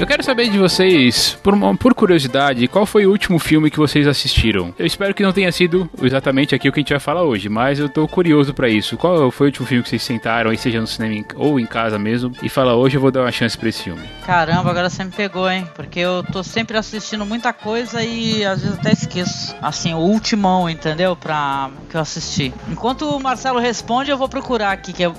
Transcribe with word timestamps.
Eu 0.00 0.06
quero 0.06 0.24
saber 0.24 0.48
de 0.48 0.56
vocês, 0.56 1.36
por, 1.42 1.52
uma- 1.52 1.76
por 1.76 1.92
curiosidade, 1.94 2.66
qual 2.68 2.86
foi 2.86 3.04
o 3.04 3.10
último 3.10 3.38
filme 3.38 3.70
que 3.70 3.76
vocês 3.76 4.06
assistiram? 4.08 4.74
Eu 4.78 4.86
espero 4.86 5.12
que 5.12 5.22
não 5.22 5.30
tenha 5.30 5.52
sido 5.52 5.90
exatamente 6.02 6.54
aqui 6.54 6.70
o 6.70 6.72
que 6.72 6.80
a 6.80 6.82
gente 6.82 6.90
vai 6.94 6.98
falar 6.98 7.22
hoje, 7.22 7.50
mas 7.50 7.78
eu 7.78 7.86
tô 7.86 8.08
curioso 8.08 8.54
pra 8.54 8.66
isso. 8.66 8.96
Qual 8.96 9.30
foi 9.30 9.48
o 9.48 9.50
último 9.50 9.66
filme 9.66 9.82
que 9.82 9.90
vocês 9.90 10.02
sentaram, 10.02 10.50
aí 10.50 10.56
seja 10.56 10.80
no 10.80 10.86
cinema 10.86 11.14
em- 11.16 11.24
ou 11.36 11.60
em 11.60 11.66
casa 11.66 11.98
mesmo, 11.98 12.32
e 12.42 12.48
fala 12.48 12.74
hoje 12.74 12.96
eu 12.96 13.00
vou 13.00 13.10
dar 13.10 13.20
uma 13.20 13.30
chance 13.30 13.58
pra 13.58 13.68
esse 13.68 13.82
filme? 13.82 14.00
Caramba, 14.24 14.70
agora 14.70 14.88
você 14.88 15.04
me 15.04 15.10
pegou, 15.10 15.50
hein? 15.50 15.68
Porque 15.74 16.00
eu 16.00 16.22
tô 16.32 16.42
sempre 16.42 16.78
assistindo 16.78 17.26
muita 17.26 17.52
coisa 17.52 18.02
e 18.02 18.42
às 18.42 18.62
vezes 18.62 18.78
até 18.78 18.92
esqueço. 18.92 19.54
Assim, 19.60 19.92
o 19.92 19.98
ultimão, 19.98 20.68
entendeu? 20.70 21.14
Pra 21.14 21.68
que 21.90 21.96
eu 21.96 22.00
assisti. 22.00 22.54
Enquanto 22.70 23.02
o 23.02 23.20
Marcelo 23.20 23.58
responde, 23.58 24.10
eu 24.10 24.16
vou 24.16 24.30
procurar 24.30 24.72
aqui, 24.72 24.94
que 24.94 25.04
é 25.04 25.12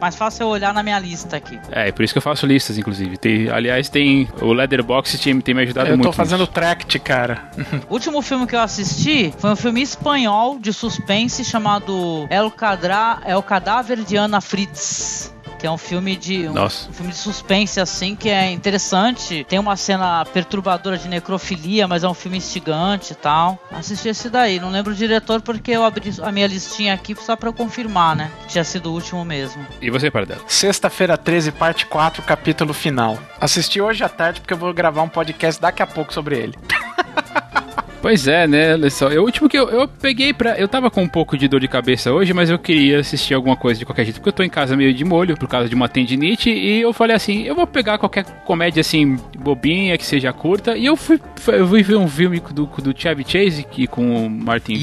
mais 0.00 0.16
fácil 0.16 0.42
é 0.42 0.44
eu 0.46 0.48
olhar 0.48 0.74
na 0.74 0.82
minha 0.82 0.98
lista 0.98 1.36
aqui. 1.36 1.56
É, 1.70 1.92
por 1.92 2.02
isso 2.02 2.12
que 2.12 2.18
eu 2.18 2.22
faço 2.22 2.44
listas, 2.44 2.76
inclusive. 2.76 3.16
Tem, 3.16 3.48
aliás, 3.50 3.88
tem 3.88 4.15
o 4.40 4.52
Letterboxd 4.52 5.18
tem, 5.18 5.40
tem 5.40 5.54
me 5.54 5.62
ajudado 5.62 5.88
Eu 5.88 5.96
muito. 5.96 6.04
tô 6.08 6.12
fazendo 6.12 6.40
nisso. 6.40 6.52
tract, 6.52 6.98
cara. 7.00 7.50
O 7.88 7.94
último 7.94 8.22
filme 8.22 8.46
que 8.46 8.54
eu 8.56 8.60
assisti 8.60 9.32
foi 9.38 9.50
um 9.50 9.56
filme 9.56 9.82
espanhol 9.82 10.58
de 10.58 10.72
suspense 10.72 11.44
chamado 11.44 12.26
El, 12.30 12.50
Cadra, 12.50 13.18
El 13.26 13.42
Cadáver 13.42 14.02
de 14.04 14.16
Ana 14.16 14.40
Fritz. 14.40 15.34
Que 15.66 15.68
é 15.68 15.72
um 15.72 15.76
filme 15.76 16.14
de. 16.14 16.46
Um, 16.46 16.52
Nossa. 16.52 16.88
um 16.88 16.92
filme 16.92 17.10
de 17.10 17.18
suspense, 17.18 17.80
assim, 17.80 18.14
que 18.14 18.28
é 18.28 18.52
interessante. 18.52 19.44
Tem 19.48 19.58
uma 19.58 19.74
cena 19.74 20.24
perturbadora 20.26 20.96
de 20.96 21.08
necrofilia, 21.08 21.88
mas 21.88 22.04
é 22.04 22.08
um 22.08 22.14
filme 22.14 22.36
instigante 22.36 23.14
e 23.14 23.16
tal. 23.16 23.58
Assisti 23.72 24.08
esse 24.08 24.30
daí. 24.30 24.60
Não 24.60 24.70
lembro 24.70 24.92
o 24.92 24.94
diretor 24.94 25.42
porque 25.42 25.72
eu 25.72 25.82
abri 25.82 26.14
a 26.22 26.30
minha 26.30 26.46
listinha 26.46 26.94
aqui 26.94 27.16
só 27.16 27.34
pra 27.34 27.48
eu 27.48 27.52
confirmar, 27.52 28.14
né? 28.14 28.30
Que 28.42 28.52
tinha 28.52 28.62
sido 28.62 28.90
o 28.90 28.92
último 28.92 29.24
mesmo. 29.24 29.66
E 29.82 29.90
você, 29.90 30.08
Paradela? 30.08 30.40
Sexta-feira 30.46 31.18
13, 31.18 31.50
parte 31.50 31.84
4, 31.84 32.22
capítulo 32.22 32.72
final. 32.72 33.18
Assisti 33.40 33.80
hoje 33.80 34.04
à 34.04 34.08
tarde 34.08 34.40
porque 34.40 34.54
eu 34.54 34.58
vou 34.58 34.72
gravar 34.72 35.02
um 35.02 35.08
podcast 35.08 35.60
daqui 35.60 35.82
a 35.82 35.86
pouco 35.88 36.14
sobre 36.14 36.38
ele. 36.38 36.54
Pois 38.06 38.28
é, 38.28 38.46
né, 38.46 38.74
olha 38.74 38.88
só. 38.88 39.08
O 39.08 39.22
último 39.24 39.48
que 39.48 39.58
eu, 39.58 39.68
eu 39.68 39.88
peguei 39.88 40.32
pra. 40.32 40.56
Eu 40.56 40.68
tava 40.68 40.88
com 40.92 41.02
um 41.02 41.08
pouco 41.08 41.36
de 41.36 41.48
dor 41.48 41.58
de 41.58 41.66
cabeça 41.66 42.12
hoje, 42.12 42.32
mas 42.32 42.48
eu 42.48 42.56
queria 42.56 43.00
assistir 43.00 43.34
alguma 43.34 43.56
coisa 43.56 43.80
de 43.80 43.84
qualquer 43.84 44.04
jeito, 44.04 44.20
porque 44.20 44.28
eu 44.28 44.32
tô 44.32 44.44
em 44.44 44.48
casa 44.48 44.76
meio 44.76 44.94
de 44.94 45.04
molho 45.04 45.36
por 45.36 45.48
causa 45.48 45.68
de 45.68 45.74
uma 45.74 45.88
tendinite. 45.88 46.48
E 46.48 46.82
eu 46.82 46.92
falei 46.92 47.16
assim: 47.16 47.42
eu 47.42 47.56
vou 47.56 47.66
pegar 47.66 47.98
qualquer 47.98 48.24
comédia 48.44 48.80
assim, 48.80 49.16
bobinha, 49.36 49.98
que 49.98 50.06
seja 50.06 50.32
curta. 50.32 50.76
E 50.76 50.86
eu 50.86 50.94
fui, 50.94 51.20
eu 51.48 51.66
fui 51.66 51.82
ver 51.82 51.96
um 51.96 52.06
filme 52.06 52.40
do, 52.52 52.66
do 52.66 52.94
Chevy 52.96 53.24
Chase 53.26 53.64
que, 53.64 53.88
com 53.88 54.26
o 54.26 54.30
Martin. 54.30 54.74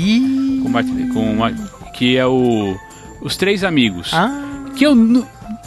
Com 0.62 0.68
o 0.68 0.70
Martin. 0.70 1.08
Com 1.14 1.88
o 1.88 1.92
que 1.94 2.18
é 2.18 2.28
o. 2.28 2.76
Os 3.22 3.38
Três 3.38 3.64
Amigos. 3.64 4.12
Ah, 4.14 4.66
Que 4.76 4.84
eu 4.84 4.94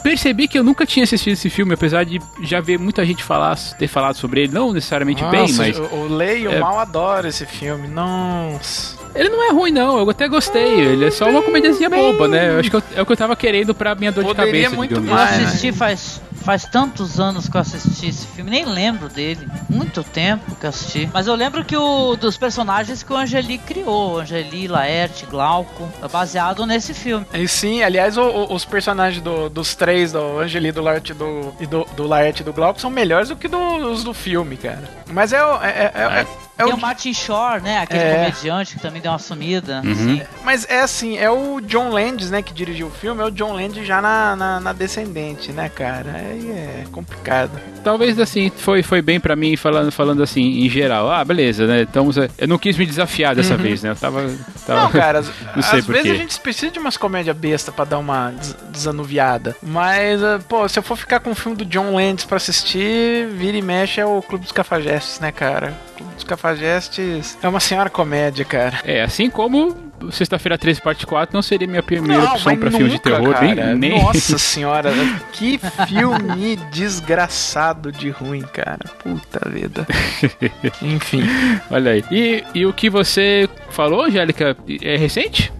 percebi 0.07 0.47
que 0.47 0.57
eu 0.57 0.63
nunca 0.63 0.85
tinha 0.85 1.03
assistido 1.03 1.33
esse 1.33 1.49
filme, 1.49 1.73
apesar 1.73 2.05
de 2.05 2.21
já 2.41 2.61
ver 2.61 2.79
muita 2.79 3.05
gente 3.05 3.21
falar, 3.21 3.57
ter 3.77 3.87
falado 3.89 4.15
sobre 4.15 4.43
ele, 4.43 4.53
não 4.53 4.71
necessariamente 4.71 5.21
bem, 5.25 5.41
nossa, 5.41 5.57
mas. 5.57 5.77
o, 5.77 6.07
Lei 6.07 6.43
e 6.43 6.47
o 6.47 6.51
é- 6.51 6.59
Mal 6.59 6.79
adoro 6.79 7.27
esse 7.27 7.45
filme. 7.45 7.89
Nossa. 7.89 8.95
Ele 9.15 9.29
não 9.29 9.43
é 9.43 9.51
ruim, 9.51 9.71
não. 9.71 9.97
Eu 9.97 10.09
até 10.09 10.27
gostei. 10.27 10.79
Ele 10.81 11.05
é 11.05 11.11
só 11.11 11.29
uma 11.29 11.41
comediazinha 11.41 11.89
boba, 11.89 12.27
né? 12.27 12.49
Eu 12.53 12.59
acho 12.59 12.69
que 12.69 12.75
eu- 12.75 12.83
é 12.95 13.01
o 13.01 13.05
que 13.05 13.11
eu 13.11 13.17
tava 13.17 13.35
querendo 13.35 13.73
pra 13.73 13.95
minha 13.95 14.11
dor 14.11 14.23
Poderia 14.23 14.51
de 14.51 14.57
cabeça. 14.59 14.75
muito 14.75 14.95
Eu 14.95 15.01
mais. 15.01 15.29
assim. 15.31 15.41
né? 15.41 15.47
assisti 15.47 15.71
faz, 15.71 16.21
faz 16.43 16.65
tantos 16.65 17.19
anos 17.19 17.49
que 17.49 17.57
eu 17.57 17.61
assisti 17.61 18.07
esse 18.09 18.27
filme, 18.27 18.51
nem 18.51 18.65
lembro 18.65 19.09
dele. 19.09 19.47
Muito 19.69 20.03
tempo 20.03 20.55
que 20.55 20.65
eu 20.65 20.69
assisti. 20.69 21.09
Mas 21.13 21.27
eu 21.27 21.35
lembro 21.35 21.63
que 21.65 21.75
o 21.75 22.15
dos 22.15 22.37
personagens 22.37 23.01
que 23.03 23.11
o 23.11 23.17
Angeli 23.17 23.57
criou, 23.57 24.19
Angeli, 24.19 24.67
Laerte, 24.67 25.25
Glauco, 25.25 25.87
é 26.03 26.07
baseado 26.07 26.65
nesse 26.65 26.93
filme. 26.93 27.25
E 27.33 27.47
sim, 27.47 27.81
aliás, 27.83 28.17
o- 28.17 28.21
o- 28.21 28.53
os 28.53 28.65
personagens 28.65 29.21
do- 29.23 29.49
dos 29.49 29.73
três, 29.75 30.11
do 30.11 30.39
Angeli, 30.39 30.71
do 30.71 30.81
Laerte 30.81 31.13
do, 31.13 31.53
e 31.59 31.65
do, 31.65 31.85
do 31.95 32.05
Laerte 32.07 32.41
e 32.41 32.45
do 32.45 32.53
Glauco, 32.53 32.79
são 32.79 32.89
melhores 32.89 33.29
do 33.29 33.35
que 33.35 33.47
dos 33.47 34.03
do 34.03 34.13
filme, 34.13 34.57
cara. 34.57 34.83
Mas 35.11 35.33
é 35.33 35.43
o. 35.43 35.55
É, 35.63 35.91
é- 35.93 36.01
é- 36.21 36.46
é- 36.57 36.61
é 36.61 36.65
Tem 36.65 36.73
o 36.73 36.77
o 36.77 36.79
Martin 36.81 37.13
Shore, 37.13 37.61
né? 37.61 37.79
Aquele 37.79 37.99
É. 38.03 38.15
comediante 38.15 38.75
que 38.75 38.81
também 38.81 39.01
deu 39.01 39.11
uma 39.11 39.19
sumida. 39.19 39.81
Uhum. 39.83 39.91
assim. 39.91 40.21
Mas 40.43 40.65
é 40.69 40.81
assim, 40.81 41.17
é 41.17 41.29
o 41.29 41.59
John 41.61 41.89
Landis, 41.89 42.29
né, 42.31 42.41
que 42.41 42.53
dirigiu 42.53 42.87
o 42.87 42.91
filme, 42.91 43.21
é 43.21 43.25
o 43.25 43.31
John 43.31 43.53
Landis 43.53 43.85
já 43.85 44.01
na, 44.01 44.35
na, 44.35 44.59
na 44.59 44.73
Descendente, 44.73 45.51
né, 45.51 45.69
cara? 45.69 46.11
Aí 46.15 46.49
é 46.51 46.83
complicado. 46.91 47.51
Talvez 47.83 48.19
assim, 48.19 48.51
foi, 48.55 48.81
foi 48.83 49.01
bem 49.01 49.19
pra 49.19 49.35
mim 49.35 49.55
falando, 49.55 49.91
falando 49.91 50.23
assim, 50.23 50.65
em 50.65 50.69
geral. 50.69 51.09
Ah, 51.11 51.23
beleza, 51.23 51.65
né? 51.67 51.81
Então 51.81 52.09
eu 52.37 52.47
não 52.47 52.57
quis 52.57 52.77
me 52.77 52.85
desafiar 52.85 53.35
dessa 53.35 53.55
vez, 53.57 53.81
né? 53.83 53.91
Eu 53.91 53.95
tava. 53.95 54.29
tava... 54.65 54.81
Não, 54.83 54.91
cara, 54.91 55.19
às, 55.19 55.27
Não 55.55 55.61
sei 55.63 55.79
às 55.79 55.85
vezes 55.85 56.03
quê. 56.03 56.09
a 56.11 56.15
gente 56.15 56.39
precisa 56.39 56.71
de 56.71 56.79
umas 56.79 56.97
comédias 56.97 57.35
besta 57.35 57.71
pra 57.71 57.85
dar 57.85 57.97
uma 57.99 58.31
des- 58.31 58.55
desanuviada. 58.71 59.55
Mas, 59.61 60.23
ah, 60.23 60.39
pô, 60.47 60.67
se 60.67 60.79
eu 60.79 60.83
for 60.83 60.95
ficar 60.97 61.19
com 61.19 61.31
o 61.31 61.35
filme 61.35 61.57
do 61.57 61.65
John 61.65 61.93
Landis 61.95 62.25
pra 62.25 62.37
assistir, 62.37 63.27
vira 63.29 63.57
e 63.57 63.61
mexe 63.61 63.99
é 64.01 64.05
o 64.05 64.21
Clube 64.21 64.43
dos 64.43 64.51
Cafajestes, 64.51 65.19
né, 65.19 65.31
cara? 65.31 65.73
O 65.97 66.03
Clube 66.03 66.13
dos 66.13 66.23
Cafajestes 66.23 67.37
é 67.41 67.47
uma 67.47 67.59
senhora 67.59 67.89
comédia, 67.89 68.45
cara. 68.45 68.79
É, 68.83 69.01
assim 69.01 69.29
como 69.29 69.75
Sexta-feira 70.11 70.59
13, 70.59 70.79
parte 70.79 71.07
4 71.07 71.33
não 71.33 71.41
seria 71.41 71.67
minha 71.67 71.81
primeira 71.81 72.21
Não, 72.21 72.33
opção 72.33 72.55
pra 72.55 72.69
filme 72.69 72.85
de 72.85 72.95
nunca, 72.97 73.09
terror. 73.09 73.41
Nem, 73.41 73.55
cara. 73.55 73.75
nem... 73.75 74.03
Nossa 74.03 74.37
senhora, 74.37 74.91
que 75.33 75.59
filme 75.87 76.55
desgraçado 76.71 77.91
de 77.91 78.11
ruim, 78.11 78.41
cara. 78.41 78.85
Puta 78.99 79.49
vida. 79.49 79.87
Enfim. 80.83 81.23
Olha 81.71 81.93
aí. 81.93 82.03
E, 82.11 82.43
e 82.53 82.65
o 82.67 82.73
que 82.73 82.91
você 82.91 83.49
falou, 83.69 84.05
Angélica, 84.05 84.55
é 84.83 84.95
recente? 84.97 85.51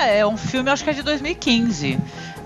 É, 0.00 0.20
é 0.20 0.26
um 0.26 0.38
filme, 0.38 0.70
acho 0.70 0.82
que 0.82 0.90
é 0.90 0.94
de 0.94 1.02
2015 1.02 1.98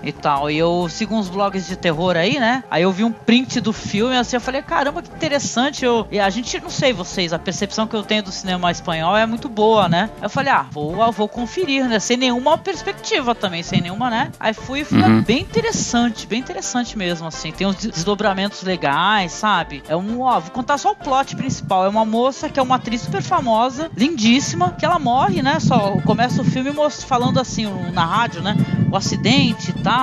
e 0.07 0.11
tal. 0.11 0.49
E 0.49 0.57
eu 0.57 0.87
sigo 0.89 1.15
uns 1.15 1.29
blogs 1.29 1.67
de 1.67 1.75
terror 1.75 2.15
aí, 2.15 2.39
né? 2.39 2.63
Aí 2.71 2.83
eu 2.83 2.91
vi 2.91 3.03
um 3.03 3.11
print 3.11 3.59
do 3.59 3.73
filme, 3.73 4.15
assim, 4.15 4.35
eu 4.35 4.41
falei, 4.41 4.61
caramba, 4.61 5.01
que 5.01 5.09
interessante. 5.09 5.83
Eu... 5.83 6.07
E 6.11 6.19
a 6.19 6.29
gente, 6.29 6.59
não 6.61 6.69
sei 6.69 6.93
vocês, 6.93 7.33
a 7.33 7.39
percepção 7.39 7.85
que 7.87 7.95
eu 7.95 8.03
tenho 8.03 8.23
do 8.23 8.31
cinema 8.31 8.71
espanhol 8.71 9.15
é 9.17 9.25
muito 9.25 9.49
boa, 9.49 9.89
né? 9.89 10.09
Eu 10.21 10.29
falei, 10.29 10.51
ah, 10.53 10.65
vou, 10.71 11.11
vou 11.11 11.27
conferir, 11.27 11.85
né? 11.87 11.99
Sem 11.99 12.17
nenhuma 12.17 12.57
perspectiva 12.57 13.35
também, 13.35 13.61
sem 13.63 13.81
nenhuma, 13.81 14.09
né? 14.09 14.31
Aí 14.39 14.53
fui 14.53 14.81
e 14.81 14.85
falei, 14.85 15.05
Uhum. 15.05 15.19
ah, 15.19 15.21
bem 15.21 15.41
interessante, 15.41 16.25
bem 16.27 16.39
interessante 16.39 16.97
mesmo, 16.97 17.27
assim. 17.27 17.51
Tem 17.51 17.67
uns 17.67 17.75
desdobramentos 17.75 18.63
legais, 18.63 19.31
sabe? 19.31 19.83
É 19.87 19.95
um, 19.95 20.21
ó, 20.21 20.39
vou 20.39 20.51
contar 20.51 20.77
só 20.77 20.91
o 20.91 20.95
plot 20.95 21.35
principal. 21.35 21.85
É 21.85 21.89
uma 21.89 22.05
moça 22.05 22.49
que 22.49 22.59
é 22.59 22.63
uma 22.63 22.75
atriz 22.75 23.01
super 23.01 23.21
famosa, 23.21 23.91
lindíssima, 23.95 24.71
que 24.77 24.85
ela 24.85 24.99
morre, 24.99 25.41
né? 25.41 25.59
Só 25.59 25.97
começa 26.05 26.41
o 26.41 26.45
filme 26.45 26.71
falando 27.05 27.39
assim, 27.39 27.65
na 27.91 28.05
rádio, 28.05 28.41
né? 28.41 28.55
O 28.91 28.95
acidente 28.95 29.71
e 29.71 29.73
tal. 29.83 29.96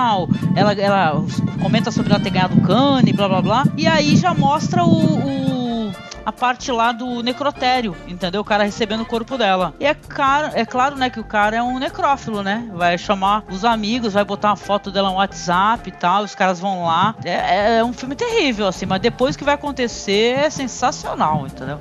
Ela, 0.55 0.73
ela 0.73 1.23
comenta 1.61 1.91
sobre 1.91 2.13
ela 2.13 2.21
ter 2.21 2.29
ganhado 2.29 2.59
cane, 2.61 3.13
blá 3.13 3.27
blá 3.27 3.41
blá. 3.41 3.63
E 3.77 3.87
aí 3.87 4.15
já 4.15 4.33
mostra 4.33 4.83
o- 4.83 5.19
o 5.89 5.91
a 6.25 6.31
parte 6.31 6.71
lá 6.71 6.91
do 6.91 7.21
necrotério, 7.21 7.95
entendeu? 8.07 8.41
O 8.41 8.43
cara 8.43 8.63
recebendo 8.63 9.01
o 9.01 9.05
corpo 9.05 9.37
dela. 9.37 9.75
E 9.79 9.85
é, 9.85 9.93
cara, 9.93 10.51
é 10.55 10.65
claro, 10.65 10.95
né, 10.95 11.07
que 11.07 11.19
o 11.19 11.23
cara 11.23 11.55
é 11.57 11.61
um 11.61 11.77
necrófilo, 11.77 12.41
né? 12.41 12.67
Vai 12.73 12.97
chamar 12.97 13.43
os 13.51 13.63
amigos, 13.63 14.13
vai 14.13 14.25
botar 14.25 14.49
uma 14.49 14.55
foto 14.55 14.89
dela 14.89 15.09
no 15.09 15.17
WhatsApp 15.17 15.87
e 15.87 15.91
tal, 15.91 16.23
os 16.23 16.33
caras 16.33 16.59
vão 16.59 16.83
lá. 16.85 17.13
É, 17.23 17.77
é 17.77 17.83
um 17.83 17.93
filme 17.93 18.15
terrível, 18.15 18.65
assim, 18.67 18.87
mas 18.87 18.99
depois 19.01 19.35
que 19.35 19.43
vai 19.43 19.53
acontecer 19.53 20.39
é 20.39 20.49
sensacional, 20.49 21.45
entendeu? 21.45 21.79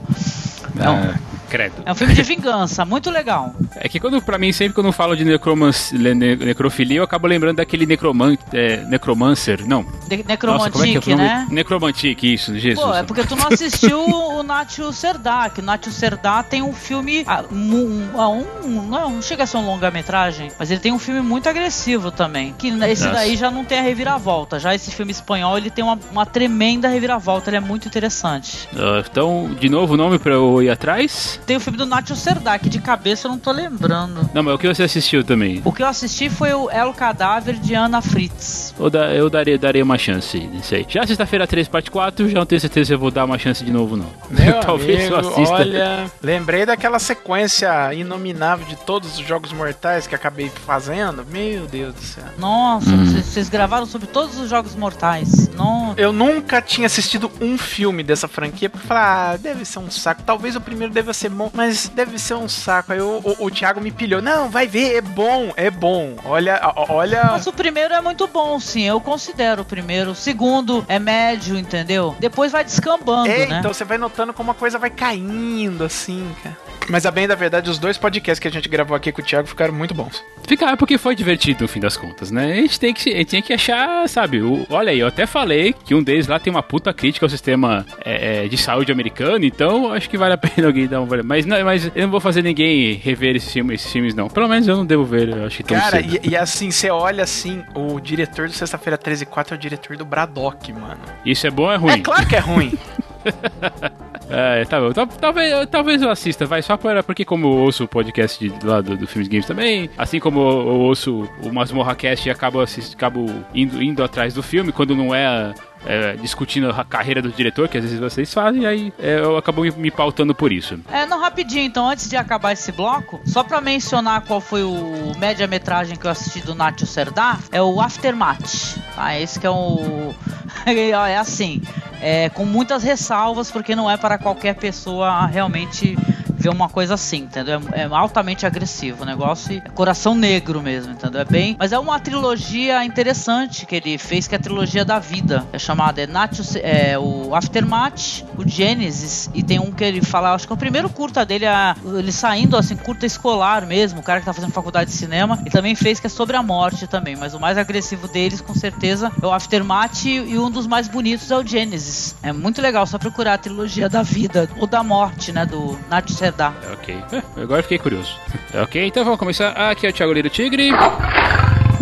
Ah, 0.78 1.18
credo. 1.54 1.74
É 1.86 1.92
um 1.92 1.94
filme 1.94 2.14
de 2.14 2.22
vingança, 2.22 2.84
muito 2.84 3.10
legal. 3.10 3.54
É 3.76 3.88
que 3.88 4.00
quando, 4.00 4.20
pra 4.20 4.36
mim, 4.38 4.52
sempre 4.52 4.74
quando 4.74 4.86
eu 4.86 4.92
falo 4.92 5.16
de 5.16 5.24
ne- 5.24 6.14
ne- 6.14 6.36
necrofilia, 6.36 6.98
eu 6.98 7.04
acabo 7.04 7.26
lembrando 7.28 7.56
daquele 7.58 7.86
necroman, 7.86 8.36
é, 8.52 8.78
necromancer. 8.88 9.64
Não. 9.66 9.84
De 10.08 10.14
é 10.14 10.16
que 10.16 10.22
é 10.22 10.26
Necromantic, 10.26 11.06
o 11.06 11.10
nome? 11.10 11.22
né? 11.22 11.46
Necromantic, 11.50 12.22
isso, 12.24 12.58
Jesus. 12.58 12.84
Pô, 12.84 12.92
é 12.94 13.02
porque 13.04 13.22
tu 13.24 13.36
não 13.36 13.46
assistiu 13.48 14.00
o 14.04 14.42
Nacho 14.44 14.92
Serdá, 14.92 15.48
que 15.48 15.60
o 15.60 15.64
Nacho 15.64 15.90
Serdá 15.92 16.42
tem 16.42 16.60
um 16.62 16.72
filme. 16.72 17.22
ah, 17.26 17.44
mu- 17.50 17.76
um, 17.86 18.08
ah, 18.20 18.28
um- 18.28 18.44
não, 18.88 19.10
não 19.10 19.22
chega 19.22 19.44
a 19.44 19.46
ser 19.46 19.56
um 19.58 19.66
longa-metragem, 19.66 20.50
mas 20.58 20.70
ele 20.70 20.80
tem 20.80 20.92
um 20.92 20.98
filme 20.98 21.20
muito 21.20 21.48
agressivo 21.48 22.10
também. 22.10 22.52
Que 22.58 22.68
esse 22.68 23.04
Nossa. 23.04 23.10
daí 23.14 23.36
já 23.36 23.50
não 23.50 23.64
tem 23.64 23.78
a 23.78 23.82
reviravolta. 23.82 24.58
Já 24.58 24.74
esse 24.74 24.90
filme 24.90 25.12
espanhol 25.12 25.56
ele 25.56 25.70
tem 25.70 25.84
uma, 25.84 25.98
uma 26.10 26.26
tremenda 26.26 26.88
reviravolta, 26.88 27.50
ele 27.50 27.58
é 27.58 27.60
muito 27.60 27.86
interessante. 27.86 28.68
Ah, 28.76 29.02
então, 29.08 29.50
de 29.60 29.68
novo 29.68 29.94
o 29.94 29.96
nome 29.96 30.18
pra 30.18 30.32
eu 30.34 30.62
ir 30.62 30.70
atrás? 30.70 31.40
Tem 31.46 31.56
o 31.56 31.60
filme 31.60 31.78
do 31.78 31.86
Nacho 31.86 32.16
Serdá, 32.16 32.58
que 32.58 32.68
de 32.68 32.78
cabeça 32.80 33.26
eu 33.26 33.32
não 33.32 33.38
tô 33.38 33.50
lembrando. 33.52 34.28
Não, 34.32 34.42
mas 34.42 34.54
o 34.54 34.58
que 34.58 34.66
você 34.66 34.82
assistiu 34.82 35.22
também? 35.22 35.60
O 35.64 35.72
que 35.72 35.82
eu 35.82 35.86
assisti 35.86 36.28
foi 36.30 36.52
o 36.54 36.70
El 36.70 36.92
Cadáver 36.94 37.54
de 37.56 37.74
Ana 37.74 38.00
Fritz. 38.00 38.74
Eu, 38.78 38.88
da- 38.90 39.12
eu 39.12 39.28
darei, 39.28 39.58
darei 39.58 39.82
uma 39.82 39.98
chance, 39.98 40.38
não 40.52 40.62
sei. 40.62 40.86
Já 40.88 41.06
sexta-feira 41.06 41.46
3, 41.46 41.68
parte 41.68 41.90
4, 41.90 42.28
já 42.28 42.38
não 42.38 42.46
tenho 42.46 42.60
certeza 42.60 42.88
se 42.88 42.94
eu 42.94 42.98
vou 42.98 43.10
dar 43.10 43.24
uma 43.24 43.38
chance 43.38 43.64
de 43.64 43.70
novo, 43.72 43.96
não. 43.96 44.06
Meu 44.30 44.60
Talvez 44.60 45.08
eu 45.10 45.16
amigo, 45.16 45.32
assista. 45.32 45.54
olha, 45.54 46.10
lembrei 46.22 46.64
daquela 46.66 46.98
sequência 46.98 47.92
inominável 47.94 48.66
de 48.66 48.76
todos 48.76 49.18
os 49.18 49.26
jogos 49.26 49.52
mortais 49.52 50.06
que 50.06 50.14
acabei 50.14 50.50
fazendo. 50.66 51.24
Meu 51.30 51.66
Deus 51.66 51.94
do 51.94 52.00
céu. 52.00 52.24
Nossa, 52.38 52.90
Hum. 52.90 53.04
vocês, 53.04 53.24
vocês 53.26 53.48
gravaram 53.48 53.86
sobre 53.86 54.06
todos 54.06 54.38
os 54.38 54.48
jogos 54.48 54.74
mortais. 54.74 55.48
Nossa. 55.54 56.00
Eu 56.00 56.12
nunca 56.12 56.60
tinha 56.62 56.86
assistido 56.86 57.30
um 57.40 57.56
filme 57.58 58.02
dessa 58.02 58.28
franquia, 58.28 58.68
porque 58.70 58.84
eu 58.84 58.88
falei, 58.88 59.02
ah, 59.02 59.36
deve 59.40 59.64
ser 59.64 59.78
um 59.78 59.90
saco. 59.90 60.22
Talvez 60.22 60.54
o 60.56 60.60
primeiro 60.60 60.92
deva 60.92 61.12
ser 61.12 61.30
bom, 61.34 61.50
mas 61.52 61.88
deve 61.88 62.18
ser 62.18 62.34
um 62.34 62.48
saco. 62.48 62.92
Aí 62.92 63.00
o, 63.00 63.20
o, 63.22 63.46
o 63.46 63.50
Thiago 63.50 63.80
me 63.80 63.90
pilhou. 63.90 64.22
Não, 64.22 64.48
vai 64.48 64.66
ver, 64.66 64.96
é 64.96 65.00
bom, 65.00 65.52
é 65.56 65.70
bom. 65.70 66.14
Olha, 66.24 66.60
olha. 66.88 67.24
Mas 67.32 67.46
o 67.46 67.52
primeiro 67.52 67.92
é 67.94 68.00
muito 68.00 68.26
bom, 68.26 68.58
sim. 68.60 68.82
Eu 68.82 69.00
considero 69.00 69.62
o 69.62 69.64
primeiro. 69.64 70.12
O 70.12 70.14
segundo 70.14 70.84
é 70.88 70.98
médio, 70.98 71.58
entendeu? 71.58 72.16
Depois 72.18 72.52
vai 72.52 72.64
descambando, 72.64 73.28
É, 73.30 73.46
né? 73.46 73.58
então 73.58 73.72
você 73.72 73.84
vai 73.84 73.98
notando 73.98 74.32
como 74.32 74.50
a 74.50 74.54
coisa 74.54 74.78
vai 74.78 74.90
caindo, 74.90 75.84
assim, 75.84 76.34
cara. 76.42 76.56
Mas 76.88 77.06
a 77.06 77.10
bem 77.10 77.26
da 77.26 77.34
verdade, 77.34 77.70
os 77.70 77.78
dois 77.78 77.96
podcasts 77.96 78.38
que 78.38 78.48
a 78.48 78.50
gente 78.50 78.68
gravou 78.68 78.96
aqui 78.96 79.10
com 79.10 79.22
o 79.22 79.24
Thiago 79.24 79.48
ficaram 79.48 79.72
muito 79.72 79.94
bons. 79.94 80.22
Fica 80.46 80.66
é 80.70 80.76
porque 80.76 80.98
foi 80.98 81.14
divertido 81.14 81.62
no 81.62 81.68
fim 81.68 81.80
das 81.80 81.96
contas, 81.96 82.30
né? 82.30 82.52
A 82.52 82.56
gente 82.56 82.78
tem 82.78 82.92
que, 82.92 83.10
gente 83.10 83.26
tem 83.26 83.42
que 83.42 83.52
achar, 83.52 84.08
sabe? 84.08 84.40
O, 84.42 84.66
olha 84.68 84.90
aí, 84.90 84.98
eu 84.98 85.06
até 85.06 85.26
falei 85.26 85.72
que 85.72 85.94
um 85.94 86.02
deles 86.02 86.26
lá 86.26 86.38
tem 86.38 86.50
uma 86.50 86.62
puta 86.62 86.92
crítica 86.92 87.24
ao 87.24 87.30
sistema 87.30 87.86
é, 88.04 88.44
é, 88.44 88.48
de 88.48 88.56
saúde 88.56 88.92
americano, 88.92 89.44
então 89.44 89.92
acho 89.92 90.08
que 90.08 90.18
vale 90.18 90.34
a 90.34 90.38
pena 90.38 90.66
alguém 90.66 90.86
dar 90.86 91.00
uma 91.00 91.10
olhada. 91.10 91.26
Mas, 91.26 91.46
não, 91.46 91.62
mas 91.64 91.90
eu 91.94 92.02
não 92.02 92.10
vou 92.10 92.20
fazer 92.20 92.42
ninguém 92.42 92.94
rever 92.94 93.36
esses 93.36 93.52
filmes, 93.52 93.80
esses 93.80 93.92
filmes, 93.92 94.14
não. 94.14 94.28
Pelo 94.28 94.48
menos 94.48 94.68
eu 94.68 94.76
não 94.76 94.84
devo 94.84 95.04
ver, 95.04 95.28
eu 95.28 95.46
acho 95.46 95.58
que 95.58 95.62
tão 95.62 95.78
Cara, 95.78 96.00
e, 96.00 96.20
e 96.22 96.36
assim, 96.36 96.70
você 96.70 96.90
olha 96.90 97.24
assim, 97.24 97.62
o 97.74 97.98
diretor 98.00 98.48
do 98.48 98.52
Sexta-feira 98.54 98.98
13 98.98 99.22
e 99.22 99.26
4 99.26 99.54
é 99.54 99.56
o 99.56 99.60
diretor 99.60 99.96
do 99.96 100.04
Braddock, 100.04 100.72
mano. 100.72 101.00
Isso 101.24 101.46
é 101.46 101.50
bom 101.50 101.64
ou 101.64 101.72
é 101.72 101.76
ruim? 101.76 101.92
É 101.92 101.98
claro 101.98 102.26
que 102.26 102.36
é 102.36 102.40
ruim. 102.40 102.72
É, 104.28 104.64
tá 104.64 104.80
bom. 104.80 104.92
Tal- 104.92 105.06
Talvez, 105.06 105.66
talvez 105.70 106.02
eu 106.02 106.10
assista, 106.10 106.46
vai, 106.46 106.62
só 106.62 106.76
para, 106.76 107.02
porque 107.02 107.24
como 107.24 107.46
eu 107.46 107.50
ouço 107.58 107.84
o 107.84 107.88
podcast 107.88 108.38
de, 108.38 108.66
lá 108.66 108.80
do, 108.80 108.96
do 108.96 109.06
Filmes 109.06 109.28
Games 109.28 109.46
também, 109.46 109.90
assim 109.96 110.18
como 110.18 110.40
eu, 110.40 110.66
ouço 110.80 111.28
o 111.42 111.52
Masmorra 111.52 111.94
Cast 111.94 112.26
e 112.28 112.30
acabo, 112.30 112.60
assist, 112.60 112.94
acabo 112.94 113.26
indo, 113.54 113.82
indo 113.82 114.02
atrás 114.02 114.34
do 114.34 114.42
filme, 114.42 114.72
quando 114.72 114.94
não 114.96 115.14
é, 115.14 115.52
é, 115.86 116.16
discutindo 116.16 116.70
a 116.70 116.84
carreira 116.84 117.20
do 117.20 117.30
diretor, 117.30 117.68
que 117.68 117.76
às 117.76 117.84
vezes 117.84 118.00
vocês 118.00 118.32
fazem, 118.32 118.66
aí 118.66 118.92
é, 118.98 119.18
eu 119.18 119.36
acabo 119.36 119.62
me, 119.62 119.90
pautando 119.90 120.34
por 120.34 120.52
isso. 120.52 120.78
É, 120.90 121.06
não, 121.06 121.20
rapidinho, 121.20 121.64
então, 121.64 121.88
antes 121.88 122.08
de 122.08 122.16
acabar 122.16 122.52
esse 122.52 122.72
bloco, 122.72 123.20
só 123.24 123.44
pra 123.44 123.60
mencionar 123.60 124.22
qual 124.22 124.40
foi 124.40 124.62
o 124.62 125.12
média-metragem 125.18 125.96
que 125.96 126.06
eu 126.06 126.10
assisti 126.10 126.40
do 126.40 126.54
Nacho 126.54 126.86
Serdar, 126.86 127.40
é 127.52 127.62
o 127.62 127.80
Aftermath. 127.80 128.78
Tá? 128.94 129.18
Esse 129.18 129.38
que 129.38 129.46
é 129.46 129.50
o. 129.50 130.14
é 130.66 131.16
assim, 131.16 131.60
é, 132.04 132.28
com 132.28 132.44
muitas 132.44 132.82
ressalvas, 132.82 133.50
porque 133.50 133.74
não 133.74 133.90
é 133.90 133.96
para 133.96 134.18
qualquer 134.18 134.54
pessoa 134.56 135.24
realmente 135.24 135.96
ver 136.36 136.48
uma 136.50 136.68
coisa 136.68 136.94
assim, 136.94 137.18
entendeu? 137.18 137.60
É, 137.72 137.82
é 137.82 137.88
altamente 137.90 138.46
agressivo 138.46 139.02
o 139.02 139.06
negócio 139.06 139.52
e 139.52 139.58
é 139.58 139.68
coração 139.70 140.14
negro 140.14 140.62
mesmo, 140.62 140.92
entendeu? 140.92 141.20
É 141.20 141.24
bem. 141.24 141.56
Mas 141.58 141.72
é 141.72 141.78
uma 141.78 141.98
trilogia 142.00 142.84
interessante 142.84 143.66
que 143.66 143.76
ele 143.76 143.98
fez, 143.98 144.26
que 144.26 144.34
é 144.34 144.38
a 144.38 144.40
trilogia 144.40 144.84
da 144.84 144.98
vida. 144.98 145.46
É 145.52 145.58
chamada 145.58 146.02
é 146.02 146.06
Nacho, 146.06 146.42
é, 146.58 146.98
o 146.98 147.34
Aftermath, 147.34 148.24
o 148.36 148.48
Genesis, 148.48 149.30
e 149.34 149.42
tem 149.42 149.58
um 149.58 149.70
que 149.70 149.84
ele 149.84 150.02
fala, 150.02 150.34
acho 150.34 150.46
que 150.46 150.52
é 150.52 150.56
o 150.56 150.58
primeiro 150.58 150.88
curta 150.88 151.24
dele, 151.24 151.44
é 151.44 151.74
ele 151.96 152.12
saindo 152.12 152.56
assim, 152.56 152.76
curta 152.76 153.06
escolar 153.06 153.66
mesmo, 153.66 154.00
o 154.00 154.02
cara 154.02 154.20
que 154.20 154.26
tá 154.26 154.32
fazendo 154.32 154.52
faculdade 154.52 154.90
de 154.90 154.96
cinema, 154.96 155.40
e 155.44 155.50
também 155.50 155.74
fez 155.74 156.00
que 156.00 156.06
é 156.06 156.10
sobre 156.10 156.36
a 156.36 156.42
morte 156.42 156.86
também, 156.86 157.16
mas 157.16 157.34
o 157.34 157.40
mais 157.40 157.58
agressivo 157.58 158.08
deles, 158.08 158.40
com 158.40 158.54
certeza, 158.54 159.10
é 159.22 159.26
o 159.26 159.32
Aftermath 159.32 160.04
e 160.04 160.38
um 160.38 160.50
dos 160.50 160.66
mais 160.66 160.88
bonitos 160.88 161.30
é 161.30 161.36
o 161.36 161.46
Genesis. 161.46 162.14
É 162.22 162.32
muito 162.32 162.60
legal, 162.60 162.86
só 162.86 162.98
procurar 162.98 163.34
a 163.34 163.38
trilogia 163.38 163.88
da 163.88 164.02
vida, 164.02 164.48
ou 164.58 164.66
da 164.66 164.82
morte, 164.82 165.32
né, 165.32 165.44
do 165.46 165.78
Nacho 166.24 166.24
Serdar. 166.24 166.54
Ok. 166.72 166.96
É, 167.12 167.42
agora 167.42 167.62
fiquei 167.62 167.78
curioso. 167.78 168.18
ok, 168.62 168.86
então 168.86 169.04
vamos 169.04 169.18
começar. 169.18 169.50
Aqui 169.50 169.86
é 169.86 169.90
o 169.90 169.92
Thiago 169.92 170.12
Liro 170.12 170.30
Tigre. 170.30 170.70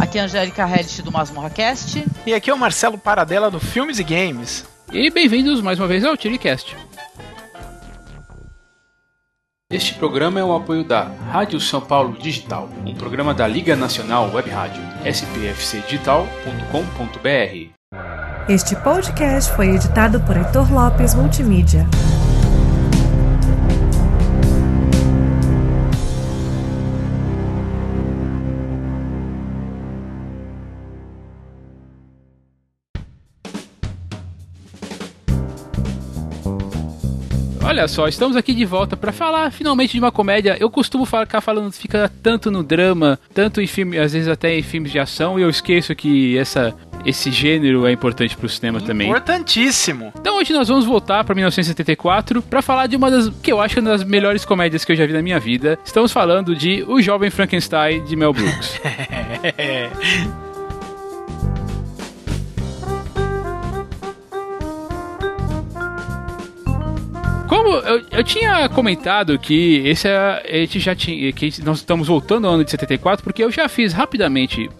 Aqui 0.00 0.18
é 0.18 0.22
a 0.22 0.24
Angélica 0.24 0.68
Hellish 0.68 1.02
do 1.02 1.12
Masmorra 1.12 1.50
Cast. 1.50 2.04
E 2.26 2.34
aqui 2.34 2.50
é 2.50 2.54
o 2.54 2.58
Marcelo 2.58 2.98
Paradela 2.98 3.50
do 3.50 3.60
Filmes 3.60 3.98
e 3.98 4.04
Games. 4.04 4.66
E 4.92 5.10
bem-vindos 5.10 5.62
mais 5.62 5.78
uma 5.78 5.86
vez 5.86 6.04
ao 6.04 6.16
TiriCast. 6.16 6.76
Este 9.70 9.94
programa 9.94 10.38
é 10.38 10.44
o 10.44 10.54
apoio 10.54 10.84
da 10.84 11.04
Rádio 11.30 11.58
São 11.58 11.80
Paulo 11.80 12.14
Digital, 12.18 12.68
um 12.84 12.94
programa 12.94 13.32
da 13.32 13.48
Liga 13.48 13.74
Nacional 13.74 14.30
Web 14.30 14.50
Rádio, 14.50 14.82
spfcdigital.com.br. 15.02 17.70
Este 18.50 18.76
podcast 18.76 19.50
foi 19.56 19.70
editado 19.70 20.20
por 20.20 20.36
Heitor 20.36 20.70
Lopes 20.70 21.14
Multimídia. 21.14 21.86
Olha 37.72 37.88
só, 37.88 38.06
estamos 38.06 38.36
aqui 38.36 38.52
de 38.52 38.66
volta 38.66 38.98
para 38.98 39.10
falar 39.12 39.50
finalmente 39.50 39.92
de 39.92 39.98
uma 39.98 40.12
comédia. 40.12 40.58
Eu 40.60 40.68
costumo 40.68 41.06
ficar 41.06 41.40
falando, 41.40 41.72
fica 41.72 42.12
tanto 42.22 42.50
no 42.50 42.62
drama, 42.62 43.18
tanto 43.32 43.62
em 43.62 43.66
filme, 43.66 43.98
às 43.98 44.12
vezes 44.12 44.28
até 44.28 44.54
em 44.58 44.62
filmes 44.62 44.92
de 44.92 44.98
ação, 44.98 45.38
e 45.38 45.42
eu 45.42 45.48
esqueço 45.48 45.94
que 45.94 46.36
essa, 46.36 46.74
esse 47.06 47.30
gênero 47.30 47.86
é 47.86 47.92
importante 47.92 48.36
pro 48.36 48.46
cinema 48.46 48.78
também. 48.78 49.08
Importantíssimo. 49.08 50.12
Então 50.20 50.36
hoje 50.36 50.52
nós 50.52 50.68
vamos 50.68 50.84
voltar 50.84 51.24
para 51.24 51.34
1974 51.34 52.42
para 52.42 52.60
falar 52.60 52.88
de 52.88 52.94
uma 52.94 53.10
das 53.10 53.30
que 53.42 53.50
eu 53.50 53.58
acho 53.58 53.74
que 53.74 53.78
é 53.78 53.82
uma 53.82 53.92
das 53.92 54.04
melhores 54.04 54.44
comédias 54.44 54.84
que 54.84 54.92
eu 54.92 54.96
já 54.96 55.06
vi 55.06 55.14
na 55.14 55.22
minha 55.22 55.40
vida. 55.40 55.78
Estamos 55.82 56.12
falando 56.12 56.54
de 56.54 56.84
O 56.86 57.00
Jovem 57.00 57.30
Frankenstein 57.30 58.04
de 58.04 58.14
Mel 58.14 58.34
Brooks. 58.34 58.78
Como 67.52 67.68
eu, 67.68 68.02
eu 68.10 68.24
tinha 68.24 68.66
comentado 68.70 69.38
que 69.38 69.82
esse 69.84 70.08
é, 70.08 70.42
a 70.48 70.56
gente 70.60 70.80
já 70.80 70.94
tinha 70.94 71.30
que 71.32 71.52
nós 71.62 71.78
estamos 71.78 72.08
voltando 72.08 72.46
ao 72.46 72.54
ano 72.54 72.64
de 72.64 72.70
74 72.70 73.22
porque 73.22 73.44
eu 73.44 73.50
já 73.50 73.68
fiz 73.68 73.92
rapidamente, 73.92 74.70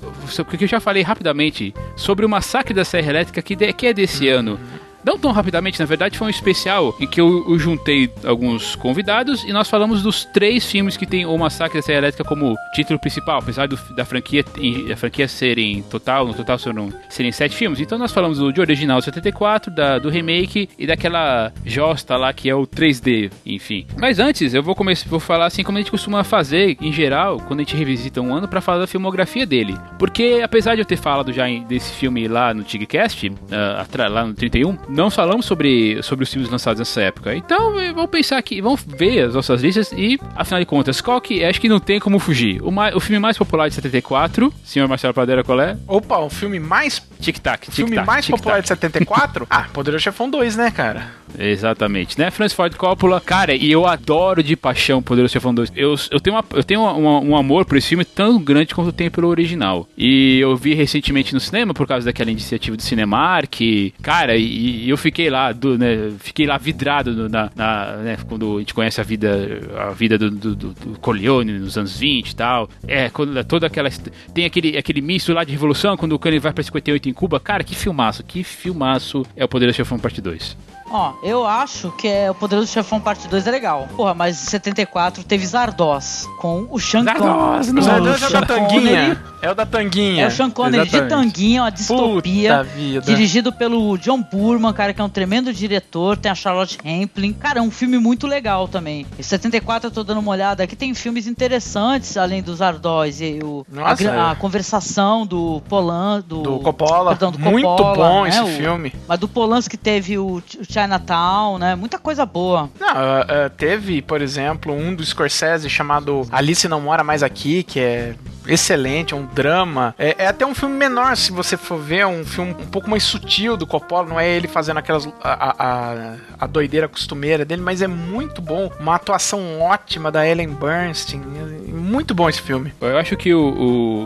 porque 0.48 0.64
eu 0.64 0.68
já 0.68 0.80
falei 0.80 1.02
rapidamente 1.02 1.74
sobre 1.96 2.24
o 2.24 2.28
massacre 2.30 2.72
da 2.72 2.82
Serra 2.82 3.10
Elétrica 3.10 3.42
que, 3.42 3.54
de- 3.54 3.72
que 3.74 3.86
é 3.88 3.92
desse 3.92 4.26
ano. 4.28 4.58
Não 5.04 5.18
tão 5.18 5.32
rapidamente, 5.32 5.78
na 5.80 5.86
verdade, 5.86 6.16
foi 6.18 6.26
um 6.28 6.30
especial 6.30 6.94
em 7.00 7.06
que 7.06 7.20
eu, 7.20 7.44
eu 7.48 7.58
juntei 7.58 8.10
alguns 8.24 8.76
convidados 8.76 9.42
e 9.44 9.52
nós 9.52 9.68
falamos 9.68 10.02
dos 10.02 10.24
três 10.26 10.64
filmes 10.64 10.96
que 10.96 11.06
tem 11.06 11.26
o 11.26 11.36
Massacre 11.36 11.78
da 11.78 11.82
Serra 11.82 11.98
Elétrica 11.98 12.24
como 12.24 12.54
título 12.74 12.98
principal, 12.98 13.38
apesar 13.40 13.66
do- 13.68 13.78
da 13.94 14.04
franquia 14.04 14.44
da 14.88 14.96
franquia 14.96 15.26
serem 15.28 15.82
total, 15.82 16.26
no 16.26 16.34
total 16.34 16.58
serem, 16.58 16.92
serem 17.08 17.32
sete 17.32 17.54
filmes. 17.56 17.80
Então 17.80 17.98
nós 17.98 18.12
falamos 18.12 18.38
do 18.38 18.52
de 18.52 18.60
original 18.60 19.00
74, 19.02 19.70
da, 19.74 19.98
do 19.98 20.08
remake 20.08 20.68
e 20.78 20.86
daquela 20.86 21.52
josta 21.64 22.16
lá 22.16 22.32
que 22.32 22.48
é 22.48 22.54
o 22.54 22.66
3D, 22.66 23.30
enfim. 23.44 23.86
Mas 23.98 24.18
antes, 24.18 24.54
eu 24.54 24.62
vou 24.62 24.74
começar, 24.74 25.08
vou 25.08 25.20
falar 25.20 25.46
assim 25.46 25.62
como 25.62 25.78
a 25.78 25.80
gente 25.80 25.90
costuma 25.90 26.22
fazer 26.24 26.76
em 26.80 26.92
geral 26.92 27.38
quando 27.46 27.60
a 27.60 27.62
gente 27.62 27.76
revisita 27.76 28.20
um 28.20 28.34
ano 28.34 28.46
para 28.48 28.60
falar 28.60 28.78
da 28.80 28.86
filmografia 28.86 29.44
dele. 29.46 29.76
Porque 29.98 30.40
apesar 30.44 30.74
de 30.74 30.80
eu 30.82 30.84
ter 30.84 30.96
falado 30.96 31.32
já 31.32 31.48
em- 31.48 31.64
desse 31.64 31.92
filme 31.92 32.28
lá 32.28 32.54
no 32.54 32.62
Tigcast, 32.62 33.32
atra- 33.78 34.08
lá 34.08 34.24
no 34.24 34.34
31, 34.34 34.76
não 34.92 35.10
falamos 35.10 35.46
sobre, 35.46 36.02
sobre 36.02 36.22
os 36.24 36.32
filmes 36.32 36.50
lançados 36.50 36.78
nessa 36.78 37.00
época. 37.02 37.34
Então 37.34 37.78
eh, 37.80 37.92
vamos 37.92 38.10
pensar 38.10 38.38
aqui, 38.38 38.60
vamos 38.60 38.84
ver 38.86 39.20
as 39.26 39.34
nossas 39.34 39.62
listas 39.62 39.92
e, 39.92 40.18
afinal 40.36 40.60
de 40.60 40.66
contas, 40.66 41.00
qual 41.00 41.20
que 41.20 41.44
acho 41.44 41.60
que 41.60 41.68
não 41.68 41.80
tem 41.80 41.98
como 41.98 42.18
fugir. 42.18 42.60
O, 42.62 42.70
mai- 42.70 42.94
o 42.94 43.00
filme 43.00 43.18
mais 43.18 43.36
popular 43.38 43.68
de 43.68 43.74
74, 43.74 44.52
senhor 44.64 44.86
Marcelo 44.88 45.14
Padeira, 45.14 45.42
qual 45.42 45.60
é? 45.60 45.76
Opa, 45.86 46.18
o 46.18 46.30
filme 46.30 46.58
mais. 46.60 47.02
Tic-tac. 47.20 47.68
O 47.68 47.72
filme 47.72 47.96
mais 48.02 48.26
popular 48.28 48.60
de 48.60 48.68
74? 48.68 49.46
ah, 49.50 49.66
Poderoso 49.72 50.02
Chefão 50.02 50.28
2, 50.28 50.56
né, 50.56 50.70
cara? 50.72 51.06
Exatamente, 51.38 52.18
né? 52.18 52.30
Francis 52.30 52.54
Ford 52.56 52.74
Coppola, 52.76 53.20
cara, 53.20 53.54
e 53.54 53.70
eu 53.70 53.86
adoro 53.86 54.42
de 54.42 54.56
paixão 54.56 55.00
Poderoso 55.02 55.32
Chefão 55.32 55.54
2. 55.54 55.72
Eu, 55.76 55.94
eu 56.10 56.20
tenho, 56.20 56.36
uma, 56.36 56.44
eu 56.52 56.64
tenho 56.64 56.80
uma- 56.80 56.92
uma- 56.92 57.20
um 57.20 57.36
amor 57.36 57.64
por 57.64 57.76
esse 57.78 57.88
filme 57.88 58.04
tão 58.04 58.38
grande 58.42 58.74
quanto 58.74 58.88
eu 58.88 58.92
tenho 58.92 59.10
pelo 59.10 59.28
original. 59.28 59.88
E 59.96 60.38
eu 60.40 60.56
vi 60.56 60.74
recentemente 60.74 61.32
no 61.32 61.40
cinema 61.40 61.72
por 61.72 61.86
causa 61.86 62.04
daquela 62.04 62.30
iniciativa 62.30 62.76
do 62.76 62.82
Cinemark. 62.82 63.60
Cara, 64.02 64.36
e, 64.36 64.81
e 64.84 64.90
eu 64.90 64.96
fiquei 64.96 65.30
lá, 65.30 65.52
do, 65.52 65.78
né, 65.78 66.12
fiquei 66.18 66.46
lá 66.46 66.58
vidrado 66.58 67.12
no- 67.12 67.28
na, 67.28 67.50
na, 67.54 67.96
né, 67.98 68.16
quando 68.28 68.56
a 68.56 68.58
gente 68.60 68.74
conhece 68.74 69.00
a 69.00 69.04
vida, 69.04 69.60
a 69.78 69.90
vida 69.90 70.18
do, 70.18 70.30
do, 70.30 70.54
do, 70.56 70.68
do 70.72 70.98
Corleone 71.00 71.58
nos 71.58 71.76
anos 71.78 71.98
20 71.98 72.30
e 72.30 72.36
tal. 72.36 72.68
É, 72.86 73.08
quando 73.10 73.42
toda 73.44 73.66
aquela. 73.66 73.88
Tem 74.34 74.44
aquele, 74.44 74.76
aquele 74.76 75.00
misto 75.00 75.32
lá 75.32 75.44
de 75.44 75.52
revolução, 75.52 75.96
quando 75.96 76.12
o 76.12 76.18
Kanye 76.18 76.38
vai 76.38 76.52
pra 76.52 76.62
58 76.62 77.08
em 77.08 77.12
Cuba. 77.12 77.38
Cara, 77.40 77.62
que 77.64 77.74
filmaço, 77.74 78.22
que 78.22 78.42
filmaço 78.44 79.24
é 79.36 79.44
o 79.44 79.48
Poderoso 79.48 79.76
Chefão 79.76 79.98
Parte 79.98 80.20
2. 80.20 80.56
Ó, 80.92 81.14
eu 81.22 81.46
acho 81.46 81.90
que 81.92 82.06
é 82.06 82.30
o 82.30 82.34
Poderoso 82.34 82.66
Chefão 82.70 83.00
Parte 83.00 83.26
2 83.26 83.46
é 83.46 83.50
legal. 83.50 83.88
Porra, 83.96 84.12
mas 84.14 84.42
em 84.42 84.46
74 84.50 85.24
teve 85.24 85.46
Zardoz 85.46 86.28
com 86.38 86.66
o 86.70 86.78
Sean 86.78 87.02
Zardoz, 87.04 87.66
Connery. 87.68 87.82
Zardoz 87.84 88.22
é 88.22 88.26
o 88.26 88.30
da 88.30 88.42
tanguinha. 88.42 89.22
É 89.40 89.50
o 89.50 89.54
da 89.54 89.66
tanguinha. 89.66 90.24
É 90.24 90.28
o 90.28 90.30
Sean 90.30 90.50
Connery 90.50 90.88
de 90.88 90.96
Exatamente. 90.96 91.32
Tanguinha, 91.32 91.62
uma 91.62 91.70
distopia. 91.70 92.58
Puta 92.58 92.62
vida. 92.64 93.00
Dirigido 93.06 93.52
pelo 93.52 93.96
John 93.98 94.22
Burman, 94.22 94.72
cara, 94.72 94.92
que 94.94 95.00
é 95.00 95.04
um 95.04 95.08
tremendo 95.08 95.52
diretor. 95.52 96.16
Tem 96.16 96.30
a 96.30 96.34
Charlotte 96.34 96.78
Rampling. 96.84 97.32
Cara, 97.32 97.58
é 97.58 97.62
um 97.62 97.70
filme 97.70 97.98
muito 97.98 98.26
legal 98.26 98.68
também. 98.68 99.06
Em 99.18 99.22
74 99.22 99.88
eu 99.88 99.90
tô 99.90 100.04
dando 100.04 100.18
uma 100.20 100.30
olhada 100.30 100.62
aqui. 100.62 100.76
Tem 100.76 100.92
filmes 100.94 101.26
interessantes, 101.26 102.16
além 102.16 102.40
dos 102.42 102.58
Zardoz. 102.58 103.20
E 103.20 103.40
o, 103.42 103.66
a, 103.74 103.80
Nossa, 103.80 104.04
é. 104.04 104.20
a 104.30 104.34
conversação 104.36 105.26
do 105.26 105.60
Polan... 105.68 106.20
Do, 106.20 106.42
Do 106.42 106.58
Coppola. 106.60 107.10
Perdão, 107.10 107.32
do 107.32 107.38
Muito 107.40 107.66
Coppola, 107.66 107.96
bom 107.96 108.22
né, 108.24 108.28
esse 108.28 108.40
o- 108.42 108.46
filme. 108.46 108.92
Mas 109.08 109.18
do 109.18 109.26
Polanski 109.26 109.76
teve 109.76 110.18
o, 110.18 110.36
o 110.36 110.64
Chinatown, 110.82 111.58
né? 111.58 111.74
Muita 111.74 111.98
coisa 111.98 112.26
boa. 112.26 112.70
Ah, 112.80 113.26
ah, 113.46 113.50
teve, 113.50 114.02
por 114.02 114.20
exemplo, 114.20 114.72
um 114.72 114.94
do 114.94 115.04
Scorsese 115.04 115.68
chamado 115.70 116.26
Alice 116.30 116.68
Não 116.68 116.80
Mora 116.80 117.04
Mais 117.04 117.22
Aqui, 117.22 117.62
que 117.62 117.80
é 117.80 118.14
excelente, 118.46 119.14
é 119.14 119.16
um 119.16 119.26
drama. 119.26 119.94
É, 119.98 120.24
é 120.24 120.26
até 120.26 120.44
um 120.46 120.54
filme 120.54 120.74
menor, 120.76 121.16
se 121.16 121.32
você 121.32 121.56
for 121.56 121.78
ver, 121.78 121.98
é 122.00 122.06
um 122.06 122.24
filme 122.24 122.52
um 122.52 122.66
pouco 122.66 122.88
mais 122.88 123.02
sutil 123.02 123.56
do 123.56 123.66
Coppola, 123.66 124.08
não 124.08 124.20
é 124.20 124.28
ele 124.28 124.48
fazendo 124.48 124.78
aquelas 124.78 125.06
a, 125.22 125.54
a, 125.64 126.14
a- 126.40 126.46
doideira 126.46 126.88
costumeira 126.88 127.44
dele, 127.44 127.62
mas 127.62 127.82
é 127.82 127.86
muito 127.86 128.40
bom. 128.42 128.70
Uma 128.80 128.96
atuação 128.96 129.60
ótima 129.60 130.10
da 130.10 130.26
Ellen 130.26 130.48
Bernstein. 130.48 131.22
Muito 131.68 132.14
bom 132.14 132.28
esse 132.28 132.40
filme. 132.42 132.72
Eu 132.80 132.98
acho 132.98 133.16
que 133.16 133.32
o, 133.32 133.40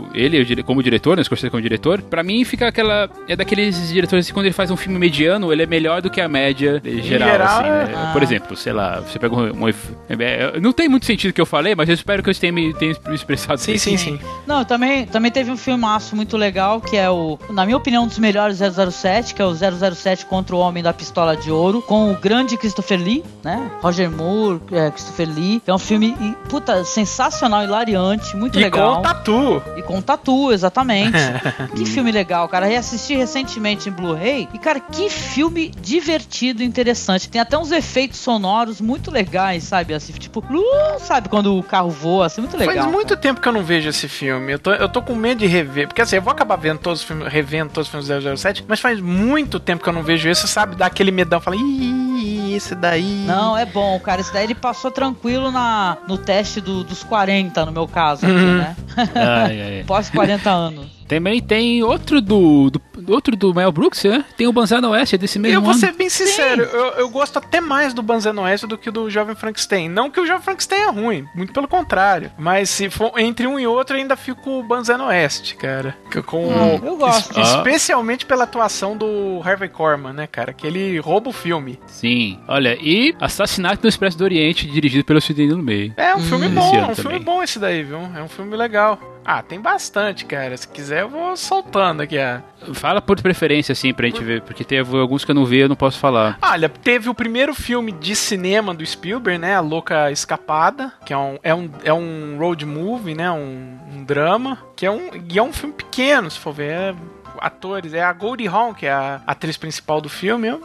o- 0.05 0.09
ele, 0.13 0.63
como 0.63 0.81
diretor, 0.81 1.17
né, 1.17 1.23
Scorsese 1.23 1.49
como 1.49 1.61
diretor, 1.61 2.01
pra 2.01 2.23
mim 2.23 2.43
fica 2.45 2.67
aquela. 2.67 3.09
É 3.27 3.35
daqueles 3.35 3.89
diretores 3.89 4.27
que 4.27 4.33
quando 4.33 4.45
ele 4.45 4.53
faz 4.53 4.71
um 4.71 4.77
filme 4.77 4.97
mediano, 4.97 5.51
ele 5.51 5.63
é 5.63 5.65
melhor 5.65 6.01
do 6.01 6.09
que 6.09 6.21
a 6.21 6.27
média 6.27 6.81
geral, 6.85 7.29
geral, 7.29 7.45
assim, 7.59 7.69
né? 7.69 8.09
é. 8.09 8.13
Por 8.13 8.23
exemplo, 8.23 8.55
sei 8.55 8.73
lá, 8.73 8.99
você 9.01 9.19
pega 9.19 9.35
um. 9.35 9.65
um 9.65 9.67
é, 9.67 10.59
não 10.59 10.71
tem 10.71 10.87
muito 10.87 11.05
sentido 11.05 11.31
o 11.31 11.33
que 11.33 11.41
eu 11.41 11.45
falei, 11.45 11.75
mas 11.75 11.89
eu 11.89 11.95
espero 11.95 12.23
que 12.23 12.29
eu 12.29 12.35
tenha 12.35 12.51
me, 12.53 12.73
tenha 12.75 12.95
expressado 13.11 13.59
Sim, 13.59 13.77
sim, 13.77 13.97
sim. 13.97 14.19
Não, 14.47 14.63
também, 14.63 15.05
também 15.05 15.29
teve 15.29 15.51
um 15.51 15.57
filmaço 15.57 16.15
muito 16.15 16.37
legal, 16.37 16.79
que 16.79 16.95
é 16.95 17.09
o, 17.09 17.37
na 17.49 17.65
minha 17.65 17.75
opinião, 17.75 18.05
um 18.05 18.07
dos 18.07 18.17
melhores 18.17 18.59
007, 18.59 19.33
que 19.33 19.41
é 19.41 19.45
o 19.45 19.53
007 19.53 20.25
contra 20.25 20.55
o 20.55 20.59
Homem 20.59 20.81
da 20.81 20.93
Pistola 20.93 21.35
de 21.35 21.51
Ouro, 21.51 21.81
com 21.81 22.11
o 22.11 22.15
grande 22.15 22.55
Christopher 22.55 22.97
Lee, 22.97 23.25
né? 23.43 23.69
Roger 23.81 24.09
Moore, 24.09 24.61
é, 24.71 24.89
Christopher 24.89 25.27
Lee. 25.27 25.61
É 25.67 25.73
um 25.73 25.77
filme, 25.77 26.15
e, 26.21 26.31
puta, 26.47 26.85
sensacional, 26.85 27.63
hilariante, 27.63 28.37
muito 28.37 28.57
E 28.57 28.61
legal. 28.61 28.95
com 28.95 28.99
o 28.99 29.03
Tatu. 29.03 29.63
E 29.75 29.81
com 29.81 30.01
tatu, 30.01 30.53
exatamente. 30.53 31.17
que 31.75 31.85
filme 31.85 32.11
legal, 32.11 32.47
cara. 32.47 32.65
Reassisti 32.65 33.15
recentemente 33.15 33.89
em 33.89 33.91
Blu-ray. 33.91 34.47
E, 34.53 34.59
cara, 34.59 34.79
que 34.79 35.09
filme 35.09 35.71
divertido 35.81 36.63
e 36.63 36.65
interessante. 36.65 37.27
Tem 37.27 37.41
até 37.41 37.57
uns 37.57 37.71
efeitos 37.71 38.19
sonoros 38.19 38.79
muito 38.79 39.11
legais, 39.11 39.63
sabe? 39.63 39.93
Assim, 39.93 40.13
tipo, 40.13 40.39
uh, 40.39 40.99
sabe, 40.99 41.27
quando 41.27 41.57
o 41.57 41.61
carro 41.61 41.89
voa, 41.89 42.27
assim, 42.27 42.39
muito 42.39 42.55
legal. 42.55 42.75
Faz 42.75 42.91
muito 42.91 43.17
tempo 43.17 43.41
que 43.41 43.47
eu 43.47 43.53
não 43.53 43.63
vejo 43.63 43.89
esse 43.89 44.07
filme. 44.07 44.16
Eu 44.25 44.59
tô, 44.59 44.71
eu 44.73 44.89
tô 44.89 45.01
com 45.01 45.15
medo 45.15 45.39
de 45.39 45.47
rever. 45.47 45.87
Porque 45.87 46.01
assim, 46.01 46.15
eu 46.17 46.21
vou 46.21 46.31
acabar 46.31 46.55
vendo 46.55 46.79
todos 46.79 47.01
os 47.01 47.05
filmes, 47.07 47.27
revendo 47.31 47.71
todos 47.71 47.87
os 47.87 47.91
filmes 48.07 48.23
do 48.23 48.37
007, 48.37 48.65
mas 48.67 48.79
faz 48.79 48.99
muito 48.99 49.59
tempo 49.59 49.83
que 49.83 49.89
eu 49.89 49.93
não 49.93 50.03
vejo 50.03 50.27
esse, 50.29 50.47
sabe? 50.47 50.75
Dá 50.75 50.85
aquele 50.87 51.11
medão, 51.11 51.39
fala, 51.39 51.55
ih, 51.57 52.53
esse 52.55 52.73
daí. 52.75 53.23
Não, 53.27 53.57
é 53.57 53.65
bom, 53.65 53.99
cara. 53.99 54.21
Esse 54.21 54.33
daí 54.33 54.45
ele 54.45 54.55
passou 54.55 54.89
tranquilo 54.91 55.51
na, 55.51 55.97
no 56.07 56.17
teste 56.17 56.59
do- 56.61 56.83
dos 56.83 57.03
40, 57.03 57.65
no 57.65 57.71
meu 57.71 57.87
caso, 57.87 58.25
aqui, 58.25 58.35
Uhum. 58.35 58.57
né? 58.57 58.75
Ai, 59.15 59.61
ai, 59.61 59.77
ai. 59.79 59.83
Pós 59.85 60.09
40 60.09 60.49
anos. 60.49 60.96
Também 61.07 61.41
tem 61.41 61.81
outro 61.83 62.19
do, 62.21 62.69
do- 62.69 62.81
outro 63.13 63.35
do 63.35 63.53
Mel 63.53 63.71
Brooks, 63.71 64.03
né? 64.03 64.25
Tem 64.35 64.47
o 64.47 64.51
Banzano 64.53 64.89
Oeste, 64.89 65.15
é 65.15 65.17
desse 65.17 65.39
mesmo 65.39 65.57
Eu 65.57 65.61
vou 65.61 65.71
ano. 65.71 65.79
ser 65.79 65.93
bem 65.93 66.09
sincero, 66.09 66.63
eu, 66.63 66.85
eu 66.93 67.09
gosto 67.09 67.37
até 67.37 67.61
mais 67.61 67.93
do 67.93 68.01
Banzano 68.01 68.41
Oeste 68.41 68.67
do 68.67 68.77
que 68.77 68.91
do 68.91 69.09
Jovem 69.09 69.35
Frankenstein. 69.35 69.87
Não 69.89 70.09
que 70.09 70.19
o 70.19 70.25
Jovem 70.25 70.41
Frankenstein 70.43 70.79
é 70.81 70.89
ruim, 70.89 71.25
muito 71.33 71.53
pelo 71.53 71.67
contrário. 71.67 72.31
Mas 72.37 72.69
se 72.69 72.89
for 72.89 73.17
entre 73.17 73.47
um 73.47 73.59
e 73.59 73.65
outro, 73.65 73.95
eu 73.95 74.01
ainda 74.01 74.15
fico 74.15 74.41
com 74.41 74.59
o 74.59 74.63
Banzano 74.63 75.05
Oeste, 75.05 75.55
cara. 75.55 75.95
Com, 76.25 76.47
Hum, 76.47 76.79
eu 76.83 76.97
gosto. 76.97 77.39
es- 77.39 77.47
Especialmente 77.55 78.25
pela 78.25 78.43
atuação 78.43 78.95
do 78.97 79.41
Harvey 79.43 79.69
Korman, 79.69 80.13
né, 80.13 80.27
cara? 80.27 80.51
Que 80.53 80.67
ele 80.67 80.99
rouba 80.99 81.29
o 81.29 81.33
filme. 81.33 81.79
Sim. 81.87 82.39
Olha, 82.47 82.77
e 82.81 83.15
Assassinato 83.19 83.79
no 83.83 83.89
Expresso 83.89 84.17
do 84.17 84.23
Oriente, 84.23 84.67
dirigido 84.67 85.03
pelo 85.05 85.21
Sidney 85.21 85.49
Lumet. 85.49 85.93
É 85.97 86.15
um 86.15 86.19
filme 86.19 86.45
Esse 86.47 86.55
bom, 86.55 86.75
é 86.75 86.81
um 86.85 86.95
filme 86.95 87.09
também. 87.11 87.21
bom 87.23 87.43
esse 87.43 87.59
daí, 87.59 87.83
viu? 87.83 87.99
É 88.15 88.21
um 88.21 88.27
filme 88.27 88.55
legal. 88.55 88.99
Ah, 89.29 89.43
tem 89.43 89.59
bastante, 89.59 90.23
cara. 90.23 90.55
Se 90.55 90.65
quiser, 90.65 91.01
eu 91.01 91.09
vou 91.09 91.35
soltando 91.35 92.01
aqui. 92.01 92.17
ah. 92.17 92.41
Fala 92.73 93.01
por 93.01 93.21
preferência, 93.21 93.73
assim, 93.73 93.93
pra 93.93 94.07
gente 94.07 94.23
ver, 94.23 94.41
porque 94.41 94.63
tem 94.63 94.79
alguns 94.79 95.25
que 95.25 95.31
eu 95.31 95.35
não 95.35 95.43
vi 95.45 95.59
eu 95.59 95.67
não 95.67 95.75
posso 95.75 95.99
falar. 95.99 96.39
Olha, 96.41 96.69
teve 96.69 97.09
o 97.09 97.13
primeiro 97.13 97.53
filme 97.53 97.91
de 97.91 98.15
cinema 98.15 98.73
do 98.73 98.85
Spielberg, 98.85 99.37
né? 99.37 99.55
A 99.55 99.59
Louca 99.59 100.09
Escapada, 100.13 100.93
que 101.05 101.11
é 101.11 101.17
um, 101.17 101.37
é 101.43 101.53
um, 101.53 101.69
é 101.83 101.91
um 101.91 102.37
road 102.39 102.65
movie, 102.65 103.15
né? 103.15 103.29
Um, 103.29 103.77
um 103.93 104.03
drama, 104.05 104.59
que 104.77 104.85
é 104.85 104.91
um, 104.91 105.09
e 105.29 105.37
é 105.37 105.43
um 105.43 105.51
filme 105.51 105.75
pequeno, 105.75 106.31
se 106.31 106.39
for 106.39 106.53
ver. 106.53 106.71
É 106.71 106.95
atores, 107.39 107.93
é 107.93 108.03
a 108.03 108.11
Goldie 108.13 108.47
Hawn, 108.47 108.73
que 108.73 108.85
é 108.85 108.91
a 108.91 109.21
atriz 109.27 109.57
principal 109.57 110.01
do 110.01 110.09
filme. 110.09 110.47
É, 110.47 110.57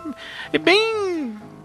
é 0.53 0.59
bem... 0.59 1.12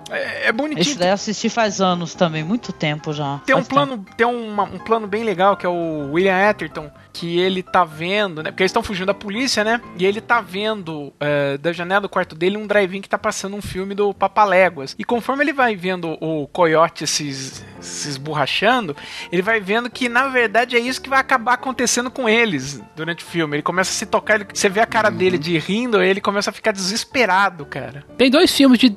É, 0.09 0.47
é 0.47 0.51
bonitinho. 0.51 0.81
Esse 0.81 0.97
daí 0.97 1.09
eu 1.09 1.13
assisti 1.13 1.49
faz 1.49 1.81
anos 1.81 2.13
também, 2.15 2.43
muito 2.43 2.71
tempo 2.71 3.11
já. 3.13 3.39
Tem 3.45 3.55
um 3.55 3.59
Faz 3.59 3.67
tempo. 3.67 3.75
plano, 3.87 4.05
tem 4.15 4.27
uma- 4.27 4.63
um 4.63 4.79
plano 4.79 5.07
bem 5.07 5.23
legal 5.23 5.55
que 5.57 5.65
é 5.65 5.69
o 5.69 6.11
William 6.13 6.49
Atherton, 6.49 6.89
que 7.11 7.39
ele 7.39 7.63
tá 7.63 7.83
vendo, 7.83 8.43
né? 8.43 8.51
Porque 8.51 8.61
eles 8.63 8.69
estão 8.69 8.83
fugindo 8.83 9.07
da 9.07 9.13
polícia, 9.13 9.63
né? 9.63 9.81
E 9.97 10.05
ele 10.05 10.21
tá 10.21 10.39
vendo 10.39 11.11
é, 11.19 11.57
da 11.57 11.73
janela 11.73 12.01
do 12.01 12.09
quarto 12.09 12.35
dele 12.35 12.57
um 12.57 12.67
drive-in 12.67 13.01
que 13.01 13.09
tá 13.09 13.17
passando 13.17 13.55
um 13.55 13.61
filme 13.61 13.95
do 13.95 14.13
Papaléguas. 14.13 14.95
E 14.99 15.03
conforme 15.03 15.43
ele 15.43 15.53
vai 15.53 15.75
vendo 15.75 16.15
o 16.21 16.47
coiote 16.47 17.07
se, 17.07 17.33
se 17.33 18.09
esborrachando, 18.09 18.95
ele 19.31 19.41
vai 19.41 19.59
vendo 19.59 19.89
que 19.89 20.07
na 20.07 20.27
verdade 20.27 20.75
é 20.75 20.79
isso 20.79 21.01
que 21.01 21.09
vai 21.09 21.19
acabar 21.19 21.53
acontecendo 21.53 22.11
com 22.11 22.29
eles 22.29 22.81
durante 22.95 23.23
o 23.23 23.27
filme. 23.27 23.55
Ele 23.57 23.63
começa 23.63 23.89
a 23.91 23.93
se 23.93 24.05
tocar, 24.05 24.35
ele- 24.35 24.47
você 24.53 24.69
vê 24.69 24.79
a 24.79 24.85
cara 24.85 25.09
dele 25.09 25.37
de 25.39 25.57
rindo, 25.57 26.01
ele 26.01 26.21
começa 26.21 26.49
a 26.51 26.53
ficar 26.53 26.71
desesperado, 26.71 27.65
cara. 27.65 28.03
Tem 28.17 28.29
dois 28.29 28.51
filmes 28.55 28.79
de 28.79 28.91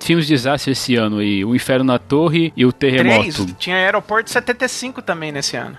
filmes 0.00 0.26
de 0.26 0.34
desastre 0.50 0.72
esse 0.72 0.96
ano 0.96 1.18
aí, 1.18 1.44
O 1.44 1.54
Inferno 1.54 1.84
na 1.84 1.98
Torre 1.98 2.52
e 2.56 2.64
O 2.66 2.72
Terremoto. 2.72 3.20
Três, 3.44 3.54
tinha 3.58 3.76
Aeroporto 3.76 4.30
75 4.30 5.02
também 5.02 5.30
nesse 5.32 5.56
ano. 5.56 5.76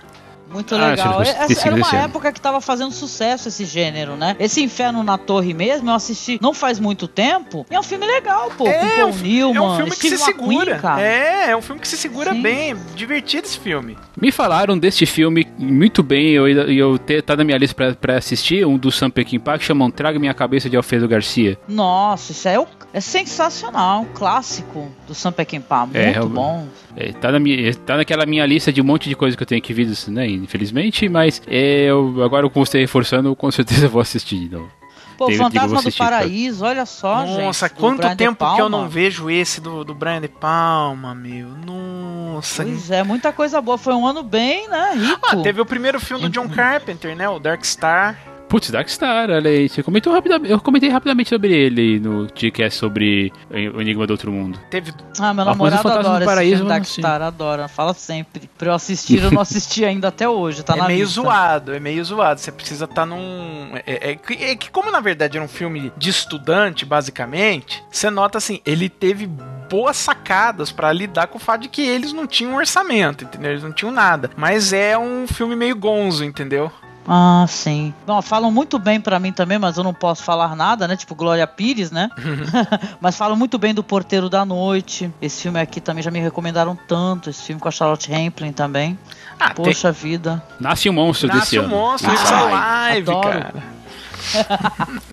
Muito 0.52 0.74
Ah, 0.74 0.88
legal. 0.90 1.08
que 1.22 1.30
fosse 1.30 1.52
Essa 1.52 1.68
era 1.68 1.76
uma 1.76 1.96
época 1.96 2.30
que 2.30 2.38
tava 2.38 2.60
fazendo 2.60 2.92
sucesso 2.92 3.48
esse 3.48 3.64
gênero, 3.64 4.16
né? 4.16 4.36
Esse 4.38 4.62
Inferno 4.62 5.02
na 5.02 5.16
Torre 5.16 5.54
mesmo, 5.54 5.88
eu 5.88 5.94
assisti 5.94 6.38
não 6.42 6.52
faz 6.52 6.78
muito 6.78 7.08
tempo. 7.08 7.64
E 7.70 7.74
é 7.74 7.80
um 7.80 7.82
filme 7.82 8.06
legal, 8.06 8.50
pô. 8.50 8.64
com 8.64 8.70
É, 8.70 8.96
Paul 8.98 9.08
um, 9.08 9.12
fi- 9.14 9.28
Newman, 9.28 9.56
é 9.56 9.60
um 9.62 9.76
filme 9.76 9.90
que 9.92 9.96
Steve 9.96 10.18
se 10.18 10.24
McQueen, 10.30 10.58
segura. 10.58 10.78
cara. 10.78 11.00
É, 11.00 11.50
é 11.52 11.56
um 11.56 11.62
filme 11.62 11.80
que 11.80 11.88
se 11.88 11.96
segura 11.96 12.32
Sim. 12.34 12.42
bem. 12.42 12.76
Divertido 12.94 13.46
esse 13.46 13.58
filme. 13.58 13.96
Me 14.14 14.30
falaram 14.30 14.76
deste 14.76 15.06
filme 15.06 15.48
muito 15.58 16.02
bem, 16.02 16.32
eu, 16.32 16.46
eu 16.46 16.98
te, 16.98 17.22
tá 17.22 17.34
na 17.34 17.44
minha 17.44 17.56
lista 17.56 17.74
pra, 17.74 17.94
pra 17.94 18.16
assistir, 18.18 18.66
um 18.66 18.76
do 18.76 18.92
Sam 18.92 19.08
Peckinpah 19.08 19.56
que 19.58 19.64
chama 19.64 19.90
Traga 19.90 20.18
Minha 20.18 20.34
Cabeça 20.34 20.68
de 20.68 20.76
Alfredo 20.76 21.08
Garcia. 21.08 21.58
Nossa, 21.66 22.32
isso 22.32 22.46
é, 22.46 22.58
o- 22.60 22.66
é 22.92 23.00
sensacional. 23.00 24.02
Um 24.02 24.06
clássico 24.06 24.90
do 25.06 25.14
Sam 25.14 25.32
Peckinpah. 25.32 25.86
Muito 25.86 25.96
É, 25.98 26.18
eu- 26.18 26.28
bom. 26.28 26.66
É, 26.96 27.12
tá, 27.12 27.32
na 27.32 27.38
minha, 27.38 27.74
tá 27.74 27.96
naquela 27.96 28.26
minha 28.26 28.44
lista 28.44 28.72
de 28.72 28.80
um 28.80 28.84
monte 28.84 29.08
de 29.08 29.14
coisa 29.16 29.36
que 29.36 29.42
eu 29.42 29.46
tenho 29.46 29.62
que 29.62 29.72
ver, 29.72 29.88
né, 30.08 30.26
infelizmente, 30.28 31.08
mas 31.08 31.40
é, 31.46 31.84
eu, 31.84 32.22
agora 32.22 32.48
como 32.50 32.66
você 32.66 32.78
reforçando, 32.80 33.34
com 33.34 33.50
certeza 33.50 33.88
vou 33.88 34.00
assistir 34.02 34.38
de 34.40 34.54
novo. 34.56 34.70
Pô, 35.16 35.30
Fantasma 35.30 35.68
do 35.68 35.78
assistir, 35.78 35.98
tá? 35.98 36.04
Paraíso, 36.04 36.64
olha 36.64 36.84
só, 36.84 37.24
gente. 37.26 37.42
Nossa, 37.42 37.68
do 37.68 37.74
quanto 37.76 37.98
Brian 37.98 38.16
tempo 38.16 38.54
que 38.54 38.60
eu 38.60 38.68
não 38.68 38.88
vejo 38.88 39.30
esse 39.30 39.60
do, 39.60 39.84
do 39.84 39.94
Brian 39.94 40.20
De 40.20 40.26
Palma, 40.26 41.14
meu. 41.14 41.48
Nossa. 41.64 42.64
Pois 42.64 42.90
é, 42.90 43.02
muita 43.04 43.32
coisa 43.32 43.60
boa. 43.60 43.78
Foi 43.78 43.94
um 43.94 44.06
ano 44.06 44.22
bem, 44.22 44.68
né, 44.68 44.94
rico. 44.96 45.20
Ah, 45.30 45.36
teve 45.36 45.60
o 45.60 45.66
primeiro 45.66 46.00
filme 46.00 46.24
do 46.24 46.30
John 46.30 46.48
Carpenter, 46.48 47.14
né? 47.14 47.28
O 47.28 47.38
Dark 47.38 47.64
Star. 47.64 48.18
Putz, 48.52 48.70
Darkstar, 48.70 49.30
olha 49.30 49.48
aí, 49.50 49.66
você 49.66 49.82
comentou 49.82 50.12
rapidamente, 50.12 50.52
eu 50.52 50.60
comentei 50.60 50.90
rapidamente 50.90 51.30
sobre 51.30 51.54
ele 51.54 51.98
no 51.98 52.26
podcast 52.26 52.78
sobre 52.78 53.32
o 53.50 53.80
Enigma 53.80 54.06
do 54.06 54.10
Outro 54.10 54.30
Mundo. 54.30 54.60
Teve. 54.68 54.92
Ah, 55.18 55.32
meu 55.32 55.42
namorado 55.46 55.88
adora 55.88 56.16
esse 56.18 56.26
Paraíso, 56.26 56.60
não 56.64 56.68
Darkstar, 56.68 57.22
adora, 57.22 57.66
fala 57.66 57.94
sempre. 57.94 58.50
Pra 58.58 58.68
eu 58.68 58.74
assistir, 58.74 59.22
eu 59.22 59.30
não 59.30 59.40
assisti 59.40 59.86
ainda 59.86 60.08
até 60.08 60.28
hoje, 60.28 60.62
tá 60.62 60.74
é 60.74 60.80
na 60.80 60.86
meio 60.86 61.00
lista. 61.06 61.22
zoado, 61.22 61.72
é 61.72 61.80
meio 61.80 62.04
zoado. 62.04 62.40
Você 62.40 62.52
precisa 62.52 62.84
estar 62.84 63.06
num. 63.06 63.70
É, 63.86 64.10
é 64.10 64.16
que- 64.16 64.34
é 64.34 64.54
que, 64.54 64.70
como 64.70 64.90
na 64.90 65.00
verdade 65.00 65.38
era 65.38 65.44
um 65.46 65.48
filme 65.48 65.90
de 65.96 66.10
estudante, 66.10 66.84
basicamente, 66.84 67.82
você 67.90 68.10
nota 68.10 68.36
assim, 68.36 68.60
ele 68.66 68.90
teve 68.90 69.26
boas 69.70 69.96
sacadas 69.96 70.70
pra 70.70 70.92
lidar 70.92 71.28
com 71.28 71.38
o 71.38 71.40
fato 71.40 71.62
de 71.62 71.68
que 71.70 71.80
eles 71.80 72.12
não 72.12 72.26
tinham 72.26 72.54
orçamento, 72.56 73.24
entendeu? 73.24 73.52
Eles 73.52 73.62
não 73.62 73.72
tinham 73.72 73.90
nada. 73.90 74.30
Mas 74.36 74.74
é 74.74 74.98
um 74.98 75.26
filme 75.26 75.56
meio 75.56 75.74
gonzo, 75.74 76.22
entendeu? 76.22 76.70
Ah, 77.06 77.44
sim. 77.48 77.92
Bom, 78.06 78.22
falam 78.22 78.50
muito 78.50 78.78
bem 78.78 79.00
pra 79.00 79.18
mim 79.18 79.32
também, 79.32 79.58
mas 79.58 79.76
eu 79.76 79.82
não 79.84 79.92
posso 79.92 80.22
falar 80.22 80.54
nada, 80.54 80.86
né? 80.86 80.96
Tipo 80.96 81.14
Glória 81.16 81.46
Pires, 81.46 81.90
né? 81.90 82.08
mas 83.00 83.16
falam 83.16 83.36
muito 83.36 83.58
bem 83.58 83.74
do 83.74 83.82
Porteiro 83.82 84.28
da 84.28 84.44
Noite. 84.44 85.10
Esse 85.20 85.42
filme 85.42 85.60
aqui 85.60 85.80
também 85.80 86.02
já 86.02 86.10
me 86.10 86.20
recomendaram 86.20 86.78
tanto. 86.86 87.28
Esse 87.30 87.42
filme 87.42 87.60
com 87.60 87.68
a 87.68 87.72
Charlotte 87.72 88.10
Rampling 88.10 88.52
também. 88.52 88.96
Ah, 89.40 89.52
tem- 89.52 89.64
Poxa 89.64 89.90
vida. 89.90 90.40
Nasce 90.60 90.88
um 90.88 90.92
monstro 90.92 91.28
desse 91.28 91.38
Nasce 91.38 91.58
o 91.58 91.62
ano. 91.62 91.68
monstro, 91.70 92.10
Ah, 92.10 92.14
It's 92.14 92.30
vai. 92.30 92.90
Alive, 92.92 93.10
adoro. 93.10 93.28
cara. 93.28 93.72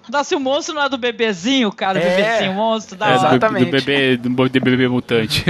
Nossa, 0.08 0.34
e 0.36 0.38
o 0.38 0.40
monstro 0.40 0.76
não 0.76 0.84
é 0.84 0.90
do 0.90 0.98
bebezinho, 0.98 1.72
cara, 1.72 1.98
o 1.98 2.02
É. 2.02 2.16
bebezinho, 2.16 2.52
o 2.52 2.56
monstro 2.56 2.96
da 2.96 3.08
É, 3.08 3.18
hora. 3.18 3.28
Exatamente. 3.30 3.66
do 3.66 3.72
bebê, 3.72 4.18
do 4.18 4.30
bebê 4.30 4.88
mutante. 4.88 5.44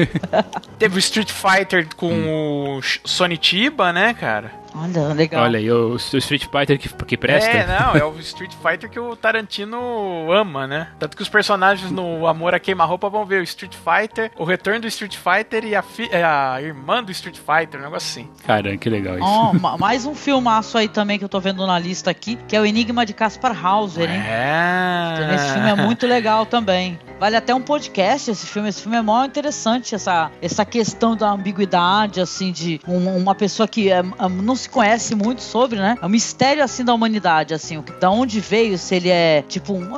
Teve 0.77 0.95
o 0.95 0.99
Street 0.99 1.29
Fighter 1.29 1.87
com 1.97 2.77
o 2.77 2.81
Sh- 2.81 3.01
Sonny 3.03 3.37
Chiba, 3.41 3.91
né, 3.91 4.13
cara? 4.13 4.53
Olha, 4.75 5.13
legal. 5.13 5.43
Olha 5.43 5.57
aí, 5.59 5.71
o, 5.71 5.93
o 5.93 5.95
Street 5.97 6.45
Fighter 6.45 6.77
que, 6.79 6.89
que 7.05 7.17
presta. 7.17 7.49
É, 7.49 7.65
não, 7.67 7.95
é 7.95 8.03
o 8.05 8.17
Street 8.21 8.53
Fighter 8.53 8.89
que 8.89 8.99
o 8.99 9.15
Tarantino 9.15 10.31
ama, 10.31 10.67
né? 10.67 10.89
Tanto 10.99 11.17
que 11.17 11.23
os 11.23 11.29
personagens 11.29 11.91
no 11.91 12.27
Amor 12.27 12.53
a 12.53 12.59
Queima-Roupa 12.59 13.09
vão 13.09 13.25
ver 13.25 13.41
o 13.41 13.43
Street 13.43 13.73
Fighter, 13.75 14.31
o 14.37 14.43
retorno 14.43 14.81
do 14.81 14.87
Street 14.87 15.15
Fighter 15.17 15.65
e 15.65 15.75
a, 15.75 15.81
fi- 15.81 16.09
é, 16.11 16.23
a 16.23 16.61
irmã 16.61 17.03
do 17.03 17.11
Street 17.11 17.37
Fighter, 17.37 17.79
um 17.79 17.83
negócio 17.83 18.21
assim. 18.21 18.29
Caramba, 18.45 18.77
que 18.77 18.89
legal 18.89 19.15
isso. 19.15 19.23
Ó, 19.25 19.53
ma- 19.53 19.77
mais 19.79 20.05
um 20.05 20.13
filmaço 20.15 20.77
aí 20.77 20.87
também 20.87 21.17
que 21.17 21.25
eu 21.25 21.29
tô 21.29 21.39
vendo 21.39 21.65
na 21.65 21.79
lista 21.79 22.11
aqui, 22.11 22.37
que 22.47 22.55
é 22.55 22.61
o 22.61 22.65
Enigma 22.65 23.05
de 23.05 23.13
Caspar 23.13 23.65
Hauser, 23.65 24.09
hein? 24.09 24.21
É. 24.21 25.35
Esse 25.35 25.53
filme 25.53 25.69
é 25.69 25.75
muito 25.75 26.05
legal 26.07 26.45
também. 26.45 26.99
Vale 27.19 27.35
até 27.35 27.53
um 27.53 27.61
podcast 27.61 28.31
esse 28.31 28.45
filme. 28.45 28.69
Esse 28.69 28.81
filme 28.81 28.97
é 28.97 29.01
mó 29.01 29.25
interessante, 29.25 29.93
essa, 29.95 30.31
essa 30.41 30.63
questão 30.63 31.15
da 31.15 31.29
ambiguidade, 31.31 32.21
assim, 32.21 32.51
de 32.51 32.79
um- 32.87 33.17
uma 33.17 33.35
pessoa 33.35 33.67
que 33.67 33.91
é, 33.91 33.97
é, 33.99 34.03
não 34.29 34.55
se 34.59 34.69
conhece 34.69 35.15
muito 35.15 35.41
sobre, 35.41 35.79
né? 35.79 35.97
É 36.01 36.05
um 36.05 36.09
mistério, 36.09 36.63
assim, 36.63 36.83
da 36.83 36.93
humanidade, 36.93 37.53
assim. 37.53 37.83
Da 37.99 38.09
onde 38.09 38.39
veio, 38.39 38.77
se 38.77 38.95
ele 38.95 39.09
é, 39.09 39.43
tipo, 39.47 39.73
um... 39.73 39.89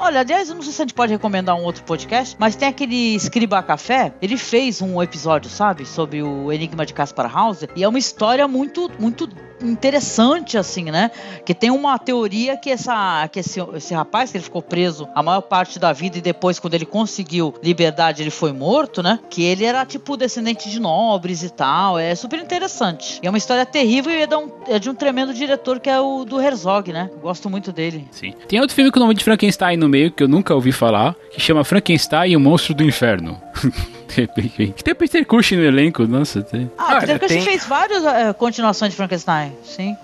Olha, 0.00 0.20
aliás, 0.20 0.48
eu 0.48 0.54
não 0.54 0.62
sei 0.62 0.72
se 0.72 0.82
a 0.82 0.84
gente 0.84 0.94
pode 0.94 1.12
recomendar 1.12 1.56
um 1.56 1.62
outro 1.62 1.82
podcast, 1.84 2.36
mas 2.38 2.56
tem 2.56 2.68
aquele 2.68 3.14
Escriba 3.14 3.62
Café, 3.62 4.12
ele 4.20 4.36
fez 4.36 4.80
um 4.80 5.02
episódio, 5.02 5.50
sabe? 5.50 5.84
Sobre 5.84 6.22
o 6.22 6.52
Enigma 6.52 6.86
de 6.86 6.94
Caspar 6.94 7.36
Hauser. 7.36 7.68
E 7.76 7.84
é 7.84 7.88
uma 7.88 7.98
história 7.98 8.46
muito, 8.48 8.90
muito 8.98 9.28
interessante, 9.62 10.56
assim, 10.56 10.84
né? 10.84 11.10
Que 11.44 11.54
tem 11.54 11.70
uma 11.70 11.98
teoria 11.98 12.56
que, 12.56 12.70
essa, 12.70 13.28
que 13.28 13.40
esse, 13.40 13.60
esse 13.74 13.94
rapaz, 13.94 14.30
que 14.30 14.36
ele 14.36 14.44
ficou 14.44 14.62
preso 14.62 15.08
a 15.14 15.22
maior 15.22 15.40
parte 15.40 15.78
da 15.78 15.92
vida 15.92 16.18
e 16.18 16.20
depois, 16.20 16.58
quando 16.58 16.74
ele 16.74 16.86
conseguiu 16.86 17.54
liberdade, 17.62 18.22
ele 18.22 18.30
foi 18.30 18.52
morto, 18.52 19.02
né? 19.02 19.18
Que 19.30 19.42
ele 19.44 19.64
era, 19.64 19.84
tipo, 19.84 20.16
descendente 20.16 20.70
de 20.70 20.80
nobres 20.80 21.42
e 21.42 21.50
tal. 21.50 21.98
É 21.98 22.14
super 22.14 22.38
interessante. 22.38 23.20
E 23.22 23.26
é 23.26 23.30
uma 23.30 23.38
história 23.38 23.64
terrível 23.66 24.12
e 24.12 24.22
é 24.22 24.26
de 24.26 24.34
um, 24.34 24.50
é 24.66 24.78
de 24.78 24.90
um 24.90 24.94
tremendo 24.94 25.34
diretor 25.34 25.80
que 25.80 25.90
é 25.90 26.00
o 26.00 26.24
do 26.24 26.40
Herzog, 26.40 26.92
né? 26.92 27.10
Gosto 27.20 27.50
muito 27.50 27.72
dele. 27.72 28.06
Sim. 28.10 28.34
Tem 28.48 28.60
outro 28.60 28.74
filme 28.74 28.90
com 28.90 28.98
o 28.98 29.02
nome 29.02 29.14
de 29.14 29.24
Frankenstein 29.24 29.76
no 29.76 29.88
meio, 29.88 30.10
que 30.10 30.22
eu 30.22 30.28
nunca 30.28 30.54
ouvi 30.54 30.72
falar, 30.72 31.14
que 31.30 31.40
chama 31.40 31.64
Frankenstein 31.64 32.32
e 32.32 32.36
o 32.36 32.40
Monstro 32.40 32.74
do 32.74 32.84
Inferno. 32.84 33.40
que 34.76 34.84
tem 34.84 34.92
o 34.92 34.96
Peter 34.96 35.24
Cushing 35.26 35.56
no 35.56 35.64
elenco, 35.64 36.06
nossa. 36.06 36.42
Tem... 36.42 36.70
Ah, 36.78 36.98
Peter 37.00 37.18
Cushing 37.18 37.34
tem- 37.36 37.44
fez 37.44 37.64
várias 37.66 38.04
é, 38.04 38.32
continuações 38.32 38.92
de 38.92 38.96
Frankenstein, 38.96 39.52
sim. 39.64 39.96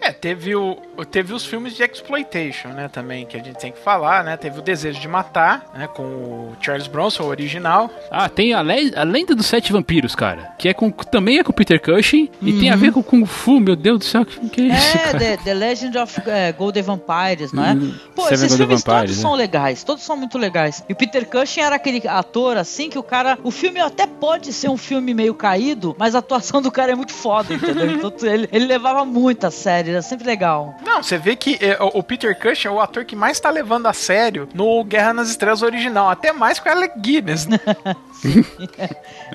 É, 0.00 0.12
teve, 0.12 0.54
o, 0.56 0.76
teve 1.10 1.32
os 1.34 1.44
filmes 1.44 1.74
de 1.76 1.82
exploitation, 1.82 2.68
né, 2.68 2.88
também, 2.88 3.26
que 3.26 3.36
a 3.36 3.42
gente 3.42 3.56
tem 3.58 3.70
que 3.70 3.78
falar, 3.78 4.24
né? 4.24 4.36
Teve 4.36 4.58
o 4.58 4.62
Desejo 4.62 4.98
de 5.00 5.06
Matar, 5.08 5.66
né, 5.74 5.86
com 5.88 6.02
o 6.02 6.56
Charles 6.60 6.86
Bronson, 6.86 7.24
o 7.24 7.26
original. 7.26 7.90
Ah, 8.10 8.28
tem 8.28 8.54
a, 8.54 8.62
le- 8.62 8.92
a 8.96 9.02
Lenda 9.02 9.34
dos 9.34 9.46
Sete 9.46 9.72
Vampiros, 9.72 10.14
cara. 10.14 10.52
Que 10.58 10.68
é 10.70 10.74
com, 10.74 10.90
também 10.90 11.38
é 11.38 11.44
com 11.44 11.50
o 11.50 11.54
Peter 11.54 11.80
Cushing 11.80 12.30
e 12.40 12.52
tem 12.54 12.70
a 12.70 12.76
ver 12.76 12.92
com 12.92 13.02
Kung 13.02 13.26
Fu, 13.26 13.60
meu 13.60 13.76
Deus 13.76 13.98
do 13.98 14.04
céu, 14.04 14.24
que, 14.24 14.48
que 14.48 14.60
é 14.62 14.74
isso, 14.74 14.96
É, 14.96 15.00
cara? 15.00 15.18
The, 15.18 15.36
The 15.38 15.54
Legend 15.54 15.98
of 15.98 16.22
é, 16.26 16.52
Golden 16.52 16.82
Vampires, 16.82 17.52
não 17.52 17.64
é? 17.64 17.72
Hum, 17.72 17.94
Pô, 18.14 18.22
Seven 18.22 18.34
esses 18.34 18.48
Golden 18.48 18.66
filmes 18.66 18.82
Vampires, 18.84 19.00
todos 19.10 19.16
né? 19.16 19.22
são 19.22 19.34
legais, 19.34 19.84
todos 19.84 20.02
são 20.02 20.16
muito 20.16 20.38
legais. 20.38 20.82
E 20.88 20.92
o 20.92 20.96
Peter 20.96 21.26
Cushing 21.26 21.60
era 21.60 21.76
aquele 21.76 22.06
ator, 22.08 22.56
assim, 22.56 22.88
que 22.88 22.98
o 22.98 23.02
cara... 23.02 23.38
O 23.44 23.50
filme 23.50 23.80
até 23.80 24.06
pode 24.06 24.52
ser 24.52 24.68
um 24.70 24.76
filme 24.76 25.12
meio 25.14 25.34
caído, 25.34 25.94
mas 25.98 26.14
a 26.14 26.18
atuação 26.20 26.62
do 26.62 26.70
cara 26.70 26.92
é 26.92 26.94
muito 26.94 27.12
foda, 27.12 27.52
entendeu? 27.54 27.90
Então 28.10 28.28
ele, 28.28 28.48
ele 28.52 28.66
levava 28.66 29.04
muito 29.04 29.46
a 29.46 29.50
sério, 29.50 29.89
era 29.90 30.02
sempre 30.02 30.26
legal. 30.26 30.74
Não, 30.84 31.02
você 31.02 31.18
vê 31.18 31.36
que 31.36 31.58
é, 31.60 31.76
o 31.80 32.02
Peter 32.02 32.38
Cushing 32.38 32.68
é 32.68 32.70
o 32.70 32.80
ator 32.80 33.04
que 33.04 33.16
mais 33.16 33.38
tá 33.40 33.50
levando 33.50 33.86
a 33.86 33.92
sério 33.92 34.48
no 34.54 34.82
Guerra 34.84 35.12
nas 35.12 35.30
Estrelas 35.30 35.62
original, 35.62 36.08
até 36.08 36.32
mais 36.32 36.58
que 36.58 36.68
o 36.68 36.72
Alec 36.72 36.98
Guinness, 36.98 37.46
né? 37.46 37.58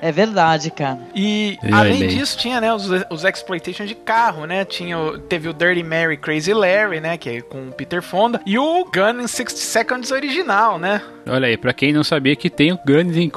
É 0.00 0.12
verdade, 0.12 0.70
cara. 0.70 0.98
E 1.14 1.58
Eu 1.62 1.74
além 1.74 1.96
olhei. 1.96 2.08
disso, 2.08 2.36
tinha, 2.38 2.60
né, 2.60 2.72
os, 2.72 2.88
os 3.10 3.24
exploitation 3.24 3.84
de 3.84 3.94
carro, 3.94 4.46
né? 4.46 4.64
Tinha, 4.64 4.96
teve 5.28 5.48
o 5.48 5.52
Dirty 5.52 5.82
Mary 5.82 6.16
Crazy 6.16 6.52
Larry, 6.52 7.00
né? 7.00 7.16
Que 7.16 7.30
é 7.30 7.40
com 7.40 7.68
o 7.68 7.72
Peter 7.72 8.02
Fonda. 8.02 8.40
E 8.46 8.58
o 8.58 8.84
Gun 8.84 9.22
in 9.22 9.26
60 9.26 9.56
Seconds 9.56 10.10
original, 10.10 10.78
né? 10.78 11.02
Olha 11.28 11.48
aí, 11.48 11.56
pra 11.56 11.72
quem 11.72 11.92
não 11.92 12.04
sabia 12.04 12.36
que 12.36 12.48
tem 12.48 12.72
o 12.72 12.78
Guns 12.86 13.16
in 13.16 13.30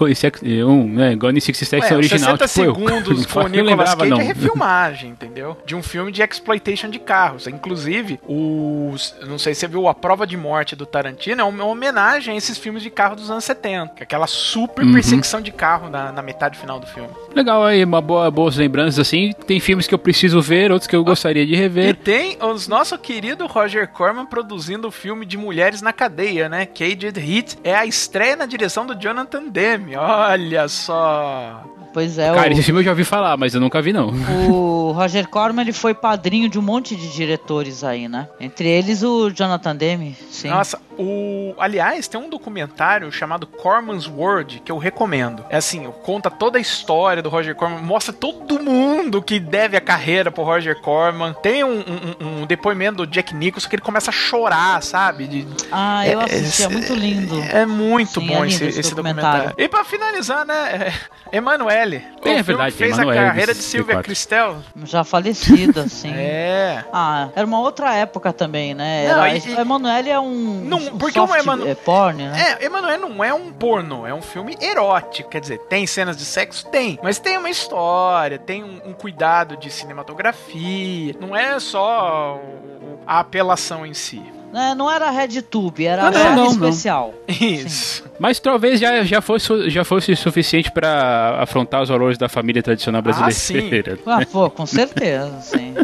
um, 0.63 0.87
né, 0.93 1.15
Guns 1.15 1.37
in 1.37 1.39
67 1.39 1.81
Ué, 1.81 1.87
os 1.87 1.97
original. 1.97 2.37
60 2.37 2.47
tipo, 2.47 2.59
eu- 2.61 2.75
segundos 2.75 3.25
com 3.25 3.39
o 3.39 3.41
eu 3.43 3.49
Nicolas 3.49 3.69
lembrava, 3.69 3.97
Cage 3.97 4.09
não. 4.11 4.19
é 4.19 4.23
refilmagem, 4.23 5.09
entendeu? 5.09 5.57
De 5.65 5.75
um 5.75 5.81
filme 5.81 6.11
de 6.11 6.21
exploitation 6.21 6.89
de 6.89 6.99
carros. 6.99 7.47
Inclusive, 7.47 8.19
os. 8.27 9.15
Não 9.27 9.39
sei 9.39 9.53
se 9.55 9.61
você 9.61 9.67
viu 9.67 9.87
a 9.87 9.93
prova 9.95 10.27
de 10.27 10.37
morte 10.37 10.75
do 10.75 10.85
Tarantino, 10.85 11.41
é 11.41 11.43
uma 11.43 11.65
homenagem 11.65 12.35
a 12.35 12.37
esses 12.37 12.57
filmes 12.57 12.83
de 12.83 12.89
carro 12.91 13.15
dos 13.15 13.31
anos 13.31 13.43
70. 13.43 13.95
que 13.95 14.03
é 14.03 14.09
Aquela 14.09 14.27
super 14.27 14.85
Uhum. 14.85 14.93
perseguição 14.93 15.38
de 15.41 15.51
carro 15.51 15.89
na, 15.89 16.11
na 16.11 16.21
metade 16.21 16.57
final 16.57 16.79
do 16.79 16.87
filme. 16.87 17.09
Legal 17.35 17.63
aí, 17.65 17.83
uma 17.83 18.01
boa, 18.01 18.29
boas 18.31 18.55
lembranças 18.57 18.99
assim. 18.99 19.31
Tem 19.47 19.59
filmes 19.59 19.87
que 19.87 19.93
eu 19.93 19.99
preciso 19.99 20.41
ver, 20.41 20.71
outros 20.71 20.87
que 20.87 20.95
eu 20.95 21.03
gostaria 21.03 21.45
de 21.45 21.53
E 21.53 21.55
rever. 21.55 21.95
tem 21.95 22.37
os 22.41 22.67
nosso 22.67 22.97
querido 22.97 23.45
Roger 23.47 23.87
Corman 23.89 24.25
produzindo 24.25 24.87
o 24.87 24.91
filme 24.91 25.25
de 25.25 25.37
Mulheres 25.37 25.81
na 25.81 25.93
Cadeia, 25.93 26.47
né? 26.49 26.65
Caged 26.65 27.17
Heat. 27.17 27.57
É 27.63 27.75
a 27.75 27.85
estreia 27.85 28.35
na 28.35 28.45
direção 28.45 28.85
do 28.85 28.95
Jonathan 28.95 29.47
Demme. 29.47 29.95
Olha 29.95 30.67
só. 30.67 31.63
Pois 31.91 32.19
é, 32.19 32.31
Cara, 32.33 32.49
o- 32.49 32.53
esse 32.53 32.61
filme 32.61 32.81
eu 32.81 32.83
já 32.85 32.91
ouvi 32.91 33.03
falar, 33.03 33.35
mas 33.35 33.55
eu 33.55 33.59
nunca 33.61 33.81
vi 33.81 33.91
não. 33.91 34.09
O 34.47 34.91
Roger 34.91 35.27
Corman 35.27 35.63
ele 35.63 35.73
foi 35.73 35.93
padrinho 35.93 36.47
de 36.47 36.59
um 36.59 36.61
monte 36.61 36.95
de 36.95 37.11
diretores 37.11 37.83
aí, 37.83 38.07
né? 38.07 38.27
Entre 38.39 38.67
eles 38.69 39.01
o 39.01 39.29
Jonathan 39.31 39.75
Demme, 39.75 40.15
sim. 40.29 40.49
Nossa, 40.49 40.79
o. 40.99 41.55
Aliás, 41.57 42.07
tem 42.07 42.19
um 42.19 42.29
documentário 42.29 43.11
chamado 43.11 43.47
Corman's 43.47 44.07
World 44.07 44.61
que 44.63 44.71
eu 44.71 44.77
recomendo. 44.77 45.43
É 45.49 45.57
assim, 45.57 45.91
conta 46.03 46.29
toda 46.29 46.57
a 46.57 46.61
história 46.61 47.21
do 47.21 47.29
Roger 47.29 47.55
Corman, 47.55 47.81
mostra 47.81 48.13
todo 48.13 48.59
mundo 48.59 49.21
que 49.21 49.39
deve 49.39 49.77
a 49.77 49.81
carreira 49.81 50.31
pro 50.31 50.43
Roger 50.43 50.75
Corman. 50.81 51.33
Tem 51.41 51.63
um, 51.63 51.79
um- 51.79 52.41
um 52.41 52.45
depoimento 52.45 52.97
do 52.97 53.07
Jack 53.07 53.33
Nicholson 53.33 53.69
que 53.69 53.75
ele 53.75 53.81
começa 53.81 54.09
a 54.09 54.13
chorar, 54.13 54.81
sabe? 54.83 55.27
De- 55.27 55.47
Ah, 55.71 56.07
eu 56.07 56.19
assisti, 56.19 56.63
é 56.63 56.67
muito 56.69 56.93
lindo. 56.93 57.41
É 57.43 57.65
muito 57.65 58.19
Sim, 58.19 58.27
bom 58.27 58.43
é 58.43 58.47
esse, 58.47 58.65
esse 58.65 58.79
esse 58.81 58.89
documentário. 58.95 59.49
documentário. 59.49 59.63
E 59.65 59.67
pra 59.69 59.83
finalizar, 59.83 60.45
né, 60.45 60.91
é, 61.31 61.37
Emanuele. 61.37 61.97
É, 61.97 62.19
o 62.19 62.21
filme 62.23 62.43
verdade, 62.43 62.75
fez 62.75 62.93
Emanuele, 62.97 63.19
a 63.19 63.25
carreira 63.25 63.53
de 63.53 63.61
Silvia 63.61 63.95
64. 64.01 64.03
Cristel. 64.03 64.57
Já 64.85 65.03
falecida, 65.03 65.81
assim. 65.83 66.11
É. 66.13 66.83
Ah, 66.91 67.29
era 67.35 67.45
uma 67.45 67.59
outra 67.59 67.93
época 67.95 68.33
também, 68.33 68.73
né? 68.73 69.07
Não, 69.07 69.23
Era, 69.23 69.35
e- 69.37 69.39
e- 69.39 69.55
o 69.55 69.59
Emanuele 69.59 70.09
é 70.09 70.19
um, 70.19 70.63
Não, 70.65 70.79
um 70.93 70.97
porque 70.97 71.19
o 71.19 71.27
soft 71.27 71.39
Emanu- 71.41 71.67
é, 71.67 71.75
porn, 71.75 72.23
né? 72.23 72.57
É, 72.59 72.65
Emanuele 72.65 72.97
não 73.01 73.23
é 73.23 73.33
um 73.33 73.51
porno, 73.51 74.05
é 74.05 74.13
um 74.13 74.21
filme 74.21 74.57
erótico. 74.61 75.29
Quer 75.29 75.41
dizer, 75.41 75.59
tem 75.69 75.85
cenas 75.87 76.15
de 76.17 76.25
sexo? 76.25 76.67
Tem. 76.67 76.99
Mas 77.03 77.19
tem 77.19 77.37
uma 77.37 77.49
história, 77.49 78.37
tem 78.37 78.63
um, 78.63 78.81
um 78.85 78.93
cuidado 78.93 79.55
de 79.57 79.69
cinematografia. 79.71 81.15
Não 81.19 81.35
é 81.35 81.59
só 81.59 82.37
o- 82.41 82.99
a 83.05 83.19
apelação 83.19 83.85
em 83.85 83.93
si. 83.93 84.21
É, 84.53 84.73
não 84.73 84.89
era 84.89 85.11
RedTube, 85.11 85.85
era 85.85 86.09
Não, 86.09 86.11
não, 86.11 86.35
não, 86.35 86.53
não. 86.55 86.69
especial. 86.69 87.13
Isso. 87.27 88.03
Mas 88.19 88.39
talvez 88.39 88.79
já, 88.79 89.03
já, 89.03 89.21
fosse, 89.21 89.69
já 89.69 89.83
fosse 89.85 90.15
suficiente 90.15 90.71
pra 90.71 91.37
afrontar 91.39 91.83
os 91.83 91.89
valores 91.89 92.17
da 92.17 92.27
família 92.27 92.63
tradicional 92.63 93.01
brasileira. 93.01 93.99
Ah, 94.07 94.25
pô, 94.31 94.49
com 94.49 94.65
certeza, 94.65 95.39
sim. 95.41 95.75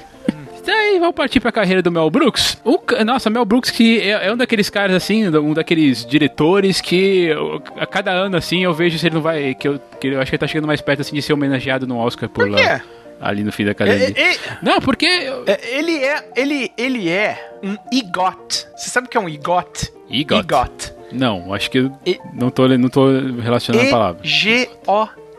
Aí, 0.94 1.00
vamos 1.00 1.16
partir 1.16 1.40
pra 1.40 1.52
carreira 1.52 1.82
do 1.82 1.92
Mel 1.92 2.10
Brooks. 2.10 2.58
O, 2.64 2.80
nossa, 3.04 3.30
Mel 3.30 3.44
Brooks 3.46 3.70
que 3.72 4.00
é, 4.02 4.28
é 4.28 4.34
um 4.34 4.38
daqueles 4.38 4.70
caras 4.70 4.96
assim, 4.96 5.28
um 5.28 5.54
daqueles 5.54 6.06
diretores 6.06 6.80
que 6.82 7.26
eu- 7.26 7.62
a 7.78 7.86
cada 7.86 8.12
ano 8.12 8.38
assim 8.38 8.64
eu 8.64 8.74
vejo 8.74 8.98
se 9.00 9.06
ele 9.08 9.16
não 9.16 9.22
vai, 9.22 9.54
que 9.56 9.68
eu, 9.68 9.80
que 10.00 10.08
eu 10.08 10.20
acho 10.22 10.30
que 10.30 10.36
ele 10.36 10.40
tá 10.40 10.48
chegando 10.48 10.68
mais 10.68 10.82
perto 10.82 11.02
assim 11.02 11.16
de 11.16 11.22
ser 11.22 11.34
homenageado 11.34 11.86
no 11.88 11.98
Oscar 11.98 12.30
por, 12.30 12.46
Por 12.48 12.52
lá, 12.52 12.58
quê? 12.80 12.84
ali 13.20 13.44
no 13.44 13.52
fim 13.52 13.66
da 13.66 13.72
academia. 13.72 14.14
É, 14.16 14.34
é, 14.34 14.38
Não, 14.62 14.80
porque 14.80 15.06
é, 15.06 15.78
ele 15.78 15.98
é, 15.98 16.30
ele, 16.36 16.72
ele 16.78 17.10
é 17.10 17.52
um 17.64 17.76
EGOT. 17.92 18.68
Você 18.76 18.90
sabe 18.90 19.08
o 19.08 19.10
que 19.10 19.18
é 19.18 19.20
um 19.20 19.28
EGOT? 19.30 19.92
EGOT. 20.10 20.40
EGOT. 20.42 20.94
não, 21.12 21.54
acho 21.54 21.70
que 21.72 21.90
E- 22.06 22.20
não 22.34 22.50
tô 22.50 22.68
não 22.68 22.90
tô 22.90 23.08
relacionando 23.42 23.88
a 23.88 23.90
palavra. 23.92 24.22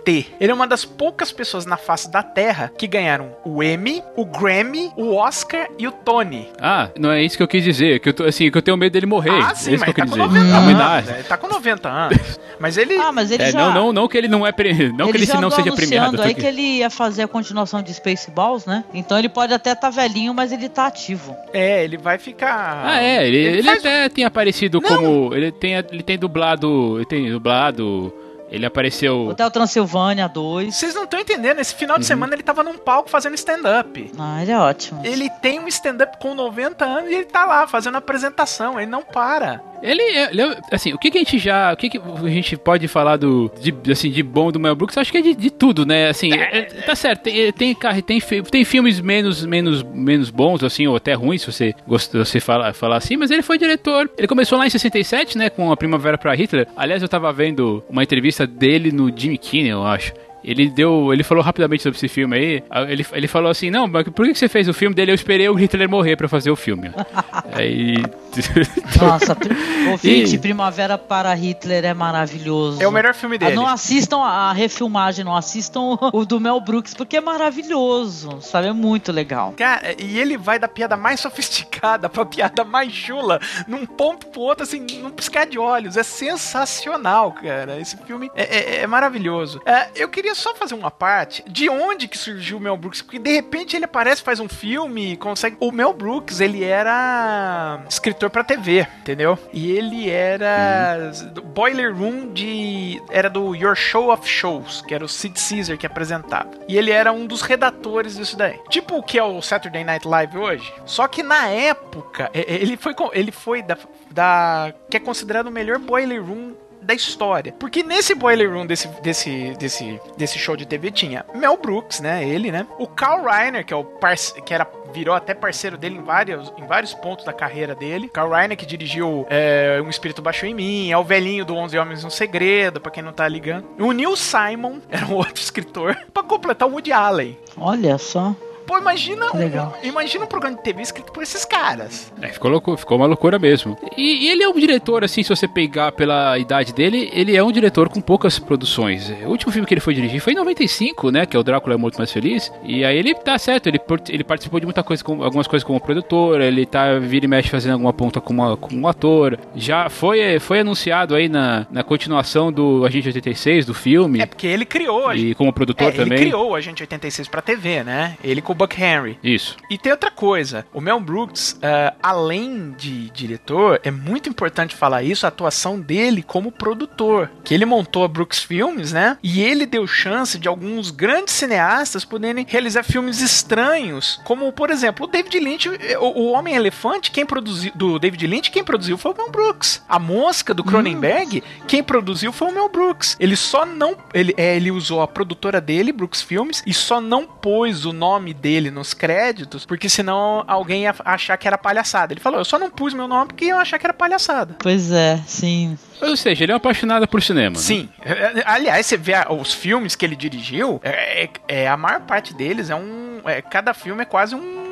E-G-O-T. 0.07 0.27
Ele 0.41 0.51
é 0.51 0.55
uma 0.55 0.67
das 0.67 0.85
poucas 0.85 1.33
pessoas 1.33 1.67
na 1.67 1.77
face 1.77 2.11
da 2.11 2.23
Terra 2.23 2.71
que 2.77 2.87
ganharam 2.87 3.31
o 3.45 3.63
Emmy, 3.63 4.03
o 4.17 4.25
Grammy, 4.25 4.91
o 4.97 5.15
Oscar 5.15 5.69
e 5.79 5.87
o 5.87 5.93
Tony. 5.93 6.49
Ah, 6.61 6.89
não 6.99 7.11
é 7.11 7.23
isso 7.23 7.37
que 7.37 7.43
eu 7.43 7.49
quis 7.49 7.63
dizer, 7.65 8.01
que 8.01 8.09
eu 8.09 8.15
tô 8.15 8.25
assim, 8.25 8.51
que 8.51 8.57
eu 8.59 8.63
tenho 8.63 8.77
medo 8.77 8.93
dele 8.93 9.07
morrer. 9.07 9.31
ah, 9.31 9.51
é 9.51 9.55
sim, 9.55 9.75
isso 9.75 9.85
mas 9.85 9.93
que 9.95 10.01
eu 10.01 10.05
ele 10.05 10.11
tá 10.13 10.17
quis 10.17 10.27
com 10.27 10.29
dizer. 10.29 10.53
90 10.53 10.83
A 10.83 10.93
anos. 10.99 11.11
Ele 11.11 11.23
tá 11.25 11.37
com 11.37 11.49
90 11.49 11.89
anos. 11.89 12.41
Mas 12.59 12.77
ele. 12.79 12.97
Ah, 12.97 13.13
mas 13.13 13.31
ele 13.31 13.43
É, 13.43 13.53
já... 13.53 13.59
não, 13.59 13.75
não, 13.75 13.93
não 13.93 14.09
que 14.09 14.17
ele 14.17 14.29
não 14.29 14.47
é 14.47 14.53
pre... 14.53 14.73
não 14.93 15.07
que 15.07 15.11
ele 15.13 15.19
ele 15.19 15.27
já 15.27 15.35
se 15.35 15.41
não 15.41 15.49
andou 15.49 15.59
seja 15.63 15.75
premiado. 15.77 16.23
aí 16.23 16.35
que 16.35 16.47
ele 16.47 16.63
ia 16.79 16.89
fazer 16.89 17.23
a 17.25 17.29
continuação 17.29 17.83
de 17.83 17.93
Spaceballs, 17.93 18.65
né? 18.65 18.85
Então 18.95 19.19
ele 19.19 19.29
pode 19.29 19.53
até 19.53 19.73
estar 19.73 19.91
velhinho, 19.91 20.33
mas 20.33 20.53
ele 20.53 20.69
tá 20.69 20.87
ativo. 20.87 21.37
É, 21.53 21.85
ele 21.85 21.97
vai 21.99 22.17
ficar. 22.19 22.83
Ah, 22.85 23.03
é, 23.03 23.27
ele, 23.27 23.37
ele 23.37 23.63
faz- 23.63 23.79
até 23.81 24.09
tem 24.09 24.25
aparecido 24.25 24.81
Não. 24.81 24.89
como. 24.89 25.35
Ele 25.35 25.53
tem, 25.53 25.75
ele 25.75 26.03
tem 26.03 26.17
dublado. 26.19 26.97
Ele 26.97 27.05
tem 27.07 27.31
dublado 27.31 28.13
Ele 28.51 28.65
apareceu. 28.65 29.29
Hotel 29.29 29.51
Transilvânia 29.51 30.29
2. 30.29 30.75
Vocês 30.75 30.95
não 30.95 31.05
estão 31.05 31.19
entendendo, 31.21 31.59
esse 31.61 31.75
final 31.75 31.97
de 31.99 32.05
Uhum. 32.05 32.09
semana 32.09 32.35
ele 32.35 32.43
tava 32.43 32.63
num 32.63 32.79
palco 32.79 33.11
fazendo 33.11 33.35
stand-up. 33.35 34.11
Ah, 34.19 34.43
ele 34.43 34.53
é 34.53 34.59
ótimo. 34.59 35.01
Ele 35.05 35.29
tem 35.43 35.59
um 35.61 35.69
stand-up 35.69 36.19
com 36.19 36.35
90 36.35 36.85
anos 36.85 37.11
e 37.11 37.15
ele 37.15 37.25
tá 37.25 37.45
lá 37.45 37.67
fazendo 37.67 37.97
apresentação, 37.97 38.81
ele 38.81 38.91
não 38.91 39.03
para. 39.03 39.61
Ele, 39.83 40.01
é- 40.03 40.31
ele 40.31 40.43
é- 40.43 40.57
assim, 40.73 40.93
o 40.95 40.99
que, 40.99 41.11
que 41.11 41.19
a 41.19 41.21
gente 41.21 41.39
já, 41.39 41.73
o 41.73 41.77
que, 41.77 41.91
que 41.91 41.99
a 41.99 42.29
gente 42.29 42.57
pode 42.57 42.89
falar 42.89 43.17
do, 43.19 43.51
de, 43.61 43.93
assim, 43.93 44.11
de 44.11 44.23
bom 44.23 44.51
do 44.51 44.59
Mel 44.59 44.75
Brooks? 44.75 44.97
Acho 44.97 45.13
que 45.13 45.19
é 45.19 45.23
de, 45.23 45.35
de 45.35 45.51
tudo, 45.51 45.85
né? 45.85 46.09
Assim, 46.09 46.33
é- 46.33 46.63
tá 46.65 46.95
certo. 46.95 47.23
Tem, 47.25 47.53
tem, 47.53 47.75
tem, 48.03 48.21
tem 48.43 48.65
filmes 48.65 49.01
menos, 49.01 49.45
menos, 49.45 49.83
menos 49.83 50.31
bons, 50.31 50.65
assim, 50.65 50.87
ou 50.87 50.97
até 50.97 51.13
ruins, 51.15 51.43
se 51.43 51.53
você 51.53 51.75
gosta, 51.87 52.25
você 52.25 52.41
falar, 52.41 52.73
falar 52.73 52.97
assim. 52.97 53.17
Mas 53.17 53.31
ele 53.31 53.43
foi 53.43 53.59
diretor. 53.59 54.11
Ele 54.17 54.27
começou 54.27 54.59
lá 54.59 54.67
em 54.67 54.71
67, 54.71 55.37
né, 55.37 55.51
com 55.51 55.71
a 55.71 55.77
Primavera 55.77 56.17
para 56.17 56.35
Hitler. 56.35 56.67
Aliás, 56.77 57.03
eu 57.03 57.09
tava 57.09 57.31
vendo 57.33 57.85
uma 57.89 58.03
entrevista 58.03 58.36
dele 58.45 58.91
no 58.91 59.09
Jimmy 59.17 59.39
Kimmel, 59.39 59.79
eu 59.79 59.87
acho. 59.87 60.13
Ele 60.43 60.69
deu. 60.69 61.13
Ele 61.13 61.23
falou 61.23 61.43
rapidamente 61.43 61.83
sobre 61.83 61.97
esse 61.97 62.09
filme 62.09 62.37
aí. 62.37 62.63
Ele, 62.89 63.07
ele 63.13 63.27
falou 63.27 63.51
assim: 63.51 63.71
Não, 63.71 63.89
mas 63.89 64.05
por 64.05 64.27
que 64.27 64.33
que 64.33 64.39
você 64.39 64.49
fez 64.49 64.69
o 64.69 64.75
filme 64.75 64.95
dele? 64.95 65.11
Eu 65.11 65.15
esperei 65.15 65.49
o 65.49 65.55
Hitler 65.55 65.89
morrer 65.89 66.15
pra 66.17 66.29
fazer 66.29 66.51
o 66.51 66.57
filme. 66.57 66.91
aí. 67.53 67.97
Nossa, 69.01 69.35
pri- 69.35 69.55
ouvinte, 69.91 70.35
E- 70.37 70.39
Primavera 70.39 70.97
para 70.99 71.33
Hitler 71.35 71.85
é 71.85 71.95
maravilhoso. 71.95 72.83
É 72.83 72.87
o 72.89 72.93
melhor 72.93 73.15
filme 73.15 73.37
Ah, 73.37 73.39
dele. 73.39 73.55
Não 73.57 73.67
assistam 73.67 74.19
a 74.23 74.53
refilmagem, 74.53 75.25
não 75.25 75.37
assistam 75.37 75.99
o 76.13 76.25
do 76.25 76.39
Mel 76.41 76.61
Brooks, 76.61 76.95
porque 76.95 77.17
é 77.17 77.21
maravilhoso, 77.21 78.41
sabe? 78.41 78.69
É 78.69 78.73
muito 78.73 79.13
legal. 79.13 79.55
Cara, 79.57 79.95
e 80.01 80.19
ele 80.19 80.37
vai 80.37 80.59
da 80.59 80.69
piada 80.69 80.97
mais 80.97 81.21
sofisticada 81.21 82.09
pra 82.09 82.25
piada 82.25 82.65
mais 82.65 82.93
chula, 82.93 83.41
num 83.67 83.85
ponto 83.87 84.27
pro 84.29 84.41
outro, 84.41 84.63
assim, 84.65 84.81
num 85.03 85.11
piscar 85.11 85.47
de 85.47 85.59
olhos. 85.59 85.97
É 85.97 86.03
sensacional, 86.03 87.33
cara. 87.33 87.79
Esse 87.81 87.97
filme 87.99 88.31
é, 88.35 88.43
é- 88.45 88.77
é 88.83 88.87
maravilhoso. 88.87 89.61
É, 89.67 89.89
eu 89.95 90.09
queria 90.09 90.35
só 90.35 90.55
fazer 90.55 90.75
uma 90.75 90.91
parte 90.91 91.43
de 91.49 91.69
onde 91.69 92.09
que 92.09 92.17
surgiu 92.19 92.57
o 92.59 92.61
Mel 92.61 92.77
Brooks, 92.77 93.03
porque 93.03 93.19
de 93.19 93.31
repente 93.33 93.77
ele 93.77 93.85
aparece, 93.85 94.23
faz 94.23 94.41
um 94.41 94.49
filme, 94.49 95.13
e 95.13 95.17
consegue. 95.17 95.57
O 95.61 95.71
Mel 95.73 95.93
Brooks, 95.93 96.41
ele 96.41 96.63
era 96.65 97.81
escritor 97.89 98.26
pra 98.31 98.45
TV, 98.45 98.87
entendeu? 99.01 99.39
E 99.53 99.71
ele 99.73 100.11
era 100.11 101.11
do 101.33 101.43
Boiler 101.43 101.97
Room 101.97 102.33
de. 102.33 103.03
Era 103.11 103.29
do 103.29 103.55
Your 103.55 103.75
Show 103.75 104.13
of 104.13 104.29
Shows, 104.29 104.83
que 104.83 104.95
era 104.95 105.05
o 105.05 105.09
Sid 105.09 105.35
Caesar 105.39 105.77
que 105.77 105.87
apresentava. 105.87 106.51
E 106.69 106.77
ele 106.77 106.91
era 106.91 107.13
um 107.13 107.27
dos 107.27 107.43
redatores 107.43 108.17
disso 108.17 108.37
daí. 108.37 108.59
Tipo 108.69 108.99
o 108.99 109.03
que 109.03 109.19
é 109.19 109.23
o 109.23 109.41
Saturday 109.41 109.85
Night 109.85 110.07
Live 110.07 110.39
hoje. 110.39 110.73
Só 110.85 111.07
que 111.09 111.23
na 111.23 111.49
época, 111.49 112.31
ele 112.35 112.77
foi, 112.77 112.95
ele 113.13 113.33
foi 113.33 113.63
da, 113.63 113.77
da. 114.11 114.73
que 114.91 114.97
é 114.97 115.01
considerado 115.01 115.49
o 115.49 115.53
melhor 115.53 115.79
Boiler 115.79 116.23
Room 116.23 116.55
da 116.87 116.95
história. 116.95 117.53
Porque 117.59 117.83
nesse 117.83 118.15
boiler 118.15 118.53
room 118.53 118.65
desse, 118.65 118.89
desse, 119.03 119.55
desse, 119.59 120.01
desse 120.17 120.39
show 120.39 120.57
de 120.57 120.65
TV 120.65 120.91
tinha 120.91 121.25
Mel 121.35 121.57
Brooks, 121.57 122.01
né? 122.01 122.27
Ele, 122.27 122.53
né? 122.53 122.67
O 122.79 122.87
Carl 122.87 123.25
Reiner, 123.25 123.67
que 123.67 123.75
é 123.75 123.77
o 123.77 123.85
parce 123.85 124.41
que 124.41 124.55
era 124.55 124.65
virou 124.93 125.15
até 125.15 125.35
parceiro 125.35 125.77
dele 125.77 125.97
em 125.97 126.03
vários, 126.03 126.51
em 126.57 126.65
vários 126.65 126.95
pontos 126.95 127.25
da 127.25 127.33
carreira 127.33 127.75
dele. 127.75 128.09
Carl 128.09 128.31
Reiner 128.31 128.57
que 128.57 128.65
dirigiu 128.65 129.27
é, 129.29 129.79
Um 129.85 129.91
Espírito 129.91 130.23
Baixou 130.23 130.49
em 130.49 130.55
Mim, 130.55 130.91
é 130.91 130.97
o 130.97 131.05
velhinho 131.05 131.45
do 131.45 131.55
Onze 131.55 131.77
Homens 131.77 132.03
e 132.03 132.07
um 132.07 132.11
Segredo, 132.11 132.81
pra 132.81 132.91
quem 132.91 133.03
não 133.03 133.13
tá 133.13 133.29
ligando. 133.29 133.67
O 133.79 133.93
Neil 133.93 134.17
Simon 134.17 134.79
era 134.89 135.05
um 135.05 135.15
outro 135.15 135.43
escritor 135.43 135.97
pra 136.15 136.23
completar 136.23 136.67
o 136.69 136.73
Woody 136.73 136.93
Allen. 136.93 137.39
Olha 137.59 137.99
só. 137.99 138.35
Pô, 138.67 138.79
imagina, 138.79 139.27
legal. 139.35 139.77
imagina 139.83 140.25
um 140.25 140.29
programa 140.29 140.57
de 140.57 140.63
TV 140.63 140.83
escrito 140.83 141.13
por 141.13 141.23
esses 141.23 141.45
caras. 141.45 142.13
É, 142.21 142.29
ficou, 142.29 142.51
louco, 142.51 142.77
ficou 142.77 142.97
uma 142.99 143.07
loucura 143.07 143.39
mesmo. 143.39 143.77
E, 143.97 144.27
e 144.27 144.29
ele 144.31 144.43
é 144.43 144.49
um 144.49 144.55
diretor, 144.59 145.05
assim, 145.05 145.23
se 145.23 145.29
você 145.29 145.47
pegar 145.47 145.93
pela 145.93 146.39
idade 146.39 146.73
dele, 146.73 147.11
ele 147.13 147.37
é 147.37 147.43
um 147.43 147.53
diretor 147.53 147.89
com 147.89 148.01
poucas 148.01 148.39
produções. 148.39 149.09
O 149.25 149.29
último 149.29 149.53
filme 149.53 149.67
que 149.67 149.75
ele 149.75 149.81
foi 149.81 149.95
dirigir 149.95 150.21
foi 150.21 150.33
em 150.33 150.37
95, 150.37 151.11
né? 151.11 151.27
Que 151.27 151.37
é 151.37 151.41
o 151.41 151.43
Drácula 151.43 151.75
é 151.75 151.79
Morto 151.79 151.99
Mais 151.99 152.11
Feliz. 152.11 152.53
E 152.65 152.85
aí 152.85 152.97
ele 152.99 153.15
tá 153.15 153.39
certo, 153.39 153.69
ele, 153.69 153.81
ele 154.09 154.25
participou 154.25 154.59
de 154.59 154.67
muita 154.67 154.83
coisa, 154.83 155.03
com, 155.05 155.23
algumas 155.23 155.47
coisas 155.47 155.65
como 155.65 155.81
produtor, 155.81 156.41
ele 156.41 156.67
tá 156.67 156.99
vira 156.99 157.25
e 157.25 157.29
mexe 157.29 157.49
fazendo 157.49 157.73
alguma 157.75 157.93
ponta 157.93 158.21
como, 158.21 158.43
uma- 158.43 158.57
como 158.57 158.81
um 158.81 158.89
ator. 158.89 159.39
Já 159.55 159.89
foi, 159.89 160.39
foi 160.41 160.61
anunciado 160.61 161.15
aí 161.15 161.29
na, 161.29 161.67
na 161.71 161.83
continuação 161.85 162.51
do 162.53 162.85
Agente 162.85 163.09
86, 163.09 163.67
do 163.67 163.75
filme. 163.75 164.21
É 164.21 164.27
porque 164.27 164.47
ele 164.47 164.65
criou 164.65 165.09
a 165.09 165.17
E 165.17 165.35
como 165.35 165.53
produtor 165.53 165.87
É, 165.87 165.89
ele 165.91 165.97
também. 165.99 166.19
criou 166.19 166.51
o 166.51 166.55
Agente 166.55 166.83
86 166.83 167.29
pra 167.29 167.41
TV, 167.43 167.85
né? 167.85 168.17
Ele 168.25 168.43
com 168.43 168.53
o 168.53 168.56
Buck 168.57 168.81
Henry. 168.81 169.19
Isso. 169.23 169.57
E 169.71 169.79
tem 169.79 169.93
outra 169.93 170.11
coisa, 170.11 170.67
o 170.73 170.81
Mel 170.81 170.99
Brooks, 170.99 171.59
ah, 171.63 171.95
além 172.03 172.73
de 172.73 173.11
diretor, 173.11 173.81
é 173.85 173.91
muito 173.91 174.29
importante 174.29 174.75
falar 174.75 175.03
isso, 175.03 175.27
a 175.27 175.29
atuação 175.29 175.79
dele 175.79 176.23
como 176.23 176.51
produtor. 176.51 177.31
Que 177.45 177.55
ele 177.55 177.65
montou 177.65 178.05
a 178.05 178.09
Brooks 178.09 178.41
Filmes, 178.41 178.93
né? 178.93 179.19
E 179.23 179.41
ele 179.41 179.67
deu 179.67 179.87
chance 179.87 180.39
de 180.39 180.49
alguns 180.49 180.91
grandes 180.91 181.35
cineastas 181.35 182.05
poderem 182.05 182.47
realizar 182.49 182.83
filmes 182.83 183.21
estranhos, 183.21 184.21
como, 184.25 184.51
por 184.53 184.71
exemplo, 184.71 185.07
o 185.07 185.09
David 185.09 185.39
Lynch, 185.39 185.69
eh, 185.69 185.99
o, 185.99 186.07
o 186.07 186.33
Homem-Elefante, 186.33 187.11
quem 187.11 187.27
produziu, 187.27 187.73
do 187.75 187.99
David 187.99 188.27
Lynch, 188.27 188.51
quem 188.51 188.65
produziu 188.65 188.97
foi 188.97 189.13
o 189.13 189.17
Mel 189.17 189.31
Brooks. 189.31 189.83
A 189.89 189.99
Mosca, 189.99 190.55
do 190.55 190.65
Cronenberg, 190.65 191.43
quem 191.67 191.83
produziu 191.83 192.33
foi 192.33 192.49
o 192.49 192.53
Mel 192.53 192.69
Brooks. 192.69 193.17
Ele 193.21 193.37
só 193.37 193.67
não, 193.67 193.97
ele, 194.15 194.35
é, 194.37 194.57
ele 194.57 194.71
usou 194.71 195.03
a 195.03 195.09
produtora 195.09 195.61
dele, 195.61 195.93
Brooks 195.93 196.23
Filmes, 196.23 196.63
e 196.67 196.73
só 196.73 197.01
não 197.01 197.27
pôs 197.27 197.85
o 197.85 197.93
nome 197.93 198.33
dele 198.33 198.46
nos 198.71 198.95
créditos, 198.95 199.65
porque 199.67 199.89
senão 199.89 200.45
alguém 200.47 200.83
ia 200.83 200.95
achar 201.05 201.37
que 201.37 201.47
era 201.47 201.59
palhaçada. 201.59 202.13
Ele 202.13 202.21
falou, 202.21 202.39
eu 202.41 202.45
só 202.45 202.59
não 202.59 202.71
pus 202.71 202.95
meu 202.95 203.07
nome 203.09 203.29
porque 203.29 203.47
iam 203.47 203.59
achar 203.59 203.79
que 203.79 203.87
era 203.87 203.93
palhaçada. 203.95 204.57
Pois 204.59 204.91
é, 204.93 205.21
sim. 205.27 205.77
Ou 206.01 206.17
seja, 206.17 206.45
ele 206.45 206.53
é 206.53 206.55
um 206.55 206.59
apaixonado 206.59 207.07
por 207.09 207.23
cinema. 207.23 207.57
né? 207.57 207.63
Sim. 207.63 207.89
É, 208.05 208.13
é, 208.13 208.43
Aliás, 208.47 208.85
você 208.87 208.97
vê 208.97 209.13
os 209.31 209.53
filmes 209.53 209.95
que 209.97 210.05
ele 210.05 210.17
dirigiu, 210.17 210.81
é, 210.85 211.25
é- 211.25 211.31
é- 211.49 211.69
a 211.69 211.77
maior 211.77 212.01
parte 212.01 212.33
deles 212.35 212.71
é 212.71 212.75
um. 212.77 213.21
é, 213.25 213.41
cada 213.43 213.73
filme 213.75 214.03
é 214.03 214.05
quase 214.05 214.35
um. 214.35 214.66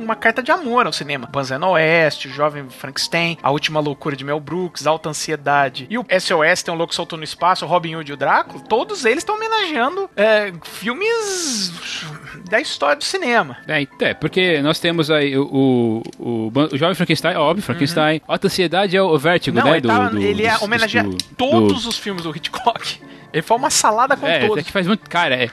Uma 0.00 0.16
carta 0.16 0.42
de 0.42 0.50
amor 0.50 0.86
ao 0.86 0.92
cinema. 0.92 1.28
Banzé 1.30 1.58
no 1.58 1.70
Oeste, 1.70 2.28
O 2.28 2.30
Jovem 2.32 2.68
Frankenstein, 2.70 3.36
A 3.42 3.50
Última 3.50 3.80
Loucura 3.80 4.16
de 4.16 4.24
Mel 4.24 4.40
Brooks, 4.40 4.86
Alta 4.86 5.08
Ansiedade. 5.10 5.86
E 5.90 5.98
o 5.98 6.04
SOS 6.18 6.62
tem 6.62 6.72
um 6.72 6.76
Louco 6.76 6.94
Soltou 6.94 7.16
no 7.18 7.24
Espaço, 7.24 7.64
o 7.64 7.68
Robin 7.68 7.94
Hood 7.96 8.10
e 8.10 8.14
o 8.14 8.16
Drácula. 8.16 8.62
Todos 8.68 9.04
eles 9.04 9.18
estão 9.18 9.36
homenageando 9.36 10.08
é, 10.16 10.52
filmes 10.64 11.72
da 12.48 12.60
história 12.60 12.96
do 12.96 13.04
cinema. 13.04 13.56
É, 13.68 13.86
é, 14.00 14.14
porque 14.14 14.60
nós 14.62 14.78
temos 14.78 15.10
aí 15.10 15.36
o, 15.36 16.02
o, 16.18 16.48
o, 16.52 16.76
Jovem 16.76 16.94
Frankenstein, 16.94 17.36
óbvio, 17.36 17.62
Frankenstein. 17.62 18.20
Alta 18.26 18.46
Ansiedade 18.46 18.96
é 18.96 19.02
o 19.02 19.16
Vértigo, 19.18 19.58
Uhum. 19.58 19.64
Não, 19.64 19.70
né? 19.72 19.78
ele, 19.78 19.86
tava- 19.88 20.08
do, 20.10 20.16
do- 20.16 20.22
ele 20.22 20.46
é 20.46 20.56
homenageia 20.58 21.04
do- 21.04 21.16
todos 21.36 21.82
do- 21.84 21.88
os 21.90 21.98
filmes 21.98 22.22
do 22.22 22.34
Hitchcock. 22.34 23.00
Ele 23.32 23.42
foi 23.42 23.56
uma 23.56 23.70
salada 23.70 24.16
com 24.16 24.26
É, 24.26 24.40
todos. 24.40 24.58
é 24.58 24.62
que 24.64 24.72
faz 24.72 24.88
muito. 24.88 25.08
Cara, 25.08 25.36
é, 25.36 25.48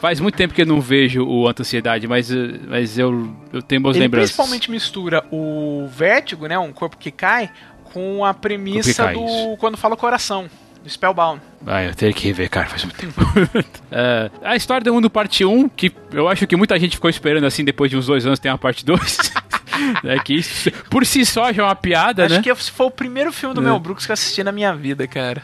faz 0.00 0.20
muito 0.20 0.36
tempo 0.36 0.54
que 0.54 0.62
eu 0.62 0.66
não 0.66 0.80
vejo 0.80 1.24
o 1.24 1.48
Ansiedade, 1.48 2.06
mas, 2.06 2.30
mas 2.68 2.98
eu, 2.98 3.34
eu 3.52 3.62
tenho 3.62 3.80
boas 3.80 3.96
Ele 3.96 4.04
lembranças. 4.04 4.30
principalmente 4.30 4.70
mistura 4.70 5.24
o 5.30 5.86
vértigo, 5.88 6.46
né, 6.46 6.58
um 6.58 6.72
corpo 6.72 6.96
que 6.96 7.10
cai, 7.10 7.50
com 7.92 8.24
a 8.24 8.34
premissa 8.34 9.04
cai, 9.04 9.14
do 9.14 9.24
isso. 9.24 9.56
quando 9.58 9.76
fala 9.76 9.96
coração, 9.96 10.48
do 10.82 10.90
Spellbound. 10.90 11.40
Ah, 11.66 11.82
eu 11.82 11.94
teria 11.94 12.14
que 12.14 12.26
rever, 12.26 12.48
cara, 12.48 12.68
faz 12.68 12.84
muito 12.84 12.96
tempo. 12.96 13.20
É, 13.90 14.30
a 14.42 14.56
história 14.56 14.84
do 14.84 14.92
mundo 14.92 15.08
parte 15.08 15.44
1, 15.44 15.68
que 15.70 15.92
eu 16.12 16.28
acho 16.28 16.46
que 16.46 16.56
muita 16.56 16.78
gente 16.78 16.96
ficou 16.96 17.08
esperando 17.08 17.44
assim, 17.44 17.64
depois 17.64 17.90
de 17.90 17.96
uns 17.96 18.06
dois 18.06 18.26
anos 18.26 18.38
tem 18.38 18.50
uma 18.50 18.58
parte 18.58 18.84
2. 18.84 19.32
é 20.04 20.18
que 20.18 20.34
isso, 20.34 20.70
por 20.90 21.04
si 21.06 21.24
só 21.24 21.52
já 21.52 21.62
é 21.62 21.66
uma 21.66 21.74
piada, 21.74 22.24
Acho 22.26 22.34
né? 22.36 22.42
que 22.42 22.54
foi 22.54 22.86
o 22.86 22.90
primeiro 22.90 23.32
filme 23.32 23.54
do 23.54 23.60
É. 23.60 23.64
Mel 23.64 23.78
Brooks 23.78 24.06
que 24.06 24.12
eu 24.12 24.14
assisti 24.14 24.42
na 24.42 24.52
minha 24.52 24.74
vida, 24.74 25.06
cara. 25.06 25.42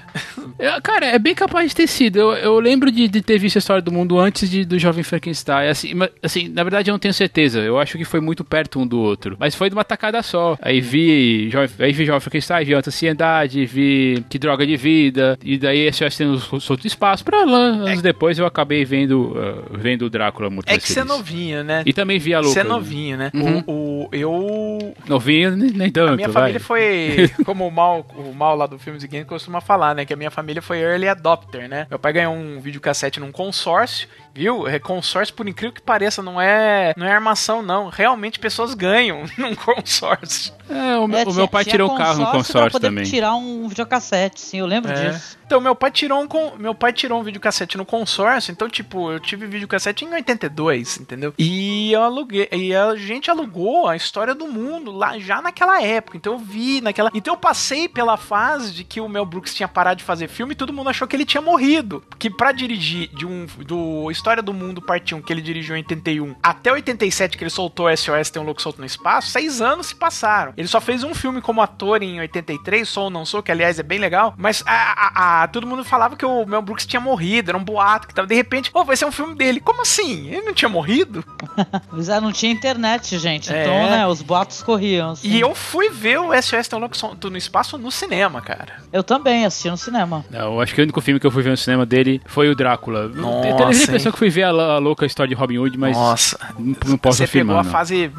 É, 0.59 0.81
Cara, 0.81 1.07
é 1.07 1.18
bem 1.18 1.35
capaz 1.35 1.71
de 1.71 1.77
ter 1.77 1.87
sido. 1.87 2.16
Eu, 2.18 2.33
eu 2.35 2.61
lembro 2.61 2.90
de, 2.90 3.09
de 3.09 3.21
ter 3.23 3.38
visto 3.38 3.57
a 3.57 3.59
história 3.61 3.83
do 3.83 3.92
mundo 3.92 4.18
antes 4.18 4.49
de, 4.51 4.64
do 4.64 4.79
Jovem 4.79 5.03
Frankenstein. 5.05 5.68
Assim, 5.68 5.92
assim, 6.23 6.49
na 6.49 6.62
verdade 6.62 6.90
eu 6.90 6.92
não 6.92 6.99
tenho 6.99 7.14
certeza. 7.14 7.61
Eu 7.61 7.79
acho 7.79 7.97
que 7.99 8.05
foi 8.05 8.21
muito 8.21 8.45
perto 8.45 8.79
um 8.81 8.87
do 8.87 8.99
outro. 9.01 9.37
Mas 9.38 9.55
foi 9.55 9.68
de 9.68 9.75
uma 9.77 9.85
tacada 9.85 10.23
só. 10.23 10.57
Aí 10.61 10.81
vi, 10.81 11.49
Jovem- 11.51 11.71
aí 11.79 11.92
vi 11.92 12.05
Jovem 12.05 12.21
Frankenstein, 12.21 12.64
vi 12.64 12.75
Ansiedade, 12.75 13.64
vi 13.66 14.25
Que 14.29 14.38
Droga 14.38 14.66
de 14.66 14.77
Vida. 14.77 15.38
E 15.45 15.59
daí 15.59 15.81
esse 15.87 16.05
acho 16.05 16.18
tendo 16.18 16.38
solto 16.61 16.87
espaço. 16.87 17.25
Pra 17.25 17.45
lá, 17.45 17.59
anos 17.59 18.03
depois 18.03 18.38
eu 18.38 18.47
acabei 18.47 18.85
vendo, 18.85 19.33
uh, 19.37 19.77
vendo 19.79 20.07
o 20.07 20.11
Drácula 20.11 20.51
muito 20.51 20.68
É 20.68 20.79
que 20.79 20.88
você 20.88 21.01
é 21.01 21.05
novinho, 21.05 21.62
né? 21.64 21.83
E 21.87 21.92
também 21.92 22.18
vi 22.18 22.35
a 22.35 22.40
louca. 22.40 22.55
Você 22.55 22.61
é 22.61 22.64
novinho, 22.64 23.16
né? 23.16 23.31
Uhum. 23.35 23.62
O, 23.66 24.09
o- 24.12 24.16
eu. 24.23 24.95
Novinho, 25.07 25.57
nem, 25.57 25.91
tanto, 25.91 26.13
A 26.13 26.17
minha 26.17 26.29
vai. 26.29 26.43
família 26.43 26.61
foi. 26.61 27.31
Como 27.45 27.67
o 27.67 27.71
mal, 27.71 28.07
o 28.17 28.33
mal 28.35 28.57
lá 28.57 28.67
do 28.67 28.79
Filmes 28.79 29.03
e 29.03 29.09
Games 29.09 29.27
costuma 29.27 29.61
falar, 29.61 29.95
né? 29.95 30.05
Que 30.05 30.15
a 30.15 30.17
minha 30.17 30.31
família 30.31 30.63
foi 30.63 30.79
early 30.81 31.09
adopter, 31.09 31.69
né? 31.69 31.87
Meu 31.91 31.99
pai 31.99 32.13
ganhou 32.13 32.35
um 32.35 32.61
videocassete 32.61 33.21
num 33.21 33.31
consórcio, 33.33 34.09
viu? 34.35 34.67
É, 34.67 34.79
consórcio, 34.79 35.35
por 35.35 35.49
incrível 35.49 35.73
que 35.75 35.83
pareça, 35.83 36.23
não 36.23 36.41
é, 36.41 36.93
não 36.97 37.07
é 37.07 37.13
armação, 37.13 37.63
não. 37.63 37.89
Realmente 37.89 38.39
pessoas 38.39 38.75
ganham 38.75 39.25
num 39.39 39.55
consórcio. 39.55 40.53
É, 40.71 40.97
o, 40.99 41.07
meu- 41.07 41.19
É, 41.19 41.23
o 41.23 41.25
tinha- 41.27 41.37
meu 41.37 41.49
pai 41.49 41.65
tinha 41.65 41.73
tirou 41.73 41.93
um 41.93 41.97
carro 41.97 42.19
no 42.19 42.25
pra 42.25 42.33
consórcio 42.33 42.73
poder 42.73 42.89
também. 42.89 43.05
tirar 43.05 43.35
um 43.35 43.69
videocassete, 43.69 44.41
sim, 44.41 44.59
eu 44.59 44.67
lembro 44.67 44.91
É. 44.93 45.11
disso. 45.11 45.39
Então, 45.53 45.61
meu 45.61 45.75
pai 45.75 45.91
tirou 45.91 46.23
um, 46.25 46.57
meu 46.57 46.75
pai 46.75 46.95
tirou 46.95 47.21
um 47.21 47.23
videocassete 47.23 47.77
no 47.77 47.85
consórcio, 47.85 48.51
então, 48.51 48.71
tipo, 48.71 49.12
eu 49.12 49.21
tive 49.21 49.47
videocassete 49.47 50.03
em 50.03 50.11
82, 50.15 50.97
entendeu? 50.97 51.35
E 51.37 51.93
eu 51.93 52.03
aluguei, 52.03 52.49
e 52.51 52.75
a 52.75 52.97
gente 52.97 53.31
alugou 53.31 53.87
a 53.87 53.95
história 53.95 54.35
do 54.35 54.47
mundo 54.47 54.91
lá 54.91 55.19
já 55.19 55.43
naquela 55.43 55.83
época. 55.83 56.17
Então 56.17 56.33
eu 56.33 56.38
vi 56.38 56.81
naquela. 56.81 57.11
Então 57.12 57.35
eu 57.35 57.38
passei 57.38 57.87
pela 57.87 58.17
fase 58.17 58.73
de 58.73 58.83
que 58.83 58.99
o 58.99 59.07
Mel 59.07 59.27
Brooks 59.27 59.55
tinha 59.55 59.69
parado 59.69 59.99
de 59.99 60.05
fazer 60.05 60.27
filme 60.27 60.53
e 60.53 60.57
todo 60.57 60.73
mundo 60.73 60.88
achou 60.88 61.07
que 61.07 61.15
ele 61.15 61.27
tinha 61.27 61.43
morrido. 61.43 62.03
Que 62.19 62.31
para 62.31 62.51
dirigir 62.53 63.11
de 63.15 63.27
um 63.27 63.45
do 63.59 64.11
História 64.11 64.43
do 64.43 64.55
Mundo 64.55 64.81
Parte 64.81 65.15
1, 65.15 65.21
que 65.21 65.31
ele 65.31 65.43
dirigiu 65.43 65.77
em 65.77 65.81
81, 65.81 66.35
até 66.43 66.73
87 66.73 67.37
que 67.37 67.45
ele 67.45 67.51
soltou 67.51 67.95
SOS 67.95 68.31
Tem 68.31 68.41
um 68.41 68.47
Louco 68.47 68.62
Solto 68.62 68.81
no 68.81 68.87
Espaço, 68.87 69.29
seis 69.29 69.61
anos 69.61 69.88
se 69.88 69.95
passaram. 69.95 70.55
Ele 70.57 70.67
só 70.67 70.81
fez 70.81 71.05
um 71.05 71.12
filme 71.15 71.43
como 71.43 71.61
ator 71.61 72.03
em 72.03 72.21
83, 72.21 72.88
Sou 72.88 73.05
ou 73.05 73.11
Não 73.11 73.27
Sou, 73.27 73.43
que 73.43 73.53
aliás 73.53 73.79
é 73.79 73.83
bem 73.83 73.99
legal, 73.99 74.33
mas 74.38 74.65
a, 74.67 74.73
a, 74.73 75.42
a, 75.42 75.42
todo 75.47 75.67
mundo 75.67 75.85
falava 75.85 76.17
que 76.17 76.25
o 76.25 76.45
Mel 76.47 76.63
Brooks 76.63 76.87
tinha 76.87 77.01
morrido, 77.01 77.51
era 77.51 77.59
um 77.59 77.65
boato 77.65 78.07
que 78.09 78.15
tava 78.15 78.27
de 78.29 78.35
repente, 78.35 78.71
oh, 78.75 78.85
vai 78.85 78.97
ser 78.97 79.05
um 79.07 79.13
filme 79.13 79.35
dele. 79.35 79.61
Como 79.61 79.83
assim? 79.83 80.29
Ele 80.29 80.43
não 80.43 80.53
tinha 80.55 80.69
morrido? 80.69 81.25
pois 81.91 82.09
é, 82.09 82.21
não 82.21 82.33
tinha 82.33 82.51
internet, 82.53 83.19
gente. 83.19 83.53
É. 83.53 83.63
Então, 83.63 83.91
né, 83.91 84.07
os 84.07 84.23
boatos 84.23 84.63
corriam. 84.63 85.13
assim. 85.13 85.29
E 85.29 85.41
eu 85.41 85.55
fui 85.55 85.91
ver 85.91 86.19
o 86.19 86.31
SOS 86.43 86.69
um 86.73 86.93
Solto 86.95 87.31
no 87.31 87.37
Espaço 87.37 87.79
no 87.79 87.91
cinema, 87.91 88.41
cara. 88.41 88.83
Eu 88.93 89.03
também 89.03 89.45
assisti 89.45 89.71
no 89.71 89.77
cinema. 89.77 90.25
Não, 90.31 90.55
eu 90.55 90.61
acho 90.61 90.75
que 90.75 90.81
o 90.81 90.85
único 90.85 91.01
filme 91.01 91.19
que 91.19 91.27
eu 91.27 91.31
fui 91.31 91.43
ver 91.43 91.51
no 91.51 91.57
cinema 91.57 91.85
dele 91.87 92.21
foi 92.27 92.49
o 92.49 92.55
Drácula. 92.55 93.09
Nossa, 93.09 93.49
eu 93.49 93.57
tenho 93.57 93.69
a 93.69 93.73
impressão 93.73 94.13
que 94.13 94.19
fui 94.19 94.29
ver 94.31 94.43
a, 94.45 94.49
a 94.51 94.79
louca 94.79 95.07
história 95.07 95.29
de 95.29 95.35
Robin 95.35 95.59
Hood, 95.59 95.79
mas 95.79 95.97
Nossa. 95.97 96.39
não, 96.59 96.77
não 96.87 96.99
posso 96.99 97.19
Você 97.19 97.25
afirmar. 97.25 97.57
pegou 97.65 97.71
a 97.71 97.73
fase 97.73 98.11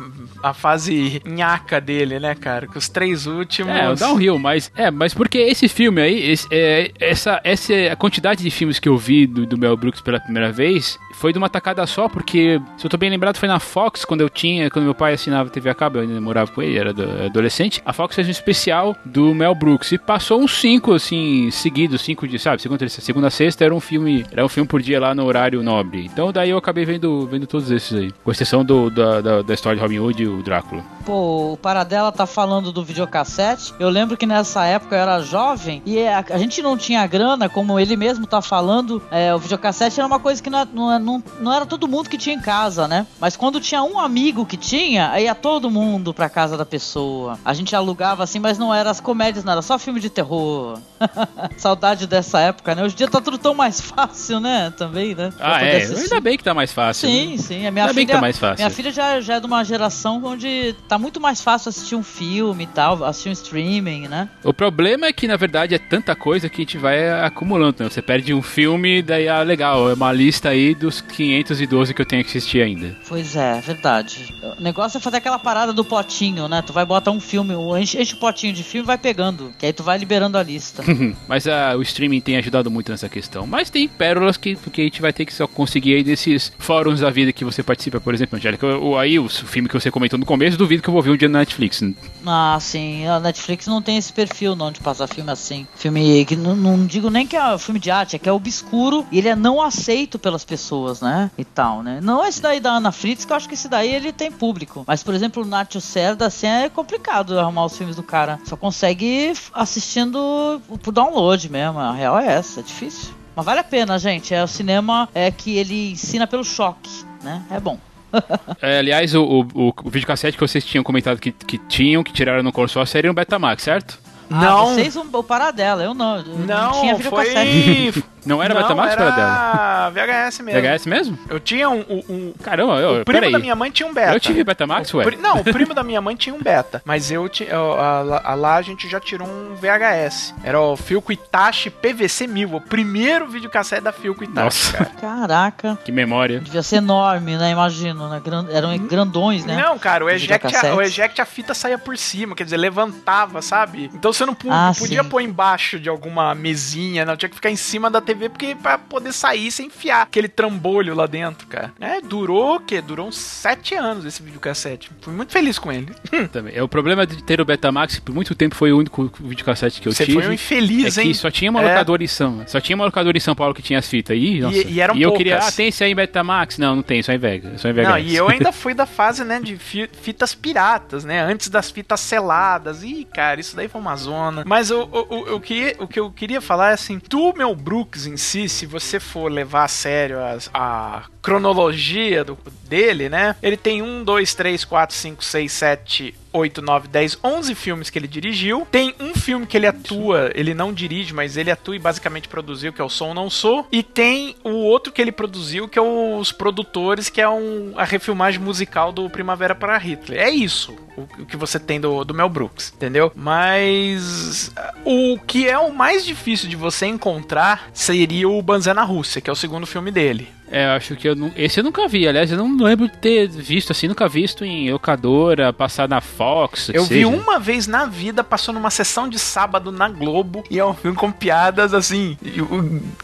a 0.42 0.54
fase 0.54 1.22
nhaca 1.26 1.80
dele, 1.80 2.20
né, 2.20 2.36
cara? 2.36 2.68
Que 2.68 2.78
os 2.78 2.90
três 2.90 3.26
últimos. 3.28 3.74
É, 3.74 3.90
o 3.90 3.96
Downhill, 3.96 4.38
mas 4.40 4.72
é, 4.76 4.92
mas 4.92 5.14
porque 5.14 5.38
esse 5.38 5.68
filme 5.68 6.02
aí, 6.02 6.32
esse- 6.32 6.48
é, 6.52 6.92
essa, 7.14 7.40
essa 7.44 7.74
a 7.92 7.96
quantidade 7.96 8.44
de 8.44 8.50
filmes 8.50 8.80
que 8.80 8.90
eu 8.90 8.98
vi 8.98 9.26
do, 9.26 9.46
do 9.46 9.58
Mel 9.58 9.78
Brooks 9.78 10.02
pela 10.02 10.20
primeira 10.20 10.52
vez 10.52 10.98
foi 11.14 11.32
de 11.32 11.38
uma 11.38 11.50
tacada 11.50 11.86
só, 11.88 12.08
porque 12.10 12.62
se 12.78 12.86
eu 12.86 12.90
tô 12.90 12.98
bem 12.98 13.10
lembrado 13.10 13.38
foi 13.38 13.48
na 13.48 13.60
Fox 13.60 14.04
quando 14.06 14.22
eu 14.22 14.30
tinha, 14.30 14.70
quando 14.70 14.86
meu 14.86 14.96
pai 14.96 15.14
assinava 15.14 15.50
TV 15.50 15.70
a 15.70 15.76
cabo, 15.76 15.98
eu 15.98 16.02
ainda 16.04 16.20
morava 16.22 16.52
com 16.52 16.62
ele, 16.62 16.78
era 16.78 16.90
ado- 16.92 17.08
adolescente. 17.26 17.82
A 17.86 17.94
Fox 17.94 18.16
fez 18.16 18.28
um 18.28 18.32
especial 18.32 18.96
do 19.06 19.34
Mel 19.34 19.56
Brooks 19.56 19.92
e 19.92 19.98
passou 19.98 20.42
uns 20.42 20.58
cinco 20.60 20.94
assim 20.94 21.50
seguidos, 21.52 22.02
cinco 22.02 22.28
de, 22.28 22.38
sabe, 22.40 22.62
segunda, 22.62 22.88
segunda 22.90 23.30
sexta 23.30 23.64
era 23.66 23.74
um 23.74 23.80
filme, 23.80 24.26
era 24.32 24.44
um 24.46 24.50
filme 24.50 24.68
por 24.68 24.82
dia 24.82 25.00
lá 25.00 25.14
no 25.16 25.26
horário 25.26 25.62
nobre. 25.64 26.06
Então 26.06 26.32
daí 26.32 26.50
eu 26.50 26.58
acabei 26.58 26.86
vendo, 26.86 27.28
vendo 27.28 27.46
todos 27.48 27.70
esses 27.72 27.94
aí, 27.98 28.12
com 28.24 28.32
exceção 28.32 28.64
do, 28.66 28.90
da, 28.90 29.22
da, 29.22 29.42
da 29.42 29.54
história 29.54 29.76
de 29.78 29.82
Robin 29.82 30.00
Hood 30.00 30.24
e 30.24 30.28
o 30.28 30.42
Drácula. 30.44 30.84
Pô, 31.06 31.54
o 31.54 31.58
Paradela 31.58 32.12
tá 32.12 32.26
falando 32.26 32.72
do 32.72 32.84
videocassete. 32.84 33.74
Eu 33.80 33.90
lembro 33.90 34.16
que 34.18 34.26
nessa 34.26 34.66
época 34.66 34.96
eu 34.96 35.00
era 35.02 35.20
jovem 35.22 35.82
e 35.86 36.00
a, 36.08 36.24
a 36.30 36.38
gente 36.38 36.62
não 36.62 36.78
tinha 36.78 37.06
grana, 37.06 37.50
como 37.50 37.80
ele 37.80 37.96
mesmo 37.96 38.26
tá 38.26 38.42
falando. 38.42 39.02
é, 39.12 39.34
o 39.36 39.38
videocassete 39.40 40.00
era 40.00 40.08
uma 40.08 40.20
coisa 40.20 40.42
que 40.42 40.50
não, 40.50 40.60
é- 40.60 40.68
não, 40.74 40.92
é- 40.94 41.00
não, 41.04 41.24
não 41.40 41.54
era 41.54 41.66
todo 41.66 41.88
mundo 41.88 42.10
que 42.10 42.18
tinha 42.18 42.36
em 42.36 42.40
casa, 42.40 42.88
né? 42.88 43.06
Mas 43.20 43.36
quando 43.36 43.60
tinha 43.60 43.84
um 43.84 44.00
amigo 44.00 44.46
que 44.46 44.58
tinha, 44.58 45.12
aí 45.12 45.26
ia 45.26 45.36
todo 45.36 45.70
mundo 45.70 46.14
pra 46.14 46.30
casa 46.30 46.58
da 46.58 46.66
pessoa. 46.66 47.38
A 47.44 47.54
gente 47.54 47.76
alugava 47.76 48.24
assim, 48.24 48.40
mas 48.40 48.58
não 48.58 48.74
era 48.74 48.90
as 48.90 49.00
comédias, 49.00 49.44
não 49.44 49.52
era 49.52 49.62
só 49.62 49.78
filme 49.78 50.00
de 50.00 50.10
terror. 50.10 50.80
Saudade 51.58 52.08
dessa 52.08 52.40
época, 52.40 52.76
né? 52.76 52.84
Hoje 52.84 52.96
em 52.96 52.98
dia 52.98 53.08
tá 53.08 53.22
tudo 53.22 53.38
tão 53.38 53.54
mais 53.54 53.80
fácil, 53.82 54.40
né? 54.40 54.74
Também, 54.78 55.14
né? 55.16 55.32
Ah, 55.40 55.64
é, 55.64 55.78
assistir. 55.78 56.04
ainda 56.04 56.22
bem 56.22 56.38
que 56.38 56.44
tá 56.44 56.54
mais 56.54 56.72
fácil. 56.72 57.10
Sim, 57.10 57.32
né? 57.32 57.38
sim. 57.38 57.68
A 57.68 57.72
minha 57.72 57.86
Ainda 57.86 57.94
bem 57.94 58.06
filha, 58.06 58.06
que 58.06 58.14
tá 58.14 58.22
mais 58.22 58.38
fácil. 58.38 58.58
Minha 58.58 58.70
filha 58.70 58.92
já, 58.92 59.22
já 59.22 59.36
é 59.36 59.40
de 59.40 59.46
uma 59.46 59.64
geração 59.64 60.22
onde 60.24 60.76
tá 60.88 60.98
muito 60.98 61.20
mais 61.20 61.42
fácil 61.42 61.70
assistir 61.70 61.96
um 61.96 62.04
filme 62.04 62.64
e 62.64 62.68
tal, 62.68 63.04
assistir 63.04 63.30
um 63.30 63.34
streaming, 63.34 64.08
né? 64.08 64.30
O 64.44 64.54
problema 64.54 65.08
é 65.08 65.14
que, 65.14 65.28
na 65.28 65.36
verdade, 65.36 65.76
é 65.76 65.80
tanta 65.80 66.16
coisa 66.16 66.50
que 66.50 66.62
a 66.62 66.64
gente 66.64 66.78
vai 66.78 67.10
acumulando. 67.22 67.84
Né? 67.84 67.90
Você 67.90 68.02
perde 68.02 68.34
um 68.34 68.42
filme, 68.42 69.02
daí, 69.02 69.28
ah, 69.28 69.42
legal, 69.42 69.90
é 69.90 69.94
uma 69.94 70.12
lista 70.12 70.50
aí 70.50 70.74
dos 70.94 71.02
512 71.02 71.94
que 71.94 72.02
eu 72.02 72.06
tenho 72.06 72.24
que 72.24 72.30
assistir 72.30 72.62
ainda. 72.62 72.96
Pois 73.08 73.36
é, 73.36 73.60
verdade. 73.62 74.34
O 74.58 74.62
negócio 74.62 74.98
é 74.98 75.02
fazer 75.02 75.18
aquela 75.18 75.40
parada 75.40 75.74
do 75.74 75.84
potinho, 75.84 76.48
né? 76.48 76.62
Tu 76.62 76.72
vai 76.72 76.86
botar 76.86 77.12
um 77.12 77.20
filme, 77.20 77.54
enche, 77.80 78.00
enche 78.00 78.14
o 78.14 78.18
potinho 78.18 78.54
de 78.54 78.64
filme 78.64 78.86
e 78.86 78.88
vai 78.88 78.98
pegando. 78.98 79.52
Que 79.58 79.66
aí 79.66 79.74
tu 79.74 79.84
vai 79.84 79.98
liberando 79.98 80.38
a 80.38 80.44
lista. 80.44 80.84
Mas 81.28 81.48
ah, 81.48 81.76
o 81.78 81.82
streaming 81.82 82.22
tem 82.22 82.38
ajudado 82.38 82.70
muito 82.70 82.92
nessa 82.92 83.10
questão. 83.10 83.48
Mas 83.48 83.70
tem 83.70 83.88
pérolas 83.88 84.38
que, 84.38 84.56
que 84.56 84.82
a 84.82 84.84
gente 84.84 85.02
vai 85.02 85.12
ter 85.12 85.26
que 85.26 85.34
só 85.34 85.48
conseguir 85.48 85.96
aí 85.96 86.04
desses 86.04 86.52
fóruns 86.58 87.00
da 87.00 87.10
vida 87.10 87.34
que 87.34 87.46
você 87.46 87.64
participa, 87.64 88.00
por 88.00 88.14
exemplo, 88.14 88.38
Angélica. 88.38 88.66
O, 88.78 88.98
aí, 88.98 89.18
o 89.20 89.28
filme 89.28 89.68
que 89.68 89.80
você 89.80 89.90
comentou 89.90 90.20
no 90.20 90.26
começo, 90.26 90.58
duvido 90.58 90.84
que 90.84 90.90
eu 90.90 90.94
vou 90.94 91.02
ver 91.02 91.12
um 91.12 91.18
dia 91.18 91.30
na 91.30 91.40
Netflix. 91.40 91.82
ah, 92.26 92.58
sim. 92.60 93.08
A 93.08 93.20
Netflix 93.20 93.68
não 93.68 93.82
tem 93.82 93.98
esse 93.98 94.12
perfil, 94.12 94.56
não, 94.56 94.72
de 94.72 94.80
passar 94.80 95.08
filme 95.08 95.32
assim. 95.32 95.68
Filme 95.76 96.26
que 96.26 96.36
não, 96.36 96.56
não 96.56 96.86
digo 96.86 97.10
nem 97.10 97.26
que 97.26 97.36
é 97.36 97.58
filme 97.58 97.80
de 97.80 97.90
arte, 97.90 98.16
é 98.16 98.20
que 98.20 98.30
é 98.30 98.32
obscuro 98.32 99.06
e 99.12 99.18
ele 99.18 99.30
é 99.30 99.36
não 99.36 99.62
aceito 99.62 100.20
pelas 100.20 100.44
pessoas, 100.44 100.83
né? 101.02 101.32
E 101.38 101.44
tal, 101.46 101.82
né? 101.84 102.00
Não 102.02 102.26
esse 102.26 102.42
daí 102.42 102.60
da 102.60 102.72
Ana 102.72 102.92
Fritz, 102.92 103.26
que 103.26 103.32
eu 103.32 103.38
acho 103.38 103.48
que 103.48 103.54
esse 103.54 103.68
daí 103.68 103.94
ele 103.94 104.12
tem 104.12 104.32
público. 104.32 104.84
Mas, 104.88 105.04
por 105.04 105.14
exemplo, 105.14 105.44
o 105.44 105.46
Nacho 105.46 105.80
Cerda, 105.82 106.28
assim, 106.28 106.48
é 106.48 106.70
complicado 106.70 107.40
arrumar 107.40 107.66
os 107.66 107.78
filmes 107.78 107.96
do 107.96 108.04
cara. 108.04 108.40
Só 108.46 108.56
consegue 108.56 109.34
assistindo 109.54 110.62
por 110.82 110.92
download 110.92 111.50
mesmo. 111.50 111.80
A 111.80 111.92
real 111.94 112.18
é 112.20 112.28
essa, 112.34 112.60
é 112.60 112.64
difícil. 112.64 113.14
Mas 113.36 113.46
vale 113.46 113.60
a 113.60 113.64
pena, 113.64 113.98
gente. 113.98 114.34
É 114.34 114.44
o 114.44 114.48
cinema 114.48 115.10
é 115.14 115.32
que 115.32 115.58
ele 115.58 115.92
ensina 115.92 116.28
pelo 116.28 116.44
choque, 116.44 116.90
né? 117.24 117.44
É 117.50 117.60
bom. 117.60 117.78
É, 118.62 118.78
aliás, 118.78 119.16
o, 119.16 119.24
o, 119.24 119.74
o 119.84 119.90
videocassete 119.90 120.38
que 120.38 120.48
vocês 120.48 120.64
tinham 120.64 120.84
comentado 120.84 121.20
que, 121.20 121.32
que 121.32 121.58
tinham, 121.58 122.04
que 122.04 122.14
tiraram 122.14 122.44
no 122.44 122.52
consórcio, 122.52 122.96
era 122.98 123.10
um 123.10 123.14
Betamax, 123.14 123.64
certo? 123.64 124.00
Ah, 124.30 124.40
Não. 124.40 124.68
vocês 124.68 124.96
o, 124.96 125.02
o 125.02 125.24
paradela, 125.24 125.84
eu 125.84 125.94
não. 125.96 126.18
Eu 126.18 126.26
não, 126.40 126.46
Não, 126.46 126.72
tinha 126.82 126.96
videocassete. 126.96 127.92
foi. 127.92 128.04
Não 128.26 128.42
era 128.42 128.54
não, 128.54 128.62
Betamax 128.62 128.94
era 128.94 129.12
para 129.12 129.16
dela? 129.16 129.90
VHS 129.92 130.40
mesmo. 130.42 130.62
VHS 130.62 130.86
mesmo? 130.86 131.20
Eu 131.30 131.40
tinha 131.40 131.70
um. 131.70 131.80
um- 132.10 132.34
Caramba, 132.44 132.74
eu, 132.80 133.02
o 133.02 133.06
primo 133.06 133.20
peraí. 133.20 133.32
da 133.32 133.40
minha 133.40 133.56
mãe 133.56 133.70
tinha 133.72 133.88
um 133.88 133.94
beta. 133.94 134.14
Eu 134.14 134.20
tive 134.20 134.44
Betamax, 134.44 134.94
O 134.94 134.98
ué? 134.98 135.04
pri- 135.04 135.18
Não, 135.18 135.38
o 135.40 135.44
primo 135.44 135.74
da 135.74 135.84
minha 135.84 136.02
mãe 136.02 136.16
tinha 136.16 136.34
um 136.36 136.42
beta, 136.42 136.82
mas 136.86 137.12
eu 137.12 137.28
tinha. 137.30 137.50
eu- 137.50 137.74
a- 137.80 138.22
a- 138.24 138.34
Lá 138.36 138.56
a 138.56 138.62
gente 138.62 138.90
já 138.90 139.00
tirou 139.00 139.28
um 139.28 139.56
VHS. 139.56 140.34
Era 140.44 140.60
o 140.60 140.76
Filco 140.76 141.12
Itachi 141.12 141.70
PVC 141.70 142.28
1000, 142.28 142.56
o 142.56 142.62
primeiro 142.62 143.28
videocassete 143.28 143.82
da 143.82 143.92
Filco 143.92 144.24
Itachi, 144.24 144.44
Nossa. 144.44 144.78
cara. 144.78 144.92
Caraca. 145.00 145.78
Que 145.84 145.92
memória. 145.92 146.40
Devia 146.40 146.64
ser 146.64 146.78
enorme, 146.78 147.38
né? 147.38 147.52
Imagino, 147.52 148.10
né? 148.10 148.22
Gran- 148.24 148.48
eram 148.50 148.78
grandões, 148.78 149.46
né? 149.46 149.56
Não, 149.62 149.78
cara, 149.80 150.04
o 150.06 150.10
eject, 150.10 150.56
a, 150.56 150.76
o 150.76 150.82
eject 150.82 151.22
a 151.22 151.26
fita 151.26 151.54
saía 151.54 151.78
por 151.78 151.98
cima, 151.98 152.36
quer 152.36 152.44
dizer, 152.44 152.58
levantava, 152.58 153.42
sabe? 153.42 153.90
Então 153.94 154.12
você 154.12 154.26
não 154.26 154.36
Ah, 154.50 154.72
podia 154.78 155.04
sim. 155.04 155.10
pôr 155.10 155.22
embaixo 155.22 155.80
de 155.80 155.90
alguma 155.90 156.34
mesinha, 156.36 157.06
não, 157.06 157.16
tinha 157.16 157.30
que 157.30 157.36
ficar 157.36 157.50
em 157.50 157.56
cima 157.56 157.90
da 157.90 158.02
TV 158.02 158.13
porque 158.16 158.56
pra 158.56 158.78
poder 158.78 159.12
sair 159.14 159.52
sem 159.52 159.68
enfiar 159.68 160.02
aquele 160.04 160.28
trambolho 160.28 160.94
lá 160.96 161.06
dentro, 161.08 161.48
cara. 161.48 161.72
É, 161.80 162.02
durou 162.02 162.56
o 162.56 162.60
quê? 162.60 162.82
Durou 162.82 163.08
uns 163.08 163.18
sete 163.18 163.76
anos 163.76 164.06
esse 164.06 164.22
videocassete. 164.22 164.90
Fui 165.02 165.14
muito 165.14 165.32
feliz 165.32 165.58
com 165.60 165.72
ele. 165.72 165.88
Também. 166.32 166.56
É, 166.56 166.62
o 166.64 166.68
problema 166.68 167.06
de 167.06 167.24
ter 167.24 167.40
o 167.42 167.46
Betamax, 167.46 168.00
por 168.00 168.14
muito 168.14 168.34
tempo 168.36 168.56
foi 168.56 168.72
o 168.72 168.78
único 168.78 169.12
videocassete 169.20 169.82
que 169.82 169.88
eu 169.88 169.92
Você 169.94 170.06
tive. 170.06 170.20
foi 170.22 170.30
um 170.30 170.34
infeliz, 170.34 170.98
é 170.98 171.02
que 171.02 171.08
hein? 171.10 171.14
só 171.14 171.30
tinha 171.32 171.50
uma 171.52 171.62
É. 171.62 171.68
locadora 171.70 172.04
em 172.04 172.08
São 172.08 172.44
Só 172.48 172.60
tinha 172.60 172.76
uma 172.76 172.86
locadora 172.86 173.18
em 173.18 173.20
São 173.22 173.36
Paulo 173.36 173.54
que 173.54 173.62
tinha 173.62 173.80
as 173.80 173.88
fitas. 173.88 174.18
E, 174.18 174.40
nossa, 174.40 174.58
e 174.58 174.80
eram 174.80 174.96
eu 174.98 175.14
queria, 175.14 175.38
ah, 175.40 175.52
tem 175.52 175.68
esse 175.68 175.84
aí 175.84 175.92
em 175.92 175.96
Betamax? 175.96 176.58
Não, 176.58 176.76
não 176.78 176.84
tem, 176.84 177.02
só 177.04 177.12
em 177.14 177.18
Vegas. 177.18 177.62
Só 177.62 177.70
em 177.70 177.74
VHS. 177.74 177.88
Não, 177.90 177.98
e 178.00 178.16
eu 178.16 178.30
ainda 178.30 178.52
fui 178.54 178.74
da 178.74 178.86
fase, 178.86 179.24
né, 179.24 179.40
de 179.40 179.58
fi- 179.58 179.90
fitas 180.02 180.34
piratas, 180.36 181.04
né? 181.04 181.22
Antes 181.22 181.50
das 181.50 181.72
fitas 181.72 182.00
seladas. 182.00 182.84
Ih, 182.84 183.06
cara, 183.14 183.40
isso 183.40 183.56
daí 183.56 183.68
foi 183.68 183.80
uma 183.82 183.96
zona. 183.96 184.44
Mas 184.46 184.72
o, 184.72 184.82
o, 184.84 185.00
o, 185.34 185.36
o 185.36 185.40
que, 185.40 185.76
o 185.80 185.88
que 185.88 186.00
eu 186.00 186.12
queria 186.12 186.42
falar 186.42 186.72
é 186.72 186.74
assim: 186.74 187.00
do 187.10 187.34
Mel 187.34 187.56
Brooks 187.56 188.03
em 188.06 188.18
si, 188.18 188.48
se 188.50 188.66
você 188.66 189.00
for 189.00 189.32
levar 189.32 189.64
a 189.66 189.68
sério 189.68 190.20
as- 190.24 190.50
a 190.54 191.08
cronologia 191.24 192.24
do- 192.24 192.38
dele, 192.68 193.10
né? 193.10 193.36
Ele 193.42 193.58
tem 193.58 193.82
um, 193.82 194.04
dois, 194.04 194.36
três, 194.36 194.64
quatro, 194.66 194.96
cinco, 194.96 195.24
seis, 195.24 195.52
sete. 195.54 196.14
8, 196.36 196.64
9, 196.64 196.88
10, 196.88 197.20
11 197.24 197.54
filmes 197.54 197.92
que 197.92 198.00
ele 198.00 198.08
dirigiu. 198.08 198.68
Tem 198.72 198.96
um 199.00 199.14
filme 199.14 199.46
que 199.46 199.56
ele 199.56 199.68
atua, 199.68 200.32
ele 200.34 200.56
não 200.56 200.74
dirige, 200.74 201.14
mas 201.14 201.38
ele 201.38 201.52
atua 201.52 201.76
e 201.76 201.80
basicamente 201.80 202.28
produziu, 202.28 202.74
que 202.74 202.82
é 202.82 202.84
o 202.84 202.90
Som 202.90 203.14
Não 203.14 203.30
Sou. 203.30 203.68
E 203.72 203.84
tem 203.84 204.36
o 204.44 204.50
outro 204.50 204.92
que 204.92 205.00
ele 205.00 205.12
produziu, 205.12 205.68
que 205.70 205.78
é 205.78 205.82
Os 205.84 206.32
Produtores, 206.32 207.08
que 207.08 207.22
é 207.22 207.30
um, 207.30 207.74
a 207.76 207.84
refilmagem 207.84 208.42
musical 208.42 208.92
do 208.92 209.08
Primavera 209.12 209.54
para 209.54 209.78
Hitler. 209.78 210.20
É 210.22 210.32
isso 210.32 210.76
o, 210.98 211.02
o 211.22 211.26
que 211.28 211.38
você 211.38 211.60
tem 211.60 211.80
do, 211.80 212.04
do 212.04 212.16
Mel 212.16 212.30
Brooks, 212.30 212.74
entendeu? 212.76 213.12
Mas 213.16 214.52
o 214.84 215.20
que 215.28 215.48
é 215.48 215.60
o 215.60 215.72
mais 215.72 216.04
difícil 216.04 216.50
de 216.50 216.56
você 216.56 216.88
encontrar 216.88 217.70
seria 217.76 218.28
o 218.28 218.42
Banzé 218.42 218.74
na 218.74 218.84
Rússia, 218.84 219.22
que 219.22 219.30
é 219.30 219.34
o 219.34 219.36
segundo 219.36 219.68
filme 219.68 219.92
dele. 219.92 220.28
É, 220.54 220.66
eu 220.66 220.70
acho 220.74 220.96
que 220.96 221.10
eu 221.10 221.16
não, 221.16 221.32
esse 221.36 221.60
eu 221.60 221.64
nunca 221.64 221.88
vi. 221.88 222.08
Aliás, 222.08 222.32
eu 222.32 222.38
não 222.38 222.56
lembro 222.64 222.88
de 222.88 222.96
ter 222.96 223.28
visto 223.28 223.72
assim, 223.72 223.88
nunca 223.88 224.08
visto 224.08 224.46
em 224.46 224.72
locadora, 224.72 225.52
passar 225.52 225.90
na 225.90 226.00
Fox. 226.00 226.70
Eu 226.72 226.84
vi 226.84 227.04
seja. 227.04 227.08
uma 227.08 227.40
vez 227.40 227.66
na 227.66 227.88
vida, 227.88 228.24
passou 228.24 228.54
numa 228.54 228.70
sessão 228.70 229.10
de 229.10 229.18
sábado 229.18 229.72
na 229.72 229.90
Globo, 229.90 230.44
e 230.52 230.60
é 230.60 230.66
um 230.66 230.76
filme 230.76 230.96
com 230.96 231.12
piadas 231.12 231.74
assim, 231.74 232.16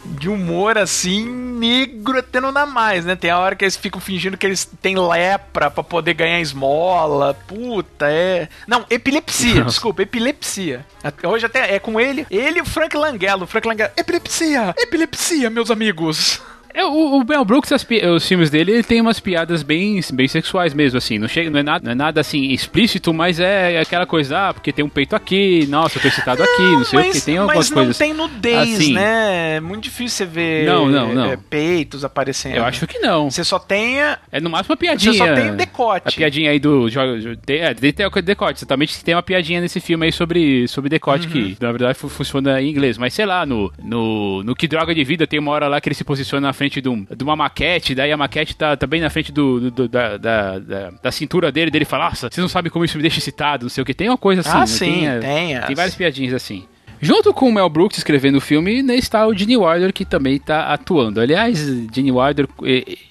de 0.05 0.29
humor 0.29 0.77
assim, 0.77 1.27
negro 1.27 2.19
até 2.19 2.39
não 2.39 2.53
dá 2.53 2.67
mais, 2.67 3.03
né? 3.03 3.15
Tem 3.15 3.31
a 3.31 3.39
hora 3.39 3.55
que 3.55 3.65
eles 3.65 3.75
ficam 3.75 3.99
fingindo 3.99 4.37
que 4.37 4.45
eles 4.45 4.69
têm 4.79 4.95
lepra 4.95 5.71
pra 5.71 5.83
poder 5.83 6.13
ganhar 6.13 6.39
esmola. 6.39 7.33
Puta, 7.33 8.11
é. 8.11 8.47
Não, 8.67 8.85
epilepsia, 8.91 9.55
Nossa. 9.55 9.65
desculpa, 9.65 10.03
epilepsia. 10.03 10.85
Hoje 11.23 11.47
até 11.47 11.73
é 11.73 11.79
com 11.79 11.99
ele, 11.99 12.27
ele 12.29 12.59
e 12.59 12.61
o 12.61 12.65
Frank 12.65 12.95
Langella. 12.95 13.45
O 13.45 13.47
Frank 13.47 13.67
Langella, 13.67 13.91
epilepsia, 13.97 14.75
epilepsia, 14.77 15.49
meus 15.49 15.71
amigos. 15.71 16.39
É, 16.73 16.85
o, 16.85 17.17
o 17.17 17.25
Mel 17.25 17.43
Brooks, 17.43 17.71
as 17.71 17.85
os 18.15 18.27
filmes 18.27 18.49
dele, 18.49 18.71
ele 18.71 18.83
tem 18.83 19.01
umas 19.01 19.19
piadas 19.19 19.63
bem, 19.63 19.99
bem 20.13 20.27
sexuais 20.27 20.73
mesmo, 20.73 20.97
assim. 20.97 21.17
Não, 21.17 21.27
chega, 21.27 21.49
não, 21.49 21.59
é 21.59 21.63
nada, 21.63 21.83
não 21.85 21.91
é 21.91 21.95
nada 21.95 22.21
assim 22.21 22.51
explícito, 22.51 23.13
mas 23.13 23.39
é 23.39 23.79
aquela 23.79 24.05
coisa, 24.05 24.49
ah, 24.49 24.53
porque 24.53 24.71
tem 24.71 24.85
um 24.85 24.89
peito 24.89 25.15
aqui, 25.15 25.65
nossa, 25.67 25.97
eu 25.97 26.01
tô 26.01 26.07
excitado 26.07 26.43
aqui, 26.43 26.61
não 26.61 26.83
sei 26.85 26.99
o 26.99 27.11
que, 27.11 27.21
tem 27.21 27.37
algumas 27.37 27.69
mas 27.69 27.69
coisas. 27.71 27.99
não 27.99 28.05
tem 28.07 28.13
nudez, 28.13 28.75
assim. 28.75 28.93
né? 28.93 29.55
É 29.57 29.59
muito 29.59 29.83
difícil 29.83 30.09
você 30.09 30.25
ver 30.25 30.65
Não, 30.65 30.87
não, 30.89 31.13
não. 31.13 31.25
é, 31.25 31.37
peitos 31.37 32.05
aparecendo. 32.05 32.55
Eu 32.55 32.65
acho 32.65 32.85
que 32.87 32.99
não. 32.99 33.29
Você 33.31 33.43
só 33.43 33.57
tem 33.59 34.01
a- 34.01 34.19
É 34.31 34.39
no 34.39 34.49
máximo 34.49 34.73
uma 34.73 34.77
piadinha. 34.77 35.11
Você 35.13 35.17
só 35.17 35.33
tem 35.33 35.51
o 35.51 35.55
decote. 35.55 36.07
A 36.07 36.11
piadinha 36.11 36.51
aí 36.51 36.59
do. 36.59 36.87
tem- 37.45 37.59
É, 37.59 37.73
tem 37.73 38.05
o 38.05 38.21
decote. 38.21 38.59
Exatamente 38.59 39.03
tem 39.03 39.15
uma 39.15 39.23
piadinha 39.23 39.59
nesse 39.61 39.79
filme 39.79 40.05
aí 40.05 40.11
sobre, 40.11 40.67
sobre 40.67 40.89
decote, 40.89 41.27
Uhum. 41.27 41.31
que 41.33 41.57
na 41.59 41.71
verdade 41.71 41.97
fu- 41.97 42.09
funciona 42.09 42.61
em 42.61 42.69
inglês. 42.69 42.97
Mas 42.97 43.13
sei 43.13 43.25
lá, 43.25 43.45
no, 43.45 43.71
no, 43.83 44.43
no 44.43 44.55
Que 44.55 44.67
Droga 44.67 44.93
de 44.93 45.03
Vida 45.03 45.25
tem 45.25 45.39
uma 45.39 45.51
hora 45.51 45.67
lá 45.67 45.81
que 45.81 45.87
ele 45.89 45.95
se 45.95 46.03
posiciona 46.03 46.47
na 46.47 46.53
frente 46.59 46.79
de, 46.81 46.87
um- 46.89 47.03
de 47.05 47.23
uma 47.23 47.35
maquete, 47.35 47.95
daí 47.95 48.11
a 48.11 48.17
maquete 48.17 48.55
tá, 48.55 48.75
tá 48.77 48.85
bem 48.85 49.01
na 49.01 49.09
frente 49.09 49.31
do, 49.31 49.71
do- 49.71 49.87
da, 49.87 50.17
da, 50.17 50.59
da, 50.59 50.89
da 51.01 51.11
cintura 51.11 51.51
dele, 51.51 51.71
dele 51.71 51.85
fala, 51.85 52.05
nossa, 52.09 52.29
vocês 52.29 52.41
não 52.41 52.49
sabem 52.49 52.71
como 52.71 52.85
isso 52.85 52.97
me 52.97 53.01
deixa 53.01 53.17
excitado, 53.19 53.63
não 53.65 53.69
sei 53.69 53.81
o 53.81 53.85
que. 53.85 53.93
Tem 53.93 54.09
uma 54.09 54.17
coisa 54.17 54.41
assim. 54.41 54.49
Ah, 54.51 54.59
né? 54.59 54.65
sim, 54.67 55.07
é- 55.07 55.19
tem 55.19 55.55
as- 55.57 55.65
Tem 55.65 55.75
várias 55.75 55.95
piadinhas 55.95 56.33
assim. 56.33 56.65
Junto 57.01 57.33
com 57.33 57.49
o 57.49 57.53
Mel 57.53 57.69
Brooks 57.69 57.97
escrevendo 57.97 58.37
o 58.37 58.41
filme, 58.41 58.81
né, 58.83 58.95
está 58.95 59.25
o 59.27 59.33
Gene 59.33 59.57
Wilder, 59.57 59.93
que 59.93 60.03
também 60.05 60.35
está 60.35 60.73
atuando. 60.73 61.19
Aliás, 61.21 61.59
Gene 61.93 62.11
Wilder, 62.11 62.47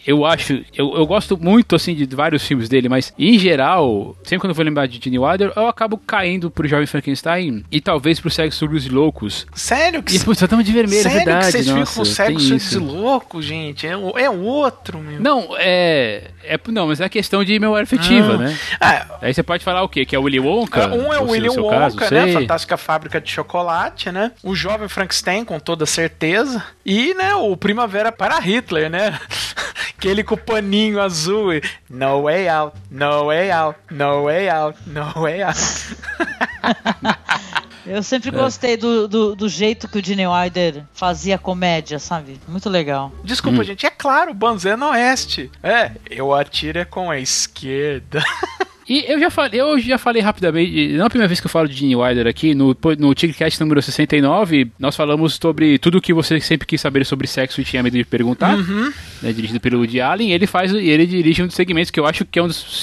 eu 0.07 0.25
acho, 0.25 0.63
eu, 0.75 0.95
eu 0.97 1.07
gosto 1.07 1.37
muito, 1.37 1.75
assim, 1.77 1.95
de 1.95 2.05
vários 2.15 2.47
filmes 2.47 2.69
dele, 2.69 2.89
mas, 2.89 3.13
em 3.19 3.39
geral, 3.39 4.17
sempre 4.23 4.41
quando 4.41 4.51
eu 4.51 4.55
vou 4.55 4.65
lembrar 4.65 4.87
de 4.87 5.01
Gene 5.03 5.19
Wilder, 5.19 5.53
eu 5.57 5.67
acabo 5.69 5.97
caindo 5.99 6.51
pro 6.51 6.67
Jovem 6.69 6.87
Frankenstein 6.87 7.65
e 7.71 7.81
talvez 7.81 8.21
pro 8.21 8.31
Sexo 8.31 8.59
sobre 8.59 8.77
os 8.77 8.89
Loucos. 8.89 9.47
Sério 9.55 10.03
que 10.03 10.17
E, 10.17 10.21
putz, 10.21 10.43
estamos 10.43 10.65
de 10.65 10.73
vermelho, 10.73 11.03
Sério 11.03 11.19
verdade, 11.19 11.47
que 11.47 11.53
vocês 11.53 11.67
ficam 11.69 11.85
com 11.95 12.05
sexo 12.05 12.47
de 12.47 12.57
isso. 12.57 12.83
louco, 12.85 13.41
gente? 13.43 13.87
É, 13.87 13.93
é 13.93 14.31
outro, 14.31 14.99
meu. 14.99 15.21
Não, 15.21 15.49
é, 15.59 16.31
é... 16.45 16.59
Não, 16.69 16.87
mas 16.87 17.01
é 17.01 17.09
questão 17.09 17.43
de 17.45 17.59
memória 17.59 17.85
afetiva, 17.85 18.35
Ah. 18.35 18.39
né? 18.39 18.59
Ah, 18.81 19.07
Aí 19.23 19.35
você 19.35 19.43
pode 19.43 19.65
falar 19.65 19.83
o 19.83 19.89
quê? 19.89 20.05
Que 20.05 20.15
é 20.15 20.19
o 20.19 20.23
Willy 20.23 20.41
Wonka? 20.41 20.89
um 20.95 21.13
é 21.13 21.19
o 21.19 21.31
Willy 21.31 21.49
Wonka, 21.49 21.79
caso, 21.97 22.15
né? 22.15 22.33
Fantástica 22.33 22.77
Fábrica 22.77 23.21
de 23.21 23.31
Chocolate, 23.31 23.78
né? 24.13 24.33
O 24.43 24.55
Jovem 24.55 24.89
Frankenstein, 24.89 25.45
com 25.45 25.59
toda 25.59 25.87
certeza. 25.87 26.65
E, 26.85 27.15
né, 27.15 27.35
o 27.35 27.57
Primavera 27.57 28.11
para 28.11 28.39
Hitler, 28.39 28.91
né? 28.91 29.19
Aquele 29.97 30.23
com 30.23 30.35
o 30.35 30.39
paninho 30.39 31.01
azul 31.01 31.53
e... 31.53 31.63
No 31.91 32.23
way 32.23 32.49
out, 32.49 32.77
no 32.91 33.27
way 33.27 33.51
out, 33.51 33.79
no 33.91 34.25
way 34.25 34.49
out, 34.49 34.79
no 34.87 35.23
way 35.23 35.43
out. 35.43 35.59
Eu 37.89 38.03
sempre 38.03 38.31
gostei 38.31 38.77
do, 38.77 39.09
do, 39.09 39.35
do 39.35 39.49
jeito 39.49 39.89
que 39.89 39.99
o 39.99 40.05
Gene 40.05 40.27
Wilder 40.27 40.85
fazia 40.93 41.39
comédia, 41.39 41.99
sabe? 41.99 42.39
Muito 42.47 42.69
legal. 42.69 43.11
Desculpa, 43.25 43.65
gente. 43.65 43.87
É 43.87 43.91
claro, 43.91 44.35
Banzeno 44.35 44.91
Oeste. 44.91 45.51
É, 45.63 45.93
eu 46.11 46.35
atiro 46.35 46.79
é 46.79 46.85
com 46.85 47.11
a 47.11 47.19
esquerda. 47.19 48.23
E 48.89 49.05
eu 49.07 49.21
já 49.21 49.29
falei, 49.31 49.61
eu 49.61 49.79
já 49.79 49.99
falei 49.99 50.23
rapidamente, 50.23 50.89
não 50.95 51.05
é 51.05 51.07
a 51.07 51.11
primeira 51.11 51.29
vez 51.29 51.41
que 51.41 51.47
eu 51.47 51.51
falo 51.51 51.69
de 51.69 51.75
Gene 51.75 51.95
Wilder 51.95 52.27
aqui, 52.27 52.55
no, 52.55 52.75
no 52.99 53.15
Tigrecast 53.15 53.61
número 53.61 53.83
69, 53.83 54.71
nós 54.79 54.97
falamos 54.97 55.35
sobre 55.35 55.79
tudo 55.79 55.99
o 55.99 56.01
que 56.01 56.15
você 56.15 56.41
sempre 56.41 56.67
quis 56.67 56.81
saber 56.81 57.05
sobre 57.05 57.27
sexo 57.27 57.61
e 57.61 57.65
tinha 57.65 57.83
medo 57.83 57.97
de 57.99 58.05
perguntar, 58.05 58.57
Uhum. 58.57 58.91
né, 59.23 59.33
dirigido 59.33 59.61
pelo 59.61 59.79
Woody 59.79 60.01
Allen, 60.01 60.31
e 60.31 60.33
ele 60.33 60.47
faz, 60.47 60.73
e 60.73 60.89
ele 60.89 61.07
dirige 61.07 61.43
um 61.43 61.47
dos 61.47 61.55
segmentos 61.55 61.91
que 61.91 62.01
eu 62.01 62.07
acho 62.07 62.25
que 62.25 62.39
é 62.39 62.43
um 62.43 62.47
dos 62.49 62.83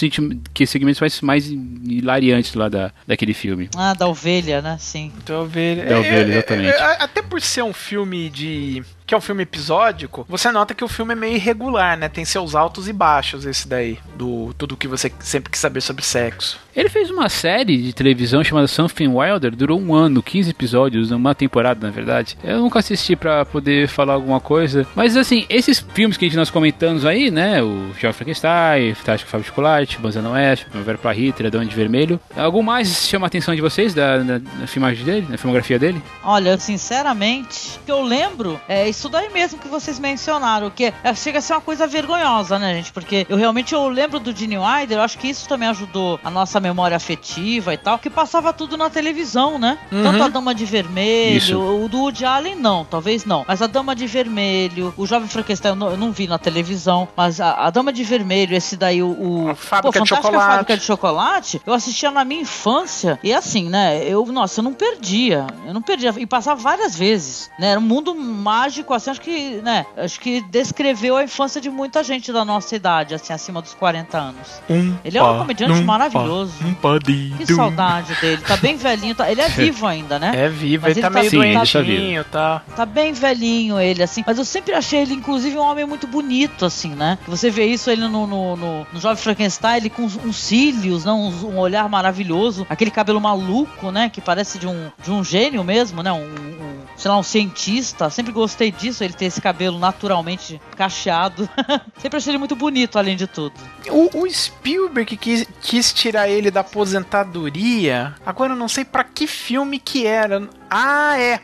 que 0.53 0.65
segmentos 0.67 1.01
mais, 1.01 1.21
mais 1.21 1.47
hilariantes 1.49 2.53
lá 2.53 2.69
da, 2.69 2.91
daquele 3.07 3.33
filme. 3.33 3.69
Ah, 3.75 3.93
da 3.93 4.07
ovelha, 4.07 4.61
né? 4.61 4.77
Sim. 4.79 5.11
Tô 5.25 5.45
vendo. 5.45 5.87
Da 5.87 5.99
ovelha, 5.99 6.33
exatamente. 6.33 6.75
até 6.99 7.21
por 7.21 7.41
ser 7.41 7.63
um 7.63 7.73
filme 7.73 8.29
de. 8.29 8.83
Que 9.05 9.13
é 9.13 9.17
um 9.17 9.21
filme 9.21 9.43
episódico, 9.43 10.25
você 10.27 10.51
nota 10.51 10.73
que 10.73 10.83
o 10.83 10.87
filme 10.87 11.13
é 11.13 11.15
meio 11.15 11.35
irregular, 11.35 11.97
né? 11.97 12.09
Tem 12.09 12.25
seus 12.25 12.55
altos 12.55 12.87
e 12.87 12.93
baixos, 12.93 13.45
esse 13.45 13.67
daí. 13.67 13.99
Do 14.15 14.53
tudo 14.57 14.77
que 14.77 14.87
você 14.87 15.11
sempre 15.19 15.51
quis 15.51 15.59
saber 15.59 15.81
sobre 15.81 16.03
sexo. 16.03 16.59
Ele 16.75 16.89
fez 16.89 17.09
uma 17.09 17.29
série 17.29 17.77
de 17.77 17.93
televisão 17.93 18.43
chamada 18.43 18.67
Something 18.67 19.07
Wilder, 19.07 19.55
durou 19.55 19.79
um 19.79 19.95
ano, 19.95 20.21
15 20.21 20.49
episódios, 20.49 21.11
uma 21.11 21.33
temporada 21.33 21.85
na 21.85 21.91
verdade. 21.91 22.37
Eu 22.43 22.59
nunca 22.59 22.79
assisti 22.79 23.15
pra 23.15 23.45
poder 23.45 23.87
falar 23.87 24.13
alguma 24.13 24.41
coisa, 24.41 24.85
mas 24.93 25.15
assim, 25.15 25.45
esses 25.49 25.85
filmes 25.93 26.17
que 26.17 26.25
a 26.25 26.27
gente 26.27 26.37
nós 26.37 26.49
comentamos 26.49 27.05
aí, 27.05 27.31
né, 27.31 27.63
o 27.63 27.91
Jovem 27.93 28.13
Frankenstein, 28.13 28.93
Fantástico 28.93 29.31
Fábio 29.31 29.43
de 29.43 29.49
Chocolate, 29.49 29.99
Banzana 29.99 30.31
Oeste, 30.31 30.65
Primavera 30.65 30.97
pra 30.97 31.13
Hitler, 31.13 31.47
Adão 31.47 31.63
de 31.63 31.73
Vermelho. 31.75 32.19
Algum 32.35 32.61
mais 32.61 33.07
chama 33.07 33.25
a 33.25 33.27
atenção 33.27 33.55
de 33.55 33.61
vocês 33.61 33.93
da, 33.93 34.17
da, 34.17 34.37
da 34.39 34.67
filmagem 34.67 35.05
dele, 35.05 35.27
na 35.29 35.37
filmografia 35.37 35.79
dele? 35.79 36.01
Olha, 36.23 36.57
sinceramente, 36.57 37.79
o 37.81 37.85
que 37.85 37.91
eu 37.91 38.01
lembro 38.01 38.59
é 38.67 38.89
isso 38.95 39.09
daí 39.09 39.29
mesmo 39.29 39.59
que 39.59 39.67
vocês 39.67 39.99
mencionaram, 39.99 40.69
que 40.69 40.93
é, 41.03 41.13
chega 41.13 41.39
a 41.39 41.41
ser 41.41 41.53
uma 41.53 41.61
coisa 41.61 41.85
vergonhosa, 41.85 42.57
né, 42.57 42.75
gente? 42.75 42.91
Porque 42.91 43.25
eu 43.29 43.37
realmente 43.37 43.73
eu 43.73 43.87
lembro 43.89 44.19
do 44.19 44.35
Gene 44.35 44.57
Wilder, 44.57 44.97
eu 44.97 45.01
acho 45.01 45.17
que 45.17 45.27
isso 45.27 45.47
também 45.47 45.67
ajudou 45.69 46.19
a 46.23 46.29
nossa 46.29 46.59
memória 46.59 46.95
afetiva 46.95 47.73
e 47.73 47.77
tal, 47.77 47.99
que 47.99 48.09
passava 48.09 48.53
tudo 48.53 48.77
na 48.77 48.89
televisão, 48.89 49.59
né? 49.59 49.77
Tanto 49.89 50.23
a 50.23 50.27
Dama 50.27 50.55
de 50.55 50.65
Vermelho, 50.65 51.37
Isso. 51.37 51.59
o 51.59 51.87
do 51.87 51.99
Woody 51.99 52.25
Allen 52.25 52.55
não, 52.55 52.85
talvez 52.85 53.25
não, 53.25 53.45
mas 53.47 53.61
a 53.61 53.67
Dama 53.67 53.95
de 53.95 54.07
Vermelho, 54.07 54.93
o 54.97 55.05
Jovem 55.05 55.27
Frankenstein 55.27 55.71
eu 55.71 55.75
não, 55.75 55.89
eu 55.91 55.97
não 55.97 56.11
vi 56.11 56.27
na 56.27 56.37
televisão, 56.37 57.07
mas 57.15 57.41
a, 57.41 57.65
a 57.65 57.69
Dama 57.69 57.91
de 57.91 58.03
Vermelho, 58.03 58.55
esse 58.55 58.77
daí, 58.77 59.03
o, 59.03 59.07
o 59.07 59.49
A 59.49 59.55
Fábrica 59.55 59.91
de 60.01 60.09
Fantástica 60.09 60.31
Chocolate. 60.31 60.51
Fábrica 60.51 60.77
de 60.77 60.83
Chocolate, 60.83 61.61
eu 61.65 61.73
assistia 61.73 62.11
na 62.11 62.23
minha 62.23 62.41
infância 62.41 63.19
e 63.23 63.33
assim, 63.33 63.69
né? 63.69 64.03
Eu, 64.07 64.25
nossa, 64.27 64.59
eu 64.59 64.63
não 64.63 64.73
perdia. 64.73 65.47
Eu 65.65 65.73
não 65.73 65.81
perdia. 65.81 66.13
E 66.17 66.25
passava 66.25 66.59
várias 66.59 66.95
vezes, 66.95 67.49
né? 67.59 67.67
Era 67.67 67.79
um 67.79 67.83
mundo 67.83 68.15
mágico, 68.15 68.84
assim, 68.93 69.09
acho 69.11 69.21
que, 69.21 69.55
né? 69.63 69.85
Acho 69.97 70.19
que 70.19 70.41
descreveu 70.41 71.17
a 71.17 71.23
infância 71.23 71.59
de 71.61 71.69
muita 71.69 72.03
gente 72.03 72.31
da 72.31 72.43
nossa 72.45 72.75
idade, 72.75 73.13
assim, 73.15 73.33
acima 73.33 73.61
dos 73.61 73.73
40 73.73 74.17
anos. 74.17 74.61
Um 74.69 74.95
Ele 75.03 75.17
é 75.17 75.23
um 75.23 75.39
comediante 75.39 75.73
maravilhoso. 75.83 76.53
Um. 76.63 76.73
Que 77.37 77.45
saudade 77.55 78.15
dele. 78.21 78.41
Tá 78.41 78.57
bem 78.57 78.75
velhinho. 78.77 79.15
tá- 79.15 79.29
Ele 79.31 79.41
é 79.41 79.49
vivo 79.49 79.85
ainda, 79.87 80.19
né? 80.19 80.31
É 80.35 80.49
vivo, 80.49 80.83
Mas 80.83 80.91
ele 80.97 81.01
tá 81.01 81.09
tá- 81.09 81.19
meio 81.19 81.31
tá 81.31 81.37
doentinho 81.63 82.21
e 82.21 82.25
tal. 82.25 82.61
Tá 82.75 82.85
bem 82.85 83.13
velhinho 83.13 83.79
ele, 83.79 84.03
assim. 84.03 84.23
Mas 84.25 84.37
eu 84.37 84.45
sempre 84.45 84.73
achei 84.73 85.01
ele, 85.01 85.13
inclusive, 85.13 85.57
um 85.57 85.61
homem 85.61 85.85
muito 85.85 86.07
bonito, 86.07 86.65
assim, 86.65 86.89
né? 86.95 87.17
Você 87.27 87.49
vê 87.49 87.65
isso 87.65 87.89
ele 87.89 88.01
no, 88.07 88.25
no, 88.27 88.55
no, 88.55 88.87
no 88.91 88.99
Jovem 88.99 89.17
Frankenstein, 89.17 89.77
ele 89.77 89.89
com 89.89 90.03
uns, 90.03 90.35
cílios, 90.35 91.05
né? 91.05 91.11
Uns- 91.11 91.43
um 91.43 91.57
olhar 91.57 91.87
maravilhoso. 91.89 92.65
Aquele 92.69 92.91
cabelo 92.91 93.19
maluco, 93.19 93.91
né? 93.91 94.09
Que 94.09 94.21
parece 94.21 94.57
de 94.59 94.67
um, 94.67 94.91
de 95.03 95.11
um 95.11 95.23
gênio 95.23 95.63
mesmo, 95.63 96.01
né? 96.03 96.11
Um, 96.11 96.17
um, 96.25 96.79
sei 96.95 97.09
lá, 97.11 97.17
um 97.17 97.23
cientista. 97.23 98.09
Sempre 98.09 98.31
gostei 98.31 98.71
disso, 98.75 99.03
ele 99.03 99.13
ter 99.13 99.25
esse 99.25 99.41
cabelo 99.41 99.79
naturalmente 99.79 100.61
cacheado. 100.75 101.49
sempre 101.97 102.17
achei 102.17 102.31
ele 102.31 102.37
muito 102.37 102.55
bonito, 102.55 102.97
além 102.97 103.15
de 103.15 103.27
tudo. 103.27 103.53
O, 103.89 104.21
o 104.21 104.29
Spielberg 104.29 105.17
quis, 105.17 105.47
quis 105.61 105.93
tirar 105.93 106.29
ele 106.29 106.51
da 106.51 106.61
aposentadoria. 106.61 108.15
Agora 108.25 108.53
eu 108.53 108.57
não 108.57 108.67
sei 108.67 108.85
pra 108.85 109.03
que 109.03 109.27
filme 109.27 109.79
que 109.79 110.05
era. 110.05 110.47
Ah, 110.69 111.19
é. 111.19 111.39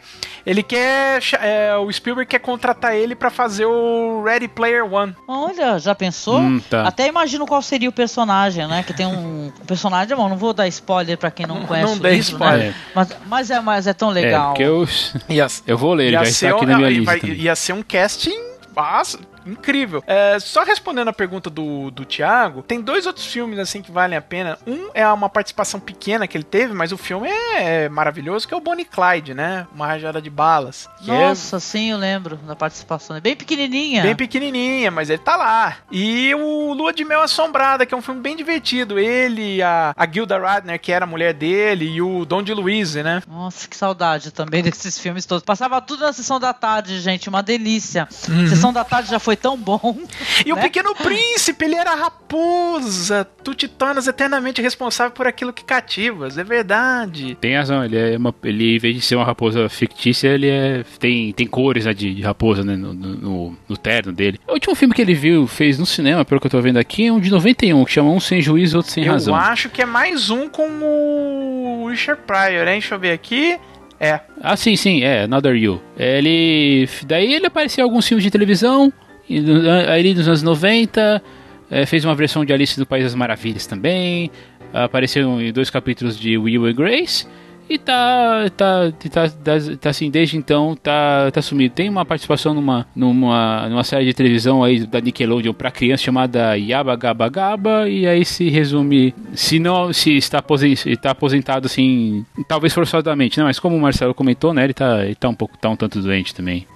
Ele 0.46 0.64
quer. 0.64 1.22
é, 1.40 1.76
o 1.78 1.92
Spielberg 1.92 2.28
quer 2.28 2.40
contratar 2.40 2.96
ele 2.96 3.14
pra 3.16 3.30
fazer 3.30 3.66
o 3.66 4.24
Ready 4.24 4.48
Player 4.48 4.92
One. 4.92 5.16
Olha, 5.28 5.78
já 5.78 5.94
pensou? 5.94 6.40
Hum, 6.40 6.60
tá. 6.68 6.84
Até 6.88 7.08
imagino 7.08 7.46
qual 7.46 7.62
seria 7.62 7.88
o 7.88 7.92
personagem, 7.92 8.68
né? 8.68 8.82
Que 8.84 8.92
tem 8.94 9.06
um 9.06 9.52
personagem, 9.68 10.18
bom, 10.18 10.28
não 10.28 10.38
vou 10.38 10.52
dar 10.54 10.68
spoiler 10.68 11.18
pra 11.18 11.30
quem 11.30 11.46
não 11.46 11.62
conhece 11.68 11.92
Não 11.94 11.98
dê 12.00 12.10
livro, 12.16 12.32
spoiler. 12.32 12.68
Né? 12.70 12.76
Mas, 12.96 13.10
mas, 13.28 13.52
é, 13.52 13.60
mas 13.62 13.88
é 13.88 13.94
tão 13.94 14.10
É, 14.12 14.14
legal. 14.14 14.48
porque 14.54 14.64
eu, 14.64 14.88
Ia, 15.30 15.46
eu 15.68 15.78
vou 15.78 15.94
ler, 15.94 16.06
ele 16.08 16.16
ia 16.16 16.26
já 16.26 16.32
ser 16.32 16.46
está 16.48 16.56
aqui 16.58 16.66
um- 16.66 16.70
na 16.70 16.76
minha 16.78 16.88
ah, 16.88 16.92
lista. 16.92 17.06
vai- 17.28 17.36
ia 17.36 17.56
ser 17.56 17.74
um 17.74 17.84
casting 17.84 18.40
massa, 18.76 19.20
incrível. 19.46 20.04
É, 20.08 20.40
só 20.40 20.64
respondendo 20.64 21.08
a 21.08 21.14
pergunta 21.14 21.50
do, 21.50 21.92
do 21.92 22.06
Thiago, 22.06 22.62
tem 22.62 22.82
dois 22.82 23.06
outros 23.06 23.26
filmes 23.26 23.60
assim 23.60 23.82
que 23.82 23.92
valem 23.92 24.18
a 24.18 24.22
pena. 24.22 24.58
Um 24.66 24.90
é 24.94 25.08
uma 25.08 25.30
participação 25.30 25.80
pequena 25.80 26.28
que 26.28 26.38
ele 26.38 26.44
teve, 26.44 26.74
mas 26.74 26.92
o 26.92 26.98
filme 26.98 27.30
é 27.56 27.90
maravilhoso, 27.90 28.48
que 28.48 28.54
é 28.54 28.58
o 28.58 28.62
Bonnie 28.62 28.86
Clyde, 28.86 29.34
né? 29.34 29.68
Uma 29.74 29.88
rajada 29.88 30.22
de 30.22 30.30
balas. 30.30 30.90
É 31.04 31.08
Nossa, 31.08 31.60
sim, 31.60 31.92
eu 31.92 31.98
lembro 31.98 32.38
da 32.38 32.56
participação. 32.56 33.16
É 33.16 33.22
bem 33.22 33.36
pequenininha. 33.36 34.04
Bem 34.04 34.16
pequenininha, 34.16 34.92
mas 34.92 35.10
ele 35.10 35.20
tá 35.20 35.36
lá. 35.36 35.78
E 35.92 36.34
o 36.36 36.74
Lua 36.74 36.94
de 36.94 37.04
Mel 37.04 37.22
Assombrada, 37.22 37.86
que 37.86 37.94
é 37.94 37.98
um 37.98 38.02
filme 38.02 38.22
bem 38.22 38.36
divertido. 38.36 39.00
Ele, 39.00 39.62
a, 39.62 39.94
a 39.96 40.08
Gilda 40.10 40.38
Radner, 40.38 40.80
que 40.80 40.92
era 40.92 41.06
a 41.06 41.08
mulher 41.08 41.34
dele, 41.34 41.86
e 41.86 42.02
o 42.02 42.26
Don 42.26 42.44
DeLuise, 42.44 43.04
né? 43.04 43.22
Nossa, 43.28 43.68
que 43.68 43.76
saudade 43.76 44.32
também 44.32 44.62
desses 44.64 44.98
filmes 44.98 45.26
todos. 45.26 45.44
Passava 45.44 45.82
tudo 45.82 46.04
na 46.04 46.14
sessão 46.14 46.40
da 46.40 46.54
tarde, 46.54 47.00
gente, 47.00 47.30
uma 47.30 47.42
delícia. 47.42 48.08
Uhum. 48.30 48.48
Sessão 48.48 48.74
da 48.74 48.84
tarde 48.84 49.10
já 49.10 49.20
foi 49.20 49.31
foi 49.32 49.36
tão 49.38 49.58
bom. 49.58 49.98
E 50.46 50.52
o 50.52 50.56
né? 50.56 50.64
Pequeno 50.64 50.94
Príncipe, 50.94 51.64
ele 51.64 51.76
era 51.76 51.96
raposa. 51.96 53.26
Tu 53.44 53.56
te 53.56 53.68
tornas 53.68 54.08
eternamente 54.08 54.62
responsável 54.62 55.12
por 55.14 55.26
aquilo 55.26 55.54
que 55.54 55.64
cativas, 55.64 56.38
é 56.38 56.44
verdade. 56.44 57.38
Tem 57.40 57.56
razão, 57.56 57.84
ele 57.84 57.98
é 57.98 58.18
uma. 58.18 58.36
Ele, 58.44 58.76
em 58.76 58.80
vez 58.80 58.96
de 58.96 59.02
ser 59.02 59.16
uma 59.16 59.24
raposa 59.24 59.70
fictícia, 59.70 60.28
ele 60.28 60.50
é. 60.50 60.84
Tem, 61.00 61.32
tem 61.32 61.48
cores 61.48 61.86
né, 61.86 61.94
de, 61.94 62.14
de 62.14 62.22
raposa 62.22 62.64
né, 62.64 62.76
no, 62.76 62.94
no, 62.94 63.58
no 63.70 63.78
terno 63.78 64.12
dele. 64.12 64.40
O 64.48 64.54
último 64.54 64.76
filme 64.76 64.94
que 64.94 65.02
ele 65.02 65.14
viu, 65.14 65.48
fez 65.48 65.80
no 65.80 65.86
cinema, 65.86 66.26
pelo 66.26 66.42
que 66.42 66.48
eu 66.48 66.52
tô 66.52 66.62
vendo 66.62 66.78
aqui, 66.78 67.08
é 67.08 67.14
um 67.14 67.20
de 67.20 67.32
91, 67.32 67.86
que 67.86 67.92
chama 67.92 68.10
Um 68.10 68.20
Sem 68.20 68.42
Juízo, 68.42 68.78
Outro 68.78 68.92
Sem 68.92 69.06
Eu 69.06 69.14
Razão. 69.14 69.36
acho 69.36 69.70
que 69.70 69.82
é 69.82 69.86
mais 69.86 70.30
um 70.30 70.50
com 70.50 70.68
o 70.68 71.88
Richard 71.90 72.22
Pryor, 72.28 72.68
hein? 72.68 72.80
Deixa 72.80 72.96
eu 72.96 73.00
ver 73.00 73.12
aqui. 73.12 73.58
É. 74.04 74.20
Ah, 74.42 74.58
sim, 74.58 74.76
sim, 74.76 75.04
é, 75.04 75.26
Another 75.26 75.56
You. 75.56 75.80
Ele. 75.96 76.90
Daí 77.06 77.36
ele 77.36 77.46
apareceu 77.46 77.84
em 77.84 77.86
alguns 77.86 78.08
filmes 78.08 78.24
de 78.24 78.32
televisão, 78.32 78.92
e 79.38 79.90
aí 79.90 80.14
nos 80.14 80.28
anos 80.28 80.44
90, 80.44 81.22
é, 81.70 81.86
fez 81.86 82.04
uma 82.06 82.16
versão 82.16 82.44
de 82.44 82.52
Alice 82.54 82.80
no 82.80 82.86
País 82.86 83.04
das 83.04 83.16
Maravilhas 83.16 83.66
também, 83.66 84.30
apareceu 84.74 85.40
em 85.42 85.52
dois 85.52 85.70
capítulos 85.70 86.18
de 86.20 86.38
Will 86.38 86.66
and 86.66 86.74
Grace, 86.74 87.26
e 87.70 87.78
tá, 87.78 88.50
tá, 88.58 88.92
tá, 89.10 89.30
tá, 89.30 89.54
tá 89.80 89.90
assim, 89.90 90.12
desde 90.12 90.36
então, 90.36 90.76
tá, 90.76 91.32
tá 91.32 91.42
sumido. 91.42 91.74
Tem 91.74 91.88
uma 91.88 92.04
participação 92.04 92.54
numa, 92.54 92.86
numa, 92.94 93.70
numa 93.70 93.84
série 93.86 94.04
de 94.04 94.14
televisão 94.14 94.62
aí 94.62 94.86
da 94.86 95.00
Nickelodeon 95.00 95.54
pra 95.54 95.72
criança 95.72 96.04
chamada 96.04 96.54
Yaba 96.58 96.98
Gaba 96.98 97.30
Gaba, 97.30 97.88
e 97.88 98.06
aí 98.06 98.26
se 98.26 98.50
resume, 98.50 99.16
se 99.34 99.58
não, 99.58 99.94
se 99.94 100.18
está, 100.18 100.40
aposen- 100.40 100.74
está 100.74 101.12
aposentado 101.12 101.66
assim, 101.66 102.26
talvez 102.46 102.74
forçadamente, 102.74 103.38
não, 103.38 103.46
mas 103.46 103.58
como 103.58 103.78
o 103.78 103.80
Marcelo 103.82 104.14
comentou, 104.14 104.54
né, 104.54 104.66
ele 104.66 104.74
tá, 104.74 105.06
ele 105.06 105.16
tá 105.16 105.30
um 105.30 105.36
pouco, 105.36 105.58
tá 105.58 105.70
um 105.70 105.76
tanto 105.78 106.02
doente 106.02 106.36
também. 106.36 106.68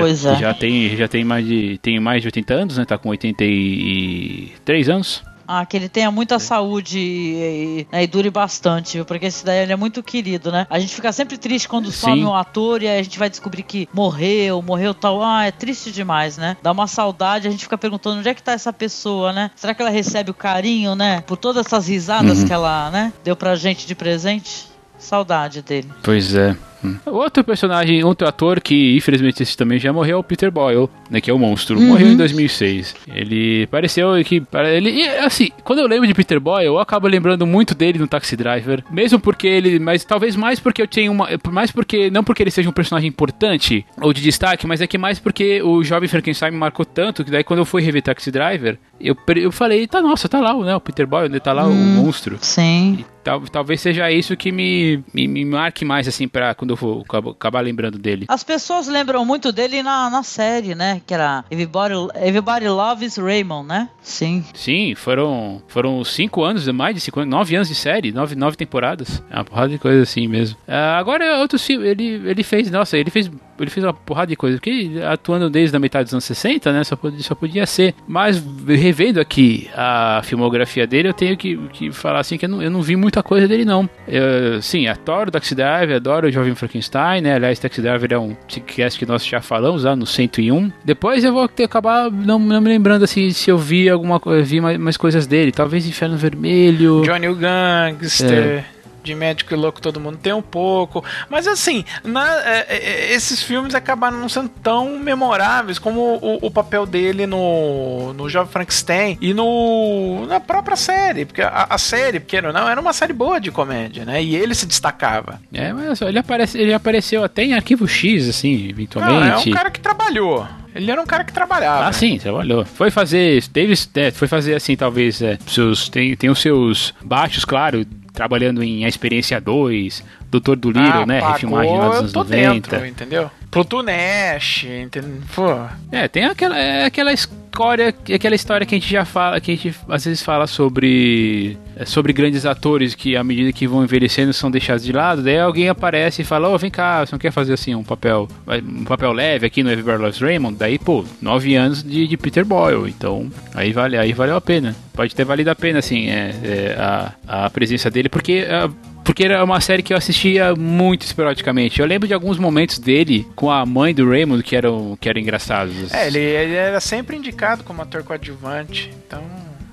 Pois 0.00 0.20
já, 0.20 0.32
é. 0.32 0.36
Já 0.36 0.54
tem, 0.54 0.96
já 0.96 1.08
tem 1.08 1.24
mais 1.24 1.46
de, 1.46 1.78
tem 1.78 2.00
mais 2.00 2.22
de 2.22 2.28
80 2.28 2.54
anos, 2.54 2.78
né, 2.78 2.84
tá 2.84 2.96
com 2.98 3.08
83 3.10 4.88
anos. 4.88 5.22
Ah, 5.46 5.66
que 5.66 5.76
ele 5.76 5.88
tenha 5.88 6.10
muita 6.10 6.38
saúde 6.38 6.98
e, 6.98 7.86
né, 7.92 8.04
e 8.04 8.06
dure 8.06 8.30
bastante, 8.30 8.96
viu? 8.96 9.04
Porque 9.04 9.26
esse 9.26 9.44
daí 9.44 9.58
ele 9.58 9.72
é 9.72 9.76
muito 9.76 10.02
querido, 10.02 10.50
né? 10.52 10.66
A 10.70 10.78
gente 10.78 10.94
fica 10.94 11.12
sempre 11.12 11.36
triste 11.36 11.68
quando 11.68 11.90
some 11.90 12.20
Sim. 12.20 12.24
um 12.24 12.34
ator 12.34 12.80
e 12.82 12.88
aí 12.88 13.00
a 13.00 13.02
gente 13.02 13.18
vai 13.18 13.28
descobrir 13.28 13.64
que 13.64 13.86
morreu, 13.92 14.62
morreu 14.62 14.94
tal. 14.94 15.20
Ah, 15.22 15.44
é 15.44 15.50
triste 15.50 15.90
demais, 15.90 16.38
né? 16.38 16.56
Dá 16.62 16.70
uma 16.72 16.86
saudade, 16.86 17.48
a 17.48 17.50
gente 17.50 17.64
fica 17.64 17.76
perguntando 17.76 18.20
onde 18.20 18.28
é 18.28 18.34
que 18.34 18.42
tá 18.42 18.52
essa 18.52 18.72
pessoa, 18.72 19.32
né? 19.32 19.50
Será 19.56 19.74
que 19.74 19.82
ela 19.82 19.90
recebe 19.90 20.30
o 20.30 20.34
carinho, 20.34 20.94
né? 20.94 21.20
Por 21.26 21.36
todas 21.36 21.66
essas 21.66 21.88
risadas 21.88 22.38
Uhum. 22.38 22.46
que 22.46 22.52
ela, 22.52 22.90
né? 22.90 23.12
Deu 23.24 23.36
pra 23.36 23.54
gente 23.56 23.86
de 23.86 23.94
presente. 23.96 24.71
Saudade 25.02 25.62
dele. 25.62 25.88
Pois 26.02 26.34
é. 26.34 26.56
Hum. 26.84 26.96
Outro 27.06 27.44
personagem, 27.44 28.02
outro 28.02 28.26
ator 28.26 28.60
que 28.60 28.96
infelizmente 28.96 29.42
esse 29.42 29.56
também 29.56 29.78
já 29.78 29.92
morreu 29.92 30.16
é 30.16 30.20
o 30.20 30.24
Peter 30.24 30.50
Boyle, 30.50 30.88
né, 31.08 31.20
que 31.20 31.30
é 31.30 31.34
o 31.34 31.38
monstro. 31.38 31.80
Morreu 31.80 32.08
em 32.08 32.16
2006. 32.16 32.94
Ele 33.08 33.66
pareceu 33.68 34.12
que 34.24 34.42
ele 34.52 34.90
e, 34.90 35.08
assim, 35.18 35.50
quando 35.62 35.78
eu 35.78 35.86
lembro 35.86 36.06
de 36.06 36.14
Peter 36.14 36.40
Boyle, 36.40 36.66
eu 36.66 36.78
acabo 36.78 37.06
lembrando 37.06 37.46
muito 37.46 37.74
dele 37.74 37.98
no 37.98 38.08
Taxi 38.08 38.36
Driver, 38.36 38.82
mesmo 38.90 39.20
porque 39.20 39.46
ele, 39.46 39.78
mas 39.78 40.04
talvez 40.04 40.34
mais 40.34 40.58
porque 40.58 40.82
eu 40.82 40.88
tenho 40.88 41.12
uma, 41.12 41.28
mais 41.50 41.70
porque 41.70 42.10
não 42.10 42.24
porque 42.24 42.42
ele 42.42 42.50
seja 42.50 42.68
um 42.68 42.72
personagem 42.72 43.08
importante 43.08 43.86
ou 44.00 44.12
de 44.12 44.20
destaque, 44.20 44.66
mas 44.66 44.80
é 44.80 44.86
que 44.86 44.98
mais 44.98 45.18
porque 45.18 45.62
o 45.62 45.84
jovem 45.84 46.08
Frankenstein 46.08 46.50
me 46.50 46.58
marcou 46.58 46.84
tanto 46.84 47.24
que 47.24 47.30
daí 47.30 47.44
quando 47.44 47.60
eu 47.60 47.64
fui 47.64 47.82
rever 47.82 48.02
Taxi 48.02 48.30
Driver, 48.30 48.78
eu, 49.00 49.16
eu 49.36 49.52
falei, 49.52 49.86
tá 49.86 50.00
nossa, 50.00 50.28
tá 50.28 50.40
lá, 50.40 50.54
né, 50.54 50.74
o 50.74 50.80
Peter 50.80 51.06
Boyle, 51.06 51.40
tá 51.40 51.52
lá 51.52 51.66
o 51.66 51.74
monstro. 51.74 52.38
Sim. 52.40 53.04
Tal- 53.24 53.40
talvez 53.42 53.80
seja 53.80 54.10
isso 54.10 54.36
que 54.36 54.50
me, 54.50 55.02
me, 55.14 55.28
me 55.28 55.44
marque 55.44 55.84
mais, 55.84 56.08
assim, 56.08 56.26
pra 56.26 56.54
quando 56.54 56.76
eu 56.80 57.00
acabo- 57.08 57.30
acabar 57.30 57.60
lembrando 57.60 57.98
dele. 57.98 58.26
As 58.28 58.42
pessoas 58.42 58.88
lembram 58.88 59.24
muito 59.24 59.52
dele 59.52 59.82
na, 59.82 60.10
na 60.10 60.22
série, 60.22 60.74
né? 60.74 61.00
Que 61.06 61.14
era 61.14 61.44
Everybody, 61.50 61.94
Everybody 62.16 62.68
Loves 62.68 63.16
Raymond, 63.16 63.68
né? 63.68 63.88
Sim. 64.00 64.44
Sim, 64.54 64.94
foram, 64.94 65.62
foram 65.68 66.02
cinco 66.04 66.42
anos, 66.42 66.66
mais 66.68 66.94
de 66.94 67.00
cinco 67.00 67.20
anos, 67.20 67.30
nove 67.30 67.54
anos 67.54 67.68
de 67.68 67.74
série, 67.74 68.10
nove, 68.12 68.34
nove 68.34 68.56
temporadas. 68.56 69.22
É 69.30 69.36
uma 69.36 69.44
porrada 69.44 69.68
de 69.68 69.78
coisa 69.78 70.02
assim 70.02 70.26
mesmo. 70.26 70.56
Ah, 70.66 70.98
agora, 70.98 71.38
outros 71.38 71.64
filmes, 71.64 71.88
ele, 71.88 72.20
ele 72.28 72.42
fez, 72.42 72.70
nossa, 72.70 72.96
ele 72.98 73.10
fez, 73.10 73.30
ele 73.58 73.70
fez 73.70 73.84
uma 73.84 73.92
porrada 73.92 74.28
de 74.28 74.36
coisa, 74.36 74.56
porque 74.56 74.92
atuando 75.08 75.48
desde 75.50 75.76
a 75.76 75.80
metade 75.80 76.04
dos 76.04 76.14
anos 76.14 76.24
60, 76.24 76.72
né, 76.72 76.84
só 76.84 76.96
podia, 76.96 77.22
só 77.22 77.34
podia 77.34 77.66
ser. 77.66 77.94
Mas, 78.06 78.42
revendo 78.66 79.20
aqui 79.20 79.68
a 79.74 80.20
filmografia 80.24 80.86
dele, 80.86 81.08
eu 81.08 81.14
tenho 81.14 81.36
que, 81.36 81.56
que 81.72 81.92
falar 81.92 82.20
assim, 82.20 82.36
que 82.36 82.44
eu 82.44 82.48
não, 82.48 82.62
eu 82.62 82.70
não 82.70 82.82
vi 82.82 82.96
muita 82.96 83.22
coisa 83.22 83.46
dele, 83.46 83.64
não. 83.64 83.88
Eu, 84.06 84.60
sim, 84.62 84.86
adoro 84.86 85.28
o 85.28 85.32
Taxi 85.32 85.54
Driver, 85.54 85.96
adoro 85.96 86.28
o 86.28 86.30
Jovem 86.30 86.54
Frankenstein, 86.54 87.20
né, 87.20 87.34
aliás, 87.34 87.58
Taxi 87.58 87.80
Driver 87.80 88.12
é 88.12 88.18
um 88.18 88.34
podcast 88.34 88.98
que 88.98 89.06
nós 89.06 89.24
já 89.24 89.40
falamos 89.40 89.84
lá 89.84 89.94
no 89.94 90.06
101. 90.06 90.72
Depois 90.84 91.24
eu 91.24 91.32
vou 91.32 91.48
ter, 91.48 91.64
acabar 91.64 92.10
não, 92.10 92.38
não 92.38 92.60
me 92.60 92.68
lembrando, 92.68 93.04
assim, 93.04 93.30
se 93.30 93.50
eu 93.50 93.58
vi 93.58 93.88
alguma 93.88 94.20
vi 94.42 94.60
mais, 94.60 94.78
mais 94.78 94.96
coisas 94.96 95.26
dele, 95.26 95.52
talvez 95.52 95.86
Inferno 95.86 96.16
Vermelho. 96.16 97.02
Johnny 97.02 97.28
o 97.28 97.34
Gangster. 97.34 98.64
De 99.02 99.14
médico 99.14 99.52
e 99.52 99.56
louco 99.56 99.80
todo 99.80 99.98
mundo 99.98 100.16
tem 100.18 100.32
um 100.32 100.42
pouco. 100.42 101.04
Mas 101.28 101.46
assim, 101.46 101.84
na- 102.04 102.40
é, 102.44 102.66
é, 102.68 103.12
esses 103.14 103.42
filmes 103.42 103.74
acabaram 103.74 104.18
não 104.18 104.28
sendo 104.28 104.48
tão 104.48 104.98
memoráveis 104.98 105.78
como 105.78 106.00
o, 106.22 106.38
o 106.46 106.50
papel 106.50 106.86
dele 106.86 107.26
no, 107.26 108.12
no 108.14 108.28
Jovem 108.28 108.52
Frankenstein 108.52 109.18
e 109.20 109.34
no, 109.34 110.24
na 110.26 110.38
própria 110.40 110.76
série. 110.76 111.24
Porque 111.24 111.42
a, 111.42 111.66
a 111.70 111.78
série, 111.78 112.20
porque 112.20 112.40
não, 112.40 112.68
era 112.68 112.80
uma 112.80 112.92
série 112.92 113.12
boa 113.12 113.40
de 113.40 113.50
comédia, 113.50 114.04
né? 114.04 114.22
E 114.22 114.36
ele 114.36 114.54
se 114.54 114.66
destacava. 114.66 115.40
É, 115.52 115.72
mas 115.72 116.00
ele, 116.00 116.18
aparece, 116.18 116.58
ele 116.58 116.72
apareceu 116.72 117.24
até 117.24 117.42
em 117.44 117.54
Arquivo 117.54 117.88
X, 117.88 118.28
assim, 118.28 118.56
Não, 118.56 118.66
é 118.66 118.70
eventualmente. 118.70 119.50
um 119.50 119.52
cara 119.52 119.70
que 119.70 119.80
trabalhou. 119.80 120.46
Ele 120.74 120.90
era 120.90 121.00
um 121.02 121.06
cara 121.06 121.22
que 121.22 121.32
trabalhava. 121.32 121.86
Ah, 121.86 121.92
sim, 121.92 122.18
trabalhou. 122.18 122.64
Foi 122.64 122.90
fazer. 122.90 123.46
Teve, 123.48 123.74
é, 123.94 124.10
foi 124.10 124.26
fazer 124.26 124.54
assim, 124.54 124.74
talvez. 124.74 125.20
É, 125.20 125.36
seus, 125.46 125.88
tem, 125.90 126.16
tem 126.16 126.30
os 126.30 126.40
seus 126.40 126.94
baixos, 127.04 127.44
claro, 127.44 127.84
trabalhando 128.12 128.62
em 128.62 128.84
A 128.84 128.88
Experiência 128.88 129.40
2, 129.40 130.04
Doutor 130.32 130.56
do 130.56 130.68
Little, 130.70 131.02
Ah, 131.02 131.06
né? 131.06 131.20
pagou, 131.20 131.32
Refilmagem 131.34 131.78
lá 131.78 131.84
dos 131.86 131.92
eu 131.94 131.98
anos 132.00 132.12
tô 132.12 132.18
90. 132.24 132.36
dentro, 132.36 132.86
entendeu? 132.86 133.30
Pluto 133.50 133.82
Nash, 133.82 134.64
entendeu? 134.64 135.20
Pô, 135.34 135.54
É, 135.92 136.08
tem 136.08 136.24
aquela, 136.24 136.58
é, 136.58 136.86
aquela 136.86 137.12
história, 137.12 137.94
aquela 138.14 138.34
história 138.34 138.66
que 138.66 138.74
a 138.74 138.78
gente 138.78 138.90
já 138.90 139.04
fala, 139.04 139.38
que 139.42 139.50
a 139.52 139.54
gente 139.54 139.74
às 139.90 140.06
vezes 140.06 140.22
fala 140.22 140.46
sobre 140.46 141.58
é, 141.76 141.84
sobre 141.84 142.14
grandes 142.14 142.46
atores 142.46 142.94
que 142.94 143.14
à 143.14 143.22
medida 143.22 143.52
que 143.52 143.66
vão 143.66 143.84
envelhecendo 143.84 144.32
são 144.32 144.50
deixados 144.50 144.82
de 144.82 144.90
lado, 144.90 145.22
daí 145.22 145.38
alguém 145.38 145.68
aparece 145.68 146.22
e 146.22 146.24
fala, 146.24 146.48
ô, 146.48 146.56
vem 146.56 146.70
cá, 146.70 147.04
você 147.04 147.12
não 147.12 147.18
quer 147.18 147.30
fazer 147.30 147.52
assim 147.52 147.74
um 147.74 147.84
papel 147.84 148.26
um 148.66 148.84
papel 148.84 149.12
leve 149.12 149.46
aqui 149.46 149.62
no 149.62 149.70
Everybody 149.70 149.98
Loves 150.02 150.18
Raymond? 150.18 150.56
Daí, 150.58 150.78
pô, 150.78 151.04
nove 151.20 151.54
anos 151.54 151.82
de, 151.82 152.08
de 152.08 152.16
Peter 152.16 152.46
Boyle, 152.46 152.88
então 152.88 153.30
aí 153.54 153.70
vale, 153.70 153.98
aí 153.98 154.14
valeu 154.14 154.36
a 154.36 154.40
pena. 154.40 154.74
Pode 154.94 155.14
ter 155.14 155.24
valido 155.26 155.50
a 155.50 155.54
pena, 155.54 155.78
assim, 155.78 156.08
é, 156.08 156.34
é, 156.42 156.76
a, 156.78 157.44
a 157.44 157.50
presença 157.50 157.90
dele, 157.90 158.08
porque 158.08 158.46
a, 158.48 158.70
porque 159.04 159.24
era 159.24 159.42
uma 159.42 159.60
série 159.60 159.82
que 159.82 159.92
eu 159.92 159.96
assistia 159.96 160.54
muito 160.54 161.02
esporadicamente. 161.02 161.80
Eu 161.80 161.86
lembro 161.86 162.06
de 162.06 162.14
alguns 162.14 162.38
momentos 162.38 162.78
dele 162.78 163.26
com 163.34 163.50
a 163.50 163.64
mãe 163.66 163.94
do 163.94 164.08
Raymond 164.08 164.42
que 164.42 164.56
eram, 164.56 164.96
que 165.00 165.08
eram 165.08 165.20
engraçados. 165.20 165.92
É, 165.92 166.06
ele, 166.06 166.18
ele 166.18 166.54
era 166.54 166.80
sempre 166.80 167.16
indicado 167.16 167.64
como 167.64 167.82
ator 167.82 168.02
coadjuvante. 168.02 168.90
Então, 169.06 169.22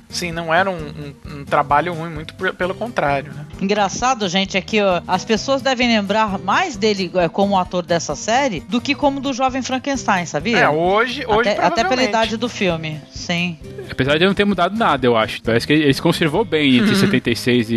sim, 0.09 0.31
não 0.31 0.53
era 0.53 0.69
um, 0.69 0.73
um- 0.75 1.39
um 1.41 1.45
trabalho 1.45 1.93
ruim, 1.93 2.09
muito 2.09 2.33
por- 2.33 2.53
pelo 2.53 2.73
contrário, 2.73 3.31
né? 3.33 3.45
Engraçado, 3.61 4.27
gente, 4.27 4.57
é 4.57 4.61
que 4.61 4.81
ó, 4.81 5.01
as 5.07 5.23
pessoas 5.23 5.61
devem 5.61 5.87
lembrar 5.87 6.37
mais 6.39 6.75
dele 6.75 7.11
é, 7.15 7.29
como 7.29 7.57
ator 7.57 7.85
dessa 7.85 8.15
série 8.15 8.59
do 8.61 8.81
que 8.81 8.95
como 8.95 9.19
do 9.19 9.31
jovem 9.33 9.61
Frankenstein, 9.61 10.25
sabia? 10.25 10.57
É, 10.59 10.69
hoje, 10.69 11.23
hoje 11.27 11.49
até, 11.49 11.63
até 11.65 11.83
pela 11.83 12.03
idade 12.03 12.35
do 12.37 12.49
filme, 12.49 12.99
sim. 13.11 13.57
Apesar 13.89 14.17
de 14.17 14.25
não 14.25 14.33
ter 14.33 14.45
mudado 14.45 14.75
nada, 14.77 15.05
eu 15.05 15.15
acho. 15.15 15.41
Parece 15.41 15.65
que 15.67 15.73
ele 15.73 15.93
se 15.93 16.01
conservou 16.01 16.43
bem 16.43 16.77
entre 16.77 16.89
Uhum. 16.91 16.95
76 16.95 17.69
e, 17.69 17.75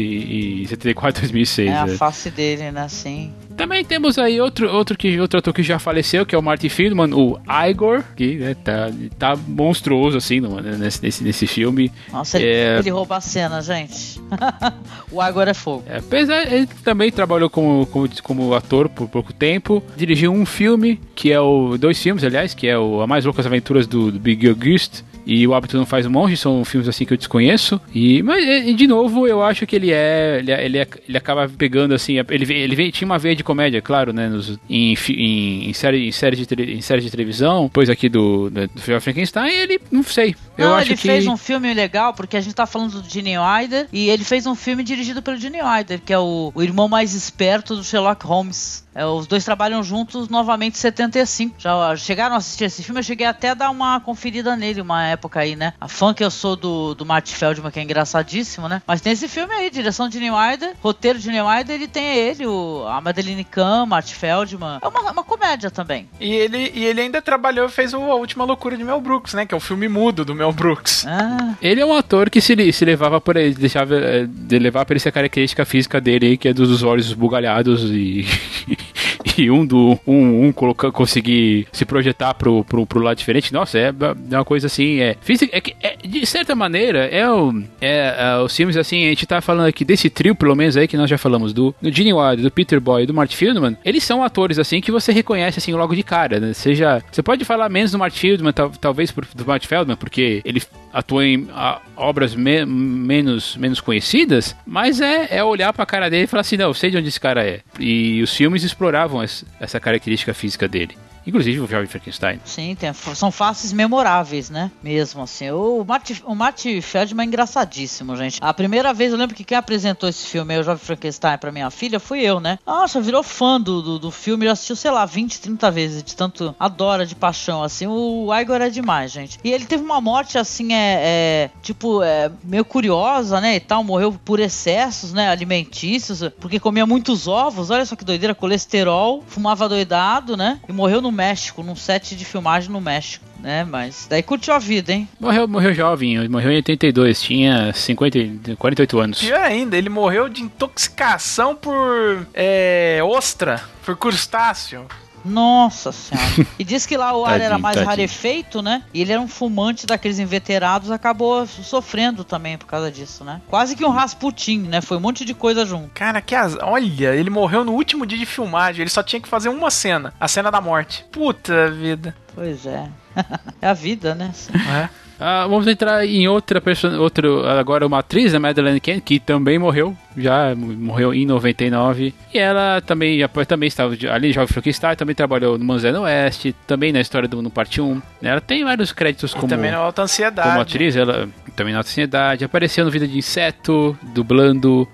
e 0.62 0.66
74, 0.68 1.20
2006. 1.22 1.68
É 1.70 1.76
a 1.76 1.87
né? 1.87 1.97
face 1.97 2.30
dele, 2.30 2.70
né, 2.70 2.87
sim. 2.89 3.33
Também 3.57 3.85
temos 3.85 4.19
aí 4.19 4.41
outro, 4.41 4.71
outro, 4.71 4.97
que, 4.97 5.19
outro 5.21 5.39
ator 5.39 5.53
que 5.53 5.63
já 5.63 5.79
faleceu, 5.79 6.25
que 6.27 6.35
é 6.35 6.39
o 6.39 6.43
Martin 6.43 6.69
Friedman, 6.69 7.13
o 7.15 7.39
Igor, 7.69 8.03
que 8.17 8.37
né, 8.37 8.55
tá, 8.55 8.91
tá 9.19 9.37
monstruoso, 9.47 10.17
assim, 10.17 10.41
no- 10.41 10.61
nesse, 10.61 11.03
nesse, 11.03 11.23
nesse 11.25 11.47
filme. 11.47 11.91
Nossa, 12.13 12.39
ele, 12.39 12.47
É. 12.49 12.79
ele 12.79 12.91
rouba 12.91 13.17
a 13.17 13.21
cena, 13.21 13.61
gente. 13.61 14.21
o 15.11 15.21
agora 15.21 15.51
é 15.51 15.55
fogo. 15.55 15.85
É, 15.87 15.99
apesar, 15.99 16.51
ele 16.53 16.67
também 16.85 17.11
trabalhou 17.13 17.49
como, 17.51 17.87
como, 17.87 18.09
como 18.23 18.55
ator 18.55 18.89
por 18.89 19.09
pouco 19.09 19.33
tempo. 19.33 19.83
Dirigiu 19.97 20.33
um 20.33 20.47
filme, 20.47 21.01
que 21.15 21.31
é 21.33 21.41
o. 21.41 21.77
Dois 21.79 22.01
filmes, 22.03 22.25
aliás, 22.25 22.55
que 22.55 22.67
é 22.67 22.79
o 22.79 23.01
A 23.03 23.07
Mais 23.07 23.25
Loucas 23.25 23.47
Aventuras 23.47 23.87
do, 23.87 24.11
do 24.11 24.19
Big 24.19 24.49
Auguste. 24.49 25.05
E 25.27 25.47
o 25.47 25.55
Hábito 25.55 25.77
Não 25.77 25.87
Faz 25.87 26.05
o 26.07 26.11
Monge, 26.11 26.37
são 26.37 26.64
filmes 26.64 26.89
assim 26.89 27.05
que 27.05 27.12
eu 27.12 27.16
desconheço. 27.16 27.81
E, 27.95 28.23
mas, 28.23 28.45
e, 28.45 28.75
de 28.75 28.87
novo, 28.87 29.27
eu 29.27 29.43
acho 29.43 29.66
que 29.66 29.77
ele 29.77 29.93
é. 29.93 30.39
Ele, 30.41 30.51
é- 30.53 30.64
ele, 30.64 30.79
é- 30.79 30.89
ele 31.09 31.16
acaba 31.18 31.49
pegando 31.49 31.95
assim. 31.95 32.14
Ele, 32.29 32.53
ele 32.55 32.75
vem- 32.75 32.91
tinha 32.91 33.07
uma 33.07 33.18
veia 33.18 33.37
de 33.37 33.45
comédia, 33.45 33.81
claro, 33.81 34.12
né? 34.12 34.29
Nos, 34.29 34.59
em, 34.68 34.95
em, 35.11 35.70
em 35.70 35.73
série, 35.73 36.09
em, 36.09 36.12
série 36.12 36.37
de, 36.37 36.62
em 36.75 36.81
série 36.81 37.01
de 37.03 37.11
televisão, 37.11 37.64
depois 37.64 37.89
aqui 37.89 38.09
do, 38.09 38.51
do, 38.51 38.66
do 38.68 38.81
Filme 38.81 39.01
Frankenstein, 39.01 39.51
ele. 39.53 39.81
Não 39.91 40.03
sei. 40.03 40.35
Eu 40.59 40.68
Não, 40.70 40.75
acho 40.77 40.89
ele 40.89 40.97
que. 40.97 41.03
fez 41.07 41.27
um 41.27 41.37
filme 41.37 41.73
legal, 41.73 42.12
porque 42.14 42.37
a 42.37 42.41
gente 42.41 42.55
tá 42.55 42.66
falando 42.66 43.01
do 43.01 43.09
Gene 43.09 43.37
Wilder, 43.39 43.87
e 43.93 44.09
ele 44.11 44.25
fez 44.25 44.47
um 44.47 44.55
filme 44.55 44.83
dirigido 44.83 45.23
pelo 45.23 45.37
Gene 45.37 45.62
Wilder, 45.62 46.01
que 46.05 46.12
é 46.12 46.18
o, 46.18 46.51
o 46.55 46.62
irmão 46.62 46.89
mais 46.89 47.14
esperto 47.14 47.75
do 47.77 47.85
Sherlock 47.85 48.27
Holmes. 48.27 48.83
É, 48.95 49.05
os 49.07 49.26
dois 49.26 49.45
trabalham 49.45 49.82
juntos 49.82 50.28
novamente 50.28 50.74
em 50.74 50.78
75. 50.78 51.55
Já 51.59 51.97
chegaram 51.97 52.34
a 52.34 52.38
assistir 52.38 52.64
esse 52.64 52.82
filme, 52.82 53.01
eu 53.01 53.05
cheguei 53.05 53.26
até 53.26 53.51
a 53.51 53.55
dar 53.55 53.70
uma 53.70 54.01
conferida 54.01 54.57
nele 54.57 54.80
uma 54.80 55.07
época 55.07 55.40
aí, 55.40 55.57
né? 55.57 55.72
A 55.80 55.88
fã 55.88 56.12
que 56.12 56.22
eu 56.22 56.30
sou 56.30 56.57
do, 56.57 56.95
do 56.95 57.07
Marty 57.07 57.34
Feldman, 57.34 57.70
que 57.70 57.80
é 57.80 57.82
engraçadíssimo, 57.82 58.68
né? 58.68 58.82
Mas 58.86 59.01
tem 59.01 59.12
esse 59.12 59.28
filme 59.28 59.53
aí, 59.55 59.70
direção 59.70 60.09
de 60.09 60.18
Neil 60.18 60.34
Wilder, 60.34 60.74
roteiro 60.82 61.18
de 61.18 61.30
Neil 61.30 61.47
Wilder, 61.47 61.74
ele 61.74 61.88
tem 61.88 62.05
ele, 62.16 62.47
o, 62.47 62.84
a 62.86 63.01
Madeline 63.01 63.45
Kahn, 63.45 63.86
Marty 63.86 64.14
Feldman. 64.14 64.78
É 64.82 64.88
uma, 64.88 65.11
uma 65.11 65.24
comédia 65.24 65.70
também. 65.70 66.09
E 66.20 66.30
ele, 66.32 66.70
e 66.74 66.84
ele 66.84 67.01
ainda 67.01 67.22
trabalhou, 67.22 67.68
fez 67.68 67.95
o, 67.95 68.01
a 68.03 68.14
última 68.16 68.45
loucura 68.45 68.76
de 68.76 68.84
Mel 68.84 69.01
Brooks, 69.01 69.34
né? 69.34 69.47
Que 69.47 69.55
é 69.55 69.57
o 69.57 69.61
filme 69.61 69.88
mudo 69.88 70.24
do 70.24 70.34
Mel 70.34 70.53
Brooks. 70.53 71.07
Ah, 71.07 71.55
Ele 71.61 71.80
é 71.80 71.86
um 71.86 71.95
ator 71.95 72.28
que 72.28 72.40
se, 72.40 72.72
se 72.72 72.84
levava 72.84 73.20
por 73.20 73.36
ele, 73.36 73.55
deixava 73.55 73.95
eh, 73.95 74.26
de 74.28 74.59
levar 74.59 74.84
por 74.84 74.97
essa 74.97 75.11
característica 75.11 75.64
física 75.64 76.01
dele 76.01 76.26
aí, 76.26 76.36
que 76.36 76.49
é 76.49 76.53
dos 76.53 76.82
olhos 76.82 77.07
esbugalhados 77.07 77.84
e. 77.84 78.26
E 79.39 79.51
um 79.51 79.64
do 79.64 79.99
um, 80.07 80.47
um 80.47 80.53
colocar, 80.53 80.91
conseguir 80.93 81.66
se 81.73 81.85
projetar 81.85 82.35
pro, 82.35 82.64
pro, 82.64 82.87
pro 82.87 83.01
lado 83.01 83.16
diferente, 83.16 83.53
nossa, 83.53 83.79
é, 83.79 83.89
é 84.31 84.37
uma 84.37 84.45
coisa 84.45 84.66
assim, 84.66 85.01
é, 85.01 85.16
física, 85.20 85.57
é, 85.57 85.61
que- 85.61 85.75
é 85.83 85.97
de 85.97 86.25
certa 86.27 86.55
maneira, 86.55 87.07
é, 87.07 87.29
o, 87.31 87.53
é, 87.81 88.14
é 88.18 88.39
os 88.43 88.55
filmes 88.55 88.77
assim, 88.77 89.07
a 89.07 89.09
gente 89.09 89.27
tá 89.27 89.41
falando 89.41 89.66
aqui 89.66 89.85
desse 89.85 90.11
trio, 90.11 90.35
pelo 90.35 90.55
menos 90.55 90.77
aí 90.77 90.87
que 90.87 90.97
nós 90.97 91.09
já 91.09 91.16
falamos, 91.18 91.53
do, 91.53 91.75
do 91.81 91.91
Gene 91.93 92.12
Wilder, 92.12 92.45
do 92.45 92.51
Peter 92.51 92.81
Boy 92.81 93.07
do 93.07 93.14
Martin 93.14 93.37
Fieldman, 93.37 93.77
eles 93.85 94.05
são 94.05 94.23
atores 94.23 94.59
assim 94.59 94.81
que 94.81 94.91
você 94.93 95.12
reconhece 95.12 95.59
assim 95.59 95.73
logo 95.73 95.95
de 95.95 96.03
cara, 96.03 96.39
né? 96.39 96.53
Seja, 96.53 97.03
você 97.11 97.23
pode 97.23 97.45
falar 97.45 97.68
menos 97.68 97.91
do 97.93 97.99
Martin 97.99 98.18
Fieldman, 98.18 98.53
tal- 98.53 98.70
talvez 98.70 99.11
do 99.35 99.47
Martin 99.47 99.66
Feldman, 99.68 99.97
porque 99.97 100.41
ele 100.45 100.61
atua 100.93 101.26
em 101.26 101.49
ah, 101.53 101.80
obras 101.97 102.34
me- 102.34 102.64
menos, 102.66 103.57
menos 103.57 103.80
conhecidas, 103.80 104.55
mas 104.66 105.01
é, 105.01 105.28
é 105.36 105.43
olhar 105.45 105.72
pra 105.72 105.86
cara 105.86 106.11
dele 106.11 106.24
e 106.24 106.26
falar 106.26 106.43
assim, 106.43 106.57
não, 106.57 106.66
eu 106.66 106.74
sei 106.74 106.90
de 106.90 106.97
onde 106.97 107.09
esse 107.09 107.20
cara 107.20 107.45
é. 107.45 107.61
E 107.78 108.20
os 108.22 108.34
filmes 108.34 108.62
exploravam 108.62 109.22
essa, 109.22 109.47
essa 109.61 109.80
característica 109.80 110.34
física 110.34 110.68
dele. 110.68 110.97
Inclusive 111.27 111.61
o 111.61 111.66
Jovem 111.66 111.87
Frankenstein. 111.87 112.41
sim, 112.45 112.75
tem, 112.75 112.93
são 113.14 113.31
faces 113.31 113.73
memoráveis, 113.73 114.51
né? 114.51 114.70
Mesmo 114.83 115.23
assim. 115.23 115.51
O 115.51 115.85
Marty, 115.87 116.23
o 116.27 116.35
Marty 116.35 116.81
Feldman 116.81 117.25
é 117.25 117.29
engraçadíssimo, 117.29 118.16
gente. 118.16 118.39
A 118.41 118.53
primeira 118.53 118.93
vez, 118.93 119.12
eu 119.12 119.18
lembro 119.18 119.35
que 119.35 119.45
quem 119.45 119.57
apresentou 119.57 120.09
esse 120.09 120.27
filme, 120.27 120.59
o 120.59 120.62
Jovem 120.62 120.85
Frankenstein, 120.85 121.39
pra 121.39 121.53
minha 121.53 121.70
filha, 121.70 122.01
fui 122.01 122.20
eu, 122.20 122.41
né? 122.41 122.59
Nossa, 122.66 123.01
virou 123.01 123.23
fã 123.23 123.61
do, 123.61 123.83
do, 123.83 123.99
do 123.99 124.11
filme, 124.11 124.47
já 124.47 124.53
assistiu, 124.53 124.77
sei 124.77 124.91
lá, 124.91 125.05
20, 125.05 125.41
30 125.41 125.70
vezes, 125.70 126.03
de 126.03 126.16
tanto 126.16 126.55
adora 126.59 127.07
de 127.07 127.14
paixão, 127.14 127.62
assim. 127.62 127.87
O 127.87 128.29
Igor 128.35 128.61
é 128.61 128.70
demais, 128.70 129.12
gente. 129.12 129.39
E 129.45 129.53
ele 129.53 129.64
teve 129.64 129.83
uma 129.83 130.01
morte, 130.01 130.39
assim, 130.39 130.73
é, 130.73 131.01
é, 131.03 131.51
tipo, 131.62 132.03
é, 132.03 132.31
meio 132.43 132.64
curiosa, 132.64 133.41
né? 133.41 133.57
E 133.57 133.61
tal, 133.61 133.85
morreu 133.85 134.12
por 134.12 134.41
excessos, 134.41 135.12
né? 135.12 135.29
Alimentícios, 135.29 136.23
porque 136.41 136.59
comia 136.59 136.87
muitos 136.87 137.29
ovos, 137.29 137.70
olha 137.70 137.85
só 137.85 137.95
que 137.97 138.05
doideira, 138.05 138.35
colesterol, 138.35 139.23
fumava 139.27 139.68
doidado, 139.68 140.37
né? 140.37 140.61
E 140.68 140.73
morreu 140.73 141.01
no 141.13 141.17
México, 141.17 141.63
num 141.63 141.77
set 141.77 142.17
de 142.17 142.25
filmagem 142.25 142.71
no 142.71 142.81
México, 142.81 143.25
né? 143.39 143.65
Mas 143.65 144.07
daí 144.09 144.23
curtiu 144.23 144.55
a 144.55 144.59
vida, 144.59 144.93
hein? 144.93 145.07
Morreu, 145.21 145.47
morreu 145.47 145.75
jovem, 145.75 146.27
morreu 146.29 146.51
em 146.51 146.57
82, 146.57 147.21
tinha 147.23 147.73
50, 147.73 148.19
e- 148.19 148.57
48 148.57 148.99
anos. 148.99 149.21
Pior 149.21 149.41
ainda, 149.41 149.77
ele 149.77 149.91
morreu 149.91 150.29
de 150.29 150.43
intoxicação 150.43 151.55
por 151.55 152.27
é, 152.33 152.99
ostra, 153.05 153.63
por 153.85 153.97
crustáceo. 153.97 154.87
Nossa 155.25 155.93
senhora. 155.93 156.23
E 156.59 156.64
diz 156.64 156.87
que 156.87 156.97
lá 156.97 157.16
o 157.16 157.25
ar 157.25 157.41
era 157.41 157.59
mais 157.59 157.75
tadinho. 157.75 157.89
rarefeito, 157.89 158.62
né? 158.62 158.83
E 158.93 159.01
ele 159.01 159.12
era 159.12 159.20
um 159.20 159.29
fumante 159.29 159.87
daqueles 159.87 160.18
inveterados, 160.18 160.91
acabou 160.91 161.47
sofrendo 161.47 162.25
também 162.25 162.57
por 162.57 162.66
causa 162.66 162.91
disso, 162.91 163.25
né? 163.25 163.41
Quase 163.49 163.75
que 163.75 163.85
um 163.85 163.91
Rasputin, 163.91 164.59
né? 164.61 164.81
Foi 164.81 164.97
um 164.97 165.01
monte 165.01 165.25
de 165.25 165.35
coisa 165.35 165.64
junto. 165.64 165.91
Cara, 165.95 166.20
que 166.20 166.35
az... 166.35 166.57
Olha, 166.61 167.14
ele 167.14 167.31
morreu 167.31 167.64
no 167.64 167.73
último 167.73 168.07
dia 168.07 168.18
de 168.18 168.27
filmagem. 168.27 168.83
Ele 168.83 168.91
só 168.91 169.03
tinha 169.03 169.20
que 169.20 169.29
fazer 169.29 169.49
uma 169.49 169.70
cena. 169.70 170.12
A 170.20 170.29
cena 170.29 170.51
da 170.51 170.61
morte. 170.61 171.05
Puta 171.11 171.70
vida. 171.70 172.14
Pois 172.35 172.66
é. 172.66 172.89
é 173.61 173.68
a 173.68 173.75
vida, 173.75 174.14
né? 174.14 174.33
É. 174.55 174.89
Ah, 175.25 175.47
vamos 175.47 175.66
entrar 175.68 176.05
em 176.05 176.27
outra 176.27 176.61
pessoa, 176.61 176.99
outro, 176.99 177.47
agora 177.47 177.87
uma 177.87 178.01
atriz, 178.01 178.35
a 178.35 178.41
Madeleine 178.41 178.81
Ken, 178.81 178.99
que 178.99 179.20
também 179.20 179.59
morreu, 179.59 179.97
já 180.16 180.55
morreu 180.57 181.14
em 181.14 181.25
99. 181.25 182.12
E 182.35 182.39
ela 182.39 182.81
também, 182.81 183.18
já- 183.20 183.29
também 183.29 183.68
estava 183.68 183.95
ali, 184.11 184.33
Jovem 184.33 184.49
Frankenstein, 184.49 184.97
também 184.97 185.14
trabalhou 185.14 185.57
no 185.57 185.64
Manzano 185.64 186.01
Oeste, 186.03 186.55
também 186.66 186.93
na 186.93 187.01
história 187.01 187.29
do 187.29 187.41
no 187.41 187.51
Parte 187.51 187.81
1. 187.81 187.95
né? 188.20 188.31
Ela 188.31 188.41
tem 188.41 188.64
vários 188.64 188.91
créditos 188.93 189.31
E 189.33 189.35
como, 189.37 189.49
também 189.49 189.70
na 189.70 189.77
alta 189.79 190.03
ansiedade. 190.03 190.49
como 190.49 190.61
atriz, 190.61 190.97
ela 190.97 191.29
também 191.55 191.73
na 191.73 191.81
ansiedade, 191.81 192.45
apareceu 192.45 192.85
no 192.85 192.91
Vida 192.91 193.07
de 193.07 193.16
Inseto, 193.16 193.97
dublando. 194.14 194.89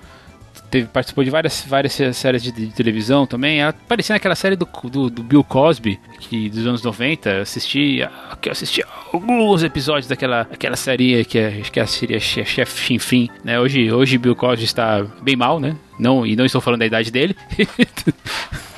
Teve, 0.71 0.87
participou 0.89 1.25
de 1.25 1.31
várias, 1.31 1.65
várias 1.67 1.95
séries 2.15 2.43
de, 2.43 2.53
de 2.53 2.67
televisão 2.69 3.27
também. 3.27 3.61
Ela 3.61 3.71
aparecia 3.71 4.15
naquela 4.15 4.35
série 4.35 4.55
do, 4.57 4.69
do, 4.85 5.09
do 5.09 5.23
Bill 5.23 5.43
Cosby, 5.43 5.99
que 6.21 6.49
dos 6.51 6.67
anos 6.67 6.83
90. 6.83 7.31
Eu 7.31 7.43
assisti, 7.43 7.99
eu 8.01 8.53
assisti 8.53 8.83
alguns 9.13 9.63
episódios 9.63 10.07
daquela 10.07 10.43
aquela 10.43 10.77
série 10.77 11.25
que 11.25 11.39
é, 11.39 11.63
que 11.73 11.81
é 11.81 11.83
a 11.83 11.87
série 11.87 12.21
Che- 12.21 12.45
Chef 12.45 12.79
Chinfim. 12.81 13.29
Né? 13.43 13.59
Hoje, 13.59 13.91
hoje 13.91 14.19
Bill 14.19 14.37
Cosby 14.37 14.65
está 14.65 15.03
bem 15.23 15.37
mal, 15.37 15.59
né? 15.59 15.75
Não, 15.99 16.27
e 16.27 16.37
não 16.37 16.45
estou 16.45 16.61
falando 16.61 16.81
da 16.81 16.87
idade 16.87 17.11
dele. 17.11 17.35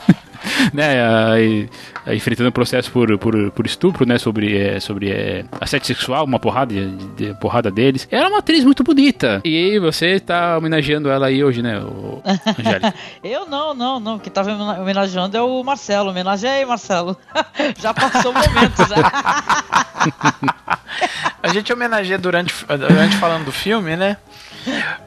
né, 0.72 1.07
aí, 1.32 1.68
aí 2.07 2.16
enfrentando 2.16 2.48
um 2.48 2.53
processo 2.53 2.90
por, 2.90 3.16
por, 3.18 3.51
por 3.53 3.66
estupro, 3.66 4.07
né, 4.07 4.18
sobre, 4.18 4.57
é, 4.57 4.80
sobre 4.80 5.11
é, 5.11 5.44
assédio 5.61 5.86
sexual, 5.86 6.24
uma 6.24 6.38
porrada, 6.38 6.72
de, 6.74 6.90
de- 7.16 7.34
porrada 7.40 7.70
deles. 7.70 8.07
Ela 8.11 8.26
é 8.26 8.28
uma 8.28 8.38
atriz 8.38 8.64
muito 8.64 8.82
bonita. 8.82 9.40
E 9.44 9.78
você 9.78 10.18
tá 10.20 10.57
homenageando 10.59 11.09
ela 11.11 11.26
aí 11.26 11.42
hoje, 11.44 11.62
né, 11.62 11.78
o 11.80 12.22
Angélica? 12.59 12.94
Eu 13.22 13.46
não, 13.46 13.74
não, 13.74 14.01
não. 14.01 14.18
Quem 14.18 14.32
tava 14.32 14.53
homena- 14.53 14.80
homenageando 14.80 15.36
é 15.36 15.42
o 15.42 15.62
Marcelo. 15.62 16.11
Homenageei, 16.11 16.64
Marcelo. 16.64 17.16
já 17.80 17.92
passou 17.94 18.32
o 18.32 18.34
momento, 18.34 18.76
já. 18.88 18.96
A 21.42 21.48
gente 21.48 21.72
homenageia 21.72 22.18
durante, 22.18 22.55
durante 22.66 23.16
falando 23.16 23.44
do 23.46 23.53
filme, 23.53 23.96
né? 23.96 24.16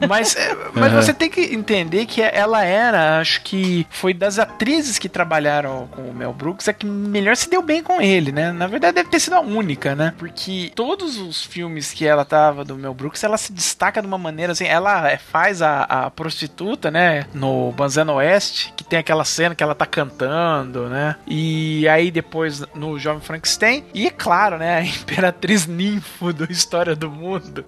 Mas, 0.08 0.36
é, 0.36 0.56
mas 0.74 0.92
Uhum. 0.92 1.02
você 1.02 1.14
tem 1.14 1.30
que 1.30 1.40
entender 1.54 2.06
que 2.06 2.20
ela 2.22 2.64
era, 2.64 3.18
acho 3.20 3.42
que 3.42 3.86
foi 3.90 4.12
das 4.12 4.38
atrizes 4.38 4.98
que 4.98 5.08
trabalharam 5.08 5.88
com 5.90 6.02
o 6.02 6.14
Mel 6.14 6.32
Brooks, 6.32 6.68
a 6.68 6.72
que 6.72 6.86
melhor 6.86 7.36
se 7.36 7.48
deu 7.48 7.62
bem 7.62 7.82
com 7.82 8.00
ele, 8.00 8.32
né? 8.32 8.52
Na 8.52 8.66
verdade, 8.66 8.94
deve 8.96 9.08
ter 9.08 9.20
sido 9.20 9.34
a 9.36 9.40
única, 9.40 9.94
né? 9.94 10.12
Porque 10.18 10.72
todos 10.74 11.18
os 11.18 11.42
filmes 11.42 11.92
que 11.92 12.06
ela 12.06 12.24
tava 12.24 12.64
do 12.64 12.76
Mel 12.76 12.94
Brooks, 12.94 13.22
ela 13.24 13.36
se 13.36 13.52
destaca 13.52 14.00
de 14.00 14.06
uma 14.06 14.18
maneira 14.18 14.52
assim. 14.52 14.66
Ela 14.66 15.10
é, 15.10 15.16
faz 15.16 15.62
a, 15.62 15.82
a 15.82 16.10
prostituta, 16.10 16.90
né? 16.90 17.26
No 17.32 17.72
Banzano 17.72 18.14
Oeste, 18.14 18.72
que 18.76 18.84
tem 18.84 18.98
aquela 18.98 19.24
cena 19.24 19.54
que 19.54 19.62
ela 19.62 19.74
tá 19.74 19.86
cantando, 19.86 20.88
né? 20.88 21.16
E 21.26 21.88
aí 21.88 22.10
depois 22.10 22.62
no 22.74 22.98
Jovem 22.98 23.20
Frankenstein. 23.20 23.84
E 23.94 24.06
é 24.06 24.10
claro, 24.10 24.58
né? 24.58 24.78
A 24.78 24.82
Imperatriz 24.84 25.66
Ninfo 25.66 26.32
do 26.32 26.50
História 26.50 26.94
do 26.94 27.10
Mundo. 27.10 27.64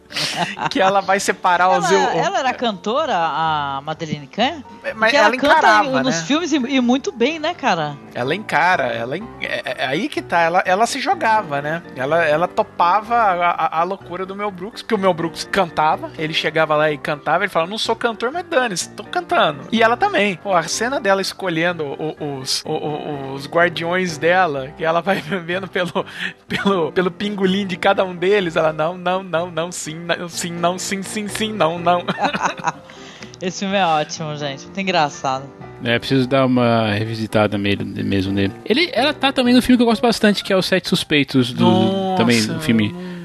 que 0.71 0.81
ela 0.81 1.01
vai 1.01 1.19
separar 1.21 1.69
os. 1.79 1.91
Ela, 1.93 2.15
ela 2.15 2.39
era 2.39 2.55
cantora, 2.55 3.15
a 3.17 3.81
Madeline 3.85 4.27
Kahn? 4.27 4.63
Mas 4.83 4.95
Porque 4.95 5.17
ela, 5.17 5.27
ela, 5.29 5.37
canta 5.37 5.47
encarava, 5.59 6.03
nos 6.03 6.17
né? 6.17 6.23
filmes 6.27 6.53
e, 6.53 6.57
e 6.57 6.81
muito 6.81 7.11
bem, 7.13 7.39
né, 7.39 7.55
cara? 7.55 7.97
Ela 8.15 8.35
encara, 8.35 8.85
ela 8.87 9.17
en- 9.19 9.29
é, 9.41 9.75
é 9.83 9.87
aí 9.87 10.09
que 10.09 10.23
tá, 10.23 10.41
ela, 10.41 10.63
ela 10.65 10.87
se 10.87 11.01
jogava, 11.01 11.61
né? 11.61 11.83
Ela, 11.97 12.25
ela 12.25 12.49
topava 12.49 13.15
a, 13.15 13.51
a- 13.51 13.81
a 13.81 13.83
loucura 13.83 14.25
do 14.25 14.35
Mel 14.35 14.51
Brooks, 14.51 14.83
porque 14.83 14.95
o 14.95 14.99
Mel 14.99 15.13
Brooks 15.15 15.49
cantava, 15.51 16.11
ele 16.19 16.33
chegava 16.35 16.75
lá 16.77 16.91
e 16.91 16.99
cantava, 16.99 17.45
ele 17.45 17.51
falava, 17.53 17.71
não 17.71 17.79
sou 17.79 17.95
cantor, 17.97 18.31
mas 18.33 18.45
dane-se, 18.45 18.91
tô 18.91 19.05
cantando. 19.05 19.65
E 19.73 19.83
ela 19.83 19.97
também. 19.97 20.37
Pô, 20.37 20.55
a 20.55 20.63
cena 20.65 21.01
dela 21.01 21.21
escolhendo 21.21 21.85
o- 21.85 22.39
os, 22.41 22.63
o- 22.65 22.73
o- 22.73 23.33
os 23.35 23.47
guardiões 23.47 24.17
dela, 24.19 24.69
que 24.77 24.85
ela 24.85 25.01
vai 25.01 25.17
vendo 25.21 25.69
pelo, 25.69 26.05
pelo, 26.49 26.93
pelo 26.93 27.11
pingolim 27.11 27.67
de 27.67 27.77
cada 27.77 28.05
um 28.05 28.15
deles, 28.15 28.57
ela, 28.57 28.73
não, 28.73 28.97
não, 28.97 29.23
não, 29.23 29.51
não, 29.51 29.73
sim, 29.73 29.95
não, 29.97 30.29
sim, 30.29 30.51
não, 30.53 30.79
sim, 30.79 31.03
sim, 31.03 31.29
sim, 31.29 31.53
não, 31.67 31.79
não. 31.79 32.05
Esse 33.41 33.61
filme 33.61 33.77
é 33.77 33.85
ótimo, 33.85 34.35
gente. 34.37 34.65
Muito 34.65 34.81
engraçado. 34.81 35.45
É, 35.85 35.99
preciso 35.99 36.27
dar 36.27 36.47
uma 36.47 36.93
revisitada 36.93 37.59
mesmo 37.59 38.33
nele. 38.33 38.53
Ele, 38.65 38.91
ela 38.95 39.13
tá 39.13 39.31
também 39.31 39.55
no 39.55 39.61
filme 39.61 39.77
que 39.77 39.83
eu 39.83 39.87
gosto 39.87 40.01
bastante, 40.01 40.43
que 40.43 40.53
é 40.53 40.57
Os 40.57 40.65
Sete 40.65 40.89
Suspeitos, 40.89 41.53
do, 41.53 41.65
Nossa, 41.65 42.17
também 42.17 42.47
do 42.47 42.61
filme... 42.61 42.93
Não 42.93 43.16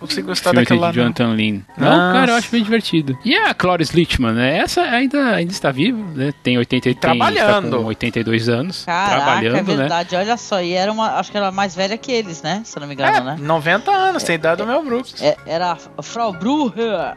consigo 0.00 0.26
gostar 0.28 0.50
filme 0.50 0.64
daquela 0.64 0.80
lá, 0.80 0.90
de 0.92 0.96
não. 0.98 1.04
Jonathan 1.04 1.34
Lin. 1.34 1.64
Não, 1.76 1.88
Nossa. 1.88 2.12
cara, 2.18 2.32
eu 2.32 2.36
acho 2.36 2.50
bem 2.50 2.62
divertido. 2.62 3.18
E 3.24 3.36
a 3.36 3.54
Cloris 3.54 3.90
Lichtman, 3.90 4.32
né? 4.32 4.58
Essa 4.58 4.82
ainda, 4.82 5.34
ainda 5.36 5.52
está 5.52 5.70
viva, 5.70 5.98
né? 6.14 6.32
Tem 6.42 6.58
80, 6.58 6.94
Trabalhando. 6.94 7.60
Tem, 7.60 7.64
está 7.70 7.78
com 7.78 7.84
82 7.84 8.48
anos. 8.48 8.84
Caraca, 8.84 9.12
é 9.12 9.16
trabalhando, 9.16 9.54
né? 9.68 9.76
verdade. 9.76 10.16
Olha 10.16 10.36
só, 10.36 10.60
e 10.60 10.72
era 10.72 10.90
uma. 10.90 11.18
Acho 11.18 11.30
que 11.30 11.36
era 11.36 11.50
mais 11.52 11.74
velha 11.74 11.96
que 11.96 12.10
eles, 12.10 12.42
né? 12.42 12.62
Se 12.64 12.76
eu 12.76 12.80
não 12.80 12.88
me 12.88 12.94
engano, 12.94 13.16
É, 13.16 13.20
né? 13.20 13.36
90 13.40 13.90
anos, 13.90 14.22
tem 14.22 14.34
idade 14.34 14.62
do 14.62 14.66
Mel 14.66 14.82
Brooks. 14.84 15.20
É, 15.22 15.36
era 15.46 15.76
a 15.96 16.02
Frau 16.02 16.32
Bruher. 16.32 17.16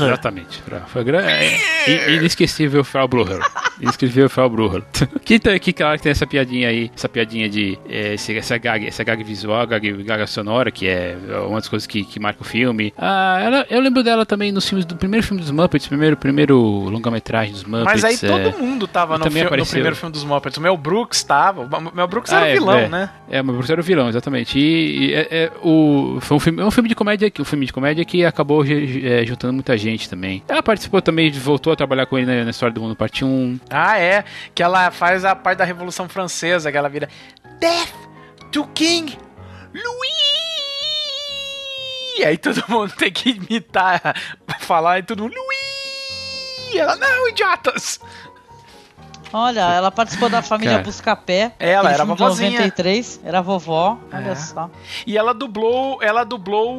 Exatamente. 0.00 0.60
Fra- 0.62 0.82
Foi 0.86 1.02
é, 1.02 1.58
i- 1.88 2.16
inesquecível 2.16 2.84
Frau 2.84 3.08
Blucher. 3.08 3.40
Escreveu 3.80 4.28
Frau 4.28 4.48
Bruhl. 4.48 4.82
que, 5.24 5.38
tá- 5.38 5.58
que 5.58 5.72
claro 5.72 5.96
que 5.96 6.02
tem 6.02 6.12
essa 6.12 6.26
piadinha 6.26 6.68
aí, 6.68 6.90
essa 6.94 7.08
piadinha 7.08 7.48
de 7.48 7.78
é, 7.88 8.14
esse- 8.14 8.36
essa 8.36 8.56
gag, 8.58 8.86
essa 8.86 9.02
gag 9.04 9.22
visual, 9.22 9.66
gag, 9.66 10.02
gag 10.02 10.26
sonora, 10.26 10.70
que 10.70 10.86
é 10.86 11.16
uma 11.46 11.60
das 11.66 11.68
coisas 11.68 11.86
que, 11.86 12.04
que 12.04 12.18
marca 12.20 12.42
o 12.42 12.44
filme. 12.44 12.92
Ah, 12.96 13.38
ela, 13.42 13.66
eu 13.68 13.80
lembro 13.80 14.02
dela 14.02 14.24
também 14.24 14.52
nos 14.52 14.66
filmes 14.68 14.84
do 14.86 14.96
primeiro 14.96 15.26
filme 15.26 15.40
dos 15.42 15.50
Muppets, 15.50 15.86
primeiro 15.86 16.16
primeiro 16.16 16.56
longa-metragem 16.58 17.52
dos 17.52 17.64
Muppets. 17.64 18.02
Mas 18.02 18.04
aí 18.04 18.14
é. 18.14 18.18
todo 18.48 18.58
mundo 18.58 18.86
tava 18.86 19.18
no, 19.18 19.24
também 19.24 19.44
fi- 19.44 19.56
no 19.56 19.66
primeiro 19.66 19.96
filme 19.96 20.12
dos 20.12 20.24
Muppets. 20.24 20.56
O 20.56 20.60
Mel 20.60 20.76
Brooks 20.76 21.22
tava. 21.24 21.62
O 21.62 21.94
Mel 21.94 22.06
Brooks 22.06 22.32
Ah, 22.32 22.36
era 22.36 22.46
o 22.46 22.48
é, 22.48 22.52
vilão, 22.54 22.78
é. 22.78 22.88
né? 22.88 23.10
É, 23.28 23.42
mas 23.42 23.56
Bruce 23.56 23.72
era 23.72 23.80
o 23.80 23.84
vilão, 23.84 24.08
exatamente. 24.08 24.58
E, 24.58 25.12
é, 25.12 25.28
é, 25.30 25.52
o, 25.62 26.18
foi 26.20 26.36
um 26.36 26.40
filme, 26.40 26.62
é 26.62 26.64
um 26.64 26.70
filme 26.70 26.88
de 26.88 26.94
comédia, 26.94 27.30
que- 27.30 27.42
um 27.42 27.44
filme 27.44 27.66
de 27.66 27.72
comédia 27.72 28.04
que 28.04 28.24
acabou 28.24 28.64
é, 28.64 29.24
juntando 29.26 29.52
muita 29.54 29.76
gente 29.76 30.08
também. 30.08 30.42
Ela 30.48 30.62
participou 30.62 31.02
também, 31.02 31.30
voltou 31.32 31.72
a 31.72 31.76
trabalhar 31.76 32.06
com 32.06 32.16
ele 32.16 32.26
na, 32.26 32.44
na 32.44 32.50
história 32.50 32.72
do 32.74 32.80
mundo 32.80 32.94
parte 32.94 33.24
1. 33.24 33.60
Ah, 33.70 33.98
é. 33.98 34.24
Que 34.54 34.62
ela 34.62 34.90
faz 34.90 35.24
a 35.24 35.34
parte 35.34 35.58
da 35.58 35.64
Revolução 35.64 36.08
Francesa, 36.08 36.70
que 36.70 36.78
ela 36.78 36.88
vira 36.88 37.08
Death 37.60 37.92
to 38.52 38.64
King 38.74 39.18
Louis! 39.74 40.35
E 42.18 42.24
aí 42.24 42.36
todo 42.38 42.62
mundo 42.68 42.92
tem 42.96 43.10
que 43.12 43.30
imitar, 43.30 44.00
falar 44.60 44.98
e 44.98 45.02
todo 45.02 45.22
mundo 45.22 45.34
ela, 46.74 46.96
não, 46.96 47.28
idiotas! 47.28 48.00
Olha, 49.32 49.60
ela 49.74 49.90
participou 49.90 50.28
da 50.28 50.40
família 50.40 50.74
Cara. 50.74 50.84
Buscapé. 50.84 51.52
Ela 51.58 51.92
era 51.92 52.04
vovozinha. 52.04 52.50
93, 52.52 53.20
era 53.24 53.42
vovó. 53.42 53.98
Olha 54.12 54.30
É. 54.30 54.34
só. 54.34 54.70
E 55.06 55.16
ela 55.18 55.34
dublou, 55.34 55.98
ela 56.02 56.24
dublou 56.24 56.74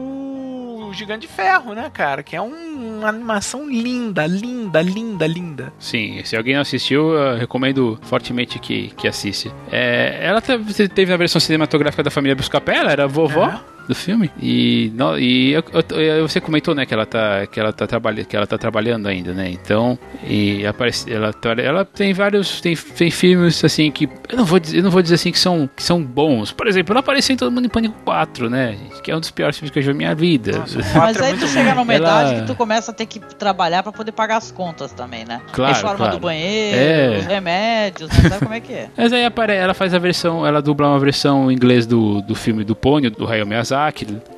o 0.87 0.93
Gigante 0.93 1.27
de 1.27 1.33
Ferro, 1.33 1.73
né, 1.73 1.89
cara? 1.93 2.23
Que 2.23 2.35
é 2.35 2.41
um- 2.41 2.99
uma 2.99 3.09
animação 3.09 3.67
linda, 3.69 4.25
linda, 4.25 4.81
linda, 4.81 5.27
linda. 5.27 5.73
Sim, 5.77 6.21
se 6.23 6.35
alguém 6.37 6.55
não 6.55 6.61
assistiu, 6.61 7.13
eu 7.13 7.37
recomendo 7.37 7.99
fortemente 8.03 8.57
que, 8.59 8.87
que 8.95 9.07
assiste. 9.07 9.51
É, 9.71 10.17
ela 10.21 10.41
te- 10.41 10.87
teve 10.87 11.11
na 11.11 11.17
versão 11.17 11.39
cinematográfica 11.41 12.01
da 12.01 12.09
família 12.09 12.35
Buscapé, 12.35 12.77
ela 12.77 12.91
era 12.91 13.07
vovó. 13.07 13.47
É. 13.49 13.76
Do 13.87 13.95
filme 13.95 14.29
e, 14.41 14.91
no- 14.95 15.17
e 15.17 15.53
eu- 15.53 15.63
eu- 15.91 16.01
eu- 16.01 16.27
você 16.27 16.41
comentou 16.41 16.75
né 16.75 16.85
que 16.85 16.93
ela 16.93 17.05
tá 17.05 17.47
que 17.47 17.59
ela 17.59 17.71
tá 17.71 17.87
trabalhando 17.87 18.25
que 18.25 18.35
ela 18.35 18.45
tá 18.45 18.57
trabalhando 18.57 19.07
ainda 19.07 19.33
né 19.33 19.49
então 19.49 19.97
e 20.27 20.65
aparece 20.65 21.11
ela 21.11 21.31
ela 21.57 21.85
tem 21.85 22.13
vários 22.13 22.59
tem, 22.59 22.75
tem 22.75 23.09
filmes 23.09 23.63
assim 23.63 23.89
que 23.89 24.09
eu 24.29 24.37
não 24.37 24.43
vou 24.45 24.59
dizer 24.59 24.77
eu 24.79 24.83
não 24.83 24.91
vou 24.91 25.01
dizer 25.01 25.15
assim 25.15 25.31
que 25.31 25.39
são 25.39 25.69
que 25.75 25.81
são 25.81 26.03
bons 26.03 26.51
por 26.51 26.67
exemplo 26.67 26.91
ela 26.93 26.99
apareceu 26.99 27.33
em 27.33 27.37
Todo 27.37 27.51
Mundo 27.51 27.65
em 27.65 27.69
Pânico 27.69 27.95
4 28.03 28.49
né 28.49 28.75
gente, 28.77 29.01
que 29.01 29.09
é 29.11 29.15
um 29.15 29.19
dos 29.21 29.31
piores 29.31 29.57
filmes 29.57 29.71
que 29.71 29.79
eu 29.79 29.83
já 29.83 29.91
vi 29.91 29.93
na 29.93 29.97
minha 29.97 30.15
vida 30.15 30.57
Nossa, 30.59 30.79
Mas 30.99 31.17
é 31.17 31.25
aí 31.25 31.29
muito 31.33 31.45
tu 31.45 31.51
chega 31.51 31.73
numa 31.73 31.93
Ela- 31.93 32.23
idade 32.23 32.41
que 32.41 32.47
tu 32.47 32.55
começa 32.55 32.91
a 32.91 32.93
ter 32.93 33.05
que 33.05 33.19
trabalhar 33.19 33.83
pra 33.83 33.91
poder 33.93 34.11
pagar 34.11 34.37
as 34.37 34.51
contas 34.51 34.91
também, 34.91 35.23
né? 35.25 35.39
Claro, 35.53 35.73
Reforma 35.73 35.97
claro. 35.97 36.11
do 36.13 36.19
banheiro, 36.19 36.77
É. 36.77 37.17
os 37.19 37.25
remédios, 37.25 38.09
né? 38.09 38.29
sabe 38.29 38.39
como 38.39 38.53
é 38.53 38.59
que 38.59 38.73
é? 38.73 38.89
Mas 38.97 39.13
aí 39.13 39.23
apare- 39.23 39.53
ela 39.55 39.73
faz 39.73 39.93
a 39.93 39.99
versão, 39.99 40.45
ela 40.45 40.61
dubla 40.61 40.87
uma 40.89 40.99
versão 40.99 41.49
em 41.51 41.55
inglês 41.55 41.85
do, 41.85 42.21
do 42.21 42.35
filme 42.35 42.63
do 42.63 42.75
Pônio, 42.75 43.09
do 43.11 43.25
Hayao 43.27 43.45
Miyazaki, 43.47 43.76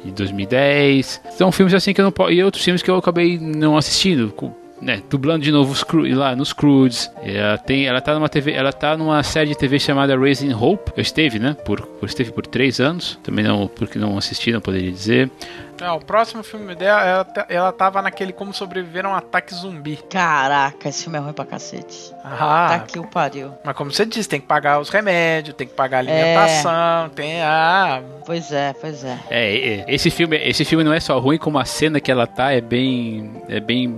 de 0.04 0.12
2010. 0.12 1.22
São 1.32 1.52
filmes 1.52 1.74
assim 1.74 1.94
que 1.94 2.02
eu 2.02 2.06
não 2.06 2.12
posso. 2.12 2.32
E 2.32 2.44
outros 2.44 2.64
filmes 2.64 2.82
que 2.82 2.90
eu 2.90 2.96
acabei 2.98 3.38
não 3.40 3.78
assistindo. 3.78 4.32
com- 4.36 4.54
Né, 4.82 5.02
dublando 5.10 5.44
de 5.44 5.52
novo 5.52 5.76
lá 6.16 6.34
nos 6.38 6.54
Crudes. 6.54 7.12
Ela 7.22 7.58
tem, 7.58 7.86
ela 7.86 8.00
tá 8.00 8.14
numa 8.14 8.30
TV, 8.30 8.54
ela 8.54 8.72
tá 8.72 8.96
numa 8.96 9.22
série 9.24 9.50
de 9.50 9.58
TV 9.58 9.78
chamada 9.78 10.18
Raising 10.18 10.54
Hope. 10.54 10.94
Eu 10.96 11.02
esteve, 11.02 11.38
né? 11.38 11.54
Por, 11.66 11.82
por 11.82 12.08
esteve 12.08 12.32
por 12.32 12.48
três 12.48 12.80
anos. 12.80 13.20
Também 13.22 13.44
não, 13.44 13.68
porque 13.68 14.00
não 14.00 14.18
assisti, 14.18 14.54
não 14.54 14.62
poderia 14.62 14.90
dizer. 14.90 15.30
É, 15.82 15.90
o 15.92 16.00
próximo 16.00 16.44
filme 16.44 16.76
dela, 16.76 17.02
ela, 17.04 17.24
ta- 17.26 17.46
ela 17.50 17.72
tava 17.72 18.02
naquele 18.02 18.34
Como 18.34 18.54
Sobreviver 18.54 19.06
a 19.06 19.10
um 19.10 19.16
Ataque 19.16 19.54
Zumbi. 19.56 19.98
Caraca, 20.10 20.90
esse 20.90 21.04
filme 21.04 21.18
é 21.18 21.22
ruim 21.22 21.34
pra 21.34 21.46
cacete. 21.46 22.14
Ah, 22.24 22.68
Tá 22.72 22.80
que 22.80 23.00
o 23.00 23.06
pariu. 23.08 23.54
mas 23.64 23.76
como 23.76 23.92
você 23.92 24.06
disse, 24.06 24.28
tem 24.30 24.40
que 24.42 24.48
pagar 24.48 24.80
os 24.80 24.90
remédios, 24.90 25.56
tem 25.56 25.68
que 25.68 25.74
pagar 25.74 25.98
a 25.98 26.00
alimentação, 26.00 27.10
tem. 27.16 27.42
Ah, 27.42 28.02
Pois 28.26 28.52
é, 28.52 28.74
pois 28.80 29.04
é. 29.04 29.18
É, 29.30 29.58
é, 29.80 29.86
esse 29.88 30.12
filme, 30.12 30.38
esse 30.38 30.64
filme 30.64 30.84
não 30.84 30.94
é 30.94 31.00
só 31.00 31.18
ruim, 31.18 31.38
como 31.40 31.58
a 31.58 31.66
cena 31.66 32.00
que 32.00 32.12
ela 32.12 32.28
tá 32.28 32.52
é 32.52 32.62
bem, 32.62 33.42
é 33.50 33.60
bem, 33.60 33.92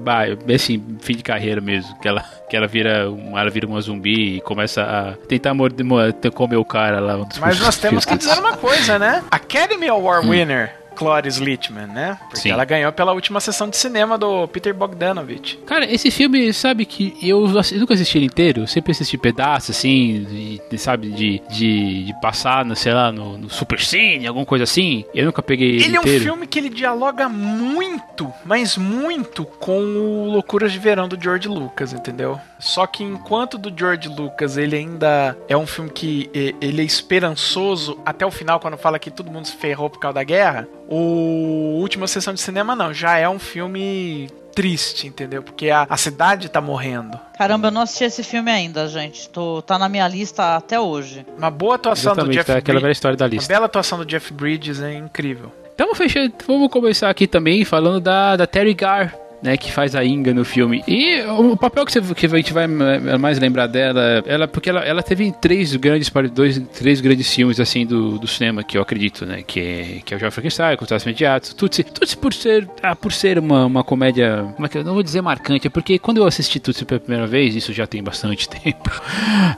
assim, 0.56 0.82
fim 1.02 1.18
de 1.18 1.24
carreira 1.24 1.60
mesmo, 1.60 2.00
que 2.00 2.08
ela, 2.08 2.24
que 2.50 2.56
ela 2.56 2.66
vira, 2.68 3.10
um, 3.12 3.38
ela 3.38 3.50
vira 3.50 3.68
uma 3.68 3.82
zumbi 3.82 4.38
e 4.38 4.42
começa 4.42 4.84
a 4.84 5.28
tentar 5.28 5.54
morder, 5.54 5.86
mo- 5.86 5.98
comer 6.34 6.56
o 6.56 6.64
cara 6.64 7.00
lá. 7.02 7.18
um 7.18 7.28
mas 7.42 7.60
nós 7.60 7.78
temos 7.78 8.06
que 8.06 8.16
dizer 8.18 8.40
uma 8.40 8.56
coisa, 8.56 8.98
né? 8.98 9.22
Academy 9.30 9.90
Award 9.90 10.30
winner. 10.30 10.81
Clarice 11.06 11.44
Lichtman, 11.44 11.88
né? 11.88 12.18
Porque 12.22 12.38
Sim. 12.42 12.52
ela 12.52 12.64
ganhou 12.64 12.92
pela 12.92 13.12
última 13.14 13.40
sessão 13.40 13.68
de 13.70 13.76
cinema 13.78 14.18
do 14.18 14.48
Peter 14.48 14.74
Bogdanovich. 14.74 15.58
Cara, 15.66 15.92
esse 15.92 16.12
filme, 16.12 16.54
sabe 16.54 16.86
que 16.86 17.16
eu, 17.22 17.46
eu 17.48 17.80
nunca 17.80 17.94
assisti 17.94 18.18
ele 18.18 18.26
inteiro, 18.28 18.62
eu 18.62 18.68
sempre 18.68 18.92
assisti 18.92 19.18
pedaços, 19.18 19.76
assim, 19.76 20.60
de- 20.70 20.78
sabe, 20.78 21.10
de, 21.12 21.42
de, 21.50 22.04
de 22.06 22.22
passar, 22.22 22.64
no, 22.66 22.76
sei 22.76 22.94
lá, 22.94 23.12
no, 23.12 23.38
no 23.38 23.50
Super 23.50 23.80
Cine, 23.80 24.28
alguma 24.28 24.46
coisa 24.46 24.64
assim. 24.64 25.04
Eu 25.14 25.26
nunca 25.26 25.42
peguei 25.42 25.70
ele, 25.76 25.84
Ele 25.86 25.96
é 25.96 26.00
um 26.00 26.04
inteiro. 26.04 26.24
filme 26.24 26.46
que 26.48 26.60
ele 26.60 26.70
dialoga 26.70 27.28
muito, 27.30 28.32
mas 28.46 28.78
muito 28.78 29.44
com 29.46 29.80
o 29.80 30.32
Loucuras 30.32 30.72
de 30.72 30.80
Verão 30.80 31.08
do 31.08 31.22
George 31.22 31.48
Lucas, 31.48 31.94
entendeu? 31.94 32.40
Só 32.62 32.86
que 32.88 33.04
enquanto 33.04 33.58
do 33.58 33.74
George 33.78 34.08
Lucas 34.08 34.56
ele 34.56 34.76
ainda 34.76 35.36
é 35.50 35.58
um 35.58 35.66
filme 35.68 35.90
que 35.90 36.30
ele 36.62 36.82
é 36.82 36.86
esperançoso 36.86 38.00
até 38.06 38.26
o 38.26 38.32
final, 38.32 38.60
quando 38.60 38.78
fala 38.78 39.00
que 39.00 39.10
todo 39.12 39.32
mundo 39.32 39.48
se 39.48 39.56
ferrou 39.58 39.90
por 39.90 40.00
causa 40.00 40.16
da 40.16 40.24
guerra, 40.24 40.68
o 40.88 41.76
Última 41.80 42.08
Sessão 42.08 42.34
de 42.34 42.40
Cinema 42.40 42.76
não, 42.76 42.94
já 42.94 43.18
é 43.18 43.28
um 43.28 43.40
filme 43.40 44.30
triste, 44.54 45.08
entendeu? 45.08 45.42
Porque 45.42 45.70
a, 45.70 45.88
a 45.90 45.98
cidade 45.98 46.50
tá 46.50 46.60
morrendo. 46.62 47.18
Caramba, 47.38 47.68
eu 47.68 47.72
não 47.72 47.82
assisti 47.82 48.04
esse 48.04 48.24
filme 48.24 48.52
ainda, 48.52 48.88
gente. 48.88 49.30
Tô, 49.30 49.62
tá 49.62 49.80
na 49.80 49.88
minha 49.90 50.08
lista 50.08 50.56
até 50.58 50.80
hoje. 50.80 51.26
Uma 51.38 51.50
boa 51.50 51.76
atuação 51.76 52.12
do 52.14 52.20
Exatamente, 52.20 52.36
Jeff 52.38 52.52
tá 52.52 52.58
aquela 52.58 52.76
velha 52.80 52.84
Bridges. 52.84 52.98
história 52.98 53.18
da 53.18 53.26
Uma 53.26 53.30
lista. 53.32 53.54
bela 53.54 53.66
atuação 53.66 53.98
do 53.98 54.06
Jeff 54.06 54.32
Bridges 54.34 54.82
é 54.82 54.94
incrível. 54.94 55.52
Então 55.74 55.96
fechando, 55.96 56.34
vamos 56.46 56.70
começar 56.70 57.10
aqui 57.10 57.26
também 57.26 57.64
falando 57.66 58.00
da, 58.02 58.36
da 58.36 58.46
Terry 58.46 58.74
Gar. 58.74 59.16
Né, 59.42 59.58
que 59.58 59.72
faz 59.72 59.96
a 59.96 60.06
Inga 60.06 60.34
no 60.34 60.46
filme. 60.46 60.84
E 60.88 61.22
o 61.24 61.58
papel 61.58 61.84
que, 61.84 61.92
você, 61.92 62.14
que 62.14 62.26
a 62.28 62.30
gente 62.30 62.54
vai 62.54 62.66
eh, 62.66 63.18
mais 63.18 63.40
lembrar 63.40 63.66
dela, 63.66 64.24
ela, 64.26 64.48
porque 64.48 64.70
ela, 64.70 64.82
ela 64.82 65.02
teve 65.02 65.32
três 65.32 65.76
grandes 65.76 66.12
dois, 66.32 66.62
três 66.78 67.02
grandes 67.02 67.34
filmes 67.34 67.60
assim 67.60 67.86
do, 67.86 68.20
do 68.20 68.28
cinema 68.28 68.64
que 68.64 68.78
eu 68.78 68.82
acredito, 68.82 69.26
né? 69.26 69.42
Que 69.42 69.60
é, 69.60 70.02
que 70.06 70.14
é 70.14 70.18
o 70.18 70.20
Jovem 70.20 70.32
Frankenstein, 70.32 70.78
Contatos 70.78 71.04
Imediatos, 71.06 71.54
Tutsi. 71.56 71.84
Tutsi 71.84 72.16
por 72.16 72.34
ser, 72.34 72.70
ah, 72.84 72.96
por 72.96 73.12
ser 73.12 73.40
uma, 73.40 73.66
uma 73.66 73.84
comédia, 73.84 74.52
como 74.56 74.66
é 74.66 74.70
que 74.70 74.78
eu 74.78 74.84
não 74.84 74.94
vou 74.94 75.02
dizer 75.02 75.22
marcante, 75.22 75.70
porque 75.70 75.98
quando 75.98 76.18
eu 76.18 76.26
assisti 76.26 76.60
Tutsi 76.60 76.86
pela 76.86 77.00
primeira 77.00 77.26
vez, 77.26 77.56
isso 77.56 77.74
já 77.74 77.88
tem 77.88 78.04
bastante 78.04 78.48
tempo, 78.50 78.92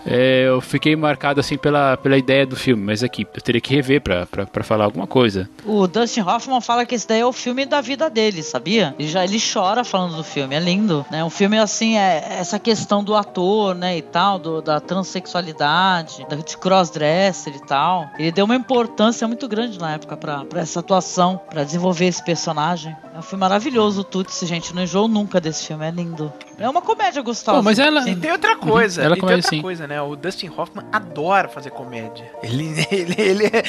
é, 0.06 0.46
eu 0.48 0.62
fiquei 0.62 0.96
marcado 0.96 1.40
assim 1.40 1.58
pela, 1.58 1.98
pela 1.98 2.18
ideia 2.18 2.46
do 2.46 2.56
filme, 2.56 2.84
mas 2.84 3.04
aqui 3.04 3.28
eu 3.34 3.42
teria 3.42 3.60
que 3.60 3.74
rever 3.74 4.02
pra 4.02 4.64
falar 4.64 4.86
alguma 4.86 5.08
coisa. 5.08 5.50
O 5.66 5.88
Dustin 5.88 6.22
Hoffman 6.22 6.62
fala 6.62 6.86
que 6.86 6.96
esse 6.96 7.08
daí 7.08 7.20
é 7.20 7.26
o 7.26 7.34
filme 7.34 7.66
da 7.66 7.82
vida 7.82 8.10
dele, 8.10 8.44
sabia? 8.44 8.96
Ele 9.00 9.08
já 9.08 9.24
ele 9.24 9.40
chora 9.40 9.73
falando 9.86 10.18
do 10.18 10.24
filme, 10.26 10.54
é 10.56 10.60
lindo, 10.60 11.06
né? 11.10 11.24
Um 11.24 11.30
filme 11.30 11.58
assim 11.58 11.98
é 11.98 12.36
essa 12.38 12.60
questão 12.60 13.02
do 13.02 13.16
ator, 13.16 13.74
né, 13.74 13.98
e 13.98 14.02
tal, 14.02 14.38
do, 14.38 14.62
da 14.62 14.82
transexualidade, 14.82 16.26
da, 16.30 16.36
de 16.36 16.58
crossdresser 16.58 17.56
e 17.56 17.60
tal. 17.66 18.10
Ele 18.18 18.32
deu 18.32 18.44
uma 18.46 18.56
importância 18.56 19.26
muito 19.28 19.48
grande 19.48 19.80
na 19.80 19.94
época 19.94 20.18
pra, 20.18 20.44
pra 20.46 20.62
essa 20.62 20.80
atuação, 20.82 21.40
pra 21.50 21.64
desenvolver 21.64 22.06
esse 22.06 22.24
personagem. 22.24 22.96
É 23.16 23.20
um 23.20 23.22
filme 23.22 23.40
maravilhoso, 23.42 24.02
o 24.02 24.04
Tutsi, 24.04 24.46
gente, 24.46 24.74
não 24.74 24.84
enjoo 24.84 25.08
nunca 25.08 25.40
desse 25.40 25.66
filme, 25.68 25.86
é 25.88 25.92
lindo. 25.92 26.32
É 26.58 26.68
uma 26.70 26.82
comédia 26.82 27.22
gostosa. 27.22 27.58
Pô, 27.58 27.64
mas 27.64 27.80
ela- 27.80 28.08
E 28.10 28.16
tem 28.16 28.32
outra 28.32 28.56
coisa, 28.56 29.02
Ela 29.02 29.14
e 29.14 29.16
tem 29.16 29.22
comédia, 29.22 29.38
outra 29.40 29.50
sim. 29.50 29.62
coisa, 29.62 29.88
né? 29.88 30.02
O 30.02 30.16
Dustin 30.16 30.50
Hoffman 30.56 30.86
adora 30.92 31.48
fazer 31.48 31.72
comédia. 31.72 32.30
Ele, 32.42 32.74
ele, 32.92 33.16
ele, 33.18 33.46
é, 33.48 33.64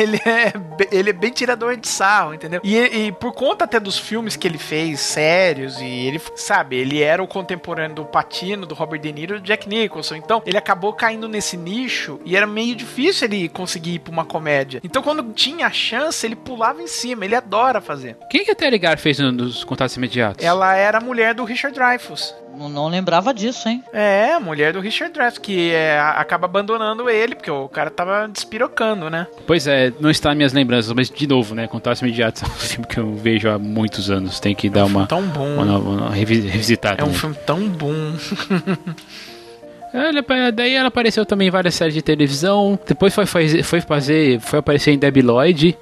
ele, 0.00 0.16
é, 0.24 0.52
ele 0.90 1.10
é 1.10 1.12
bem 1.12 1.30
tirador 1.30 1.76
de 1.76 1.86
sarro, 1.88 2.34
entendeu? 2.34 2.60
E, 2.64 2.76
e 2.76 3.12
por 3.12 3.32
conta 3.32 3.64
até 3.64 3.78
dos 3.78 3.98
filmes 3.98 4.36
que 4.36 4.46
ele 4.48 4.58
fez, 4.58 5.00
sérios, 5.50 5.80
e 5.80 5.84
ele, 5.84 6.20
sabe, 6.36 6.76
ele 6.76 7.02
era 7.02 7.22
o 7.22 7.26
contemporâneo 7.26 7.96
do 7.96 8.04
Patino, 8.04 8.64
do 8.66 8.74
Robert 8.74 9.00
De 9.00 9.12
Niro 9.12 9.36
e 9.36 9.40
do 9.40 9.44
Jack 9.44 9.68
Nicholson. 9.68 10.14
Então, 10.14 10.42
ele 10.46 10.56
acabou 10.56 10.92
caindo 10.92 11.28
nesse 11.28 11.56
nicho 11.56 12.20
e 12.24 12.36
era 12.36 12.46
meio 12.46 12.74
difícil 12.76 13.26
ele 13.26 13.48
conseguir 13.48 13.94
ir 13.94 13.98
pra 13.98 14.12
uma 14.12 14.24
comédia. 14.24 14.80
Então, 14.84 15.02
quando 15.02 15.32
tinha 15.32 15.66
a 15.66 15.70
chance, 15.72 16.24
ele 16.24 16.36
pulava 16.36 16.80
em 16.82 16.86
cima. 16.86 17.24
Ele 17.24 17.34
adora 17.34 17.80
fazer. 17.80 18.16
Quem 18.30 18.44
que 18.44 18.50
a 18.50 18.54
Terry 18.54 18.78
Gar 18.78 18.98
fez 18.98 19.18
no- 19.18 19.32
nos 19.32 19.64
Contatos 19.64 19.96
Imediatos? 19.96 20.44
Ela 20.44 20.74
era 20.76 20.98
a 20.98 21.00
mulher 21.00 21.34
do 21.34 21.44
Richard 21.44 21.74
Dreyfuss. 21.76 22.34
Não, 22.56 22.68
não 22.68 22.88
lembrava 22.88 23.32
disso, 23.32 23.68
hein? 23.68 23.82
É, 23.92 24.32
a 24.34 24.40
mulher 24.40 24.72
do 24.72 24.80
Richard 24.80 25.12
Dreyfuss, 25.14 25.38
que 25.38 25.70
é, 25.72 25.98
acaba 25.98 26.46
abandonando 26.46 27.08
ele, 27.08 27.34
porque 27.34 27.50
o 27.50 27.68
cara 27.68 27.90
tava 27.90 28.28
despirocando, 28.28 29.08
né? 29.08 29.26
Pois 29.46 29.66
é, 29.66 29.92
não 30.00 30.10
está 30.10 30.28
nas 30.30 30.36
minhas 30.36 30.52
lembranças, 30.52 30.92
mas 30.92 31.08
de 31.10 31.26
novo, 31.26 31.54
né? 31.54 31.66
Contatos 31.66 32.02
Imediatos 32.02 32.42
é 32.44 32.46
um 32.46 32.50
filme 32.50 32.86
que 32.86 32.98
eu 32.98 33.14
vejo 33.14 33.48
há 33.48 33.58
muitos 33.58 34.10
anos. 34.10 34.38
Tem 34.40 34.54
que 34.54 34.68
dar 34.68 34.84
uma, 34.84 35.06
Tão 35.06 35.22
bom. 35.22 35.46
uma, 35.62 35.78
uma 35.78 36.10
revi- 36.10 36.40
revisitada. 36.40 37.02
É 37.02 37.04
um 37.04 37.08
né? 37.08 37.14
filme 37.14 37.36
tão 37.46 37.68
bom. 37.68 37.94
Ela, 39.92 40.52
daí 40.52 40.74
ela 40.74 40.88
apareceu 40.88 41.26
também 41.26 41.48
em 41.48 41.50
várias 41.50 41.74
séries 41.74 41.94
de 41.94 42.02
televisão. 42.02 42.78
Depois 42.86 43.14
foi 43.14 43.26
fazer, 43.26 43.62
foi, 43.62 43.80
fazer, 43.80 44.40
foi 44.40 44.58
aparecer 44.60 44.92
em 44.92 44.98
Debbie 44.98 45.22
Lloyd, 45.22 45.76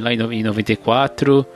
lá 0.00 0.12
em, 0.12 0.40
em 0.40 0.42
94. 0.42 1.46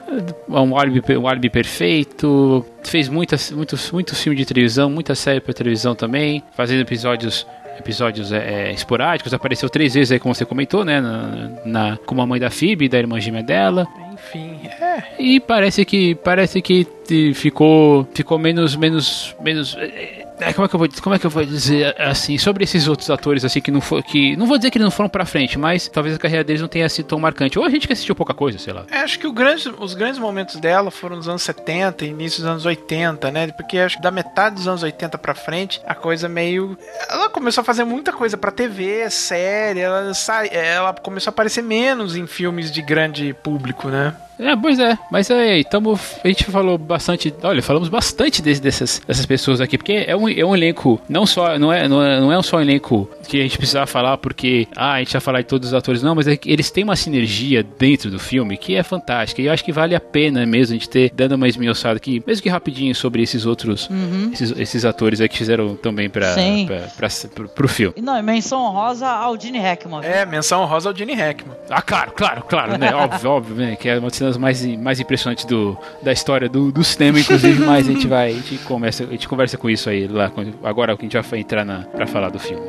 Um 0.48 0.76
álibi, 0.76 1.16
um 1.16 1.26
álibi 1.26 1.50
perfeito. 1.50 2.64
Fez 2.84 3.08
muitas, 3.08 3.50
muitos, 3.50 3.90
muitos 3.90 4.22
filmes 4.22 4.38
de 4.38 4.46
televisão, 4.46 4.88
muita 4.88 5.14
série 5.14 5.40
para 5.40 5.52
televisão 5.52 5.94
também, 5.94 6.42
fazendo 6.56 6.80
episódios 6.80 7.46
episódios 7.78 8.32
é, 8.32 8.70
é, 8.70 8.72
esporádicos, 8.72 9.32
apareceu 9.32 9.70
três 9.70 9.94
vezes 9.94 10.10
aí, 10.10 10.18
como 10.18 10.34
você 10.34 10.44
comentou, 10.44 10.84
né? 10.84 11.00
Na, 11.00 11.50
na, 11.64 11.96
como 11.98 12.20
a 12.20 12.26
mãe 12.26 12.40
da 12.40 12.50
Phoebe, 12.50 12.88
da 12.88 12.98
irmã 12.98 13.20
gêmea 13.20 13.42
dela. 13.42 13.86
Enfim, 14.12 14.58
é. 14.80 15.02
E 15.18 15.38
parece 15.38 15.84
que 15.84 16.16
parece 16.16 16.60
que 16.60 16.86
ficou 17.34 18.06
ficou 18.12 18.38
menos 18.38 18.74
menos 18.74 19.34
menos 19.40 19.76
é, 19.78 20.26
é, 20.40 20.52
como 20.52 20.66
é 20.66 20.68
que 20.68 20.74
eu 20.74 20.78
vou 20.78 20.88
como 21.02 21.14
é 21.14 21.18
que 21.18 21.26
eu 21.26 21.30
vou 21.30 21.44
dizer 21.44 21.94
assim 22.00 22.38
sobre 22.38 22.64
esses 22.64 22.88
outros 22.88 23.10
atores 23.10 23.44
assim 23.44 23.60
que 23.60 23.70
não 23.70 23.80
foi 23.80 24.02
que 24.02 24.36
não 24.36 24.46
vou 24.46 24.58
dizer 24.58 24.70
que 24.70 24.78
eles 24.78 24.84
não 24.84 24.90
foram 24.90 25.08
para 25.08 25.24
frente, 25.24 25.58
mas 25.58 25.88
talvez 25.88 26.14
a 26.14 26.18
carreira 26.18 26.44
deles 26.44 26.60
não 26.60 26.68
tenha 26.68 26.88
sido 26.88 27.06
tão 27.06 27.18
marcante. 27.18 27.58
Ou 27.58 27.64
a 27.64 27.70
gente 27.70 27.86
que 27.86 27.92
assistiu 27.92 28.14
pouca 28.14 28.34
coisa, 28.34 28.58
sei 28.58 28.72
lá. 28.72 28.84
É, 28.90 28.98
acho 28.98 29.18
que 29.18 29.30
grande, 29.30 29.72
os 29.78 29.94
grandes 29.94 30.18
momentos 30.18 30.56
dela 30.56 30.90
foram 30.90 31.16
nos 31.16 31.28
anos 31.28 31.42
70 31.42 32.04
e 32.04 32.08
início 32.08 32.42
dos 32.42 32.50
anos 32.50 32.66
80, 32.66 33.30
né? 33.30 33.48
Porque 33.48 33.78
acho 33.78 33.96
que 33.96 34.02
da 34.02 34.10
metade 34.10 34.56
dos 34.56 34.68
anos 34.68 34.82
80 34.82 35.18
para 35.18 35.34
frente 35.34 35.80
a 35.86 35.94
coisa 35.94 36.28
meio 36.28 36.76
ela 37.08 37.28
começou 37.28 37.62
a 37.62 37.64
fazer 37.64 37.84
muita 37.84 38.12
coisa 38.12 38.36
para 38.36 38.50
TV, 38.50 39.08
série, 39.10 39.80
ela 39.80 40.12
sai, 40.14 40.48
ela 40.52 40.92
começou 40.94 41.30
a 41.30 41.32
aparecer 41.32 41.62
menos 41.62 42.16
em 42.16 42.26
filmes 42.26 42.70
de 42.70 42.82
grande 42.82 43.34
público, 43.34 43.88
né? 43.88 44.14
É, 44.38 44.54
pois 44.56 44.78
é. 44.78 44.96
Mas 45.10 45.30
aí, 45.30 45.64
tamo, 45.64 45.98
a 46.24 46.28
gente 46.28 46.44
falou 46.44 46.78
bastante. 46.78 47.34
Olha, 47.42 47.62
falamos 47.62 47.88
bastante 47.88 48.40
desse, 48.40 48.60
dessas, 48.60 49.02
dessas 49.06 49.26
pessoas 49.26 49.60
aqui, 49.60 49.76
porque 49.76 50.04
é 50.06 50.16
um, 50.16 50.28
é 50.28 50.44
um 50.44 50.54
elenco, 50.54 51.00
não 51.08 51.26
só, 51.26 51.58
não 51.58 51.72
é, 51.72 51.88
não 51.88 52.02
é, 52.02 52.20
não 52.20 52.32
é 52.32 52.42
só 52.42 52.58
um 52.58 52.60
elenco 52.60 53.08
que 53.26 53.38
a 53.38 53.42
gente 53.42 53.58
precisava 53.58 53.86
falar 53.86 54.16
porque, 54.18 54.68
ah, 54.76 54.94
a 54.94 54.98
gente 55.00 55.12
vai 55.12 55.20
falar 55.20 55.40
de 55.40 55.46
todos 55.46 55.68
os 55.68 55.74
atores, 55.74 56.02
não, 56.02 56.14
mas 56.14 56.28
é 56.28 56.36
que 56.36 56.50
eles 56.50 56.70
têm 56.70 56.84
uma 56.84 56.96
sinergia 56.96 57.62
dentro 57.62 58.10
do 58.10 58.18
filme 58.18 58.56
que 58.56 58.74
é 58.74 58.82
fantástica. 58.82 59.42
E 59.42 59.46
eu 59.46 59.52
acho 59.52 59.64
que 59.64 59.72
vale 59.72 59.94
a 59.94 60.00
pena 60.00 60.46
mesmo 60.46 60.74
a 60.74 60.78
gente 60.78 60.88
ter 60.88 61.10
dando 61.14 61.32
uma 61.32 61.48
esmiuçada 61.48 61.96
aqui, 61.96 62.22
mesmo 62.26 62.42
que 62.42 62.48
rapidinho, 62.48 62.94
sobre 62.94 63.22
esses 63.22 63.44
outros, 63.44 63.88
uhum. 63.90 64.30
esses, 64.32 64.58
esses, 64.58 64.84
atores 64.84 65.20
aí 65.20 65.28
que 65.28 65.36
fizeram 65.36 65.74
também 65.74 66.08
pra, 66.08 66.34
pra, 66.66 66.78
pra, 66.96 67.08
pra, 67.34 67.48
pro 67.48 67.68
filme. 67.68 67.94
Não, 68.00 68.16
e 68.16 68.22
menção 68.22 68.60
honrosa 68.62 69.06
ao 69.06 69.38
Gene 69.38 69.58
Hackman. 69.58 70.00
É, 70.02 70.24
menção 70.24 70.62
honrosa 70.62 70.88
ao 70.88 70.96
Gene 70.96 71.14
Hackman. 71.14 71.56
Ah, 71.68 71.82
claro, 71.82 72.12
claro, 72.12 72.42
claro, 72.48 72.78
né? 72.78 72.94
óbvio, 72.96 73.30
óbvio, 73.30 73.56
né? 73.56 73.76
Que 73.76 73.88
é 73.88 73.98
uma 73.98 74.10
das 74.27 74.27
cenas 74.28 74.36
mais, 74.36 74.64
mais 74.76 75.00
impressionantes 75.00 75.44
do, 75.44 75.76
da 76.02 76.12
história 76.12 76.48
do, 76.48 76.70
do 76.70 76.84
cinema, 76.84 77.18
inclusive, 77.20 77.64
mas 77.64 77.88
a 77.88 77.92
gente 77.92 78.06
vai, 78.08 78.30
a 78.30 78.34
gente 78.34 78.58
conversa, 78.58 79.04
a 79.04 79.06
gente 79.06 79.28
conversa 79.28 79.56
com 79.56 79.70
isso 79.70 79.88
aí 79.88 80.06
lá, 80.06 80.30
agora 80.62 80.96
que 80.96 81.06
a 81.06 81.08
gente 81.08 81.28
vai 81.30 81.40
entrar 81.40 81.64
na, 81.64 81.80
pra 81.80 82.06
falar 82.06 82.30
do 82.30 82.38
filme. 82.38 82.66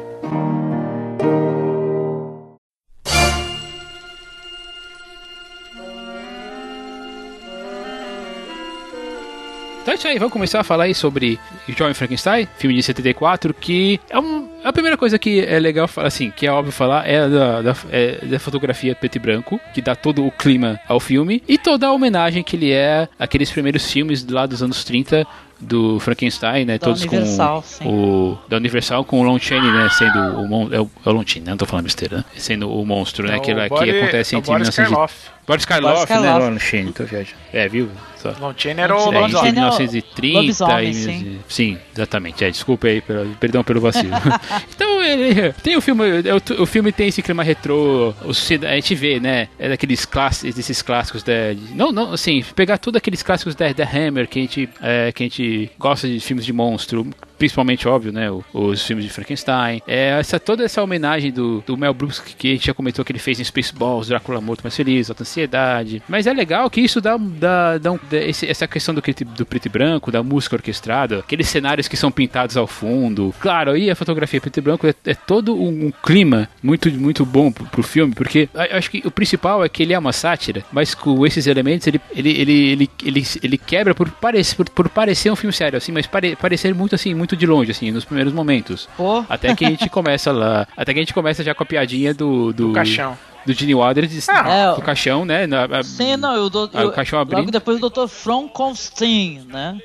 Então 9.89 9.95
é 9.95 9.97
isso 9.97 10.07
aí, 10.07 10.19
vamos 10.19 10.31
começar 10.33 10.59
a 10.59 10.63
falar 10.63 10.83
aí 10.83 10.93
sobre 10.93 11.39
Jovem 11.67 11.95
Frankenstein, 11.95 12.47
filme 12.59 12.75
de 12.75 12.83
74, 12.83 13.55
que 13.55 13.99
é 14.07 14.19
um, 14.19 14.47
a 14.63 14.71
primeira 14.71 14.95
coisa 14.95 15.17
que 15.17 15.43
é 15.43 15.57
legal 15.57 15.87
falar, 15.87 16.09
assim, 16.09 16.29
que 16.29 16.45
é 16.45 16.51
óbvio 16.51 16.71
falar, 16.71 17.09
é 17.09 17.27
da, 17.27 17.61
da, 17.63 17.75
é 17.91 18.23
da 18.23 18.37
fotografia 18.37 18.93
preto 18.93 19.15
e 19.15 19.19
branco, 19.19 19.59
que 19.73 19.81
dá 19.81 19.95
todo 19.95 20.23
o 20.23 20.29
clima 20.29 20.79
ao 20.87 20.99
filme, 20.99 21.41
e 21.47 21.57
toda 21.57 21.87
a 21.87 21.91
homenagem 21.91 22.43
que 22.43 22.55
ele 22.55 22.71
é 22.71 23.09
àqueles 23.17 23.49
primeiros 23.49 23.91
filmes 23.91 24.23
lá 24.27 24.45
dos 24.45 24.61
anos 24.61 24.83
30, 24.83 25.25
do 25.59 25.99
Frankenstein, 25.99 26.65
né? 26.65 26.77
Da 26.77 26.85
todos 26.85 27.01
Universal, 27.01 27.61
com 27.61 27.67
sim. 27.67 27.87
o 27.87 28.37
da 28.47 28.57
Universal 28.57 29.03
com 29.03 29.19
o 29.19 29.23
Lon 29.23 29.39
Chaney, 29.39 29.71
né? 29.71 29.89
Sendo 29.89 30.19
o 30.39 30.47
mon, 30.47 30.71
é 30.71 30.79
o, 30.79 30.89
é 31.05 31.09
o 31.09 31.11
Lon 31.11 31.23
Chaney, 31.25 31.45
né? 31.45 31.51
Não 31.51 31.57
tô 31.57 31.65
falando 31.65 31.83
besteira, 31.85 32.17
né? 32.17 32.25
Sendo 32.37 32.71
o 32.71 32.85
monstro, 32.85 33.27
né? 33.27 33.35
É 33.35 33.39
que, 33.39 33.51
o 33.51 33.55
que 33.55 33.67
Body- 33.69 33.97
acontece 33.97 34.35
é 34.35 34.37
o 34.37 34.39
entre 34.39 34.51
Boris 34.51 34.77
1900 34.77 35.31
Karloff. 35.65 35.95
Boris 35.95 36.05
Karloff, 36.05 36.07
Boris 36.13 36.23
né? 36.23 36.37
Lon 36.49 36.59
Chaney, 36.59 36.91
tô 36.93 37.03
viajando. 37.03 37.37
É, 37.51 37.67
viu? 37.67 37.89
Só. 38.17 38.33
Lon 38.39 38.53
Chaney 38.55 38.83
era 38.83 38.95
o 38.95 38.97
É, 38.99 39.01
Lobisomem. 39.01 39.21
lobisomem. 39.21 39.53
1930 39.53 40.37
Lobisomem, 40.39 40.89
e 40.89 40.93
sim. 40.93 41.39
sim, 41.47 41.77
exatamente. 41.93 42.43
É, 42.43 42.51
desculpa 42.51 42.87
aí, 42.87 43.01
pelo, 43.01 43.29
perdão 43.35 43.63
pelo 43.63 43.81
vacilo. 43.81 44.11
então, 44.75 45.01
ele, 45.03 45.53
tem 45.63 45.75
o 45.75 45.81
filme, 45.81 46.03
é, 46.25 46.33
o, 46.33 46.63
o 46.63 46.65
filme 46.65 46.91
tem 46.91 47.07
esse 47.07 47.21
clima 47.21 47.43
retrô, 47.43 48.13
o, 48.23 48.29
a 48.29 48.75
gente 48.75 48.95
vê, 48.95 49.19
né, 49.19 49.47
é 49.57 49.69
daqueles 49.69 50.05
clássicos, 50.05 50.55
desses 50.55 50.81
clássicos 50.81 51.23
da, 51.23 51.53
de- 51.53 51.73
não, 51.73 51.91
não, 51.91 52.13
assim, 52.13 52.43
pegar 52.55 52.77
tudo 52.77 52.97
aqueles 52.97 53.23
clássicos 53.23 53.55
da, 53.55 53.71
da 53.71 53.83
Hammer 53.85 54.27
que 54.27 54.39
a 54.39 54.41
gente, 54.41 54.69
é, 54.81 55.11
que 55.11 55.23
a 55.23 55.25
gente 55.25 55.71
gosta 55.79 56.07
de 56.07 56.19
filmes 56.19 56.45
de 56.45 56.53
monstro, 56.53 57.07
principalmente, 57.39 57.87
óbvio, 57.87 58.11
né, 58.11 58.27
os 58.53 58.85
filmes 58.85 59.05
de 59.05 59.11
Frankenstein, 59.11 59.81
é, 59.87 60.19
essa, 60.19 60.39
toda 60.39 60.63
essa 60.63 60.83
homenagem 60.83 61.31
do, 61.31 61.63
do 61.65 61.75
Mel 61.77 61.93
Brooks 61.93 62.19
que, 62.19 62.49
a 62.49 62.53
gente 62.53 62.67
já 62.67 62.73
comentou 62.73 63.03
que 63.03 63.11
ele 63.11 63.19
fez 63.19 63.39
em 63.39 63.43
Spaceballs, 63.43 64.07
Drácula 64.09 64.41
Morto 64.41 64.61
Mais 64.61 64.75
Feliz, 64.75 65.09
Alta 65.09 65.23
Ansiedade, 65.23 66.03
mas 66.07 66.27
é 66.27 66.33
legal 66.33 66.69
que 66.69 66.81
isso 66.81 66.99
dá, 67.01 67.17
dá, 67.17 67.77
dá, 67.77 67.91
um- 67.93 67.99
dá 68.11 68.17
esse- 68.17 68.45
essa 68.47 68.67
questão 68.67 68.93
do, 68.93 69.01
do 69.35 69.45
preto 69.45 69.65
e 69.65 69.69
branco, 69.69 70.11
da 70.11 70.21
música 70.21 70.55
orquestrada, 70.57 71.19
aqueles 71.19 71.47
cenários 71.47 71.87
que 71.87 71.95
são 71.97 72.11
pintados 72.11 72.57
ao 72.57 72.67
fundo, 72.67 73.33
claro, 73.39 73.71
aí 73.71 73.89
a 73.89 73.95
fotografia 73.95 74.39
preto 74.41 74.57
e 74.57 74.61
branco 74.61 74.85
é, 74.85 74.93
é 75.05 75.15
todo 75.15 75.55
um, 75.55 75.87
um 75.87 75.91
clima 76.03 76.49
muito, 76.61 76.91
muito 76.91 77.25
bom 77.25 77.51
pro, 77.51 77.65
pro 77.65 77.81
filme, 77.83 78.13
porque 78.13 78.49
eu 78.53 78.77
acho 78.77 78.91
que 78.91 79.01
o 79.05 79.11
principal 79.11 79.63
é 79.63 79.69
que 79.69 79.81
ele 79.83 79.93
é 79.93 79.99
uma 79.99 80.11
sátira, 80.13 80.63
mas 80.71 80.93
com 80.93 81.25
esses 81.25 81.47
elementos 81.47 81.87
ele, 81.87 82.01
ele, 82.13 82.29
ele, 82.31 82.71
ele, 82.71 82.89
ele, 83.05 83.23
ele 83.43 83.57
quebra 83.57 83.95
por, 83.95 84.09
parece, 84.11 84.55
por, 84.55 84.69
por 84.69 84.89
parecer 84.89 85.31
um 85.31 85.35
filme 85.35 85.53
sério, 85.53 85.77
assim, 85.77 85.91
mas 85.91 86.05
pare, 86.05 86.35
parecer 86.35 86.73
muito 86.75 86.95
assim, 86.95 87.13
muito 87.13 87.28
de 87.35 87.45
longe, 87.45 87.71
assim, 87.71 87.91
nos 87.91 88.05
primeiros 88.05 88.33
momentos. 88.33 88.87
Pô, 88.97 89.23
Até 89.29 89.55
que 89.55 89.65
a 89.65 89.69
gente 89.69 89.89
começa 89.89 90.31
lá. 90.31 90.67
Até 90.75 90.93
que 90.93 90.99
a 90.99 91.01
gente 91.01 91.13
começa 91.13 91.43
já 91.43 91.53
com 91.53 91.63
a 91.63 91.65
piadinha 91.65 92.13
do. 92.13 92.51
Do, 92.53 92.69
O 92.71 92.73
caixão. 92.73 93.17
Do 93.45 93.53
Gene 93.53 93.73
Wilder 93.73 94.05
de, 94.05 94.19
Ah, 94.27 94.73
do 94.75 94.81
caixão, 94.81 95.23
né? 95.23 95.47
Na, 95.47 95.63
a- 95.63 95.81
sim, 95.81 96.17
não, 96.17 96.35
eu 96.35 96.49
dou. 96.49 96.69
Ah, 96.73 96.83
o 96.85 96.91
caixão 96.91 97.17
abrindo. 97.19 97.39
Logo 97.39 97.51
depois 97.51 97.81
o 97.81 97.89
Dr. 97.89 98.07
Frankenstein, 98.07 99.45
né? 99.47 99.77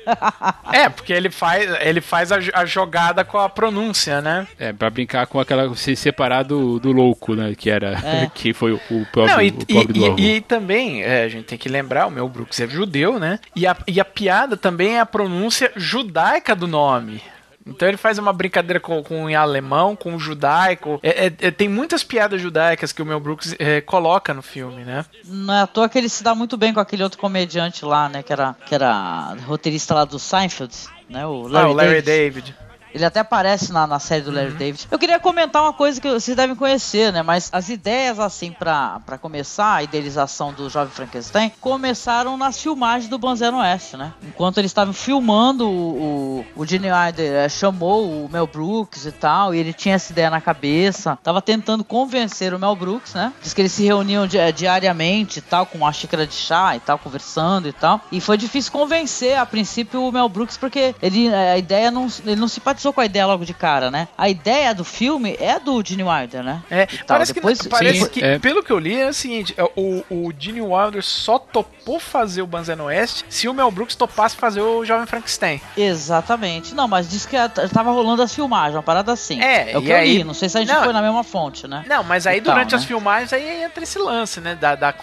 É, 0.73 0.89
porque 0.89 1.13
ele 1.13 1.29
faz, 1.29 1.65
ele 1.79 2.01
faz 2.01 2.31
a, 2.33 2.37
a 2.53 2.65
jogada 2.65 3.23
com 3.23 3.37
a 3.39 3.47
pronúncia, 3.47 4.21
né? 4.21 4.45
É, 4.59 4.73
pra 4.73 4.89
brincar 4.89 5.25
com 5.27 5.39
aquela. 5.39 5.73
Se 5.75 5.95
separar 5.95 6.43
do, 6.43 6.79
do 6.79 6.91
louco, 6.91 7.33
né? 7.33 7.55
Que 7.57 7.69
era. 7.69 7.93
É. 8.03 8.29
que 8.35 8.53
foi 8.53 8.73
o, 8.73 8.79
o 8.91 9.05
pobre, 9.11 9.31
Não, 9.33 9.41
e, 9.41 9.47
o 9.49 9.53
pobre 9.65 9.93
do 9.93 10.19
e- 10.19 10.21
e- 10.21 10.35
e 10.35 10.41
também, 10.41 11.01
é, 11.01 11.23
a 11.23 11.29
gente 11.29 11.45
tem 11.45 11.57
que 11.57 11.69
lembrar, 11.69 12.07
o 12.07 12.11
Mel 12.11 12.27
Brooks 12.27 12.59
é 12.59 12.67
judeu, 12.67 13.17
né? 13.19 13.39
E 13.55 13.65
a, 13.65 13.75
e 13.87 13.99
a 14.01 14.05
piada 14.05 14.57
também 14.57 14.97
é 14.97 14.99
a 14.99 15.05
pronúncia 15.05 15.71
judaica 15.77 16.53
do 16.53 16.67
nome. 16.67 17.21
Então 17.65 17.87
ele 17.87 17.97
faz 17.97 18.19
uma 18.19 18.31
brincadeira 18.31 18.79
com, 18.79 19.01
com 19.03 19.27
em 19.29 19.35
alemão, 19.35 19.95
com 19.95 20.13
o 20.15 20.19
judaico. 20.19 20.99
É- 21.01 21.25
é- 21.27 21.33
é- 21.47 21.51
tem 21.51 21.67
muitas 21.67 22.03
piadas 22.03 22.39
judaicas 22.39 22.91
que 22.91 23.01
o 23.01 23.05
Mel 23.05 23.19
Brooks 23.19 23.55
é, 23.57 23.81
coloca 23.81 24.33
no 24.33 24.41
filme, 24.43 24.83
né? 24.83 25.03
Não 25.25 25.53
é 25.53 25.61
à 25.61 25.67
toa 25.67 25.89
que 25.89 25.97
ele 25.97 26.07
se 26.09 26.23
dá 26.23 26.35
muito 26.35 26.57
bem 26.57 26.73
com 26.73 26.79
aquele 26.79 27.01
outro 27.03 27.17
comediante 27.17 27.83
lá, 27.83 28.07
né? 28.07 28.21
Que 28.21 28.31
era, 28.31 28.55
que 28.65 28.75
era 28.75 29.35
roteirista 29.47 29.95
lá 29.95 30.05
do 30.05 30.19
Seinfeld, 30.19 30.75
né? 31.09 31.25
O 31.25 31.47
Larry, 31.47 31.65
ah, 31.67 31.69
o 31.69 31.73
Larry 31.73 32.01
David. 32.01 32.51
David. 32.51 32.64
Ele 32.95 33.03
até 33.03 33.19
aparece 33.19 33.73
na, 33.73 33.85
na 33.85 33.99
série 33.99 34.21
do 34.21 34.31
Larry 34.31 34.51
Uhum. 34.51 34.57
David. 34.57 34.87
Eu 34.89 34.97
queria 34.97 35.19
comentar 35.19 35.61
uma 35.61 35.73
coisa 35.73 35.99
que 35.99 36.09
vocês 36.09 36.35
devem 36.37 36.55
conhecer, 36.55 37.11
né? 37.11 37.21
Mas 37.21 37.49
as 37.51 37.67
ideias, 37.67 38.17
assim, 38.21 38.53
pra, 38.53 39.01
pra 39.05 39.17
começar 39.17 39.75
a 39.75 39.83
idealização 39.83 40.53
do 40.53 40.69
Jovem 40.69 40.93
Frankenstein, 40.93 41.51
começaram 41.59 42.37
nas 42.37 42.57
filmagens 42.61 43.09
do 43.09 43.17
Banzero 43.19 43.57
Oeste, 43.57 43.97
né? 43.97 44.13
Enquanto 44.23 44.59
eles 44.59 44.71
estavam 44.71 44.93
filmando, 44.93 45.67
o, 45.67 46.45
o, 46.55 46.61
o 46.61 46.65
Gene 46.65 46.89
Wilder 46.89 47.31
eh, 47.45 47.49
chamou 47.49 48.07
o 48.25 48.29
Mel 48.31 48.47
Brooks 48.47 49.05
e 49.05 49.11
tal, 49.11 49.53
e 49.53 49.57
ele 49.57 49.73
tinha 49.73 49.95
essa 49.95 50.13
ideia 50.13 50.29
na 50.29 50.39
cabeça. 50.39 51.19
Tava 51.21 51.41
tentando 51.41 51.83
convencer 51.83 52.53
o 52.53 52.59
Mel 52.59 52.77
Brooks, 52.77 53.13
né? 53.13 53.33
Diz 53.41 53.53
que 53.53 53.61
eles 53.61 53.73
se 53.73 53.83
reuniam 53.83 54.25
di- 54.25 54.37
diariamente 54.53 55.39
e 55.39 55.41
tal, 55.41 55.65
com 55.65 55.79
uma 55.79 55.91
xícara 55.91 56.25
de 56.25 56.33
chá 56.33 56.75
e 56.75 56.79
tal, 56.79 56.97
conversando 56.97 57.67
e 57.67 57.73
tal. 57.73 57.99
E 58.09 58.21
foi 58.21 58.37
difícil 58.37 58.71
convencer, 58.71 59.37
a 59.37 59.45
princípio, 59.45 60.01
o 60.01 60.11
Mel 60.13 60.29
Brooks, 60.29 60.55
porque 60.55 60.95
ele, 61.01 61.27
eh, 61.27 61.51
a 61.51 61.57
ideia 61.57 61.91
não, 61.91 62.07
ele 62.25 62.35
não 62.37 62.47
simpatizou 62.85 62.93
com 62.93 63.01
a 63.01 63.05
ideia 63.05 63.25
logo 63.25 63.45
de 63.45 63.53
cara, 63.53 63.89
né? 63.89 64.07
A 64.17 64.29
ideia 64.29 64.73
do 64.73 64.83
filme 64.83 65.35
é 65.39 65.59
do 65.59 65.81
Gene 65.85 66.03
Wilder, 66.03 66.43
né? 66.43 66.63
É, 66.69 66.85
tal. 66.85 67.05
parece 67.07 67.33
Depois- 67.33 67.59
que, 67.61 67.69
parece 67.69 67.99
Sim, 68.01 68.09
que 68.09 68.23
é. 68.23 68.39
pelo 68.39 68.63
que 68.63 68.71
eu 68.71 68.79
li, 68.79 68.99
é 68.99 69.07
o 69.09 69.13
seguinte: 69.13 69.53
é, 69.57 69.63
o, 69.75 70.03
o 70.09 70.31
Gene 70.37 70.61
Wilder 70.61 71.03
só 71.03 71.39
topou 71.39 71.99
fazer 71.99 72.41
o 72.41 72.47
Banzé 72.47 72.75
no 72.75 72.85
Oeste 72.85 73.25
se 73.29 73.47
o 73.47 73.53
Mel 73.53 73.71
Brooks 73.71 73.95
topasse 73.95 74.35
fazer 74.35 74.61
o 74.61 74.85
Jovem 74.85 75.05
Frankenstein. 75.05 75.61
Exatamente. 75.77 76.73
Não, 76.75 76.87
mas 76.87 77.09
disse 77.09 77.27
que 77.27 77.35
tava 77.73 77.91
rolando 77.91 78.21
as 78.21 78.33
filmagens, 78.33 78.75
uma 78.75 78.83
parada 78.83 79.11
assim. 79.11 79.41
É, 79.41 79.77
o 79.77 79.81
e 79.81 79.85
que 79.85 79.89
eu 79.91 79.95
aí- 79.95 80.17
li. 80.17 80.23
Não 80.23 80.33
sei 80.33 80.49
se 80.49 80.57
a 80.57 80.61
gente 80.61 80.73
Não. 80.73 80.83
foi 80.83 80.93
na 80.93 81.01
mesma 81.01 81.23
fonte, 81.23 81.67
né? 81.67 81.83
Não, 81.87 82.03
mas 82.03 82.27
aí 82.27 82.37
E 82.37 82.41
tal, 82.41 82.53
durante 82.53 82.71
né? 82.71 82.77
as 82.77 82.85
filmagens 82.85 83.33
aí 83.33 83.63
entra 83.63 83.83
esse 83.83 83.97
lance, 83.99 84.39
né? 84.41 84.55
Da, 84.55 84.75
da, 84.75 84.93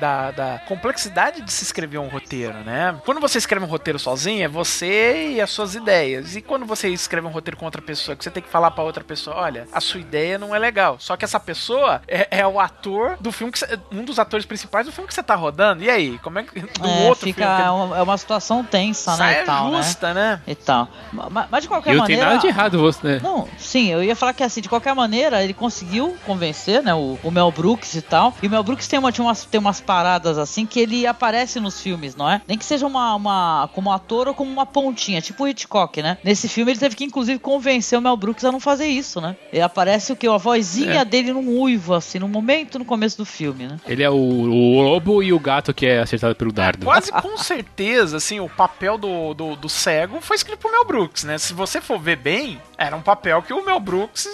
da, 0.00 0.30
da 0.30 0.58
complexidade 0.66 1.40
de 1.40 1.52
se 1.52 1.64
escrever 1.64 1.98
um 1.98 2.08
roteiro, 2.08 2.58
né? 2.64 2.94
Quando 3.04 3.20
você 3.20 3.38
escreve 3.38 3.64
um 3.64 3.68
roteiro 3.68 3.98
sozinho, 3.98 4.44
é 4.44 4.48
você 4.48 5.32
e 5.34 5.40
as 5.40 5.50
suas 5.50 5.74
ideias. 5.74 6.36
E 6.36 6.42
quando 6.42 6.64
você 6.66 6.88
escreve 6.88 7.26
um 7.26 7.30
roteiro 7.32 7.56
com 7.56 7.64
outra 7.64 7.82
pessoa, 7.82 8.16
que 8.16 8.22
você 8.24 8.30
tem 8.30 8.42
que 8.42 8.48
falar 8.48 8.70
pra 8.70 8.84
outra 8.84 9.02
pessoa, 9.02 9.36
olha, 9.36 9.66
a 9.72 9.80
sua 9.80 10.00
ideia 10.00 10.38
não 10.38 10.54
é 10.54 10.58
legal. 10.58 10.96
Só 10.98 11.16
que 11.16 11.24
essa 11.24 11.40
pessoa 11.40 12.00
é, 12.06 12.28
é 12.40 12.46
o 12.46 12.60
ator 12.60 13.16
do 13.20 13.32
filme 13.32 13.52
que 13.52 13.58
você, 13.58 13.78
um 13.90 14.04
dos 14.04 14.18
atores 14.18 14.46
principais 14.46 14.86
do 14.86 14.92
filme 14.92 15.08
que 15.08 15.14
você 15.14 15.22
tá 15.22 15.34
rodando. 15.34 15.82
E 15.82 15.90
aí, 15.90 16.18
como 16.18 16.38
é 16.38 16.42
que 16.44 16.60
do 16.60 16.86
É, 16.88 17.08
outro 17.08 17.24
fica, 17.24 17.46
filme? 17.46 17.62
é 17.62 17.70
uma, 17.70 17.98
é 17.98 18.02
uma 18.02 18.18
situação 18.18 18.62
tensa, 18.64 19.16
né? 19.16 19.42
E 19.42 19.44
tal, 19.44 19.70
né? 19.70 19.82
justa, 19.82 20.14
né? 20.14 20.40
E 20.46 20.54
tal. 20.54 20.88
Mas, 21.12 21.46
mas 21.50 21.62
de 21.62 21.68
qualquer 21.68 21.94
E 21.94 21.96
não 21.96 22.04
tem 22.06 22.16
maneira. 22.16 22.30
nada 22.36 22.40
de 22.40 22.46
errado 22.46 22.78
você, 22.78 23.06
né? 23.14 23.20
Não, 23.22 23.48
sim, 23.58 23.88
eu 23.88 24.02
ia 24.02 24.14
falar 24.16 24.32
que 24.32 24.42
assim, 24.42 24.60
de 24.60 24.68
qualquer 24.68 24.94
maneira, 24.94 25.42
ele 25.42 25.54
conseguiu 25.54 26.16
convencer, 26.26 26.82
né, 26.82 26.94
o, 26.94 27.18
o 27.22 27.30
Mel 27.30 27.50
Brooks 27.50 27.94
e 27.94 28.02
tal. 28.02 28.34
E 28.42 28.46
o 28.46 28.50
Mel 28.50 28.62
Brooks 28.62 28.86
tem, 28.88 28.98
uma, 28.98 29.10
tinha 29.12 29.24
umas, 29.24 29.44
tem 29.44 29.58
umas 29.60 29.80
paradas 29.80 30.38
assim 30.38 30.66
que 30.66 30.80
ele 30.80 31.06
aparece 31.06 31.60
nos 31.60 31.80
filmes, 31.80 32.14
não 32.16 32.28
é? 32.28 32.40
Nem 32.46 32.58
que 32.58 32.64
seja 32.64 32.86
uma, 32.86 33.14
uma 33.14 33.68
como 33.74 33.92
ator 33.92 34.28
ou 34.28 34.34
como 34.34 34.50
uma 34.50 34.66
pontinha, 34.66 35.20
tipo 35.20 35.44
o 35.44 35.48
Hitchcock, 35.48 36.02
né? 36.02 36.18
Nesse 36.24 36.48
filme 36.48 36.72
ele 36.72 36.78
teve 36.78 36.96
que 36.96 37.04
inclusive 37.12 37.38
convencer 37.38 37.98
o 37.98 38.02
Mel 38.02 38.16
Brooks 38.16 38.42
a 38.44 38.50
não 38.50 38.58
fazer 38.58 38.86
isso, 38.86 39.20
né? 39.20 39.36
Ele 39.52 39.60
aparece 39.60 40.10
o 40.12 40.16
que? 40.16 40.26
A 40.26 40.38
vozinha 40.38 41.02
É. 41.02 41.04
dele 41.04 41.30
num 41.32 41.60
uivo, 41.60 41.92
assim, 41.92 42.18
num 42.18 42.26
momento 42.28 42.78
no 42.78 42.84
começo 42.86 43.18
do 43.18 43.26
filme, 43.26 43.66
né? 43.66 43.76
Ele 43.86 44.02
é 44.02 44.08
o, 44.08 44.14
o 44.14 44.80
lobo 44.80 45.22
e 45.22 45.30
o 45.32 45.38
gato 45.38 45.74
que 45.74 45.84
é 45.86 46.00
acertado 46.00 46.34
pelo 46.34 46.50
dardo. 46.50 46.86
Quase 46.86 47.12
com 47.12 47.36
certeza, 47.36 48.16
assim, 48.16 48.40
o 48.40 48.48
papel 48.48 48.96
do, 48.96 49.34
do, 49.34 49.56
do 49.56 49.68
cego 49.68 50.20
foi 50.22 50.36
escrito 50.36 50.58
pro 50.60 50.70
Mel 50.72 50.86
Brooks, 50.86 51.24
né? 51.24 51.36
Se 51.36 51.52
você 51.52 51.80
for 51.80 51.98
ver 52.00 52.16
bem, 52.16 52.58
era 52.78 52.96
um 52.96 53.02
papel 53.02 53.42
que 53.42 53.52
o 53.52 53.64
Mel 53.64 53.78
Brooks 53.78 54.26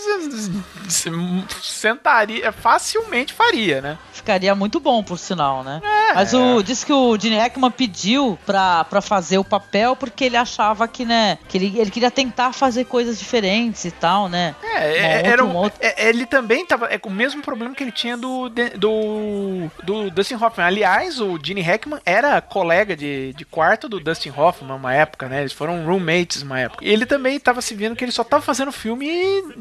se- 0.89 1.12
sentaria, 1.61 2.53
facilmente 2.53 3.33
faria, 3.33 3.81
né? 3.81 3.99
Ficaria 4.12 4.55
muito 4.55 4.79
bom, 4.81 5.03
por 5.03 5.18
sinal, 5.18 5.62
né? 5.64 5.81
É. 5.83 6.14
Mas 6.14 6.33
o, 6.35 6.62
disse 6.62 6.85
que 6.87 6.93
o 6.93 7.18
Gene 7.18 7.37
Hackman 7.39 7.70
pediu 7.70 8.39
pra, 8.47 8.85
pra 8.85 9.01
fazer 9.01 9.39
o 9.39 9.45
papel 9.45 9.95
porque 9.97 10.24
ele 10.24 10.37
achava 10.37 10.87
que, 10.89 11.05
né, 11.05 11.39
que 11.49 11.57
ele, 11.59 11.79
ele 11.79 11.91
queria 11.91 12.11
tentar 12.11 12.53
fazer 12.53 12.68
coisas 12.85 13.19
diferentes 13.19 13.85
e 13.85 13.91
tal, 13.91 14.29
né? 14.29 14.55
É, 14.62 14.69
Uma 14.69 14.79
é, 14.79 15.16
outra- 15.16 15.31
era 15.33 15.45
um- 15.45 15.51
uma 15.51 15.61
outra- 15.61 15.79
é, 15.87 16.09
ele 16.09 16.27
também 16.27 16.64
tava 16.66 16.87
é 16.93 16.99
com 16.99 17.09
o 17.09 17.12
mesmo 17.12 17.43
problema 17.43 17.75
que 17.75 17.83
ele 17.83 17.93
tinha 17.93 18.16
do 18.16 18.49
do, 18.49 19.71
do 19.83 20.11
Dustin 20.11 20.35
Hoffman. 20.35 20.66
Aliás, 20.66 21.21
o 21.21 21.39
Gene 21.43 21.61
Hackman 21.61 22.01
era 22.05 22.41
colega 22.41 22.97
de, 22.97 23.33
de 23.35 23.45
quarto 23.45 23.89
do 23.89 24.01
Dustin 24.01 24.31
Hoffman 24.37 24.75
uma 24.77 24.95
época, 24.95 25.29
né? 25.29 25.41
Eles 25.41 25.53
foram 25.53 25.85
roommates 25.85 26.43
uma 26.43 26.59
época. 26.61 26.85
E 26.85 26.89
ele 26.91 27.07
também 27.07 27.39
tava 27.39 27.61
se 27.61 27.75
vendo 27.75 27.97
que 27.97 28.05
ele 28.05 28.12
só 28.12 28.25
tava 28.25 28.43
fazendo 28.43 28.73
filme 28.73 29.09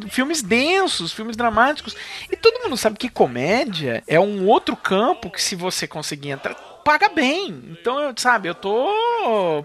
filmes 0.09 0.41
densos, 0.41 1.11
filmes 1.13 1.35
dramáticos. 1.35 1.95
E 2.31 2.35
todo 2.35 2.63
mundo 2.63 2.77
sabe 2.77 2.97
que 2.97 3.09
comédia 3.09 4.03
é 4.07 4.19
um 4.19 4.45
outro 4.47 4.75
campo 4.75 5.29
que 5.29 5.41
se 5.41 5.55
você 5.55 5.87
conseguir 5.87 6.29
entrar 6.29 6.55
paga 6.87 7.09
bem. 7.09 7.61
Então, 7.69 7.99
eu, 7.99 8.13
sabe, 8.15 8.47
eu 8.47 8.55
tô 8.55 8.87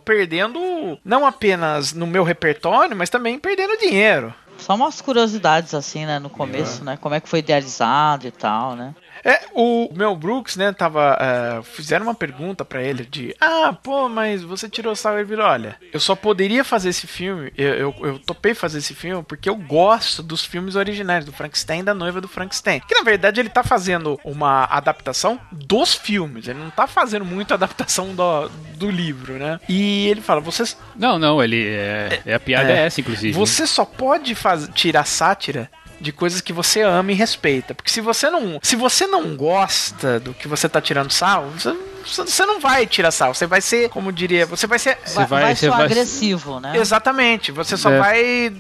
perdendo 0.05 0.99
não 1.05 1.25
apenas 1.25 1.93
no 1.93 2.05
meu 2.05 2.25
repertório, 2.25 2.97
mas 2.97 3.09
também 3.09 3.39
perdendo 3.39 3.79
dinheiro. 3.79 4.35
Só 4.59 4.75
umas 4.75 5.01
curiosidades, 5.01 5.73
assim, 5.73 6.05
né, 6.05 6.19
no 6.19 6.29
começo, 6.29 6.85
né? 6.85 6.99
Como 7.01 7.15
é 7.15 7.21
que 7.21 7.29
foi 7.29 7.39
idealizado 7.39 8.27
e 8.27 8.33
tal, 8.33 8.75
né? 8.75 8.93
É, 9.25 9.41
o 9.55 9.89
Mel 9.95 10.17
Brooks, 10.17 10.57
né, 10.57 10.73
tava. 10.73 11.17
é, 11.21 11.63
fizeram 11.63 12.07
uma 12.07 12.15
pergunta 12.15 12.65
pra 12.65 12.83
ele 12.83 13.05
de. 13.05 13.35
Ah, 13.41 13.73
pô, 13.83 14.09
mas 14.09 14.43
você 14.43 14.69
tirou 14.69 14.95
sarro 14.97 15.19
e 15.21 15.25
virou, 15.25 15.47
olha, 15.47 15.77
eu 15.93 16.01
só 16.01 16.15
poderia 16.15 16.65
fazer 16.65 16.89
esse 16.89 17.07
filme, 17.07 17.53
eu, 17.57 17.75
eu, 17.75 17.95
eu 18.03 18.19
topei 18.19 18.55
fazer 18.55 18.79
esse 18.79 18.95
filme 18.95 19.23
porque 19.23 19.49
eu 19.49 19.57
gosto 19.57 20.23
dos 20.23 20.45
filmes 20.45 20.75
originais, 20.75 21.25
do 21.25 21.33
Frankenstein 21.33 21.81
e 21.81 21.85
da 21.85 21.95
noiva 21.95 22.21
do 22.21 22.29
Frankenstein. 22.29 22.81
Que 22.87 22.95
na 22.95 23.03
verdade 23.03 23.41
ele 23.41 23.49
tá 23.49 23.63
fazendo 23.63 24.19
uma 24.25 24.65
adaptação 24.65 25.41
dos 25.51 25.95
filmes, 25.95 26.49
ele 26.49 26.59
não 26.59 26.71
tá 26.71 26.87
fazendo 26.87 27.25
muito 27.25 27.55
adaptação 27.55 28.15
do, 28.15 28.49
do 28.77 28.91
livro, 28.91 29.35
né? 29.35 29.61
E 29.69 30.09
ele 30.09 30.21
fala, 30.21 30.41
vocês. 30.41 30.77
Não, 30.97 31.19
não, 31.19 31.43
ele 31.43 31.69
é, 31.69 32.21
é 32.27 32.35
a 32.35 32.41
piada 32.41 32.71
é, 32.71 32.77
É. 32.83 32.87
essa, 32.87 33.01
inclusive. 33.01 33.33
Você 33.33 33.67
só 33.67 33.85
pode 33.85 34.35
faz, 34.35 34.69
tirar 34.75 35.05
sátira 35.05 35.71
de 36.03 36.13
coisas 36.13 36.41
que 36.41 36.53
você 36.53 36.83
ama 36.83 37.13
e 37.13 37.15
respeita. 37.15 37.75
Porque 37.75 37.91
se 37.91 38.01
você 38.01 38.29
não, 38.29 38.59
se 38.63 38.75
você 38.77 39.07
não 39.07 39.37
gosta 39.37 40.19
do 40.21 40.35
que 40.35 40.49
você 40.49 40.69
tá 40.69 40.81
tirando 40.81 41.11
sal, 41.13 41.49
você, 41.57 41.75
você 42.05 42.45
não 42.45 42.59
vai 42.61 42.87
tirar 42.87 43.11
sal. 43.13 43.33
Você 43.33 43.47
vai 43.47 43.61
ser, 43.61 43.89
como 43.89 44.13
diria, 44.13 44.45
você 44.45 44.67
vai 44.67 44.79
ser 44.79 44.99
Vai, 45.15 45.27
vai- 45.27 45.43
vai 45.43 45.57
você 45.57 45.69
vai- 45.71 45.85
agressivo, 45.85 46.59
né? 46.61 46.77
exatamente. 46.77 47.53
Você 47.53 47.77
só 47.77 47.91
É. 47.91 47.99
vai 47.99 48.53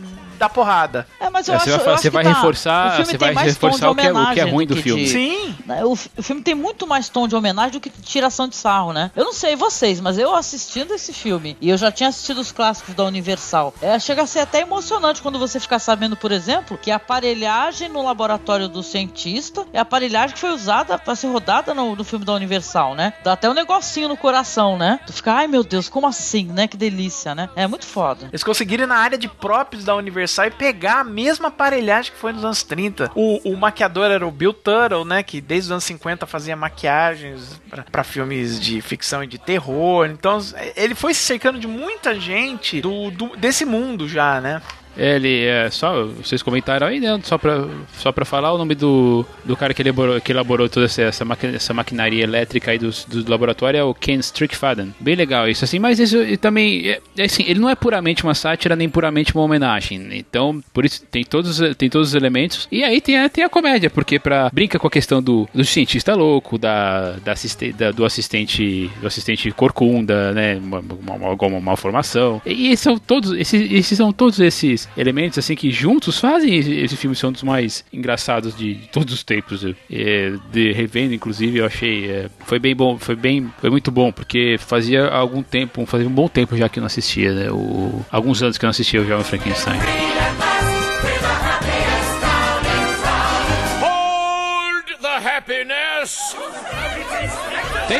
dar 0.42 0.48
porrada. 0.48 1.06
É, 1.20 1.30
mas 1.30 1.46
eu 1.48 1.54
É, 1.54 1.56
acho, 1.56 1.64
você 1.66 1.70
vai, 1.70 1.80
eu 1.80 1.84
fa- 1.84 1.92
acho 1.92 2.02
você 2.02 2.08
que 2.08 2.14
vai 2.14 2.24
tá- 2.24 2.30
o 2.30 2.34
reforçar, 2.34 2.96
você 3.04 3.18
vai 3.18 3.34
reforçar 3.34 3.90
o 3.90 3.94
que, 3.94 4.06
é, 4.06 4.12
o 4.12 4.32
que 4.32 4.40
é 4.40 4.44
ruim 4.44 4.66
do 4.66 4.74
que 4.76 4.82
filme. 4.82 5.04
de- 5.04 5.10
Sim. 5.10 5.54
O, 5.84 5.92
o 5.92 6.22
filme 6.22 6.42
tem 6.42 6.54
muito 6.54 6.86
mais 6.86 7.08
tom 7.08 7.28
de 7.28 7.34
homenagem 7.36 7.72
do 7.72 7.80
que 7.80 7.90
tiração 7.90 8.48
de 8.48 8.56
sarro, 8.56 8.92
né? 8.92 9.10
Eu 9.14 9.24
não 9.24 9.32
sei 9.32 9.54
vocês, 9.56 10.00
mas 10.00 10.18
eu 10.18 10.34
assistindo 10.34 10.92
esse 10.94 11.12
filme, 11.12 11.56
e 11.60 11.68
eu 11.70 11.76
já 11.76 11.90
tinha 11.92 12.08
assistido 12.08 12.40
os 12.40 12.50
clássicos 12.52 12.94
da 12.94 13.04
Universal, 13.04 13.72
é, 13.80 13.98
chega 13.98 14.22
a 14.22 14.26
ser 14.26 14.40
até 14.40 14.60
emocionante 14.60 15.22
quando 15.22 15.38
você 15.38 15.60
ficar 15.60 15.78
sabendo, 15.78 16.16
por 16.16 16.32
exemplo, 16.32 16.76
que 16.76 16.90
a 16.90 16.96
aparelhagem 16.96 17.88
no 17.88 18.02
laboratório 18.02 18.68
do 18.68 18.82
cientista 18.82 19.64
é 19.72 19.78
a 19.78 19.82
aparelhagem 19.82 20.34
que 20.34 20.40
foi 20.40 20.50
usada 20.50 20.98
pra 20.98 21.14
ser 21.14 21.28
rodada 21.28 21.72
no, 21.74 21.94
no 21.94 22.04
filme 22.04 22.24
da 22.24 22.32
Universal, 22.34 22.94
né? 22.94 23.12
Dá 23.22 23.32
até 23.34 23.48
um 23.48 23.54
negocinho 23.54 24.08
no 24.08 24.16
coração, 24.16 24.76
né? 24.76 24.98
Tu 25.06 25.12
fica, 25.12 25.32
ai 25.32 25.46
meu 25.46 25.62
Deus, 25.62 25.88
como 25.88 26.06
assim, 26.06 26.46
né? 26.46 26.66
Que 26.66 26.76
delícia, 26.76 27.34
né? 27.34 27.48
É 27.54 27.66
muito 27.66 27.86
foda. 27.86 28.26
Eles 28.32 28.42
conseguiram 28.42 28.84
ir 28.84 28.86
na 28.86 28.96
área 28.96 29.16
de 29.18 29.28
props 29.28 29.84
da 29.84 29.94
Universal 29.94 30.31
e 30.46 30.50
pegar 30.50 31.00
a 31.00 31.04
mesma 31.04 31.48
aparelhagem 31.48 32.12
que 32.12 32.18
foi 32.18 32.32
nos 32.32 32.44
anos 32.44 32.62
30. 32.62 33.10
O, 33.14 33.50
o 33.52 33.56
maquiador 33.56 34.10
era 34.10 34.26
o 34.26 34.30
Bill 34.30 34.52
Tuttle, 34.52 35.04
né? 35.04 35.22
Que 35.22 35.40
desde 35.40 35.66
os 35.68 35.72
anos 35.72 35.84
50 35.84 36.26
fazia 36.26 36.56
maquiagens 36.56 37.60
pra 37.90 38.02
filmes 38.04 38.58
de 38.60 38.80
ficção 38.80 39.22
e 39.22 39.26
de 39.26 39.38
terror. 39.38 40.06
Então 40.06 40.38
ele 40.76 40.94
foi 40.94 41.14
se 41.14 41.20
cercando 41.22 41.58
de 41.58 41.66
muita 41.66 42.18
gente 42.18 42.80
do, 42.80 43.10
do- 43.10 43.36
desse 43.36 43.64
mundo 43.64 44.08
já, 44.08 44.40
né? 44.40 44.62
Ele 44.96 45.44
é 45.44 45.70
só. 45.70 46.04
Vocês 46.06 46.42
comentaram 46.42 46.86
aí, 46.86 47.00
né? 47.00 47.18
Só 47.24 47.38
pra, 47.38 47.66
só 47.96 48.12
pra 48.12 48.24
falar 48.24 48.52
o 48.52 48.58
nome 48.58 48.74
do, 48.74 49.24
do 49.44 49.56
cara 49.56 49.72
que 49.72 49.82
elaborou, 49.82 50.20
que 50.20 50.32
elaborou 50.32 50.68
toda 50.68 50.86
essa, 50.86 51.02
essa, 51.02 51.24
maqui- 51.24 51.46
essa 51.46 51.72
maquinaria 51.72 52.22
elétrica 52.24 52.70
aí 52.70 52.78
do, 52.78 52.90
do 53.08 53.30
laboratório 53.30 53.78
é 53.78 53.84
o 53.84 53.94
Ken 53.94 54.18
Strickfaden. 54.18 54.94
Bem 55.00 55.14
legal 55.14 55.48
isso, 55.48 55.64
assim, 55.64 55.78
mas 55.78 55.98
isso 55.98 56.16
e 56.22 56.36
também. 56.36 56.88
É, 56.88 57.00
é 57.18 57.24
assim, 57.24 57.44
ele 57.46 57.60
não 57.60 57.68
é 57.70 57.74
puramente 57.74 58.22
uma 58.24 58.34
sátira 58.34 58.76
nem 58.76 58.88
puramente 58.88 59.34
uma 59.34 59.44
homenagem. 59.44 60.08
Então, 60.12 60.62
por 60.72 60.84
isso 60.84 61.02
tem 61.10 61.24
todos, 61.24 61.58
tem 61.76 61.88
todos 61.88 62.08
os 62.08 62.14
elementos. 62.14 62.68
E 62.70 62.84
aí 62.84 63.00
tem 63.00 63.18
a, 63.18 63.28
tem 63.28 63.44
a 63.44 63.48
comédia, 63.48 63.88
porque 63.90 64.18
pra, 64.18 64.50
brinca 64.52 64.78
com 64.78 64.86
a 64.86 64.90
questão 64.90 65.22
do, 65.22 65.48
do 65.54 65.64
cientista 65.64 66.14
louco, 66.14 66.58
da, 66.58 67.12
da, 67.24 67.32
assiste, 67.32 67.72
da- 67.72 67.90
do 67.92 68.04
assistente 68.04 68.90
do 69.00 69.06
assistente 69.06 69.50
corcunda, 69.52 70.32
né? 70.32 70.56
Uma, 70.56 70.80
uma, 70.80 71.26
alguma 71.28 71.60
malformação. 71.60 72.40
E 72.44 72.76
são 72.76 72.98
todos. 72.98 73.32
Esses, 73.32 73.70
esses 73.72 73.96
são 73.96 74.12
todos 74.12 74.38
esses 74.40 74.81
elementos 74.96 75.38
assim 75.38 75.54
que 75.54 75.70
juntos 75.70 76.18
fazem 76.18 76.54
esse, 76.56 76.96
filme 76.96 77.16
ser 77.16 77.26
um 77.26 77.32
dos 77.32 77.42
mais 77.42 77.84
engraçados 77.92 78.56
de 78.56 78.74
todos 78.92 79.14
os 79.14 79.22
tempos. 79.22 79.64
É, 79.90 80.32
de 80.52 80.72
revendo, 80.72 81.14
inclusive, 81.14 81.58
eu 81.58 81.66
achei. 81.66 82.10
é, 82.10 82.30
foi 82.46 82.58
bem 82.58 82.74
bom, 82.74 82.98
foi 82.98 83.16
bem. 83.16 83.50
Foi 83.60 83.70
muito 83.70 83.90
bom, 83.90 84.12
porque 84.12 84.56
fazia 84.58 85.06
algum 85.06 85.42
tempo, 85.42 85.84
fazia 85.86 86.08
um 86.08 86.12
bom 86.12 86.28
tempo 86.28 86.56
já 86.56 86.68
que 86.68 86.78
eu 86.78 86.82
não 86.82 86.86
assistia, 86.86 87.32
né? 87.32 87.50
O, 87.50 88.04
alguns 88.10 88.42
anos 88.42 88.58
que 88.58 88.64
eu 88.64 88.68
não 88.68 88.70
assistia 88.72 89.00
o 89.00 89.06
Jovem 89.06 89.24
Frankenstein. 89.24 89.78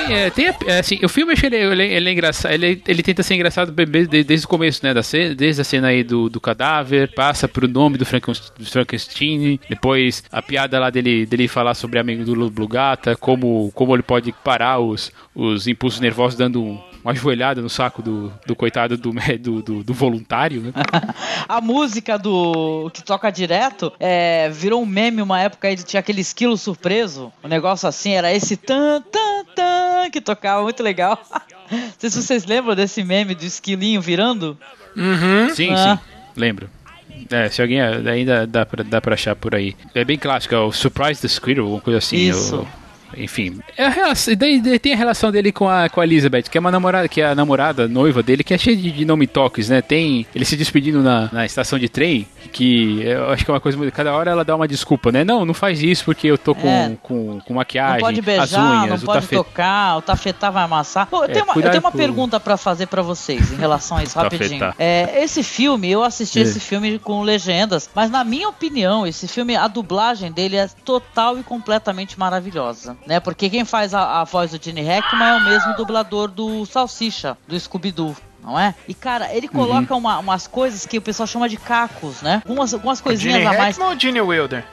Tem, 0.07 0.17
é, 0.17 0.31
tem 0.31 0.47
é, 0.67 0.79
assim, 0.79 0.99
o 1.05 1.09
filme 1.09 1.35
ele, 1.43 1.57
ele, 1.57 1.83
ele 1.85 2.09
é 2.09 2.13
engraçado, 2.13 2.53
ele, 2.53 2.83
ele 2.87 3.03
tenta 3.03 3.23
ser 3.23 3.35
engraçado 3.35 3.73
desde, 3.73 4.25
desde 4.25 4.47
o 4.47 4.49
começo, 4.49 4.85
né, 4.85 4.93
da 4.93 5.03
cena, 5.03 5.35
desde 5.35 5.61
a 5.61 5.65
cena 5.65 5.89
aí 5.89 6.03
do, 6.03 6.29
do 6.29 6.41
cadáver, 6.41 7.13
passa 7.15 7.47
pro 7.49 7.69
nome 7.69 7.99
do, 7.99 8.05
Franken- 8.05 8.35
do 8.59 8.67
Frankenstein, 8.67 9.59
depois 9.69 10.25
a 10.31 10.43
piada 10.43 10.79
lá 10.79 10.91
dele, 10.91 11.25
dele 11.27 11.49
falar 11.49 11.75
sobre 11.75 11.99
amigo 11.99 12.25
do 12.25 12.51
Blue 12.51 12.69
Gata, 12.69 13.17
como, 13.17 13.71
como 13.75 13.95
ele 13.95 14.03
pode 14.03 14.33
parar 14.45 14.79
os, 14.79 15.13
os 15.35 15.67
impulsos 15.67 16.01
nervosos 16.01 16.37
dando 16.39 16.63
um- 16.63 16.92
uma 17.05 17.13
ajoelhada 17.13 17.61
no 17.61 17.69
saco 17.69 18.01
do, 18.03 18.33
do 18.47 18.55
coitado 18.55 18.97
do, 18.97 19.13
do, 19.41 19.63
do, 19.63 19.85
do 19.85 19.95
voluntário, 19.95 20.61
né? 20.63 20.73
A 21.49 21.61
música 21.61 22.17
do 22.19 22.91
que 22.95 23.03
toca 23.03 23.31
direto 23.31 23.93
é, 23.99 24.49
virou 24.51 24.83
um 24.83 24.87
meme 24.87 25.21
uma 25.23 25.41
época 25.41 25.69
aí 25.69 25.77
tinha 25.77 26.01
aquele 26.01 26.21
esquilo 26.21 26.57
surpreso. 26.57 27.33
Um 27.43 27.49
negócio 27.49 27.89
assim, 27.89 28.13
era 28.13 28.33
esse 28.33 28.57
tan 28.57 29.01
tan 29.03 29.45
tan 29.55 30.11
que 30.11 30.21
tocava 30.21 30.63
muito 30.63 30.83
legal. 30.83 31.21
Não 31.71 31.81
sei 31.99 32.11
se 32.11 32.23
vocês 32.23 32.45
lembram 32.45 32.75
desse 32.75 33.03
meme 33.03 33.35
do 33.35 33.45
esquilinho 33.45 34.01
virando. 34.01 34.57
Sim, 35.55 35.73
Ah. 35.73 35.97
sim, 35.97 36.03
lembro. 36.37 36.69
É, 37.31 37.49
se 37.49 37.63
alguém 37.63 37.81
ainda 37.81 38.47
dá 38.47 38.67
pra, 38.67 38.83
dá 38.85 39.01
pra 39.01 39.15
achar 39.15 39.35
por 39.37 39.55
aí. 39.55 39.75
É 39.95 40.05
bem 40.05 40.19
clássico, 40.19 40.55
é 40.55 40.59
o 40.59 40.71
Surprise 40.73 41.21
the 41.21 41.29
Squirrel, 41.29 41.65
alguma 41.65 41.81
coisa 41.81 41.99
assim. 41.99 42.17
Isso. 42.17 42.57
o- 42.61 42.82
enfim. 43.17 43.59
É 43.77 43.85
a 43.87 43.89
relação, 43.89 44.35
daí, 44.37 44.79
tem 44.79 44.93
a 44.95 44.97
relação 44.97 45.31
dele 45.31 45.53
com 45.53 45.69
a, 45.69 45.89
com 45.89 46.01
a 46.01 46.05
Elizabeth, 46.05 46.43
que 46.45 46.57
é 46.59 46.61
uma 46.61 46.71
namorada, 46.71 47.09
que 47.09 47.21
é 47.21 47.27
a 47.27 47.35
namorada, 47.35 47.87
noiva 47.89 48.23
dele, 48.23 48.45
que 48.45 48.55
é 48.55 48.59
cheia 48.59 48.77
de, 48.77 48.91
de 48.91 49.05
nome 49.05 49.27
toques, 49.27 49.69
né? 49.69 49.81
Tem 49.83 50.27
ele 50.35 50.45
se 50.45 50.57
despedindo 50.57 51.03
na, 51.03 51.29
na 51.33 51.45
estação 51.47 51.79
de 51.79 51.89
trem, 51.89 52.27
que 52.53 53.03
eu 53.03 53.31
acho 53.31 53.45
que 53.45 53.51
é 53.51 53.55
uma 53.55 53.61
coisa 53.61 53.77
muito. 53.79 53.93
Cada 53.93 54.13
hora 54.15 54.31
ela 54.31 54.45
dá 54.45 54.55
uma 54.57 54.69
desculpa, 54.69 55.11
né? 55.13 55.25
Não, 55.25 55.45
não 55.45 55.55
faz 55.55 55.83
isso 55.83 56.05
porque 56.05 56.27
eu 56.27 56.37
tô 56.39 56.55
com, 56.55 56.69
É. 56.69 56.97
com, 57.03 57.41
com 57.41 57.53
Não 57.53 57.57
maquiagem, 57.57 58.01
pode 58.01 58.21
as 58.21 58.25
beijar, 58.27 58.61
unhas, 58.85 59.03
não 59.03 59.05
o 59.05 59.13
pode 59.15 59.21
tafet- 59.27 59.37
tocar, 59.39 59.97
o 59.99 60.03
tafetá 60.03 60.51
vai 60.51 60.65
amassar. 60.65 61.07
Pô, 61.07 61.25
eu, 61.25 61.29
tenho 61.29 61.45
uma, 61.45 61.55
eu 61.57 61.63
tenho 61.71 61.81
uma 61.81 61.93
pergunta 61.93 62.39
pra 62.41 62.57
fazer 62.57 62.87
pra 62.87 63.03
vocês 63.03 63.53
em 63.53 63.57
relação 63.57 63.97
a 63.97 64.03
isso, 64.03 64.17
rapidinho. 64.19 64.73
É, 64.79 65.23
esse 65.23 65.43
filme, 65.43 65.91
eu 65.91 66.03
assisti 66.03 66.39
É. 66.39 66.43
esse 66.43 66.61
filme 66.61 66.99
com 66.99 67.23
legendas, 67.23 67.89
mas 67.95 68.11
na 68.11 68.25
minha 68.25 68.49
opinião, 68.49 69.07
esse 69.07 69.27
filme, 69.29 69.57
a 69.57 69.67
dublagem 69.69 70.31
dele 70.33 70.57
é 70.57 70.69
total 70.85 71.39
e 71.39 71.43
completamente 71.43 72.19
maravilhosa, 72.19 72.97
né? 73.07 73.21
Porque 73.21 73.49
quem 73.51 73.65
faz 73.65 73.95
a, 73.95 74.21
a 74.21 74.25
voz 74.25 74.51
do 74.53 74.63
Gene 74.63 74.83
Hackman 74.83 75.29
é 75.29 75.35
o 75.35 75.41
mesmo 75.45 75.75
dublador 75.75 76.29
do 76.29 76.65
Salsicha, 76.67 77.37
do 77.47 77.59
Scooby-Doo. 77.59 78.17
Não 78.43 78.59
é? 78.59 78.75
E 78.89 78.95
cara, 78.95 79.33
ele 79.33 79.47
Uhum. 79.47 79.53
coloca 79.53 79.95
uma- 79.95 80.19
umas 80.19 80.49
coisas 80.49 80.85
que 80.85 80.99
o 80.99 81.03
pessoal 81.03 81.27
chama 81.29 81.49
de 81.49 81.57
cacos, 81.57 82.23
né? 82.23 82.43
Algumas, 82.45 82.75
algumas 82.75 83.01
coisinhas 83.01 83.37
Gene 83.39 83.47
a 83.47 83.53
mais. 83.57 83.77
Hackman 83.77 83.95
ou 83.95 83.99
Gene 84.01 84.21
Wilder? 84.21 84.65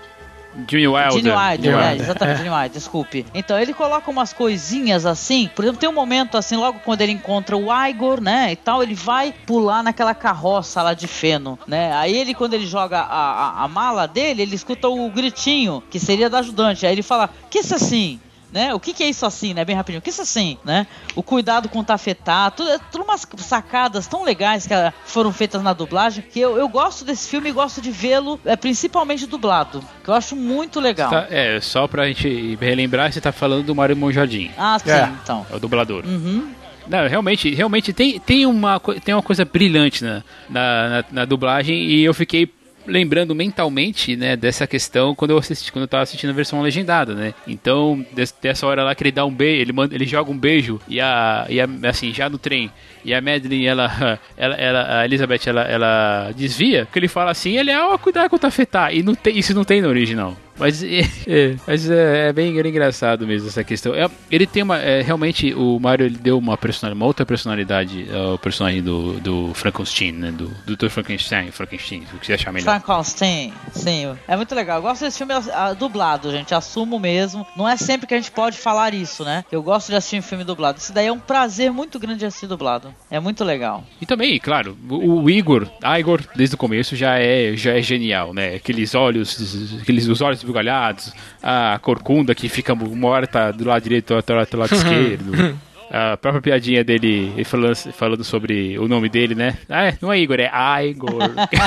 Gene 0.68 0.88
Wilder. 0.88 1.12
Gene 1.12 1.76
Wilder, 1.76 1.80
é, 1.80 1.96
exatamente, 1.96 2.38
Gene 2.38 2.50
Wilder, 2.50 2.70
desculpe. 2.70 3.26
Então 3.34 3.60
ele 3.60 3.74
coloca 3.74 4.10
umas 4.10 4.34
coisinhas 4.34 5.06
assim, 5.06 5.50
por 5.56 5.64
exemplo, 5.64 5.80
tem 5.80 5.90
um 5.90 5.94
momento 5.94 6.38
assim, 6.38 6.56
logo 6.56 6.80
quando 6.84 7.02
ele 7.02 7.12
encontra 7.12 7.56
o 7.56 7.68
Igor, 7.88 8.22
né, 8.22 8.52
e 8.52 8.56
tal, 8.56 8.82
ele 8.84 8.96
vai 8.96 9.34
pular 9.46 9.84
naquela 9.84 10.14
carroça 10.14 10.82
lá 10.82 10.94
de 10.94 11.08
feno, 11.08 11.58
né, 11.68 11.94
aí 11.94 12.16
ele, 12.16 12.34
quando 12.34 12.54
ele 12.54 12.66
joga 12.66 13.00
a, 13.00 13.62
a, 13.62 13.64
a 13.64 13.68
mala 13.68 14.08
dele, 14.08 14.42
ele 14.42 14.56
escuta 14.56 14.88
o 14.88 15.10
gritinho, 15.10 15.84
que 15.90 16.00
seria 16.00 16.30
da 16.30 16.40
ajudante, 16.40 16.86
aí 16.86 16.94
ele 16.94 17.04
fala, 17.04 17.30
que 17.50 17.60
isso 17.60 17.76
assim? 17.76 18.20
Né? 18.52 18.74
O 18.74 18.80
que, 18.80 18.94
que 18.94 19.04
é 19.04 19.10
isso 19.10 19.26
assim, 19.28 19.54
né? 19.54 19.64
Bem 19.64 19.76
rapidinho. 19.76 20.00
O 20.00 20.02
que 20.02 20.10
é 20.10 20.12
isso 20.14 20.22
assim, 20.24 20.58
né? 20.66 20.88
O 21.16 21.22
cuidado 21.22 21.70
com 21.70 21.80
o 21.80 21.84
tafetá, 21.84 22.50
tudo, 22.50 22.70
é 22.72 22.80
tudo 22.92 23.04
umas 23.04 23.28
sacadas 23.38 24.08
tão 24.08 24.24
legais 24.24 24.66
que 24.66 24.74
foram 25.06 25.32
feitas 25.32 25.62
na 25.62 25.72
dublagem 25.72 26.24
que 26.24 26.40
eu, 26.40 26.58
eu 26.58 26.68
gosto 26.68 27.06
desse 27.06 27.30
filme 27.30 27.50
e 27.50 27.52
gosto 27.52 27.80
de 27.80 27.92
vê-lo, 27.92 28.40
é, 28.44 28.56
principalmente 28.56 29.28
dublado, 29.28 29.84
que 30.04 30.10
eu 30.10 30.14
acho 30.16 30.36
muito 30.36 30.80
legal. 30.80 31.12
Tá, 31.12 31.28
é, 31.30 31.60
só 31.62 31.88
pra 31.88 32.08
gente 32.08 32.58
relembrar, 32.60 33.12
você 33.14 33.22
tá 33.22 33.32
falando 33.32 33.66
do 33.66 33.76
Mário 33.76 33.96
Monjardim, 33.96 34.50
Ah, 34.58 34.80
sim, 34.80 34.90
É. 34.90 35.12
então. 35.24 35.46
é 35.52 35.56
o 35.56 35.60
dublador. 35.60 36.04
Uhum. 36.06 36.50
Não, 36.88 37.08
realmente, 37.08 37.54
realmente 37.54 37.94
tem, 37.94 38.20
tem, 38.20 38.48
uma, 38.48 38.80
tem 38.80 39.14
uma 39.14 39.22
coisa 39.22 39.46
brilhante 39.46 40.04
na, 40.04 40.24
na, 40.50 40.90
na- 40.90 41.06
na 41.12 41.26
dublagem 41.26 41.76
e 41.84 42.04
eu 42.04 42.16
fiquei 42.16 42.52
lembrando 42.90 43.34
mentalmente, 43.36 44.16
né, 44.16 44.36
dessa 44.36 44.66
questão 44.68 45.14
quando 45.16 45.32
eu 45.32 45.38
assisti, 45.38 45.72
quando 45.72 45.84
eu 45.84 45.88
tava 45.88 46.04
assistindo 46.04 46.30
a 46.32 46.34
versão 46.34 46.62
legendada, 46.62 47.14
né? 47.14 47.34
Então, 47.48 48.06
des- 48.14 48.36
dessa 48.42 48.66
hora 48.68 48.84
lá 48.84 48.94
que 48.96 49.04
ele 49.04 49.12
dá 49.12 49.26
um 49.26 49.32
beijo, 49.34 49.62
ele 49.62 49.74
manda, 49.74 49.96
ele 49.96 50.06
joga 50.06 50.32
um 50.32 50.38
beijo 50.38 50.80
e 50.88 51.00
a, 51.00 51.46
e 51.50 51.62
a 51.62 51.68
assim, 51.88 52.14
já 52.14 52.30
no 52.30 52.38
trem, 52.38 52.72
e 53.06 53.14
a 53.14 53.22
Madeline, 53.22 53.66
ela, 53.66 54.20
ela, 54.38 54.56
ela 54.56 55.00
a 55.00 55.06
Elizabeth, 55.06 55.42
ela, 55.48 55.62
ela 55.62 56.32
desvia, 56.36 56.88
que 56.92 56.98
ele 57.00 57.08
fala 57.08 57.32
assim, 57.32 57.58
ele 57.58 57.72
é, 57.72 57.80
ó, 57.82 57.98
cuidado 57.98 58.30
com 58.30 58.36
o 58.36 58.40
tafetá, 58.40 58.92
e 58.92 59.02
não 59.04 59.16
tem, 59.16 59.38
isso 59.38 59.54
não 59.54 59.64
tem 59.64 59.82
no 59.82 59.88
original. 59.88 60.36
Mas, 60.60 60.84
é, 60.84 61.00
é, 61.28 61.56
mas 61.66 61.90
é, 61.90 62.30
é 62.30 62.34
bem, 62.34 62.58
engraçado 62.60 63.26
mesmo 63.26 63.48
essa 63.48 63.64
questão. 63.64 63.96
É, 63.96 64.10
ele 64.30 64.46
tem 64.46 64.62
uma. 64.62 64.78
é, 64.78 65.02
realmente, 65.02 65.54
o 65.54 65.80
Mario 65.80 66.06
ele 66.06 66.18
deu 66.18 66.38
uma, 66.38 66.58
personalidade, 66.58 67.00
uma 67.00 67.06
outra 67.06 67.26
personalidade 67.26 68.08
ao 68.14 68.38
personagem 68.38 68.84
do, 68.84 69.14
do 69.20 69.54
Frankenstein, 69.54 70.12
né? 70.12 70.32
Do 70.32 70.50
do 70.66 70.76
Dr. 70.76 70.90
Frankenstein, 70.90 71.52
Frankenstein, 71.52 72.04
o 72.14 72.20
que 72.20 72.26
você 72.26 72.34
achar 72.34 72.52
melhor. 72.52 72.80
Frankenstein, 72.80 73.54
sim. 73.72 74.16
É 74.28 74.36
muito 74.36 74.54
legal. 74.54 74.78
Eu 74.78 74.82
gosto 74.82 75.02
desse 75.02 75.18
filme 75.18 75.34
ah, 75.54 75.74
dublado, 75.74 76.32
gente. 76.32 76.54
Assumo 76.54 77.00
mesmo. 77.00 77.46
Não 77.56 77.68
é 77.68 77.78
sempre 77.78 78.08
que 78.08 78.14
a 78.14 78.18
gente 78.18 78.32
pode 78.32 78.58
falar 78.58 78.94
isso, 78.94 79.24
né? 79.24 79.44
Eu 79.52 79.62
gosto 79.62 79.90
de 79.90 79.96
assistir 79.96 80.18
um 80.18 80.22
filme 80.22 80.44
dublado. 80.44 80.80
Isso 80.80 80.94
daí 80.94 81.08
é 81.08 81.12
um 81.12 81.20
prazer 81.20 81.72
muito 81.72 82.00
grande 82.00 82.20
de 82.20 82.26
assistir 82.26 82.48
dublado. 82.48 82.94
É 83.10 83.20
muito 83.20 83.44
legal. 83.44 83.84
E 84.02 84.06
também, 84.06 84.38
claro, 84.40 84.78
o, 84.90 85.24
o 85.24 85.30
Igor, 85.30 85.68
Igor, 85.98 86.22
desde 86.36 86.56
o 86.56 86.58
começo 86.58 86.96
já 86.96 87.18
é, 87.18 87.56
já 87.56 87.78
é 87.78 87.82
genial, 87.82 88.34
né? 88.34 88.56
Aqueles 88.56 88.96
olhos, 88.96 89.80
aqueles 89.82 90.08
os 90.08 90.22
olhos 90.22 90.44
esbugalhados, 90.50 91.14
a 91.42 91.80
corcunda 91.82 92.34
que 92.34 92.50
fica 92.50 92.74
morta 92.76 93.52
do 93.52 93.66
lado 93.66 93.84
direito 93.84 94.14
outra 94.14 94.46
do 94.46 94.58
lado 94.58 94.74
esquerdo. 94.76 95.58
A 95.92 96.16
própria 96.18 96.42
piadinha 96.42 96.84
dele 96.84 97.34
ele 97.36 97.44
falando, 97.44 97.76
falando 97.76 98.24
sobre 98.24 98.78
o 98.78 98.88
nome 98.88 99.10
dele, 99.10 99.34
né? 99.34 99.58
Ah, 99.68 99.86
é, 99.86 99.98
não 100.00 100.14
é 100.14 100.20
Igor, 100.20 100.40
é 100.40 100.52
Igor. 100.86 101.12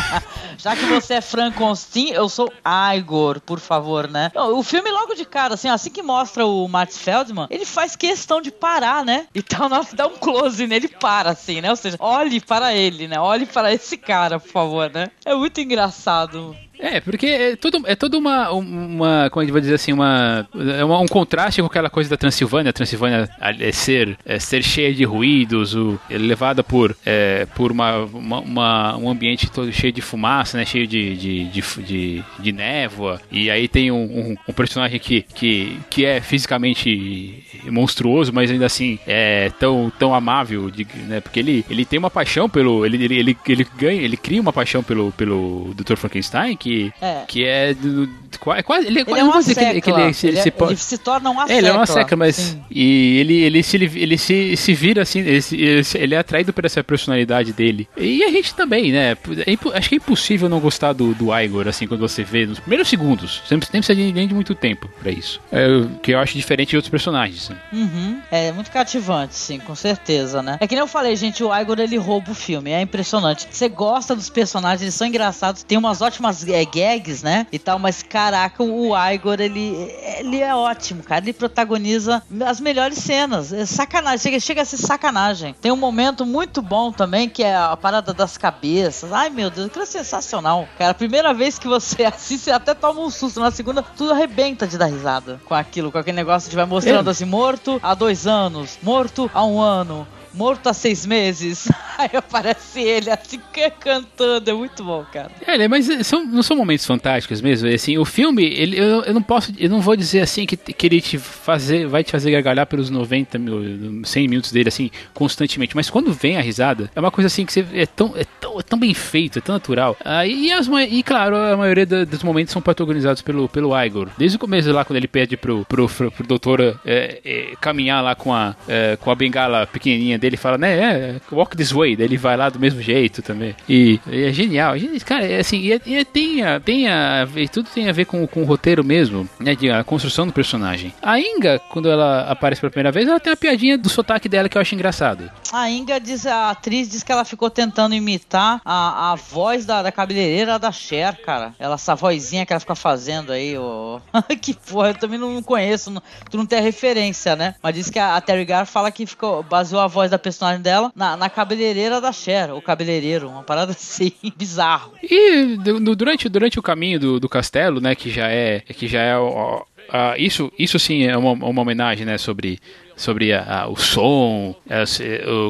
Já 0.57 0.77
que 0.77 0.85
você 0.85 1.15
é 1.15 1.21
Frankenstein, 1.21 2.11
eu 2.13 2.29
sou 2.29 2.49
Igor, 2.97 3.41
por 3.41 3.59
favor, 3.59 4.09
né? 4.09 4.31
O 4.37 4.63
filme 4.63 4.93
logo 4.93 5.15
de 5.15 5.25
cara, 5.25 5.55
assim, 5.55 5.69
assim 5.69 5.91
que 5.91 6.03
mostra 6.03 6.47
o 6.47 6.69
Max 6.69 6.99
Feldman, 6.99 7.49
ele 7.51 7.65
faz 7.65 7.97
questão 7.97 8.41
de 8.41 8.53
parar, 8.53 9.05
né? 9.05 9.27
Então 9.35 9.67
na 9.69 9.85
dá 9.93 10.07
um 10.07 10.17
close 10.17 10.69
nele, 10.69 10.87
para, 10.87 11.31
assim, 11.31 11.61
né? 11.61 11.71
Ou 11.71 11.77
seja, 11.77 11.97
olhe 11.99 12.41
para 12.41 12.73
ele, 12.73 13.09
né? 13.09 13.19
Olhe 13.19 13.45
para 13.45 13.75
esse 13.75 13.97
cara, 13.97 14.39
por 14.39 14.51
favor, 14.51 14.89
né? 14.89 15.11
É 15.25 15.35
muito 15.35 15.61
engraçado. 15.61 16.57
É, 16.83 17.01
porque 17.01 17.27
é 17.27 17.55
tudo, 17.55 17.81
é 17.87 17.95
toda 17.95 18.19
uma, 18.19 18.51
uma, 18.51 19.31
como 19.31 19.41
a 19.41 19.45
gente 19.45 19.53
vai 19.53 19.61
dizer 19.61 19.75
assim, 19.75 19.93
uma, 19.93 20.49
é 20.77 20.85
um 20.85 21.07
contraste 21.07 21.61
com 21.63 21.69
aquela 21.69 21.89
coisa 21.89 22.11
da 22.11 22.17
Transilvânia. 22.17 22.71
A 22.71 22.73
Transilvânia 22.73 23.29
é 23.41 23.71
ser, 23.71 24.19
é 24.27 24.37
ser 24.41 24.65
cheia 24.65 24.93
de 24.93 25.05
ruídos, 25.05 25.77
o, 25.77 25.97
é 26.11 26.19
levada 26.19 26.65
por, 26.65 26.97
é, 27.07 27.47
por 27.55 27.71
uma, 27.71 27.99
uma, 27.99 28.41
uma- 28.41 28.97
um 28.97 29.09
ambiente 29.09 29.49
todo 29.49 29.73
cheio 29.73 29.93
de 29.93 30.01
fumaça, 30.01 30.59
né, 30.59 30.65
cheio 30.65 30.85
de, 30.89 31.17
de, 31.17 31.45
de, 31.45 31.63
de, 31.85 32.25
de 32.41 32.53
névoa. 32.53 33.21
E 33.31 33.49
aí 33.49 33.69
tem 33.69 33.93
um, 33.93 34.03
um, 34.03 34.37
um 34.49 34.53
personagem 34.53 34.99
que, 34.99 35.23
que, 35.23 35.79
que 35.89 36.05
é 36.05 36.21
fisicamente 36.21 37.45
monstruoso, 37.71 38.33
mas 38.33 38.51
ainda 38.51 38.67
assim 38.67 38.99
é 39.07 39.51
tão, 39.59 39.93
tão 40.01 40.13
amável, 40.13 40.69
de, 40.69 40.85
né, 41.07 41.21
porque 41.21 41.39
ele, 41.39 41.65
ele 41.71 41.85
tem 41.85 41.97
uma 42.01 42.11
paixão 42.11 42.49
pelo, 42.49 42.85
ele, 42.85 43.05
ele, 43.05 43.19
ele, 43.21 43.37
ele 43.47 43.67
ganha, 43.79 44.03
ele 44.03 44.17
cria 44.17 44.41
uma 44.41 44.53
paixão 44.53 44.83
pelo, 44.83 45.13
pelo 45.13 45.73
Dr. 45.77 45.95
Frankenstein 45.95 46.57
que 46.57 46.72
É. 47.01 47.23
que 47.27 47.45
é, 47.45 47.75
do, 47.75 48.07
do- 48.07 48.39
qua- 48.39 48.63
quase 48.63 48.87
ele 48.87 48.99
é 48.99 49.03
Ele 49.03 49.05
quase 49.05 49.21
é 49.21 49.23
não 49.23 49.29
uma 49.31 49.33
vou 49.35 49.43
dizer 49.43 49.55
que 49.55 49.61
ele- 49.65 49.81
que 49.81 49.91
ele, 49.91 50.13
se- 50.15 50.27
Ele, 50.29 50.39
é- 50.39 50.43
se 50.43 50.53
ele 50.61 50.77
se 50.77 50.99
torna 50.99 51.31
uma 51.31 51.45
é, 51.51 51.59
ele 51.59 51.67
é 51.69 51.73
uma 51.73 51.87
secla, 51.87 52.17
mas 52.17 52.37
Sim. 52.37 52.63
e 52.71 53.19
ele 53.19 53.41
ele 53.43 53.63
se 53.63 53.77
ele 53.77 54.19
se, 54.19 54.57
se 54.57 54.75
vira 54.75 55.03
assim, 55.03 55.21
ele, 55.21 55.41
se- 55.43 55.57
ele 55.57 55.83
ele 55.95 56.15
é 56.15 56.19
atraído 56.19 56.53
por 56.53 56.65
essa 56.65 56.83
personalidade 56.85 57.53
dele. 57.53 57.89
E 57.97 58.23
a 58.25 58.31
gente 58.31 58.55
também, 58.55 58.93
né? 58.93 59.13
É 59.47 59.77
acho 59.79 59.89
que 59.89 59.95
é 59.95 59.99
impossível 59.99 60.49
não 60.49 60.61
gostar 60.61 60.93
do, 60.93 61.15
do 61.15 61.35
Igor 61.39 61.67
assim 61.69 61.87
quando 61.87 62.01
você 62.01 62.23
vê 62.23 62.45
nos 62.47 62.59
primeiros 62.61 62.89
segundos. 62.89 63.43
Você 63.47 63.55
não 63.55 63.61
precisa 63.61 63.95
de 63.95 64.13
nem 64.13 64.27
de 64.29 64.35
muito 64.35 64.55
tempo 64.55 64.89
pra 65.01 65.11
isso. 65.11 65.41
É, 65.51 65.67
que 66.03 66.13
eu 66.13 66.19
acho 66.19 66.37
diferente 66.37 66.71
de 66.71 66.77
outros 66.77 66.91
personagens. 66.91 67.49
né? 67.49 67.57
Uhum. 67.73 68.19
É 68.31 68.53
muito 68.53 68.71
cativante, 68.71 69.35
sim, 69.35 69.59
com 69.59 69.75
certeza, 69.75 70.43
né? 70.43 70.57
É 70.61 70.67
que 70.67 70.75
nem 70.75 70.81
eu 70.83 70.87
falei, 70.87 71.15
gente, 71.17 71.43
o 71.43 71.55
Igor 71.55 71.79
ele 71.81 71.97
rouba 71.97 72.31
o 72.31 72.35
filme, 72.35 72.71
é 72.71 72.81
impressionante. 72.81 73.47
Você 73.51 73.69
gosta 73.69 74.15
dos 74.15 74.29
personagens, 74.31 74.83
eles 74.83 74.95
são 74.95 75.07
engraçados, 75.07 75.63
tem 75.63 75.79
umas 75.79 76.01
ótimas 76.03 76.47
é, 76.49 76.62
gags, 76.65 77.23
né? 77.23 77.47
E 77.53 77.59
tal, 77.59 77.79
mas 77.79 78.03
caraca, 78.03 78.63
o 78.63 78.93
Igor 79.13 79.41
ele, 79.41 79.75
ele 80.19 80.41
é 80.41 80.55
ótimo, 80.55 81.03
cara. 81.03 81.25
Ele 81.25 81.33
protagoniza 81.33 82.23
as 82.47 82.61
melhores 82.61 82.99
cenas. 82.99 83.53
É 83.53 83.65
sacanagem, 83.67 84.19
chega, 84.19 84.41
chega 84.41 84.63
a 84.63 84.65
ser 84.65 84.77
sacanagem. 84.79 85.55
Tem 85.61 85.73
um 85.73 85.77
momento 85.77 86.25
muito 86.27 86.61
bom 86.63 86.93
também 86.93 87.29
que 87.29 87.43
é 87.43 87.55
a 87.57 87.77
parada 87.77 88.13
das 88.13 88.37
cabeças. 88.37 89.13
Ai 89.13 89.31
meu 89.31 89.51
Deus, 89.51 89.67
aquilo 89.69 89.83
é 89.83 89.87
sensacional. 89.87 90.69
Cara, 90.79 90.91
a 90.91 90.95
primeira 90.95 91.33
vez 91.35 91.59
que 91.59 91.69
você 91.69 92.05
assiste, 92.05 92.45
você 92.45 92.51
até 92.51 92.75
toma 92.75 93.01
um 93.01 93.11
susto. 93.11 93.41
Na 93.41 93.51
segunda, 93.51 93.83
tudo 93.83 94.13
arrebenta 94.13 94.67
de 94.67 94.77
dar 94.79 94.87
risada 94.87 95.41
com 95.45 95.55
aquilo, 95.55 95.91
com 95.91 95.99
aquele 95.99 96.17
negócio 96.17 96.49
de 96.51 96.57
vai 96.57 96.67
mostrando 96.67 97.09
É. 97.09 97.11
assim, 97.11 97.25
morto 97.25 97.81
há 97.83 97.95
dois 97.95 98.27
anos, 98.27 98.79
morto 98.83 99.31
há 99.35 99.45
um 99.45 99.61
ano. 99.61 100.07
Morto 100.35 100.69
há 100.69 100.73
seis 100.75 101.05
meses. 101.07 101.69
Aí 101.99 102.09
aparece 102.15 102.81
ele 102.81 103.11
assim 103.11 103.39
can- 103.53 103.71
cantando. 103.79 104.51
É 104.51 104.55
muito 104.55 104.83
bom, 104.83 105.05
cara. 105.13 105.31
É, 105.47 105.69
mas 105.69 105.87
são, 106.07 106.25
não 106.25 106.43
são 106.43 106.57
momentos 106.57 106.87
fantásticos 106.87 107.41
mesmo. 107.41 107.69
E, 107.69 107.75
Assim, 107.75 107.99
o 107.99 108.05
filme, 108.05 108.45
ele, 108.45 108.79
eu, 108.79 109.03
eu 109.05 109.13
não 109.15 109.23
posso, 109.23 109.53
eu 109.59 109.69
não 109.69 109.81
vou 109.81 109.95
dizer 109.97 110.21
assim 110.21 110.47
que, 110.47 110.57
que 110.57 110.87
ele 110.87 111.01
te 111.01 111.19
fazer, 111.19 111.87
vai 111.87 112.03
te 112.03 112.11
fazer 112.13 112.31
gargalhar 112.31 112.67
pelos 112.67 112.89
90 112.91 113.39
mil, 113.39 114.05
100 114.05 114.29
minutos 114.29 114.53
dele 114.53 114.69
assim 114.69 114.91
constantemente. 115.13 115.77
Mas 115.77 115.91
quando 115.91 116.13
vem 116.13 116.37
a 116.37 116.41
risada, 116.41 116.91
é 116.95 117.01
uma 117.01 117.11
coisa 117.11 117.27
assim 117.27 117.45
que 117.45 117.53
você 117.53 117.65
é 117.75 117.87
tão, 117.87 118.15
é 118.17 118.25
tão, 118.41 118.59
é 118.59 118.63
tão 118.63 118.79
bem 118.79 118.95
feito, 118.95 119.39
é 119.39 119.43
tão 119.43 119.55
natural. 119.55 119.97
Ah, 120.05 120.27
e, 120.27 120.51
as, 120.53 120.67
e 120.89 121.03
claro, 121.03 121.37
a 121.37 121.57
maioria 121.57 121.85
da- 121.87 122.05
dos 122.05 122.23
momentos 122.23 122.53
são 122.53 122.63
protagonizados 122.63 123.21
pelo, 123.23 123.49
pelo 123.49 123.79
Igor. 123.85 124.09
Desde 124.17 124.37
o 124.37 124.41
começo 124.41 124.71
lá, 124.73 124.85
quando 124.85 124.97
ele 124.97 125.09
pede 125.09 125.37
pro, 125.37 125.65
pro, 125.67 125.87
pro, 125.89 126.11
pro 126.11 126.27
doutor 126.27 126.61
é, 126.85 127.21
é, 127.25 127.53
caminhar 127.61 128.03
lá 128.03 128.15
com 128.15 128.33
a, 128.33 128.55
é, 128.69 128.97
com 129.01 129.11
a 129.11 129.15
bengala 129.15 129.67
pequenininha 129.67 130.19
dele 130.23 130.37
fala, 130.37 130.57
né, 130.57 130.79
é, 130.79 131.21
walk 131.33 131.57
this 131.57 131.73
way, 131.73 131.97
daí 131.97 132.07
ele 132.07 132.17
vai 132.17 132.37
lá 132.37 132.49
do 132.49 132.59
mesmo 132.59 132.81
jeito 132.81 133.21
também. 133.21 133.55
E, 133.69 134.01
e 134.07 134.25
é 134.25 134.33
genial. 134.33 134.75
Cara, 135.05 135.27
é 135.27 135.41
assim, 135.41 135.59
e, 135.59 135.73
é, 135.73 135.81
e 135.85 135.97
é, 135.97 136.05
tem, 136.05 136.43
a, 136.43 136.61
tem 136.61 136.89
a, 136.89 137.27
tudo 137.53 137.69
tem 137.69 137.89
a 137.89 137.93
ver 137.93 138.05
com, 138.05 138.27
com 138.27 138.43
o 138.43 138.45
roteiro 138.45 138.85
mesmo, 138.85 139.29
né, 139.41 139.55
de, 139.55 139.71
a 139.71 139.83
construção 139.83 140.27
do 140.27 140.33
personagem. 140.33 140.95
A 141.03 141.19
Inga, 141.19 141.59
quando 141.71 141.91
ela 141.91 142.31
aparece 142.31 142.61
pela 142.61 142.71
primeira 142.71 142.93
vez, 142.93 143.09
ela 143.09 143.19
tem 143.19 143.33
uma 143.33 143.37
piadinha 143.37 143.77
do 143.77 143.89
sotaque 143.89 144.29
dela 144.29 144.49
que 144.49 144.57
eu 144.57 144.63
acho 144.63 144.75
engraçado. 144.75 145.31
A 145.53 145.69
Inga 145.69 145.99
diz, 145.99 146.25
a 146.25 146.51
atriz 146.51 146.89
diz 146.89 147.03
que 147.03 147.11
ela 147.11 147.25
ficou 147.25 147.51
tentando 147.51 147.95
imitar 147.95 148.61
a, 148.65 149.13
a 149.13 149.15
voz 149.17 149.67
da, 149.67 149.83
da 149.83 149.91
cabeleireira 149.91 150.59
da 150.59 150.71
Cher, 150.71 151.17
cara. 151.23 151.55
Ela, 151.59 151.75
essa 151.75 151.95
vozinha 151.95 152.47
que 152.47 152.53
ela 152.53 152.61
fica 152.61 152.75
fazendo 152.75 153.33
aí, 153.33 153.57
ó. 153.59 154.01
que 154.41 154.55
porra, 154.55 154.89
eu 154.89 154.95
também 154.95 155.19
não 155.19 155.43
conheço, 155.43 155.91
não, 155.91 156.03
tu 156.31 156.37
não 156.37 156.47
tem 156.47 156.61
a 156.61 156.63
referência, 156.63 157.35
né? 157.35 157.57
Mas 157.61 157.75
diz 157.75 157.91
que 157.91 157.99
a, 157.99 158.17
a 158.17 158.21
Terry 158.21 158.45
Gar 158.45 158.67
fala 158.67 158.93
que 158.93 159.05
ficou, 159.05 159.43
baseou 159.43 159.81
a 159.81 159.87
voz 159.87 160.12
da 160.13 160.19
personagem 160.19 160.63
dela 160.63 160.93
na, 160.95 161.17
na 161.17 161.29
cabeleireira 161.29 162.01
da 162.01 162.13
Cher, 162.13 162.53
o 162.53 162.63
cabeleireiro, 162.63 163.29
uma 163.29 163.43
parada 163.43 163.73
assim, 163.73 164.13
bizarro. 164.37 164.93
E 165.03 165.57
durante, 165.97 166.29
durante 166.29 166.59
o 166.59 166.63
caminho 166.63 167.01
do, 167.01 167.21
do 167.21 167.29
castelo, 167.29 167.81
né, 167.81 167.95
que 167.95 168.11
já 168.11 168.29
é, 168.29 168.61
que 168.61 168.87
já 168.87 169.01
é 169.01 169.17
ó, 169.17 169.63
Uh, 169.89 170.17
isso, 170.17 170.51
isso 170.59 170.79
sim 170.79 171.05
é 171.05 171.17
uma, 171.17 171.33
uma 171.33 171.61
homenagem 171.61 172.07
né, 172.07 172.17
sobre 172.17 172.59
sobre 172.97 173.33
a, 173.33 173.63
a, 173.63 173.69
o 173.69 173.77
som, 173.77 174.55
a, 174.69 174.85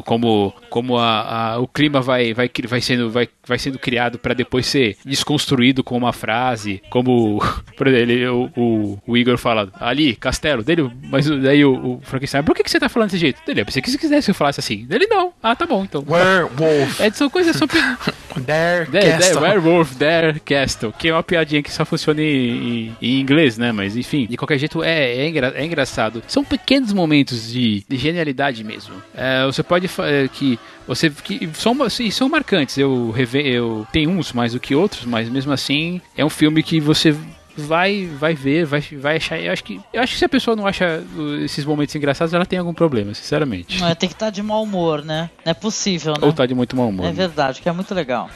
como, 0.04 0.54
como 0.70 0.98
a, 0.98 1.58
o 1.58 1.66
clima 1.66 2.00
vai, 2.00 2.34
vai, 2.34 2.50
vai, 2.68 2.80
sendo, 2.80 3.10
vai, 3.10 3.28
vai 3.46 3.58
sendo 3.58 3.78
criado 3.78 4.18
para 4.18 4.34
depois 4.34 4.66
ser 4.66 4.96
desconstruído 5.04 5.82
com 5.84 5.96
uma 5.96 6.12
frase, 6.12 6.82
como 6.90 7.42
por 7.76 7.86
exemplo, 7.86 8.50
o, 8.56 8.60
o, 8.60 9.02
o, 9.06 9.16
Igor 9.16 9.38
fala 9.38 9.70
ali, 9.80 10.14
castelo 10.16 10.62
dele, 10.62 10.90
mas 11.04 11.26
daí 11.26 11.64
o, 11.64 11.72
o 11.72 12.00
Frankenstein, 12.02 12.42
por 12.42 12.54
que, 12.54 12.62
que 12.62 12.70
você 12.70 12.80
tá 12.80 12.88
falando 12.88 13.10
desse 13.10 13.18
jeito? 13.18 13.42
Dele, 13.44 13.60
eu 13.60 13.66
pensei 13.66 13.82
que 13.82 13.90
se 13.90 13.98
quisesse 13.98 14.30
eu 14.30 14.34
falasse 14.34 14.60
assim. 14.60 14.84
Dele 14.84 15.06
não. 15.06 15.32
Ah, 15.42 15.54
tá 15.54 15.66
bom, 15.66 15.84
então. 15.84 16.04
Werewolf. 16.08 17.00
É, 17.00 17.10
são 17.10 17.30
coisas 17.30 17.56
só. 17.56 17.66
There, 17.66 18.86
there, 18.90 19.18
there, 19.18 19.38
werewolf, 19.38 19.94
there, 19.96 20.40
castle. 20.40 20.92
Que 20.92 21.08
é 21.08 21.12
uma 21.14 21.22
piadinha 21.22 21.62
que 21.62 21.72
só 21.72 21.84
funciona 21.84 22.20
em, 22.20 22.26
em, 22.26 22.96
em, 23.00 23.20
inglês, 23.20 23.58
né? 23.58 23.72
Mas 23.72 23.96
enfim, 23.96 24.26
de 24.26 24.36
qualquer 24.36 24.58
jeito 24.58 24.82
é, 24.82 25.16
é, 25.16 25.28
engra, 25.28 25.52
é 25.54 25.64
engraçado. 25.64 26.22
São 26.26 26.44
pequenos 26.44 26.92
momentos 26.92 27.31
de, 27.40 27.84
de 27.88 27.96
genialidade 27.96 28.62
mesmo. 28.64 28.94
É, 29.14 29.44
você 29.44 29.62
pode 29.62 29.88
é, 30.00 30.28
que 30.28 30.58
você 30.86 31.10
que 31.10 31.48
são, 31.54 31.76
são 32.10 32.28
marcantes. 32.28 32.76
Eu 32.78 33.10
reve, 33.10 33.40
eu 33.46 33.86
tenho 33.92 34.10
uns 34.10 34.32
mais 34.32 34.52
do 34.52 34.60
que 34.60 34.74
outros, 34.74 35.04
mas 35.04 35.28
mesmo 35.28 35.52
assim 35.52 36.00
é 36.16 36.24
um 36.24 36.30
filme 36.30 36.62
que 36.62 36.80
você 36.80 37.16
vai 37.56 38.06
vai 38.06 38.34
ver, 38.34 38.64
vai, 38.64 38.80
vai 38.80 39.16
achar. 39.16 39.38
Eu 39.38 39.52
acho 39.52 39.64
que 39.64 39.80
eu 39.92 40.02
acho 40.02 40.12
que 40.12 40.18
se 40.18 40.24
a 40.24 40.28
pessoa 40.28 40.56
não 40.56 40.66
acha 40.66 41.02
esses 41.44 41.64
momentos 41.64 41.94
engraçados, 41.94 42.32
ela 42.34 42.46
tem 42.46 42.58
algum 42.58 42.74
problema, 42.74 43.14
sinceramente. 43.14 43.80
Não, 43.80 43.94
tem 43.94 44.08
que 44.08 44.14
estar 44.14 44.26
tá 44.26 44.30
de 44.30 44.42
mau 44.42 44.62
humor, 44.62 45.04
né? 45.04 45.30
Não 45.44 45.50
é 45.50 45.54
possível, 45.54 46.12
né? 46.12 46.18
Ou 46.22 46.32
tá 46.32 46.46
de 46.46 46.54
muito 46.54 46.76
mau 46.76 46.88
humor. 46.88 47.06
É 47.06 47.12
verdade, 47.12 47.60
que 47.60 47.68
é 47.68 47.72
muito 47.72 47.94
legal. 47.94 48.30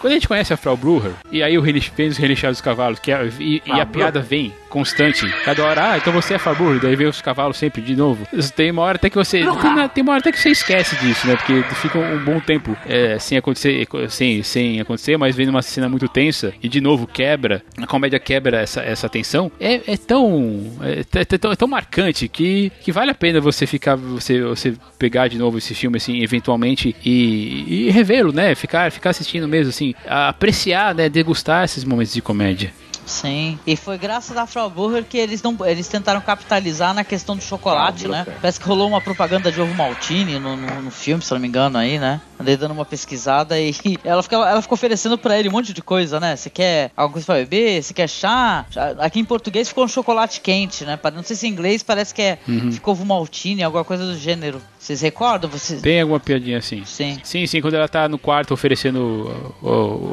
Quando 0.00 0.12
a 0.12 0.14
gente 0.14 0.28
conhece 0.28 0.52
a 0.52 0.56
Frau 0.56 0.76
Bruher, 0.76 1.12
e 1.30 1.42
aí 1.42 1.58
o 1.58 1.62
vem 1.62 2.08
os 2.08 2.16
relinchar 2.16 2.50
dos 2.50 2.60
cavalos, 2.60 2.98
que 2.98 3.12
é, 3.12 3.28
e, 3.40 3.62
e 3.64 3.80
a 3.80 3.86
piada 3.86 4.20
vem 4.20 4.52
constante. 4.68 5.28
Cada 5.44 5.64
hora, 5.64 5.92
ah, 5.92 5.98
então 5.98 6.12
você 6.12 6.34
é 6.34 6.38
Farburg, 6.38 6.80
daí 6.80 6.94
vem 6.94 7.06
os 7.06 7.20
cavalos 7.20 7.56
sempre 7.56 7.80
de 7.82 7.96
novo. 7.96 8.26
Tem 8.54 8.70
uma 8.70 8.82
hora 8.82 8.96
até 8.96 9.10
que 9.10 9.16
você. 9.16 9.38
Tem, 9.38 9.88
tem 9.88 10.02
uma 10.02 10.12
hora 10.12 10.20
até 10.20 10.30
que 10.30 10.38
você 10.38 10.50
esquece 10.50 10.96
disso, 10.96 11.26
né? 11.26 11.36
Porque 11.36 11.62
fica 11.74 11.98
um 11.98 12.24
bom 12.24 12.38
tempo 12.40 12.76
é, 12.86 13.18
sem 13.18 13.38
acontecer, 13.38 13.86
sem, 14.08 14.42
sem 14.42 14.80
acontecer, 14.80 15.16
mas 15.16 15.34
vem 15.34 15.46
numa 15.46 15.62
cena 15.62 15.88
muito 15.88 16.08
tensa 16.08 16.52
e 16.62 16.68
de 16.68 16.80
novo 16.80 17.06
quebra. 17.06 17.62
A 17.76 17.86
comédia 17.86 18.18
quebra 18.18 18.60
essa, 18.60 18.80
essa 18.82 19.08
tensão. 19.08 19.50
É, 19.58 19.92
é 19.92 19.96
tão. 19.96 20.72
É, 20.82 21.18
é, 21.18 21.20
é, 21.20 21.38
tão, 21.38 21.52
é 21.52 21.56
tão 21.56 21.68
marcante 21.68 22.28
que, 22.28 22.70
que 22.80 22.92
vale 22.92 23.10
a 23.10 23.14
pena 23.14 23.40
você 23.40 23.66
ficar. 23.66 23.96
Você, 23.96 24.40
você 24.42 24.74
pegar 24.98 25.28
de 25.28 25.38
novo 25.38 25.58
esse 25.58 25.74
filme, 25.74 25.96
assim, 25.96 26.22
eventualmente, 26.22 26.94
e, 27.04 27.86
e 27.86 27.90
revê-lo, 27.90 28.32
né? 28.32 28.54
Ficar, 28.54 28.90
ficar 28.90 29.10
assistindo 29.10 29.46
mesmo, 29.46 29.70
assim, 29.70 29.87
apreciar, 30.06 30.94
né? 30.94 31.08
Degustar 31.08 31.64
esses 31.64 31.84
momentos 31.84 32.12
de 32.12 32.22
comédia. 32.22 32.72
Sim. 33.08 33.58
E 33.66 33.74
foi 33.74 33.96
graças 33.96 34.36
a 34.36 34.46
Frau 34.46 34.68
Burger 34.68 35.02
que 35.02 35.16
eles 35.16 35.42
não 35.42 35.56
eles 35.64 35.88
tentaram 35.88 36.20
capitalizar 36.20 36.92
na 36.92 37.02
questão 37.02 37.36
do 37.36 37.42
chocolate, 37.42 38.04
ah, 38.04 38.08
né? 38.08 38.26
Parece 38.40 38.60
que 38.60 38.66
rolou 38.66 38.86
uma 38.86 39.00
propaganda 39.00 39.50
de 39.50 39.58
ovo 39.60 39.74
maltine 39.74 40.38
no, 40.38 40.56
no, 40.56 40.82
no, 40.82 40.90
filme, 40.90 41.22
se 41.22 41.32
não 41.32 41.40
me 41.40 41.48
engano 41.48 41.78
aí, 41.78 41.98
né? 41.98 42.20
Andei 42.38 42.56
dando 42.56 42.72
uma 42.72 42.84
pesquisada 42.84 43.58
e 43.58 43.74
ela 44.04 44.22
ficou, 44.22 44.44
ela 44.44 44.62
ficou 44.62 44.74
oferecendo 44.74 45.18
para 45.18 45.38
ele 45.38 45.48
um 45.48 45.52
monte 45.52 45.72
de 45.72 45.82
coisa, 45.82 46.20
né? 46.20 46.36
Você 46.36 46.48
quer 46.50 46.90
alguma 46.96 47.14
coisa 47.14 47.26
pra 47.26 47.34
beber? 47.36 47.82
Você 47.82 47.92
quer 47.92 48.08
chá? 48.08 48.64
Aqui 48.98 49.18
em 49.20 49.24
português 49.24 49.68
ficou 49.68 49.84
um 49.84 49.88
chocolate 49.88 50.40
quente, 50.40 50.84
né? 50.84 50.98
Não 51.14 51.22
sei 51.22 51.36
se 51.36 51.46
em 51.46 51.50
inglês 51.50 51.82
parece 51.82 52.14
que 52.14 52.22
é 52.22 52.38
uhum. 52.46 52.72
ficou 52.72 52.92
ovo 52.92 53.04
maltine, 53.04 53.62
alguma 53.62 53.84
coisa 53.84 54.04
do 54.04 54.16
gênero. 54.16 54.60
Vocês 54.78 55.00
recordam? 55.00 55.50
Vocês... 55.50 55.82
Tem 55.82 56.00
alguma 56.00 56.20
piadinha 56.20 56.58
assim? 56.58 56.84
Sim. 56.84 57.18
Sim, 57.22 57.46
sim, 57.46 57.60
quando 57.60 57.74
ela 57.74 57.88
tá 57.88 58.08
no 58.08 58.18
quarto 58.18 58.54
oferecendo 58.54 59.52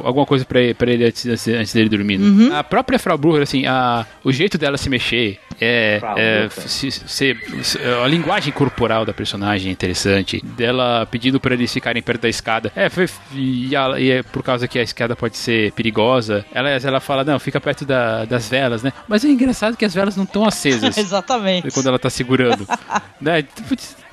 alguma 0.04 0.26
coisa 0.26 0.44
pra 0.44 0.60
ele, 0.60 0.74
pra 0.74 0.92
ele 0.92 1.06
antes, 1.06 1.48
antes 1.48 1.74
dele 1.74 1.90
dormir. 1.90 2.20
Uhum. 2.20 2.56
A 2.56 2.64
própria 2.64 2.98
Frau 2.98 3.18
Brucher, 3.18 3.44
assim, 3.44 3.66
a, 3.66 4.06
o 4.24 4.32
jeito 4.32 4.58
dela 4.58 4.78
se 4.78 4.90
mexer, 4.90 5.40
é, 5.60 6.02
é 6.18 6.50
se, 6.50 6.92
se, 6.92 7.08
se, 7.08 7.80
a 8.04 8.08
linguagem 8.08 8.52
corporal 8.52 9.06
da 9.06 9.14
personagem 9.14 9.70
é 9.70 9.72
interessante. 9.72 10.44
Dela 10.44 11.08
pedindo 11.10 11.40
para 11.40 11.54
eles 11.54 11.72
ficarem 11.72 12.02
perto 12.02 12.22
da 12.22 12.30
escada. 12.30 12.72
É, 12.76 12.90
foi, 12.90 13.08
e, 13.34 13.76
a, 13.76 14.00
e, 14.00 14.12
é 14.12 14.24
por 14.24 14.44
causa 14.44 14.68
que 14.68 14.80
a 14.80 14.84
escada 14.84 15.16
pode 15.16 15.38
ser 15.38 15.72
perigosa. 15.74 16.46
Ela, 16.54 16.70
ela 16.70 17.00
fala, 17.00 17.24
não, 17.24 17.40
fica 17.40 17.60
perto 17.60 17.86
da, 17.86 18.26
das 18.26 18.50
velas, 18.50 18.84
né? 18.84 18.92
Mas 19.08 19.24
é 19.24 19.30
engraçado 19.30 19.78
que 19.78 19.86
as 19.86 19.94
velas 19.94 20.16
não 20.16 20.24
estão 20.24 20.46
acesas. 20.46 20.98
Exatamente. 20.98 21.72
Quando 21.72 21.88
ela 21.88 22.00
tá 22.00 22.10
segurando. 22.10 22.68
né? 23.20 23.44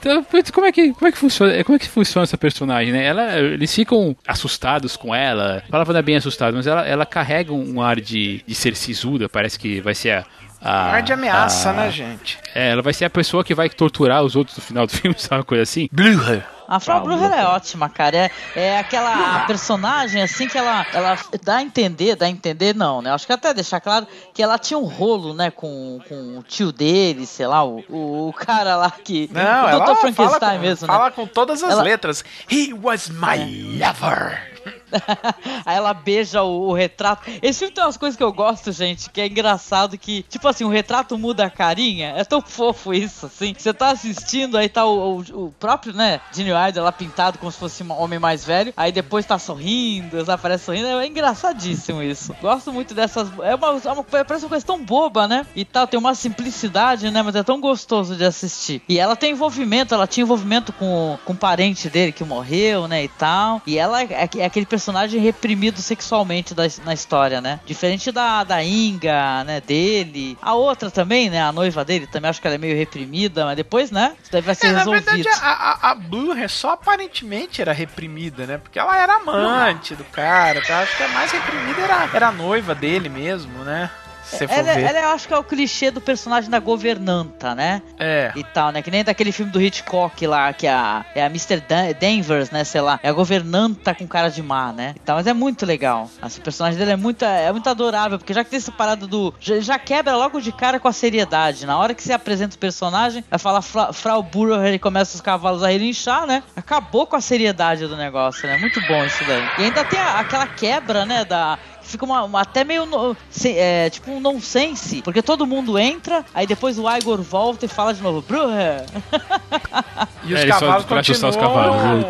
Então, 0.02 0.26
como 0.52 0.66
é 0.66 0.72
que 0.72 0.92
como 0.92 1.06
é 1.06 1.12
que 1.12 1.18
funciona? 1.18 1.62
Como 1.62 1.76
é 1.76 1.78
que 1.78 1.88
funciona 1.88 2.24
essa 2.24 2.36
personagem, 2.36 2.92
né? 2.92 3.04
Ela, 3.04 3.38
eles 3.38 3.72
ficam 3.72 4.16
assustados 4.26 4.96
com 4.96 5.14
ela. 5.14 5.62
A 5.66 5.70
palavra 5.70 5.92
não 5.92 6.00
é 6.00 6.02
bem 6.02 6.16
assustado, 6.16 6.54
mas 6.54 6.66
ela, 6.66 6.84
ela 6.84 7.06
carrega 7.06 7.52
um 7.52 7.80
ar 7.80 8.00
de, 8.00 8.42
de 8.44 8.54
ser 8.54 8.74
sisuda. 8.74 9.28
Parece 9.28 9.56
que 9.56 9.80
vai 9.80 9.94
ser 9.94 10.10
a, 10.10 10.26
a, 10.62 10.92
ar 10.92 11.02
de 11.02 11.12
ameaça, 11.12 11.70
a, 11.70 11.72
né, 11.72 11.90
gente? 11.90 12.38
É, 12.54 12.70
ela 12.70 12.82
vai 12.82 12.92
ser 12.92 13.04
a 13.04 13.10
pessoa 13.10 13.44
que 13.44 13.54
vai 13.54 13.68
torturar 13.68 14.22
os 14.22 14.36
outros 14.36 14.56
no 14.56 14.62
final 14.62 14.86
do 14.86 14.92
filme, 14.96 15.16
sabe 15.18 15.40
uma 15.40 15.44
coisa 15.44 15.62
assim? 15.62 15.88
Bluher. 15.90 16.44
A 16.72 16.80
Frau 16.80 17.02
Bruder 17.02 17.30
é 17.30 17.44
ótima, 17.44 17.90
cara. 17.90 18.16
É, 18.16 18.30
é 18.54 18.78
aquela 18.78 19.40
personagem 19.40 20.22
assim 20.22 20.48
que 20.48 20.56
ela, 20.56 20.86
ela 20.94 21.18
dá 21.44 21.56
a 21.56 21.62
entender, 21.62 22.16
dá 22.16 22.24
a 22.24 22.30
entender 22.30 22.74
não, 22.74 23.02
né? 23.02 23.12
Acho 23.12 23.26
que 23.26 23.32
até 23.34 23.52
deixar 23.52 23.78
claro 23.78 24.06
que 24.32 24.42
ela 24.42 24.58
tinha 24.58 24.78
um 24.78 24.86
rolo, 24.86 25.34
né, 25.34 25.50
com, 25.50 26.00
com 26.08 26.38
o 26.38 26.42
tio 26.42 26.72
dele, 26.72 27.26
sei 27.26 27.46
lá, 27.46 27.62
o, 27.62 27.84
o 27.90 28.32
cara 28.32 28.76
lá 28.76 28.90
que. 28.90 29.28
Não, 29.30 29.66
o 29.66 29.80
Dr. 29.80 30.00
Frankenstein 30.00 30.56
com, 30.56 30.62
mesmo, 30.62 30.86
fala 30.86 30.98
né? 30.98 30.98
Fala 30.98 31.10
com 31.10 31.26
todas 31.26 31.62
as 31.62 31.72
ela... 31.72 31.82
letras. 31.82 32.24
He 32.50 32.72
was 32.72 33.10
my 33.10 33.36
é. 33.36 33.84
lover. 33.84 34.52
Aí 35.64 35.76
ela 35.76 35.94
beija 35.94 36.42
o, 36.42 36.68
o, 36.68 36.72
retrato. 36.72 37.30
Esse 37.40 37.60
filme 37.60 37.74
tem 37.74 37.84
umas 37.84 37.96
coisas 37.96 38.16
que 38.16 38.22
eu 38.22 38.32
gosto, 38.32 38.72
gente, 38.72 39.10
que 39.10 39.20
é 39.20 39.26
engraçado 39.26 39.96
que, 39.98 40.24
tipo 40.28 40.46
assim, 40.46 40.64
o 40.64 40.68
retrato 40.68 41.16
muda 41.18 41.44
a 41.44 41.50
carinha. 41.50 42.14
É 42.16 42.24
tão 42.24 42.40
fofo 42.40 42.92
isso, 42.92 43.26
assim. 43.26 43.54
Você 43.56 43.72
tá 43.72 43.90
assistindo, 43.90 44.56
aí 44.56 44.68
tá 44.68 44.84
o, 44.86 45.18
o, 45.18 45.44
o 45.46 45.54
próprio, 45.58 45.92
né, 45.92 46.20
Gene 46.32 46.52
Wilder 46.52 46.82
lá 46.82 46.92
pintado 46.92 47.38
como 47.38 47.50
se 47.50 47.58
fosse 47.58 47.82
um 47.82 47.92
homem 47.92 48.18
mais 48.18 48.44
velho. 48.44 48.72
Aí 48.76 48.92
depois 48.92 49.26
tá 49.26 49.38
sorrindo, 49.38 50.30
aparece 50.30 50.64
sorrindo. 50.64 50.86
É 50.86 51.06
engraçadíssimo 51.06 52.02
isso. 52.02 52.34
Gosto 52.40 52.72
muito 52.72 52.94
dessas. 52.94 53.28
É 53.42 53.54
uma, 53.54 53.80
é 53.84 53.92
uma, 53.92 54.04
parece 54.04 54.44
uma 54.44 54.50
coisa 54.50 54.64
tão 54.64 54.82
boba, 54.84 55.26
né? 55.26 55.46
E 55.54 55.64
tal, 55.64 55.86
tem 55.86 55.98
uma 55.98 56.14
simplicidade, 56.14 57.10
né? 57.10 57.22
Mas 57.22 57.34
é 57.34 57.42
tão 57.42 57.60
gostoso 57.60 58.16
de 58.16 58.24
assistir. 58.24 58.82
E 58.88 58.98
ela 58.98 59.16
tem 59.16 59.32
envolvimento, 59.32 59.94
ela 59.94 60.06
tinha 60.06 60.22
envolvimento 60.22 60.72
com, 60.72 61.18
com 61.24 61.34
parente 61.34 61.88
dele 61.88 62.12
que 62.12 62.24
morreu, 62.24 62.86
né? 62.86 63.04
E 63.04 63.08
tal. 63.08 63.62
E 63.66 63.78
ela 63.78 64.02
é, 64.02 64.28
é 64.38 64.44
aquele 64.44 64.66
personagem 64.66 64.81
personagem 64.82 65.20
reprimido 65.20 65.80
sexualmente 65.80 66.54
da, 66.54 66.64
na 66.84 66.92
história, 66.92 67.40
né? 67.40 67.60
Diferente 67.64 68.10
da, 68.10 68.42
da 68.42 68.62
Inga, 68.64 69.44
né, 69.44 69.60
dele. 69.60 70.36
A 70.42 70.54
outra 70.54 70.90
também, 70.90 71.30
né, 71.30 71.40
a 71.40 71.52
noiva 71.52 71.84
dele, 71.84 72.06
também 72.08 72.28
acho 72.28 72.40
que 72.40 72.46
ela 72.48 72.56
é 72.56 72.58
meio 72.58 72.76
reprimida, 72.76 73.44
mas 73.44 73.56
depois, 73.56 73.92
né, 73.92 74.16
isso 74.20 74.42
vai 74.42 74.54
ser 74.54 74.66
é, 74.66 74.70
resolvido. 74.70 75.06
Na 75.06 75.12
verdade, 75.12 75.40
a, 75.40 75.48
a, 75.48 75.90
a 75.90 75.94
Blue 75.94 76.32
só 76.48 76.72
aparentemente 76.72 77.62
era 77.62 77.72
reprimida, 77.72 78.44
né? 78.46 78.58
Porque 78.58 78.78
ela 78.78 78.98
era 78.98 79.16
amante 79.16 79.94
do 79.94 80.04
cara, 80.04 80.60
tá? 80.62 80.80
Acho 80.80 80.96
que 80.96 81.02
a 81.04 81.08
mais 81.08 81.30
reprimida 81.30 81.80
era, 81.80 82.10
era 82.12 82.28
a 82.28 82.32
noiva 82.32 82.74
dele 82.74 83.08
mesmo, 83.08 83.62
né? 83.62 83.88
Se 84.36 84.44
ela, 84.44 84.70
é, 84.70 84.82
ela, 84.82 84.98
eu 85.00 85.08
acho 85.10 85.28
que 85.28 85.34
é 85.34 85.38
o 85.38 85.44
clichê 85.44 85.90
do 85.90 86.00
personagem 86.00 86.50
da 86.50 86.58
governanta, 86.58 87.54
né? 87.54 87.82
É. 87.98 88.32
E 88.34 88.42
tal, 88.42 88.72
né? 88.72 88.82
Que 88.82 88.90
nem 88.90 89.04
daquele 89.04 89.32
filme 89.32 89.52
do 89.52 89.60
Hitchcock 89.60 90.26
lá, 90.26 90.52
que 90.52 90.66
é 90.66 90.72
a, 90.72 91.04
é 91.14 91.22
a 91.22 91.26
Mr. 91.26 91.60
Dan 91.60 91.92
Danvers, 92.00 92.50
né? 92.50 92.64
Sei 92.64 92.80
lá. 92.80 92.98
É 93.02 93.08
a 93.08 93.12
governanta 93.12 93.94
com 93.94 94.06
cara 94.06 94.28
de 94.30 94.42
má, 94.42 94.72
né? 94.72 94.94
E 94.96 95.00
tal, 95.00 95.16
mas 95.16 95.26
é 95.26 95.32
muito 95.32 95.66
legal. 95.66 96.10
Esse 96.24 96.40
personagem 96.40 96.78
dele 96.78 96.92
é 96.92 96.96
muito, 96.96 97.24
é 97.24 97.50
muito 97.52 97.68
adorável, 97.68 98.18
porque 98.18 98.32
já 98.32 98.42
que 98.42 98.50
tem 98.50 98.56
essa 98.56 98.72
parada 98.72 99.06
do. 99.06 99.34
Já, 99.38 99.60
já 99.60 99.78
quebra 99.78 100.16
logo 100.16 100.40
de 100.40 100.52
cara 100.52 100.80
com 100.80 100.88
a 100.88 100.92
seriedade. 100.92 101.66
Na 101.66 101.78
hora 101.78 101.94
que 101.94 102.02
você 102.02 102.12
apresenta 102.12 102.56
o 102.56 102.58
personagem, 102.58 103.24
vai 103.28 103.38
falar 103.38 103.62
Fra, 103.62 103.92
Frau 103.92 104.22
Burrow, 104.22 104.64
ele 104.64 104.78
começa 104.78 105.14
os 105.14 105.20
cavalos 105.20 105.62
a 105.62 105.68
relinchar, 105.68 106.26
né? 106.26 106.42
Acabou 106.56 107.06
com 107.06 107.16
a 107.16 107.20
seriedade 107.20 107.86
do 107.86 107.96
negócio, 107.96 108.46
né? 108.46 108.56
Muito 108.56 108.80
bom 108.86 109.04
isso 109.04 109.24
daí. 109.24 109.42
E 109.58 109.64
ainda 109.64 109.84
tem 109.84 109.98
a, 109.98 110.20
aquela 110.20 110.46
quebra, 110.46 111.04
né? 111.04 111.24
Da 111.24 111.58
fica 111.82 112.04
uma, 112.04 112.22
uma- 112.24 112.40
até 112.40 112.64
meio 112.64 112.86
no- 112.86 113.16
se- 113.30 113.56
é, 113.58 113.90
tipo 113.90 114.10
um 114.10 114.20
nonsense, 114.20 115.02
porque 115.02 115.20
todo 115.22 115.46
mundo 115.46 115.78
entra, 115.78 116.24
aí 116.34 116.46
depois 116.46 116.78
o 116.78 116.88
Igor 116.96 117.20
volta 117.22 117.64
e 117.64 117.68
fala 117.68 117.92
de 117.92 118.02
novo, 118.02 118.22
Bruher. 118.22 118.84
E 120.24 120.34
os 120.34 120.40
É, 120.40 120.46
cavalos 120.46 120.86
ajustar 120.92 121.30
os 121.30 121.36
continuam, 121.36 121.54
cavalos, 121.54 122.04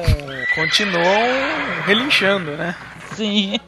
continuam 0.55 1.83
relinchando, 1.87 2.51
né? 2.53 2.75
Sim. 3.15 3.59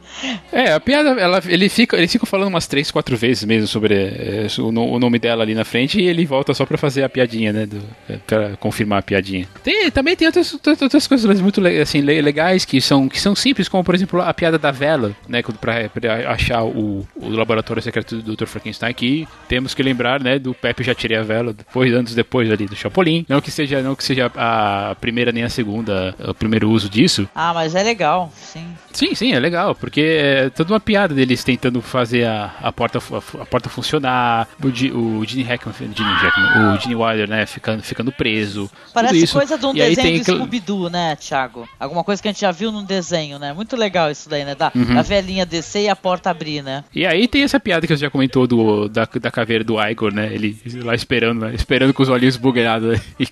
É, 0.52 0.72
a 0.72 0.80
piada, 0.80 1.10
ela, 1.20 1.40
ele 1.46 1.68
fica, 1.68 1.96
eles 1.96 2.10
ficam 2.12 2.26
falando 2.26 2.48
umas 2.48 2.66
três, 2.66 2.90
quatro 2.90 3.16
vezes 3.16 3.44
mesmo 3.44 3.66
sobre 3.66 3.94
é, 3.94 4.46
o, 4.58 4.68
o 4.68 4.98
nome 4.98 5.18
dela 5.18 5.42
ali 5.42 5.54
na 5.54 5.64
frente 5.64 6.00
e 6.00 6.06
ele 6.06 6.24
volta 6.24 6.54
só 6.54 6.64
pra 6.64 6.78
fazer 6.78 7.02
a 7.02 7.08
piadinha, 7.08 7.52
né? 7.52 7.66
Do, 7.66 7.82
é, 8.08 8.16
pra 8.26 8.56
confirmar 8.56 9.00
a 9.00 9.02
piadinha. 9.02 9.46
Tem, 9.62 9.90
também 9.90 10.16
tem 10.16 10.26
outras, 10.26 10.52
outras- 10.66 11.06
coisas 11.06 11.40
muito 11.40 11.60
assim, 11.82 12.00
le- 12.00 12.20
legais 12.22 12.64
que 12.64 12.80
são, 12.80 13.08
que 13.08 13.20
são 13.20 13.34
simples, 13.34 13.68
como 13.68 13.82
por 13.84 13.94
exemplo 13.94 14.20
a 14.20 14.32
piada 14.32 14.58
da 14.58 14.70
vela, 14.70 15.14
né? 15.28 15.42
Pra, 15.60 15.88
pra 15.88 16.30
achar 16.30 16.62
o, 16.64 17.06
o 17.16 17.28
laboratório 17.28 17.82
secreto 17.82 18.16
do 18.22 18.36
Dr. 18.36 18.46
Frankenstein, 18.46 18.94
que 18.94 19.26
temos 19.48 19.74
que 19.74 19.82
lembrar, 19.82 20.20
né? 20.22 20.38
Do 20.38 20.54
Pepe 20.54 20.82
já 20.84 20.94
tirei 20.94 21.16
a 21.18 21.22
vela, 21.22 21.52
depois, 21.52 21.92
anos 21.92 22.14
depois 22.14 22.50
ali 22.50 22.66
do 22.66 22.76
Chapolin. 22.76 23.24
Não 23.28 23.40
que 23.40 23.50
seja, 23.50 23.82
não 23.82 23.94
que 23.94 24.04
seja 24.04 24.30
a 24.36 24.96
primeira 25.00 25.32
nem 25.32 25.42
a 25.44 25.48
segunda, 25.48 26.14
o 26.26 26.34
primeiro 26.34 26.70
uso 26.70 26.88
disso, 26.88 27.28
Ah, 27.34 27.52
mas 27.52 27.74
é 27.74 27.82
legal, 27.82 28.32
sim. 28.36 28.64
Sim, 28.92 29.14
sim, 29.14 29.32
é 29.32 29.40
legal, 29.40 29.74
porque 29.74 30.03
é 30.04 30.50
toda 30.50 30.72
uma 30.72 30.80
piada 30.80 31.14
deles 31.14 31.42
tentando 31.44 31.80
fazer 31.82 32.24
a, 32.26 32.54
a, 32.62 32.72
porta, 32.72 33.00
fu- 33.00 33.16
a, 33.16 33.46
porta 33.46 33.68
funcionar, 33.68 34.48
o, 34.62 35.18
o 35.18 35.24
Gene 35.24 35.42
Hackman, 35.42 35.74
Gene 35.94 36.10
Hackman, 36.14 36.74
o 36.76 36.80
Gene 36.80 36.94
Wilder, 36.94 37.28
né, 37.28 37.46
ficando, 37.46 37.82
ficando 37.82 38.12
preso. 38.12 38.70
Parece 38.92 39.26
coisa 39.28 39.58
de 39.58 39.66
um 39.66 39.70
E 39.72 39.74
desenho 39.78 40.18
do 40.24 40.24
Scooby-Doo, 40.24 40.88
né, 40.90 41.16
Thiago? 41.16 41.68
Alguma 41.78 42.04
coisa 42.04 42.20
que 42.22 42.28
a 42.28 42.32
gente 42.32 42.40
já 42.40 42.50
viu 42.50 42.70
num 42.72 42.84
desenho, 42.84 43.38
né? 43.38 43.52
Muito 43.52 43.76
legal 43.76 44.10
isso 44.10 44.28
daí, 44.28 44.44
né? 44.44 44.54
Da, 44.54 44.70
Uhum. 44.74 44.94
da 44.94 45.02
velhinha 45.02 45.46
descer 45.46 45.84
e 45.84 45.88
a 45.88 45.94
porta 45.96 46.30
abrir, 46.30 46.62
né? 46.62 46.84
E 46.94 47.06
aí 47.06 47.28
tem 47.28 47.42
essa 47.42 47.60
piada 47.60 47.86
que 47.86 47.94
você 47.96 48.00
já 48.02 48.10
comentou 48.10 48.46
do, 48.46 48.88
da, 48.88 49.06
da 49.20 49.30
caveira 49.30 49.62
do 49.62 49.80
Igor, 49.80 50.12
né? 50.12 50.32
Ele 50.32 50.56
lá 50.82 50.94
esperando, 50.94 51.42
né? 51.46 51.54
esperando 51.54 51.92
com 51.94 52.02
os 52.02 52.08
olhinhos 52.08 52.36
bugueados 52.36 52.92
né? 52.98 53.00
e, 53.20 53.26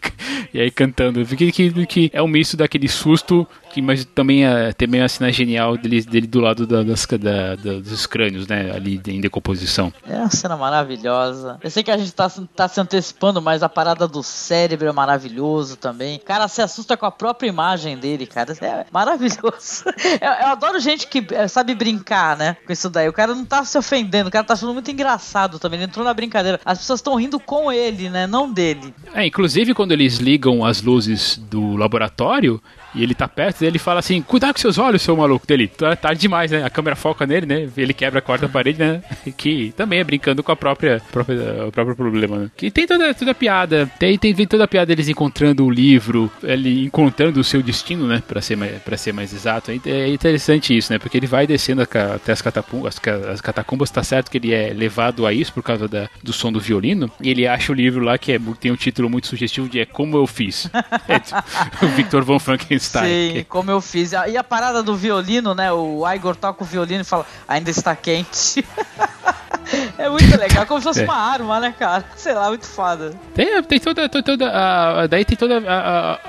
e 0.55 0.61
aí 0.61 0.71
cantando. 0.71 1.25
Que, 1.27 1.51
que, 1.53 1.87
que 1.87 2.11
é 2.13 2.23
um 2.23 2.29
misto 2.29 2.57
daquele 2.57 2.89
susto, 2.89 3.47
que, 3.73 3.81
mas 3.83 4.05
também 4.05 4.45
é, 4.47 4.73
também 4.73 5.01
é 5.01 5.05
a 5.05 5.09
cena 5.09 5.33
genial 5.33 5.77
dele, 5.77 6.03
dele 6.03 6.27
do 6.27 6.41
lado 6.41 6.62
da- 6.67 6.83
das, 6.83 7.07
da- 7.07 7.55
dos 7.81 8.07
crânios, 8.07 8.47
né? 8.47 8.71
Ali 8.75 9.01
em 9.09 9.21
decomposição. 9.21 9.93
É 10.09 10.17
uma 10.17 10.31
cena 10.31 10.57
maravilhosa. 10.57 11.59
Eu 11.63 11.71
sei 11.71 11.83
que 11.83 11.91
a 11.91 11.97
gente 11.97 12.13
tá, 12.13 12.29
se- 12.29 12.47
tá 12.55 12.69
se 12.69 12.81
antecipando, 12.81 13.41
mas 13.41 13.63
a 13.63 13.69
parada 13.69 14.07
do 14.09 14.23
cérebro 14.23 14.89
é 14.89 14.93
maravilhoso 14.93 15.77
também. 15.77 16.17
O 16.17 16.21
cara 16.21 16.47
se 16.49 16.61
assusta 16.63 16.97
com 16.97 17.07
a 17.07 17.11
própria 17.11 17.49
imagem 17.49 17.97
dele, 17.97 18.27
cara. 18.27 18.53
É 18.61 18.87
maravilhoso. 18.93 19.85
Eu, 20.21 20.29
eu 20.31 20.47
adoro 20.49 20.79
gente 20.81 21.07
que 21.07 21.25
eh, 21.31 21.49
sabe 21.49 21.75
brincar, 21.75 22.37
né? 22.37 22.57
Com 22.67 22.73
isso 22.73 22.89
daí. 22.91 23.09
O 23.09 23.13
cara 23.13 23.35
não 23.35 23.45
tá 23.45 23.65
se 23.65 23.77
ofendendo, 23.79 24.29
o 24.29 24.33
cara 24.33 24.45
tá 24.45 24.55
achando 24.55 24.73
muito 24.75 24.91
engraçado 24.91 25.59
também. 25.59 25.79
Ele 25.81 25.87
entrou 25.89 26.05
na 26.05 26.13
brincadeira. 26.15 26.61
As 26.65 26.79
pessoas 26.79 26.99
estão 27.01 27.15
rindo 27.17 27.39
com 27.41 27.73
ele, 27.73 28.09
né? 28.11 28.27
Não 28.27 28.51
dele. 28.53 28.95
É, 29.15 29.27
inclusive 29.27 29.75
quando 29.75 29.93
eles 29.93 30.17
ligam 30.19 30.65
as 30.65 30.83
luzes 30.83 31.37
do 31.39 31.77
laboratório 31.77 32.61
e 32.95 33.03
ele 33.03 33.15
tá 33.15 33.27
perto, 33.29 33.63
ele 33.63 33.79
fala 33.79 34.01
assim: 34.01 34.21
Cuidado 34.23 34.55
com 34.55 34.61
seus 34.61 34.79
olhos, 34.79 35.03
seu 35.03 35.17
maluco 35.17 35.47
dele. 35.47 35.69
Tá 35.69 35.95
tarde 35.97 36.21
demais, 36.21 36.51
né? 36.51 36.65
A 36.65 36.71
câmera 36.71 36.97
foca 36.97 37.27
nele, 37.27 37.47
né? 37.47 37.69
Ele 37.77 37.93
quebra 37.95 38.19
a 38.19 38.23
quarta 38.23 38.49
parede, 38.49 38.79
né? 38.79 39.03
Que 39.37 39.73
também 39.77 39.99
é 40.01 40.05
brincando 40.05 40.43
com 40.43 40.53
a 40.53 40.57
própria, 40.57 41.01
própria- 41.11 41.67
o 41.67 41.73
próprio 41.73 41.97
problema, 41.97 42.37
né? 42.39 42.51
Que 42.57 42.71
tem 42.71 42.87
toda, 42.87 43.13
toda 43.15 43.31
a 43.31 43.35
piada. 43.35 43.91
Tem, 43.99 44.17
tem, 44.19 44.35
tem 44.35 44.47
toda 44.47 44.65
a 44.65 44.69
piada 44.69 44.87
deles 44.87 45.09
encontrando 45.09 45.65
o 45.65 45.71
livro, 45.71 46.31
ele 46.43 46.85
encontrando 46.85 47.41
o 47.41 47.45
seu 47.45 47.63
destino, 47.63 48.07
né? 48.07 48.23
Pra 48.27 48.41
ser 48.41 48.57
pra 48.85 48.97
ser 48.97 49.13
mais 49.13 49.33
exato. 49.33 49.71
É 49.71 49.79
é 50.03 50.09
interessante 50.09 50.77
isso, 50.77 50.93
né? 50.93 50.99
Porque 50.99 51.17
ele 51.17 51.27
vai 51.27 51.47
descendo 51.47 51.83
até 51.83 52.33
as 52.33 52.43
catacumbas, 52.43 52.95
as, 52.95 52.99
ca- 52.99 53.31
as 53.33 53.41
catacumbas, 53.41 53.91
tá 53.91 54.03
certo 54.03 54.31
que 54.31 54.39
ele 54.39 54.53
é 54.53 54.73
levado 54.73 55.27
a 55.27 55.33
isso 55.33 55.53
por 55.53 55.63
causa 55.63 55.87
da, 55.89 56.09
do 56.23 56.33
som 56.33 56.53
do 56.53 56.61
violino. 56.61 57.11
E 57.23 57.31
ele 57.31 57.47
acha 57.47 57.73
o 57.73 57.75
livro 57.75 58.05
lá 58.05 58.19
que 58.19 58.33
é, 58.33 58.41
tem 58.61 58.71
um 58.71 58.77
título 58.77 59.09
muito 59.09 59.27
sugestivo 59.27 59.69
de 59.69 59.81
É 59.81 59.87
Como 59.87 60.17
Eu 60.17 60.27
Fiz. 60.27 60.69
É, 61.09 61.19
tipo, 61.19 61.41
o 61.85 61.89
Victor 61.89 62.23
von 62.23 62.39
Frankenstein. 62.39 62.82
Sim, 62.83 63.47
como 63.49 63.71
eu 63.71 63.81
fiz. 63.81 64.13
E 64.13 64.17
a- 64.17 64.29
E 64.29 64.37
a 64.37 64.45
parada 64.45 64.83
do 64.83 64.97
violino, 64.97 65.55
né? 65.55 65.73
O 65.73 66.03
Igor 66.11 66.35
toca 66.37 66.63
o 66.63 66.67
violino 66.67 67.03
e 67.03 67.05
fala, 67.05 67.27
ainda 67.47 67.71
está 67.71 67.95
quente. 67.97 68.65
é 69.99 70.09
muito 70.09 70.37
legal, 70.39 70.67
como 70.67 70.81
se 70.81 70.85
fosse 70.85 71.01
É. 71.01 71.05
uma 71.05 71.17
arma, 71.17 71.61
né, 71.61 71.75
cara? 71.79 72.05
Sei 72.17 72.33
lá, 72.35 72.49
muito 72.49 72.67
foda. 72.67 73.15
Tem, 73.35 73.63
tem 73.63 73.79
toda, 73.79 74.09
to- 74.09 74.23
toda 74.23 74.51
a, 74.51 75.07
daí 75.07 75.25
tem 75.25 75.37
toda 75.37 75.59
a, 75.59 75.79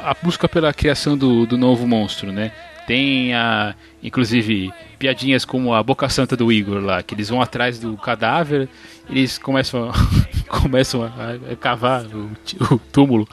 a- 0.06 0.12
a 0.12 0.16
busca 0.22 0.48
pela 0.48 0.74
criação 0.74 1.18
do, 1.18 1.46
do 1.46 1.58
novo 1.58 1.88
monstro, 1.88 2.32
né? 2.32 2.52
Tem 2.86 3.34
a, 3.34 3.74
inclusive, 4.02 4.74
piadinhas 5.00 5.46
como 5.46 5.74
a 5.74 5.82
boca 5.82 6.10
santa 6.10 6.36
do 6.36 6.52
Igor 6.52 6.82
lá, 6.82 7.02
que 7.02 7.16
eles 7.16 7.30
vão 7.30 7.42
atrás 7.42 7.80
do 7.80 7.96
cadáver, 7.96 8.68
eles 9.10 9.38
começam 9.38 9.90
a, 9.90 9.94
começam 10.60 11.04
a, 11.04 11.52
a 11.52 11.56
cavar 11.56 12.04
o, 12.06 12.30
o 12.74 12.78
túmulo. 12.92 13.28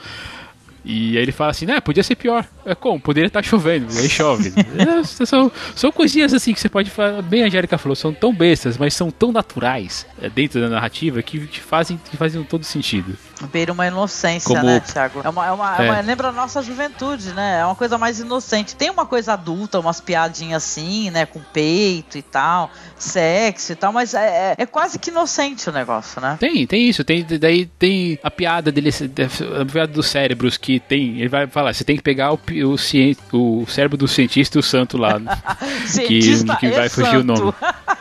E 0.85 1.17
aí 1.19 1.23
ele 1.23 1.33
fala 1.33 1.51
assim, 1.51 1.67
né, 1.67 1.81
podia 1.81 2.03
ser 2.03 2.15
pior. 2.15 2.47
É 2.71 2.75
como? 2.75 3.01
Poderia 3.01 3.27
estar 3.27 3.43
chovendo, 3.43 3.93
e 3.93 3.99
aí 3.99 4.09
chove. 4.09 4.53
É, 4.79 5.03
são, 5.27 5.51
são 5.75 5.91
coisinhas 5.91 6.33
assim 6.33 6.55
que 6.55 6.61
você 6.61 6.69
pode 6.69 6.91
falar, 6.91 7.21
bem 7.23 7.43
a 7.43 7.47
Angélica 7.47 7.77
falou, 7.77 7.97
são 7.97 8.13
tão 8.13 8.33
bestas, 8.33 8.79
mas 8.79 8.95
são 8.95 9.11
tão 9.11 9.33
naturais 9.33 10.07
é, 10.23 10.29
dentro 10.29 10.61
da 10.61 10.69
narrativa 10.69 11.23
que 11.23 11.47
te 11.47 11.61
fazem, 11.61 11.99
que 12.11 12.17
fazem 12.17 12.43
todo 12.45 12.65
sentido. 12.65 13.17
Beira 13.53 13.73
uma 13.73 13.87
inocência, 13.87 14.47
Como- 14.47 14.63
né, 14.63 14.81
Thiago? 14.81 15.21
É 15.25 15.29
uma, 15.29 15.47
é 15.47 15.51
uma, 15.51 15.77
é 15.83 15.87
É. 15.87 15.91
uma- 15.91 16.01
lembra 16.01 16.29
a 16.29 16.33
nossa 16.33 16.63
juventude, 16.63 17.33
né? 17.33 17.61
É 17.61 17.65
uma 17.65 17.75
coisa 17.75 17.97
mais 17.99 18.21
inocente. 18.21 18.77
Tem 18.77 18.91
uma 18.91 19.07
coisa 19.07 19.33
adulta, 19.33 19.81
umas 19.81 20.01
piadinhas 20.01 20.63
assim, 20.63 21.11
né? 21.11 21.25
Com 21.27 21.41
peito 21.41 22.19
e 22.19 22.23
tal, 22.23 22.71
sexo 22.99 23.73
e 23.73 23.75
tal, 23.75 23.93
mas 23.93 24.15
é, 24.15 24.55
é- 24.59 24.63
é 24.63 24.67
quase 24.67 24.99
que 24.99 25.11
inocente 25.11 25.69
o 25.69 25.73
negócio, 25.73 26.21
né? 26.21 26.37
Tem, 26.39 26.67
tem 26.67 26.89
isso. 26.89 27.03
Tem, 27.03 27.25
daí 27.25 27.67
tem 27.79 28.19
a 28.23 28.31
piada 28.31 28.71
dele, 28.71 28.91
a 29.61 29.65
piada 29.65 29.93
dos 29.93 30.07
cérebros 30.07 30.57
que 30.57 30.79
tem. 30.79 31.19
Ele 31.19 31.29
vai 31.29 31.47
falar, 31.47 31.73
você 31.73 31.83
tem 31.83 31.97
que 31.97 32.03
pegar 32.03 32.33
o, 32.33 32.39
o, 32.65 32.77
cien- 32.79 33.17
o 33.33 33.65
cérebro 33.69 33.97
do 33.97 34.07
cientista 34.09 34.59
e 34.59 34.61
o 34.61 34.63
santo 34.63 34.97
lá. 34.99 35.21
Cientista 35.87 36.57
que 36.57 36.67
e 36.67 36.71
vai 36.71 36.89
fugir 36.89 37.17
o 37.17 37.21
santo. 37.21 37.25
nome. 37.27 37.55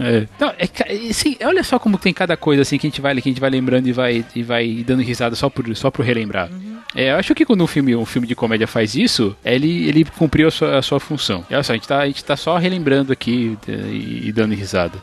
É. 0.00 0.28
Não, 0.38 0.54
é, 0.56 0.66
ca- 0.68 0.92
e, 0.92 1.12
sim, 1.12 1.36
olha 1.42 1.64
só 1.64 1.76
como 1.76 1.98
tem 1.98 2.12
cada 2.14 2.36
coisa 2.36 2.62
assim 2.62 2.78
que 2.78 2.86
a 2.86 2.90
gente 2.90 3.00
vai, 3.00 3.14
que 3.16 3.28
a 3.28 3.32
gente 3.32 3.40
vai 3.40 3.50
lembrando 3.50 3.88
e 3.88 3.92
vai, 3.92 4.24
e 4.32 4.44
vai 4.44 4.84
dando 4.86 5.02
risada 5.02 5.34
só 5.34 5.50
por, 5.50 5.74
só 5.76 5.90
por 5.90 6.04
relembrar. 6.04 6.48
É, 6.94 7.10
eu 7.10 7.16
acho 7.16 7.34
que 7.34 7.44
quando 7.44 7.64
um 7.64 7.66
filme, 7.66 7.96
um 7.96 8.04
filme 8.06 8.24
de 8.28 8.36
comédia 8.36 8.68
faz 8.68 8.94
isso, 8.94 9.36
é, 9.44 9.56
ele, 9.56 9.88
ele 9.88 10.04
cumpriu 10.04 10.46
a 10.46 10.50
sua, 10.52 10.78
a 10.78 10.82
sua 10.82 11.00
função. 11.00 11.44
E 11.50 11.54
olha 11.54 11.64
só, 11.64 11.72
a 11.72 11.74
gente 11.74 11.88
tá, 11.88 11.98
a 11.98 12.06
gente 12.06 12.24
tá 12.24 12.36
só 12.36 12.56
relembrando 12.58 13.12
aqui 13.12 13.58
é, 13.66 13.72
e, 13.72 14.28
e 14.28 14.32
dando 14.32 14.54
risada. 14.54 14.98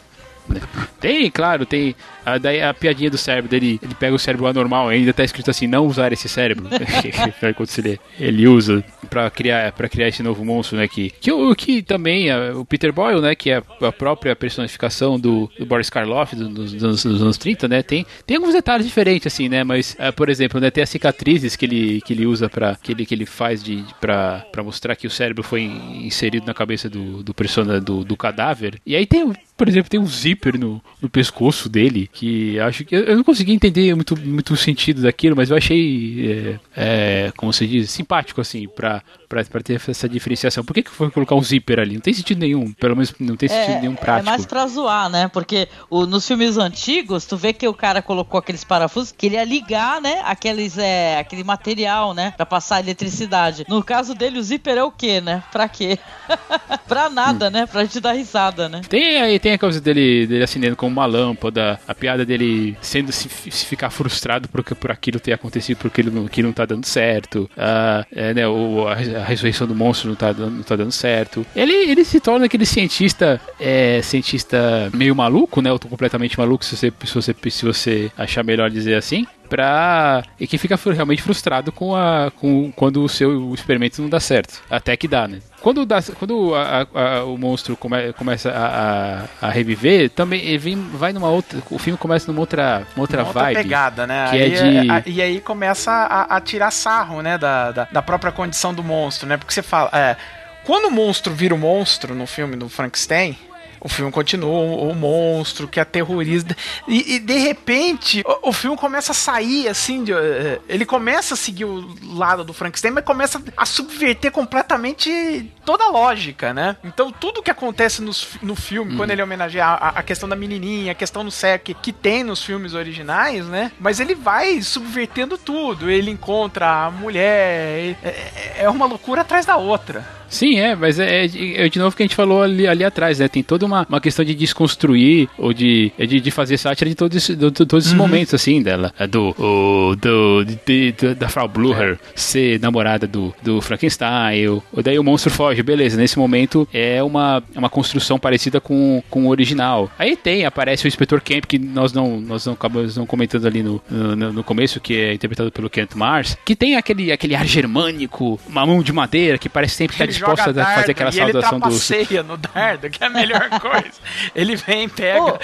Né? 0.50 0.62
Tem, 1.00 1.30
claro, 1.30 1.66
tem. 1.66 1.96
A, 2.26 2.38
daí 2.40 2.62
a 2.62 2.74
piadinha 2.74 3.10
do 3.10 3.18
cérebro 3.18 3.50
dele, 3.50 3.80
ele 3.84 3.94
pega 3.94 4.16
o 4.16 4.20
cérebro 4.20 4.48
anormal, 4.48 4.90
ainda 4.90 5.14
tá 5.14 5.24
escrito 5.24 5.52
assim, 5.52 5.68
não 5.68 5.86
usar 5.86 6.12
esse 6.12 6.28
cérebro. 6.28 6.68
Quando 7.56 7.70
ele, 7.78 8.00
ele 8.20 8.48
usa 8.48 8.84
pra 9.10 9.30
criar, 9.30 9.72
pra 9.74 9.88
criar 9.88 10.08
esse 10.08 10.24
novo 10.24 10.44
monstro, 10.44 10.78
né? 10.78 10.88
Que, 10.88 11.12
que, 11.12 11.32
o- 11.32 11.54
que 11.56 11.82
também 11.82 12.30
é 12.30 12.52
o 12.52 12.66
Peter 12.66 12.92
Boyle, 12.92 13.22
né? 13.22 13.36
Que 13.36 13.52
é 13.52 13.62
a 13.82 13.92
própria 13.92 14.36
personificação 14.36 15.20
do, 15.20 15.50
do 15.60 15.66
Boris 15.66 15.90
Karloff 15.90 16.36
do- 16.36 16.50
dos, 16.50 16.74
dos, 16.74 17.06
anos 17.22 17.38
30, 17.38 17.68
né? 17.68 17.84
Tem, 17.84 18.06
tem 18.26 18.38
alguns 18.38 18.54
detalhes 18.54 18.86
diferentes, 18.88 19.28
assim, 19.28 19.48
né? 19.48 19.64
Mas, 19.64 19.96
ah, 20.00 20.12
por 20.12 20.30
exemplo, 20.30 20.60
né, 20.60 20.72
tem 20.72 20.84
as 20.84 20.90
cicatrizes 20.90 21.56
que 21.56 21.66
ele, 21.66 22.02
que 22.02 22.14
ele 22.14 22.26
usa 22.26 22.50
pra. 22.50 22.76
que 22.82 22.92
ele, 22.92 23.06
que 23.06 23.14
ele 23.14 23.26
faz 23.26 23.64
de, 23.64 23.84
pra, 24.02 24.44
pra 24.52 24.64
mostrar 24.64 24.96
que 24.96 25.06
o 25.06 25.12
cérebro 25.12 25.44
foi 25.44 25.62
inserido 25.62 26.46
na 26.48 26.54
cabeça 26.54 26.90
do, 26.90 27.22
do 27.22 27.34
persona 27.34 27.80
do, 27.80 28.04
do 28.04 28.18
cadáver. 28.18 28.80
E 28.86 28.96
aí 28.96 29.06
tem, 29.06 29.32
por 29.58 29.68
exemplo, 29.70 29.90
tem 29.90 30.00
um 30.00 30.06
zíper 30.06 30.58
no, 30.60 30.82
no 31.02 31.10
pescoço 31.10 31.70
dele, 31.70 32.10
que 32.12 32.60
acho 32.60 32.84
que. 32.86 32.96
Eu 32.96 33.16
não 33.16 33.24
consegui 33.24 33.54
entender 33.54 33.94
muito, 33.96 34.18
muito 34.20 34.54
o 34.54 34.58
sentido 34.58 35.02
daquilo, 35.02 35.36
mas 35.36 35.50
eu 35.50 35.58
achei, 35.58 36.60
é, 36.76 37.26
é, 37.28 37.34
como 37.38 37.52
se 37.54 37.66
diz, 37.66 37.90
simpático, 37.92 38.42
assim, 38.42 38.68
pra, 38.68 39.02
pra, 39.30 39.44
pra 39.46 39.62
ter 39.62 39.82
essa 39.88 40.10
diferenciação. 40.10 40.64
Por 40.64 40.74
que, 40.74 40.84
que 40.84 40.92
foi 40.92 41.10
colocar 41.10 41.36
um 41.36 41.42
zíper 41.42 41.80
ali? 41.80 41.94
Não 41.96 42.02
tem 42.02 42.14
sentido 42.14 42.40
nenhum, 42.40 42.72
pelo 42.74 42.96
menos 42.96 43.14
não 43.20 43.36
tem 43.36 43.48
sentido 43.50 43.80
nenhum 43.80 43.94
É, 43.94 43.98
prático. 43.98 44.28
é 44.28 44.32
mais 44.32 44.46
pra 44.46 44.68
zoar, 44.68 45.10
né? 45.10 45.28
Porque 45.30 45.68
o- 45.90 46.06
nos 46.06 46.28
filmes 46.28 46.58
antigos, 46.58 47.26
tu 47.26 47.38
vê 47.38 47.54
que 47.54 47.68
o 47.68 47.74
cara 47.74 48.02
colocou 48.02 48.40
aqueles 48.40 48.64
parafusos 48.64 49.12
que 49.12 49.26
ele 49.28 49.36
ia 49.36 49.44
ligar, 49.44 50.02
né? 50.02 50.22
Aqueles, 50.26 50.78
é, 50.78 51.18
aquele 51.18 51.44
material, 51.44 52.14
né? 52.14 52.34
Pra 52.36 52.46
passar 52.46 52.80
eletricidade. 52.82 53.66
No 53.70 53.84
caso 53.84 54.14
dele, 54.14 54.40
o 54.40 54.44
zíper 54.44 54.78
é 54.78 54.84
o 54.84 54.92
quê, 54.92 55.22
né? 55.22 55.44
Pra 55.52 55.68
quê? 55.70 55.98
pra 56.88 57.10
nada, 57.10 57.50
né? 57.50 57.66
Pra 57.66 57.84
gente 57.84 58.00
dar 58.00 58.14
risada, 58.14 58.68
né? 58.70 58.82
Tem 58.88 59.18
aí 59.22 59.40
tem 59.46 59.54
a 59.54 59.60
coisa 59.60 59.80
dele, 59.80 60.26
dele 60.26 60.44
acendendo 60.44 60.76
como 60.76 60.92
uma 60.92 61.06
lâmpada, 61.06 61.80
a 61.88 61.94
piada 61.94 62.26
dele 62.26 62.76
sendo 62.82 63.12
se, 63.12 63.30
se 63.30 63.64
ficar 63.68 63.92
frustrado 63.92 64.50
por, 64.50 64.64
por 64.64 64.90
aquilo 64.90 65.20
ter 65.20 65.34
acontecido, 65.34 65.78
porque 65.78 66.02
ele 66.02 66.10
não, 66.10 66.26
aquilo 66.26 66.48
não 66.48 66.54
tá 66.54 66.66
dando 66.66 66.84
certo. 66.84 67.48
Ah, 67.56 68.04
é, 68.12 68.34
né, 68.34 68.48
o, 68.48 68.88
a, 68.88 68.94
a 68.94 69.24
ressurreição 69.24 69.68
do 69.68 69.76
monstro 69.76 70.10
não 70.10 70.16
tá, 70.16 70.34
não 70.34 70.64
tá 70.64 70.76
dando 70.76 70.92
certo. 70.92 71.46
Ele, 71.56 71.74
ele 71.74 72.04
se 72.04 72.20
torna 72.20 72.48
aquele 72.48 72.66
cientista, 72.66 73.40
é, 73.60 74.02
cientista 74.02 74.90
meio 74.92 75.16
maluco, 75.16 75.62
né? 75.62 75.70
Tô 75.78 75.90
completamente 75.90 76.40
maluco 76.40 76.66
se 76.66 76.76
você, 76.76 76.92
se 77.06 77.14
você, 77.14 77.36
se 77.52 77.66
você 77.66 78.12
achar 78.18 78.44
melhor 78.44 78.72
dizer 78.72 78.96
assim. 78.96 79.28
Pra. 79.50 80.24
e 80.40 80.46
que 80.48 80.58
fica 80.58 80.78
realmente 80.94 81.22
frustrado 81.22 81.72
com 81.72 81.96
a. 81.96 82.32
com 82.40 82.72
quando 82.76 83.04
o 83.04 83.10
seu 83.10 83.54
experimento 83.54 84.02
não 84.02 84.10
dá 84.10 84.20
certo. 84.20 84.62
Até 84.70 84.96
que 84.98 85.08
dá, 85.08 85.28
né? 85.28 85.40
Quando, 85.62 85.84
dá, 85.86 86.00
quando 86.20 86.54
a- 86.54 86.86
a- 86.94 87.24
o 87.24 87.38
monstro 87.38 87.76
come- 87.76 88.14
começa 88.14 88.52
a, 88.52 89.48
a- 89.48 89.50
reviver, 89.50 90.10
também 90.12 90.40
ele 90.46 90.58
vem, 90.60 90.76
vai 90.76 91.12
numa 91.12 91.30
outra. 91.30 91.60
O 91.72 91.80
filme 91.80 91.98
começa 91.98 92.28
numa 92.32 92.40
outra, 92.40 92.86
uma 92.96 93.02
outra 93.04 93.20
Uma 93.22 93.28
outra 93.28 93.42
vibe. 93.44 93.56
pegada, 93.64 94.06
né? 94.06 94.28
que 94.30 94.36
aí, 94.36 94.54
é 94.54 94.82
de- 94.82 94.92
a- 94.92 95.04
e 95.08 95.22
aí 95.22 95.42
começa 95.42 95.92
a, 95.92 96.36
a 96.36 96.42
tirar 96.42 96.70
sarro, 96.72 97.22
né? 97.22 97.38
Da, 97.38 97.72
da, 97.72 97.88
da 97.92 98.02
própria 98.02 98.32
condição 98.32 98.74
do 98.74 98.84
monstro, 98.84 99.28
né? 99.28 99.38
Porque 99.38 99.54
você 99.54 99.64
fala. 99.64 99.90
É, 99.94 100.16
quando 100.64 100.86
o 100.86 100.92
monstro 100.92 101.34
vira 101.34 101.54
o 101.56 101.58
monstro 101.58 102.14
no 102.14 102.28
filme 102.28 102.56
do 102.56 102.70
Frankenstein. 102.70 103.38
O 103.86 103.88
filme 103.88 104.12
continua, 104.12 104.50
o, 104.50 104.90
o 104.90 104.96
monstro 104.96 105.68
que 105.68 105.80
aterroriza. 105.80 106.48
E, 106.88 107.16
e, 107.18 107.20
de 107.20 107.38
repente, 107.38 108.24
o, 108.26 108.50
o 108.50 108.52
filme 108.52 108.76
começa 108.76 109.12
a 109.12 109.16
sair 109.16 109.68
assim. 109.68 110.04
de, 110.04 110.12
eh, 110.12 110.60
ele 110.68 110.88
começa 110.88 111.36
a 111.36 111.38
seguir 111.38 111.66
o 111.66 111.88
lado 112.16 112.44
do 112.44 112.52
Frankenstein, 112.52 112.90
mas 112.90 113.04
começa 113.06 113.40
a 113.56 113.64
subverter 113.64 114.32
completamente 114.32 115.52
toda 115.64 115.84
a 115.84 115.90
lógica, 115.90 116.52
né? 116.52 116.78
Então, 116.84 117.12
tudo 117.12 117.44
que 117.44 117.52
acontece 117.52 118.02
nos- 118.02 118.28
no 118.42 118.56
filme, 118.56 118.96
quando 118.98 119.12
ele 119.12 119.22
homenageia 119.22 119.66
a, 119.66 119.90
a 120.00 120.02
questão 120.04 120.28
da 120.28 120.36
menininha, 120.36 120.92
a 120.92 120.96
questão 120.96 121.24
do 121.24 121.30
sexo 121.30 121.76
que, 121.76 121.94
tem 121.94 122.24
nos 122.24 122.44
filmes 122.44 122.74
originais, 122.74 123.46
né? 123.46 123.72
Mas 123.80 124.00
ele 124.00 124.16
vai 124.16 124.64
subvertendo 124.64 125.38
tudo. 125.38 125.92
Ele 125.92 126.10
encontra 126.10 126.86
a 126.88 126.90
mulher. 126.92 127.96
É- 128.04 128.64
é 128.64 128.70
uma 128.70 128.88
loucura 128.88 129.22
atrás 129.22 129.46
da 129.46 129.58
outra. 129.58 130.25
Sim, 130.30 130.60
é, 130.60 130.76
mas 130.76 131.00
é, 131.00 131.26
é 131.26 131.28
de 131.28 131.56
é 131.56 131.70
de 131.70 131.80
novo 131.80 131.96
que 131.96 132.04
a 132.04 132.06
gente 132.06 132.16
falou 132.16 132.42
ali, 132.44 132.68
ali 132.68 132.84
atrás, 132.84 133.20
né? 133.20 133.28
Tem 133.28 133.44
toda 133.44 133.66
uma, 133.66 133.86
uma 133.90 134.02
questão 134.02 134.24
de 134.26 134.34
desconstruir 134.36 135.28
ou 135.38 135.54
de, 135.54 135.92
é 135.98 136.06
de, 136.06 136.20
de 136.20 136.32
fazer 136.32 136.58
sátira 136.58 136.90
de 136.90 136.96
todos, 136.96 137.28
de, 137.28 137.36
de 137.36 137.52
todos 137.52 137.86
esses 137.86 137.92
Uhum. 137.92 137.98
momentos, 138.06 138.34
assim, 138.34 138.62
dela. 138.62 138.94
É 139.00 139.08
Do, 139.08 139.30
o, 139.38 139.96
do, 139.96 140.44
de- 140.66 140.92
da 141.16 141.30
Frau 141.30 141.48
Blucher 141.48 141.98
ser 142.16 142.60
namorada 142.60 143.08
do, 143.08 143.34
do 143.44 143.62
Frankenstein, 143.62 144.48
ou, 144.48 144.64
ou 144.74 144.82
daí 144.84 144.98
o 145.00 145.04
monstro 145.04 145.32
foge, 145.32 145.62
beleza. 145.64 145.98
Nesse 145.98 146.18
momento 146.18 146.68
é 146.74 147.02
uma, 147.04 147.44
uma 147.56 147.70
construção 147.70 148.18
parecida 148.20 148.60
com, 148.60 149.04
com 149.10 149.26
o 149.26 149.30
original. 149.30 149.90
Aí 149.98 150.16
tem, 150.16 150.46
aparece 150.46 150.86
o 150.86 150.88
Inspetor 150.88 151.22
Camp, 151.22 151.46
que 151.46 151.58
nós 151.60 151.94
não, 151.94 152.20
nós 152.20 152.46
não 152.46 152.54
acabamos 152.54 152.98
não 152.98 153.06
comentando 153.06 153.46
ali 153.46 153.62
no, 153.64 153.82
no, 153.90 154.34
no 154.34 154.44
começo, 154.44 154.80
que 154.80 154.96
é 154.96 155.14
interpretado 155.14 155.52
pelo 155.52 155.70
Kent 155.70 155.94
Mars, 155.96 156.38
que 156.46 156.56
tem 156.56 156.76
aquele, 156.76 157.12
aquele 157.12 157.36
ar 157.36 157.46
germânico, 157.46 158.40
uma 158.48 158.66
mão 158.66 158.82
de 158.82 158.92
madeira, 158.94 159.38
que 159.38 159.48
parece 159.50 159.76
sempre 159.76 159.94
estar 159.96 160.06
Ele 160.06 160.14
disposta 160.16 160.46
joga 160.46 160.62
a 160.62 160.66
fazer 160.66 160.76
dardo 160.76 160.92
aquela 160.92 161.10
e 161.10 161.20
ele 161.20 161.32
saudação 161.32 161.60
do. 161.60 161.62
trapaceia 161.62 162.24
no 162.24 162.38
dardo, 162.38 162.90
que 162.90 163.04
é 163.04 163.08
a 163.08 163.10
melhor 163.10 163.50
coisa. 163.60 163.92
Ele 164.36 164.56
vem, 164.56 164.90
pega. 164.90 165.40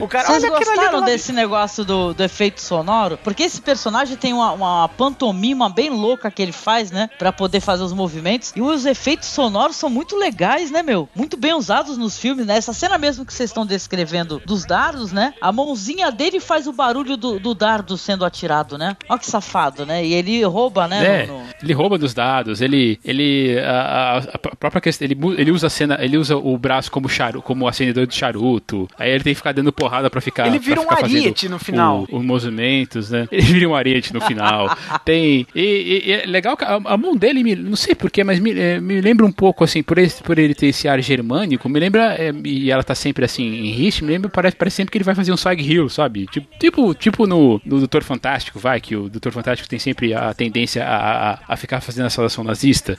o 0.00 0.08
cara, 0.08 0.26
Vocês 0.28 0.44
gostaram 0.50 1.02
desse 1.02 1.32
negócio 1.32 1.84
do, 1.84 2.14
do 2.14 2.22
efeito 2.22 2.60
sonoro? 2.60 3.18
Porque 3.22 3.42
esse 3.42 3.60
personagem 3.60 4.16
tem 4.16 4.32
uma, 4.32 4.52
uma 4.52 4.88
pantomima 4.88 5.68
bem 5.68 5.90
louca 5.90 6.30
que 6.30 6.40
ele 6.42 6.52
faz, 6.52 6.90
né? 6.90 7.08
Pra 7.18 7.32
poder 7.32 7.60
fazer 7.60 7.82
os 7.82 7.92
movimentos. 7.92 8.52
E 8.56 8.60
os 8.62 8.86
efeitos 8.86 9.28
sonoros 9.28 9.76
são 9.76 9.88
muito 9.90 10.16
legais, 10.16 10.70
né, 10.70 10.82
meu? 10.82 11.08
Muito 11.14 11.36
bem 11.36 11.52
usados 11.54 11.96
nos 11.98 12.18
filmes, 12.18 12.46
né? 12.46 12.56
Essa 12.56 12.72
cena 12.72 12.98
mesmo 12.98 13.24
que 13.24 13.32
vocês 13.32 13.50
estão 13.50 13.66
descrevendo 13.66 14.40
dos 14.44 14.64
dardos, 14.64 15.12
né? 15.12 15.34
A 15.40 15.52
mãozinha 15.52 16.10
dele 16.10 16.40
faz 16.40 16.66
o 16.66 16.72
barulho 16.72 17.16
do, 17.16 17.38
do 17.38 17.54
dardo 17.54 17.96
sendo 17.98 18.24
atirado, 18.24 18.76
né? 18.78 18.96
Olha 19.08 19.18
que 19.18 19.26
safado, 19.26 19.84
né? 19.86 20.04
E 20.04 20.12
ele 20.14 20.42
rouba, 20.44 20.86
né? 20.88 21.22
É, 21.22 21.26
no- 21.26 21.38
no- 21.38 21.44
ele 21.62 21.72
rouba 21.72 21.98
dos 21.98 22.14
dados, 22.14 22.60
ele. 22.60 22.98
ele 23.04 23.58
a, 23.60 23.70
a- 23.70 24.03
a 24.04 24.38
própria 24.56 24.80
questão. 24.80 25.04
Ele, 25.06 25.16
ele 25.36 25.50
usa 25.50 25.66
a 25.66 25.70
cena. 25.70 25.98
Ele 26.00 26.16
usa 26.16 26.36
o 26.36 26.56
braço 26.58 26.90
como, 26.90 27.08
charu, 27.08 27.42
como 27.42 27.66
acendedor 27.68 28.06
de 28.06 28.14
charuto. 28.14 28.88
Aí 28.98 29.10
ele 29.10 29.24
tem 29.24 29.32
que 29.32 29.38
ficar 29.38 29.52
dando 29.52 29.72
porrada 29.72 30.08
pra 30.10 30.20
ficar. 30.20 30.46
Ele 30.46 30.58
vira 30.58 30.80
um 30.80 30.86
ariete 30.90 31.48
no 31.48 31.58
final. 31.58 32.06
Os 32.10 32.22
movimentos, 32.24 33.10
né? 33.10 33.28
Ele 33.30 33.42
vira 33.42 33.68
um 33.68 33.74
ariete 33.74 34.12
no 34.12 34.20
final. 34.20 34.76
tem. 35.04 35.46
E, 35.54 35.60
e- 35.60 36.08
e 36.08 36.12
é 36.12 36.26
legal 36.26 36.56
que 36.56 36.64
a, 36.64 36.74
a 36.84 36.96
mão 36.96 37.16
dele, 37.16 37.42
me, 37.42 37.54
não 37.56 37.76
sei 37.76 37.94
porquê, 37.94 38.22
mas 38.24 38.38
me, 38.38 38.52
é, 38.58 38.80
me 38.80 39.00
lembra 39.00 39.24
um 39.26 39.32
pouco, 39.32 39.64
assim, 39.64 39.82
por, 39.82 39.98
esse, 39.98 40.22
por 40.22 40.38
ele 40.38 40.54
ter 40.54 40.66
esse 40.66 40.86
ar 40.88 41.00
germânico, 41.00 41.68
me 41.68 41.78
lembra. 41.80 42.14
é, 42.14 42.32
e 42.44 42.70
ela 42.70 42.82
tá 42.82 42.94
sempre 42.94 43.24
assim 43.24 43.44
em 43.44 43.70
ritmo, 43.70 44.06
me 44.08 44.12
lembra, 44.14 44.28
parece, 44.30 44.56
parece 44.56 44.76
sempre 44.76 44.92
que 44.92 44.98
ele 44.98 45.04
vai 45.04 45.14
fazer 45.14 45.32
um 45.32 45.36
Swag 45.36 45.62
Hill, 45.62 45.88
sabe? 45.88 46.26
Tipo, 46.26 46.48
tipo, 46.58 46.94
tipo 46.94 47.26
no, 47.26 47.60
no 47.64 47.78
Doutor 47.78 48.02
Fantástico, 48.02 48.58
vai, 48.58 48.80
que 48.80 48.94
o 48.96 49.08
Doutor 49.08 49.32
Fantástico 49.32 49.68
tem 49.68 49.78
sempre 49.78 50.12
a 50.14 50.32
tendência 50.34 50.84
a, 50.84 51.32
a, 51.32 51.38
a 51.48 51.56
ficar 51.56 51.80
fazendo 51.80 52.06
a 52.06 52.10
saudação 52.10 52.44
nazista. 52.44 52.98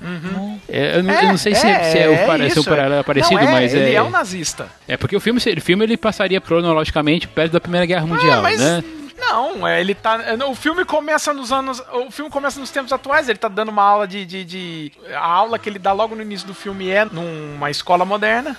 É, 0.68 0.95
eu, 0.96 1.04
não, 1.04 1.14
eu 1.14 1.28
não 1.30 1.38
sei 1.38 1.54
se, 1.56 1.66
é, 1.68 1.84
se 1.92 1.98
é, 2.00 2.10
o 2.10 2.26
pare- 2.26 2.50
se 2.50 2.58
é 2.58 2.60
isso, 2.60 2.70
paralelo 2.70 3.04
parecido, 3.04 3.36
Não, 3.36 3.42
é, 3.50 3.52
mas 3.52 3.74
ele 3.74 3.92
é. 3.92 3.96
é 3.96 4.04
um 4.04 4.10
nazista. 4.10 4.68
É 4.88 4.98
porque 4.98 5.16
o 5.16 5.20
filme, 5.20 5.40
o 5.40 5.62
filme 5.62 5.84
ele 5.86 5.98
passaria 5.98 6.40
cronologicamente 6.42 7.28
perto 7.28 7.54
da 7.54 7.60
Primeira 7.62 7.86
Guerra 7.86 8.06
Mundial, 8.08 8.40
Ah, 8.40 8.42
mas 8.42 8.60
né? 8.60 8.84
não, 9.18 9.68
é, 9.68 9.80
ele 9.82 9.96
tá. 9.96 10.22
é, 10.24 10.36
O 10.46 10.54
filme 10.56 10.84
começa 10.86 11.34
nos 11.34 11.52
anos. 11.52 11.82
O 11.94 12.12
filme 12.12 12.30
começa 12.30 12.60
nos 12.60 12.70
tempos 12.70 12.92
atuais. 12.94 13.28
Ele 13.30 13.38
tá 13.40 13.48
dando 13.48 13.70
uma 13.70 13.84
aula 13.84 14.08
de, 14.08 14.26
de, 14.26 14.44
de- 14.44 14.92
A 15.16 15.26
aula 15.26 15.58
que 15.58 15.70
ele 15.70 15.80
dá 15.80 15.92
logo 15.94 16.16
no 16.16 16.22
início 16.22 16.46
do 16.46 16.54
filme 16.54 16.90
é 16.90 17.06
numa 17.06 17.70
escola 17.72 18.04
moderna. 18.06 18.56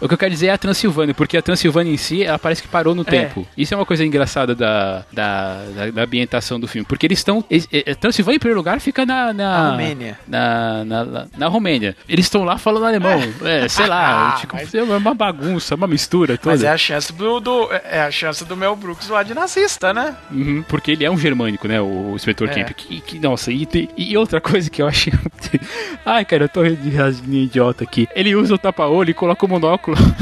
O 0.00 0.06
que 0.08 0.14
eu 0.14 0.18
quero 0.18 0.30
dizer 0.30 0.46
é 0.46 0.50
a 0.50 0.58
Transilvânia, 0.58 1.14
porque 1.14 1.36
a 1.36 1.42
Transilvânia 1.42 1.92
em 1.92 1.96
si, 1.96 2.22
ela 2.22 2.38
parece 2.38 2.62
que 2.62 2.68
parou 2.68 2.94
no 2.94 3.04
tempo. 3.04 3.46
Isso 3.56 3.74
é 3.74 3.76
uma 3.76 3.84
coisa 3.86 4.04
engraçada 4.04 4.54
da, 4.54 5.04
da, 5.12 5.62
da, 5.74 5.90
da 5.90 6.02
ambientação 6.04 6.58
do 6.60 6.68
filme, 6.68 6.86
porque 6.86 7.06
eles 7.06 7.18
estão... 7.18 7.44
eles- 7.50 7.68
é, 7.72 7.94
Transilvânia, 7.94 8.36
em 8.36 8.38
primeiro 8.40 8.58
lugar, 8.60 8.80
fica 8.80 9.04
na... 9.04 9.32
Na, 9.32 9.70
Romênia. 9.70 10.18
Na, 10.26 10.84
na, 10.84 11.04
na- 11.04 11.26
na 11.36 11.46
Romênia. 11.48 11.96
Eles 12.08 12.26
estão 12.26 12.44
lá 12.44 12.58
falando 12.58 12.86
alemão. 12.86 13.20
É, 13.44 13.66
sei 13.68 13.86
lá, 13.86 14.28
Ah, 14.34 14.40
tipo, 14.40 14.54
mas- 14.56 14.72
é 14.74 14.82
uma 14.82 15.14
bagunça, 15.14 15.74
uma 15.74 15.86
mistura 15.86 16.36
toda. 16.38 16.54
Mas 16.54 16.62
é 16.64 16.68
a 16.70 16.76
chance 16.78 17.12
do, 17.12 17.40
do- 17.40 17.68
é 17.72 18.00
a 18.02 18.10
chance 18.10 18.44
do 18.44 18.56
Mel 18.56 18.76
Brooks 18.76 19.08
lá 19.08 19.22
de 19.22 19.34
nazista, 19.34 19.92
né? 19.92 20.14
Uhum, 20.30 20.62
porque 20.68 20.92
ele 20.92 21.04
é 21.04 21.10
um 21.10 21.18
germânico, 21.18 21.66
né? 21.66 21.80
O, 21.80 22.12
o 22.12 22.14
inspetor 22.14 22.48
É. 22.48 22.52
Kemp. 22.54 22.68
Que, 22.70 23.00
que- 23.00 23.18
nossa, 23.18 23.50
e, 23.50 23.66
tem- 23.66 23.88
e 23.96 24.16
outra 24.16 24.40
coisa 24.40 24.70
que 24.70 24.80
eu 24.80 24.86
achei. 24.86 25.12
Ai, 26.06 26.24
cara, 26.24 26.44
eu 26.44 26.48
tô 26.48 26.62
de 26.64 27.36
idiota 27.36 27.84
aqui. 27.84 28.08
Ele 28.14 28.34
usa 28.34 28.54
o 28.54 28.58
tapa-olho 28.58 29.10
e 29.10 29.14
coloca 29.14 29.44
o 29.44 29.48
monóculo. 29.48 29.87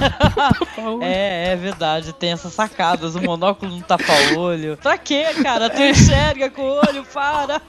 Tapa-olho. 0.59 1.03
É, 1.03 1.53
é 1.53 1.57
verdade, 1.57 2.13
tem 2.13 2.33
essas 2.33 2.53
sacadas, 2.53 3.15
o 3.15 3.23
monóculo 3.23 3.71
não 3.73 3.81
tapa 3.81 4.13
o 4.35 4.39
olho. 4.39 4.77
Pra 4.77 4.97
quê, 4.99 5.25
cara? 5.43 5.69
Tu 5.71 5.83
enxerga 5.83 6.51
com 6.51 6.63
o 6.63 6.75
olho, 6.87 7.05
para! 7.13 7.61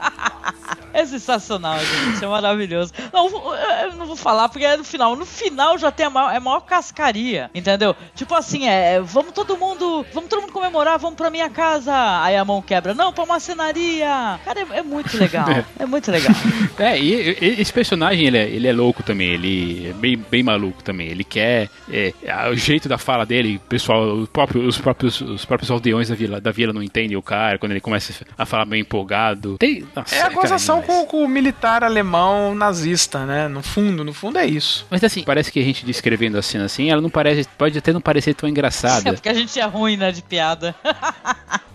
É 0.94 1.06
sensacional, 1.06 1.78
gente, 1.80 2.24
é 2.24 2.28
maravilhoso. 2.28 2.91
Não, 3.14 3.28
eu 3.84 3.94
não 3.94 4.06
vou 4.07 4.15
falar 4.15 4.49
porque 4.49 4.65
é 4.65 4.76
no 4.78 4.84
final. 4.84 5.15
No 5.15 5.26
final 5.26 5.78
já 5.78 5.91
tem 5.91 6.06
a 6.06 6.10
maior, 6.10 6.34
é 6.34 6.38
a 6.38 6.40
maior 6.40 6.61
cascaria, 6.61 7.52
entendeu? 7.53 7.95
Tipo 8.15 8.34
assim, 8.34 8.68
é, 8.68 8.99
vamos 9.02 9.32
todo 9.32 9.57
mundo, 9.57 10.06
vamos 10.14 10.30
todo 10.30 10.41
mundo 10.41 10.53
comemorar, 10.53 10.98
vamos 10.98 11.15
pra 11.15 11.30
minha 11.30 11.49
casa. 11.49 11.94
Aí 12.24 12.36
a 12.36 12.44
mão 12.44 12.61
quebra, 12.61 12.94
não, 12.95 13.14
pra 13.14 13.26
marcenaria. 13.26 14.40
Cara, 14.44 14.61
é, 14.61 14.80
é 14.80 14.82
muito 14.84 15.15
legal, 15.18 15.45
é 15.78 15.86
muito 15.86 16.10
legal. 16.10 16.34
É, 16.80 16.98
e, 16.99 17.32
e- 17.41 17.61
esse 17.61 17.72
personagem, 17.72 18.26
ele 18.26 18.38
é, 18.38 18.48
ele 18.49 18.68
é 18.68 18.74
louco 18.74 19.03
também, 19.03 19.28
ele 19.30 19.90
é 19.90 19.94
bem, 19.94 20.18
bem 20.18 20.41
maluco 20.41 20.82
também. 20.84 21.07
Ele 21.10 21.24
quer. 21.24 21.69
É, 21.91 22.14
o 22.51 22.55
jeito 22.55 22.88
da 22.89 22.97
fala 22.97 23.26
dele, 23.26 23.57
o 23.57 23.69
pessoal, 23.69 24.19
o 24.19 24.27
próprio- 24.27 24.68
os, 24.68 24.77
próprios, 24.77 25.22
os 25.22 25.45
próprios 25.45 25.72
aldeões 25.72 26.09
da 26.09 26.15
vila, 26.15 26.41
da 26.41 26.51
vila 26.51 26.73
não 26.73 26.84
entendem 26.84 27.15
o 27.18 27.22
cara, 27.22 27.57
quando 27.57 27.72
ele 27.72 27.81
começa 27.81 28.14
a 28.38 28.45
falar 28.45 28.65
bem 28.65 28.81
empolgado. 28.81 29.57
Tem, 29.57 29.85
nossa, 29.95 30.15
É 30.15 30.22
a 30.23 30.30
gozação 30.30 30.81
demais. 30.81 31.01
com, 31.01 31.05
com 31.07 31.23
o 31.23 31.27
militar 31.27 31.84
alemão 31.84 32.53
nazista, 32.55 33.26
né? 33.26 33.47
No 33.47 33.61
fundo, 33.64 34.03
no 34.03 34.14
fundo 34.14 34.38
é 34.38 34.45
isso. 34.45 34.85
Mas 34.89 35.03
assim, 35.03 35.23
parece 35.23 35.51
que 35.51 35.59
a 35.59 35.64
gente 35.64 35.85
descrevendo 35.85 36.38
a 36.38 36.41
cena 36.41 36.65
assim, 36.65 36.89
ela 36.89 37.01
não 37.01 37.09
parece. 37.09 37.47
Pode 37.57 37.77
até 37.77 37.93
não 37.93 38.01
parecer 38.01 38.34
tão 38.34 38.47
É 38.47 38.51
engraçada. 38.51 39.14
porque 39.14 39.30
a 39.30 39.34
gente 39.34 39.59
é 39.59 39.65
ruim, 39.65 39.97
né, 39.97 40.11
de 40.11 40.22
piada. 40.22 40.76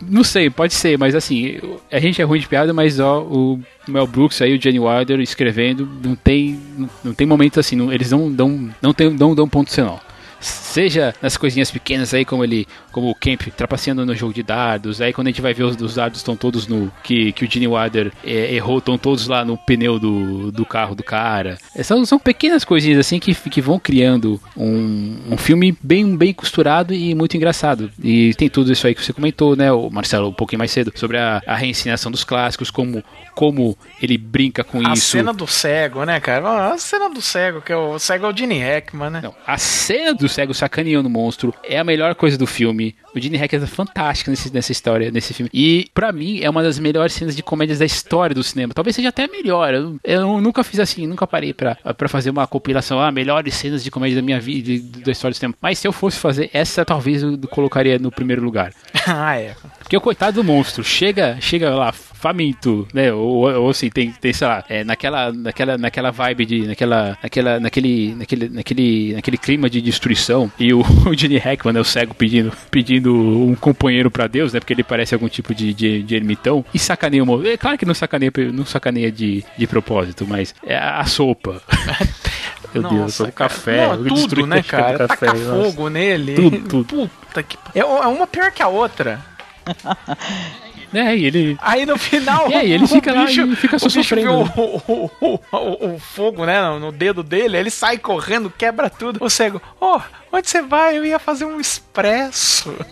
Não 0.00 0.24
sei, 0.24 0.50
pode 0.50 0.74
ser, 0.74 0.98
mas 0.98 1.14
assim, 1.14 1.58
a 1.90 1.98
gente 2.00 2.20
é 2.20 2.24
ruim 2.24 2.40
de 2.40 2.48
piada, 2.48 2.72
mas 2.72 2.98
ó, 2.98 3.20
o 3.20 3.60
Mel 3.88 4.06
Brooks 4.06 4.40
aí, 4.42 4.56
o 4.56 4.60
Jenny 4.62 4.78
Wilder 4.78 5.20
escrevendo, 5.20 5.88
não 6.04 6.14
tem, 6.14 6.58
não, 6.76 6.90
não 7.04 7.14
tem 7.14 7.26
momento 7.26 7.58
assim, 7.58 7.74
não- 7.76 7.92
eles 7.92 8.10
não 8.10 8.30
dão, 8.32 8.70
não 8.80 8.92
tem, 8.94 9.10
não 9.10 9.34
dão 9.34 9.48
ponto 9.48 9.70
final. 9.72 10.00
Seja 10.42 11.14
nas 11.22 11.36
coisinhas 11.36 11.70
pequenas 11.70 12.12
aí, 12.12 12.24
como 12.24 12.44
ele, 12.44 12.66
como 12.90 13.10
o 13.10 13.14
Kemp 13.14 13.42
trapaceando 13.56 14.04
no 14.04 14.14
jogo 14.14 14.34
de 14.34 14.42
dados, 14.42 15.00
aí 15.00 15.12
quando 15.12 15.28
a 15.28 15.30
gente 15.30 15.40
vai 15.40 15.54
ver 15.54 15.64
os, 15.64 15.80
os 15.80 15.94
dados 15.94 16.18
estão 16.18 16.36
todos 16.36 16.66
no. 16.66 16.92
que, 17.02 17.32
que 17.32 17.44
o 17.44 17.50
Gene 17.50 17.68
Wilder 17.68 18.12
é, 18.24 18.54
errou, 18.54 18.78
estão 18.78 18.98
todos 18.98 19.26
lá 19.28 19.44
no 19.44 19.56
pneu 19.56 19.98
do, 19.98 20.50
do 20.50 20.66
carro 20.66 20.94
do 20.94 21.02
cara. 21.02 21.58
É, 21.74 21.82
São, 21.82 22.04
são 22.04 22.18
pequenas 22.18 22.64
coisinhas 22.64 22.98
assim 22.98 23.18
que, 23.18 23.34
que 23.34 23.60
vão 23.60 23.78
criando 23.78 24.40
um, 24.56 25.16
um 25.30 25.36
filme 25.36 25.76
bem, 25.82 26.16
bem 26.16 26.32
costurado 26.34 26.92
e 26.92 27.14
muito 27.14 27.36
engraçado. 27.36 27.90
E 28.02 28.34
tem 28.34 28.48
tudo 28.48 28.72
isso 28.72 28.86
aí 28.86 28.94
que 28.94 29.04
você 29.04 29.12
comentou, 29.12 29.54
né, 29.56 29.70
o 29.72 29.88
Marcelo, 29.90 30.28
um 30.28 30.32
pouquinho 30.32 30.58
mais 30.58 30.70
cedo, 30.70 30.92
sobre 30.94 31.18
a, 31.18 31.42
a 31.46 31.54
reensinação 31.54 32.10
dos 32.10 32.24
clássicos, 32.24 32.70
como, 32.70 33.02
como 33.34 33.76
ele 34.00 34.18
brinca 34.18 34.64
com 34.64 34.84
A 34.86 34.92
isso. 34.92 35.10
cena 35.12 35.32
do 35.32 35.46
cego, 35.46 36.04
né, 36.04 36.18
cara? 36.20 36.72
A 36.72 36.78
cena 36.78 37.08
do 37.08 37.20
cego, 37.20 37.60
que 37.60 37.72
é 37.72 37.76
o, 37.76 37.92
o 37.92 37.98
cego 37.98 38.26
é 38.26 38.28
o 38.28 38.36
Gene 38.36 38.58
Hackman, 38.58 39.10
né? 39.10 39.20
Não, 39.22 39.34
a 39.46 39.58
cena 39.58 40.14
do 40.14 40.28
cego 40.32 40.54
sacaneando 40.54 41.08
o 41.08 41.10
monstro 41.10 41.54
é 41.62 41.78
a 41.78 41.84
melhor 41.84 42.14
coisa 42.14 42.36
do 42.36 42.46
filme. 42.46 42.94
O 43.14 43.20
Gene 43.20 43.36
Hackman 43.36 43.64
é 43.64 43.66
fantástico 43.66 44.30
nesse, 44.30 44.52
nessa 44.52 44.72
história, 44.72 45.10
nesse 45.10 45.34
filme. 45.34 45.50
E, 45.52 45.90
pra 45.94 46.12
mim, 46.12 46.40
é 46.40 46.48
uma 46.48 46.62
das 46.62 46.78
melhores 46.78 47.12
cenas 47.12 47.36
de 47.36 47.42
comédias 47.42 47.78
da 47.78 47.84
história 47.84 48.34
do 48.34 48.42
cinema. 48.42 48.72
Talvez 48.74 48.96
seja 48.96 49.10
até 49.10 49.24
a 49.24 49.28
melhor. 49.28 49.74
Eu, 49.74 50.00
eu 50.02 50.40
nunca 50.40 50.64
fiz 50.64 50.80
assim, 50.80 51.06
nunca 51.06 51.26
parei 51.26 51.52
pra 51.52 51.76
fazer 52.08 52.30
uma 52.30 52.46
compilação, 52.46 53.00
ah, 53.00 53.12
melhores 53.12 53.54
cenas 53.54 53.84
de 53.84 53.90
comédia 53.90 54.16
da 54.16 54.22
minha 54.22 54.40
vida, 54.40 54.70
da 55.04 55.12
história 55.12 55.32
do 55.32 55.36
cinema. 55.36 55.54
Mas 55.60 55.78
se 55.78 55.86
eu 55.86 55.92
fosse 55.92 56.18
fazer 56.18 56.50
essa, 56.52 56.84
talvez 56.84 57.22
eu 57.22 57.38
colocaria 57.50 57.98
no 57.98 58.10
primeiro 58.10 58.42
lugar. 58.42 58.72
ah, 59.06 59.38
é. 59.38 59.54
Porque 59.92 59.98
o 59.98 60.00
coitado 60.00 60.36
do 60.36 60.44
monstro 60.44 60.82
chega, 60.82 61.36
chega 61.38 61.68
lá 61.68 61.92
faminto, 61.92 62.88
né? 62.94 63.12
Ou, 63.12 63.52
ou 63.52 63.68
assim, 63.68 63.90
tem, 63.90 64.10
tem 64.10 64.32
sei 64.32 64.48
lá, 64.48 64.64
é, 64.66 64.82
naquela, 64.82 65.30
naquela, 65.30 65.76
naquela 65.76 66.10
vibe 66.10 66.46
de. 66.46 66.66
Naquela, 66.66 67.18
naquela, 67.22 67.60
naquele, 67.60 68.14
naquele, 68.14 68.48
naquele, 68.48 69.12
naquele 69.12 69.36
clima 69.36 69.68
de 69.68 69.82
destruição. 69.82 70.50
E 70.58 70.72
o, 70.72 70.80
o 71.06 71.12
Gene 71.12 71.36
Hackman, 71.36 71.74
né, 71.74 71.80
o 71.80 71.84
cego, 71.84 72.14
pedindo, 72.14 72.50
pedindo 72.70 73.14
um 73.14 73.54
companheiro 73.54 74.10
pra 74.10 74.26
Deus, 74.26 74.54
né? 74.54 74.60
Porque 74.60 74.72
ele 74.72 74.82
parece 74.82 75.12
algum 75.12 75.28
tipo 75.28 75.54
de, 75.54 75.74
de, 75.74 76.02
de 76.02 76.14
ermitão. 76.14 76.64
E 76.72 76.78
sacaneia 76.78 77.22
o 77.22 77.26
monstro. 77.26 77.50
É 77.50 77.58
claro 77.58 77.76
que 77.76 77.84
não 77.84 77.92
sacaneia, 77.92 78.32
não 78.50 78.64
sacaneia 78.64 79.12
de, 79.12 79.44
de 79.58 79.66
propósito, 79.66 80.26
mas 80.26 80.54
é 80.66 80.74
a, 80.74 81.04
sopa. 81.04 81.60
Meu 82.72 82.82
Deus, 82.82 82.94
Nossa, 82.94 83.24
o 83.24 83.32
cara. 83.32 83.50
café, 83.50 83.86
Não, 83.88 84.00
o 84.00 84.04
tudo, 84.04 84.46
né, 84.46 84.62
cara? 84.62 85.06
café, 85.06 85.26
nossa. 85.26 85.64
fogo 85.64 85.90
nele. 85.90 86.34
Tudo, 86.34 86.60
tudo. 86.62 87.10
Puta 87.10 87.42
que. 87.42 87.58
É 87.74 87.80
é 87.80 87.84
uma 87.84 88.26
pior 88.26 88.50
que 88.50 88.62
a 88.62 88.68
outra. 88.68 89.20
É, 90.94 91.16
e 91.16 91.24
ele. 91.24 91.56
Aí 91.60 91.86
no 91.86 91.96
final. 91.96 92.50
E 92.50 92.54
aí, 92.54 92.70
ele 92.70 92.84
o 92.84 92.88
fica 92.88 93.14
lá 93.14 93.24
bicho, 93.24 93.40
e 93.40 93.56
fica 93.56 93.78
só 93.78 93.88
sofrendo, 93.88 94.44
né? 94.44 94.52
o, 94.54 94.82
o, 94.86 95.10
o, 95.50 95.94
o, 95.94 95.98
fogo, 95.98 96.44
né, 96.44 96.60
no, 96.78 96.92
dedo 96.92 97.22
dele, 97.22 97.56
ele 97.56 97.70
sai 97.70 97.96
correndo, 97.96 98.50
quebra 98.50 98.90
tudo. 98.90 99.24
O 99.24 99.30
cego, 99.30 99.62
ó, 99.80 100.02
onde 100.30 100.50
você 100.50 100.60
vai? 100.60 100.98
Eu 100.98 101.04
ia 101.04 101.18
fazer 101.18 101.46
um 101.46 101.58
expresso. 101.58 102.76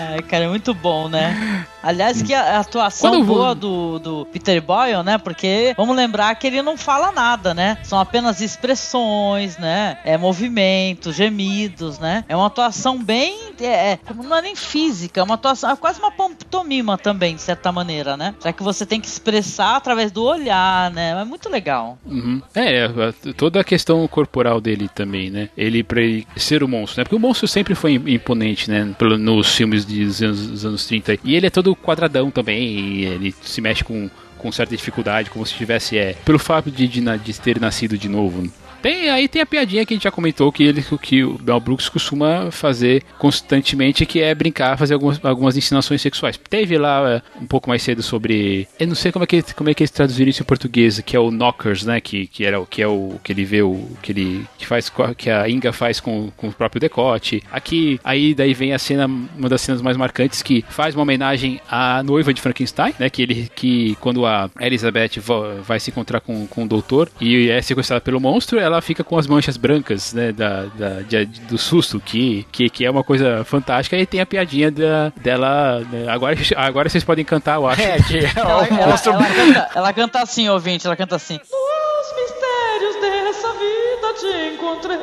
Ai, 0.00 0.22
cara, 0.22 0.44
é 0.44 0.48
muito 0.48 0.72
bom, 0.72 1.08
né? 1.08 1.66
Aliás, 1.82 2.22
que 2.22 2.34
a 2.34 2.60
atuação 2.60 3.10
Quando 3.12 3.24
boa 3.24 3.54
do, 3.54 3.98
do 3.98 4.26
Peter 4.26 4.60
Boyle, 4.62 5.02
né? 5.02 5.18
Porque 5.18 5.74
vamos 5.76 5.96
lembrar 5.96 6.34
que 6.34 6.46
ele 6.46 6.60
não 6.62 6.76
fala 6.76 7.10
nada, 7.12 7.52
né? 7.54 7.78
São 7.82 7.98
apenas 7.98 8.40
expressões, 8.40 9.56
né? 9.58 9.98
É 10.04 10.16
movimentos, 10.16 11.14
gemidos, 11.16 11.98
né? 11.98 12.24
É 12.28 12.36
uma 12.36 12.46
atuação 12.46 13.02
bem. 13.02 13.36
É, 13.60 13.92
é, 13.92 13.98
não 14.14 14.36
é 14.36 14.42
nem 14.42 14.54
física, 14.56 15.20
é 15.20 15.22
uma 15.24 15.34
atuação. 15.34 15.70
É 15.70 15.76
quase 15.76 15.98
uma 15.98 16.10
pantomima 16.12 16.96
também, 16.96 17.34
de 17.34 17.42
certa 17.42 17.72
maneira, 17.72 18.16
né? 18.16 18.34
Já 18.42 18.52
que 18.52 18.62
você 18.62 18.86
tem 18.86 19.00
que 19.00 19.06
expressar 19.08 19.76
através 19.76 20.12
do 20.12 20.22
olhar, 20.24 20.90
né? 20.92 21.18
É 21.20 21.24
muito 21.24 21.48
legal. 21.48 21.98
Uhum. 22.06 22.40
É, 22.54 22.84
a- 22.84 23.32
toda 23.36 23.60
a 23.60 23.64
questão 23.64 24.06
corporal 24.08 24.60
dele 24.60 24.88
também, 24.94 25.30
né? 25.30 25.48
Ele 25.56 25.82
pra 25.82 26.00
ele 26.00 26.26
ser 26.36 26.62
o 26.62 26.68
monstro, 26.68 27.00
né? 27.00 27.04
Porque 27.04 27.16
o 27.16 27.20
monstro 27.20 27.48
sempre 27.48 27.74
foi 27.74 27.94
im- 27.94 28.14
imponente, 28.14 28.70
né? 28.70 28.86
Nos 29.18 29.54
filmes 29.54 29.84
dos 29.94 30.22
anos, 30.22 30.64
anos 30.64 30.86
30. 30.86 31.18
E 31.24 31.34
ele 31.34 31.46
é 31.46 31.50
todo 31.50 31.74
quadradão 31.74 32.30
também, 32.30 33.02
ele 33.02 33.34
se 33.42 33.60
mexe 33.60 33.82
com, 33.84 34.10
com 34.36 34.52
certa 34.52 34.76
dificuldade, 34.76 35.30
como 35.30 35.44
se 35.44 35.54
tivesse, 35.54 35.96
é, 35.98 36.14
pelo 36.24 36.38
fato 36.38 36.70
de, 36.70 36.86
de, 36.86 37.00
de 37.00 37.40
ter 37.40 37.60
nascido 37.60 37.96
de 37.96 38.08
novo. 38.08 38.50
Tem, 38.82 39.10
aí 39.10 39.28
tem 39.28 39.42
a 39.42 39.46
piadinha 39.46 39.84
que 39.84 39.94
a 39.94 39.96
gente 39.96 40.04
já 40.04 40.10
comentou 40.10 40.52
que 40.52 40.62
ele 40.62 40.84
que 41.02 41.24
o 41.24 41.38
Mel 41.42 41.60
Brooks 41.60 41.88
costuma 41.88 42.50
fazer 42.50 43.02
constantemente, 43.18 44.06
que 44.06 44.20
é 44.20 44.34
brincar, 44.34 44.78
fazer 44.78 44.94
algumas, 44.94 45.24
algumas 45.24 45.56
ensinações 45.56 46.00
sexuais. 46.00 46.38
Teve 46.48 46.78
lá 46.78 47.10
é, 47.10 47.22
um 47.40 47.46
pouco 47.46 47.68
mais 47.68 47.82
cedo 47.82 48.02
sobre. 48.02 48.68
Eu 48.78 48.86
não 48.86 48.94
sei 48.94 49.12
como 49.12 49.24
é 49.24 49.26
que, 49.26 49.42
como 49.54 49.70
é 49.70 49.74
que 49.74 49.82
eles 49.82 49.90
traduziram 49.90 50.30
isso 50.30 50.42
em 50.42 50.46
português, 50.46 51.00
que 51.00 51.16
é 51.16 51.20
o 51.20 51.30
Knockers, 51.30 51.84
né? 51.84 52.00
Que, 52.00 52.26
que 52.26 52.44
era 52.44 52.60
o 52.60 52.66
que 52.66 52.80
é 52.82 52.86
o 52.86 53.18
que 53.22 53.32
ele 53.32 53.44
vê 53.44 53.62
o 53.62 53.88
que 54.02 54.12
ele 54.12 54.46
que 54.56 54.66
faz 54.66 54.90
que 55.16 55.30
a 55.30 55.48
Inga 55.48 55.72
faz 55.72 56.00
com, 56.00 56.30
com 56.36 56.48
o 56.48 56.52
próprio 56.52 56.80
decote. 56.80 57.42
Aqui 57.50 58.00
aí 58.04 58.34
daí 58.34 58.54
vem 58.54 58.72
a 58.72 58.78
cena, 58.78 59.06
uma 59.06 59.48
das 59.48 59.60
cenas 59.60 59.82
mais 59.82 59.96
marcantes 59.96 60.42
que 60.42 60.64
faz 60.68 60.94
uma 60.94 61.02
homenagem 61.02 61.60
à 61.68 62.02
noiva 62.02 62.32
de 62.32 62.40
Frankenstein, 62.40 62.94
né? 62.98 63.10
Que 63.10 63.22
ele 63.22 63.50
que 63.54 63.96
quando 64.00 64.24
a 64.26 64.50
Elizabeth 64.60 65.20
vai 65.62 65.80
se 65.80 65.90
encontrar 65.90 66.20
com, 66.20 66.46
com 66.46 66.64
o 66.64 66.68
doutor 66.68 67.10
e 67.20 67.48
é 67.50 67.60
sequestrada 67.60 68.00
pelo 68.00 68.20
monstro, 68.20 68.58
ela 68.58 68.67
fica 68.80 69.02
com 69.02 69.18
as 69.18 69.26
manchas 69.26 69.56
brancas, 69.56 70.12
né? 70.12 70.32
Da, 70.32 70.64
da- 70.66 71.00
de- 71.02 71.24
do 71.24 71.56
susto, 71.58 71.98
que, 72.00 72.46
que, 72.52 72.68
que 72.70 72.84
é 72.84 72.90
uma 72.90 73.02
coisa 73.02 73.44
fantástica. 73.44 73.96
E 73.96 74.06
tem 74.06 74.20
a 74.20 74.26
piadinha 74.26 74.70
da, 74.70 75.12
dela. 75.16 75.80
né, 75.90 76.06
Agora, 76.08 76.36
agora 76.56 76.88
vocês 76.88 77.02
podem 77.04 77.24
cantar, 77.24 77.56
eu 77.56 77.66
acho. 77.66 77.80
É, 77.82 77.96
que 78.02 78.18
é 78.18 78.32
Ela, 78.36 78.66
ela- 78.66 78.86
monstro. 78.86 79.12
ela 79.12 79.24
canta, 79.26 79.68
ela 79.74 79.92
canta 79.92 80.22
assim, 80.22 80.48
ouvinte, 80.48 80.86
ela 80.86 80.96
canta 80.96 81.16
assim. 81.16 81.34
Nos 81.38 82.20
mistérios 82.20 83.00
dessa 83.00 83.48
vida 83.54 84.14
te 84.18 84.54
encontrei. 84.54 84.98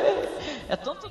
É 0.69 0.75
tanto, 0.75 1.09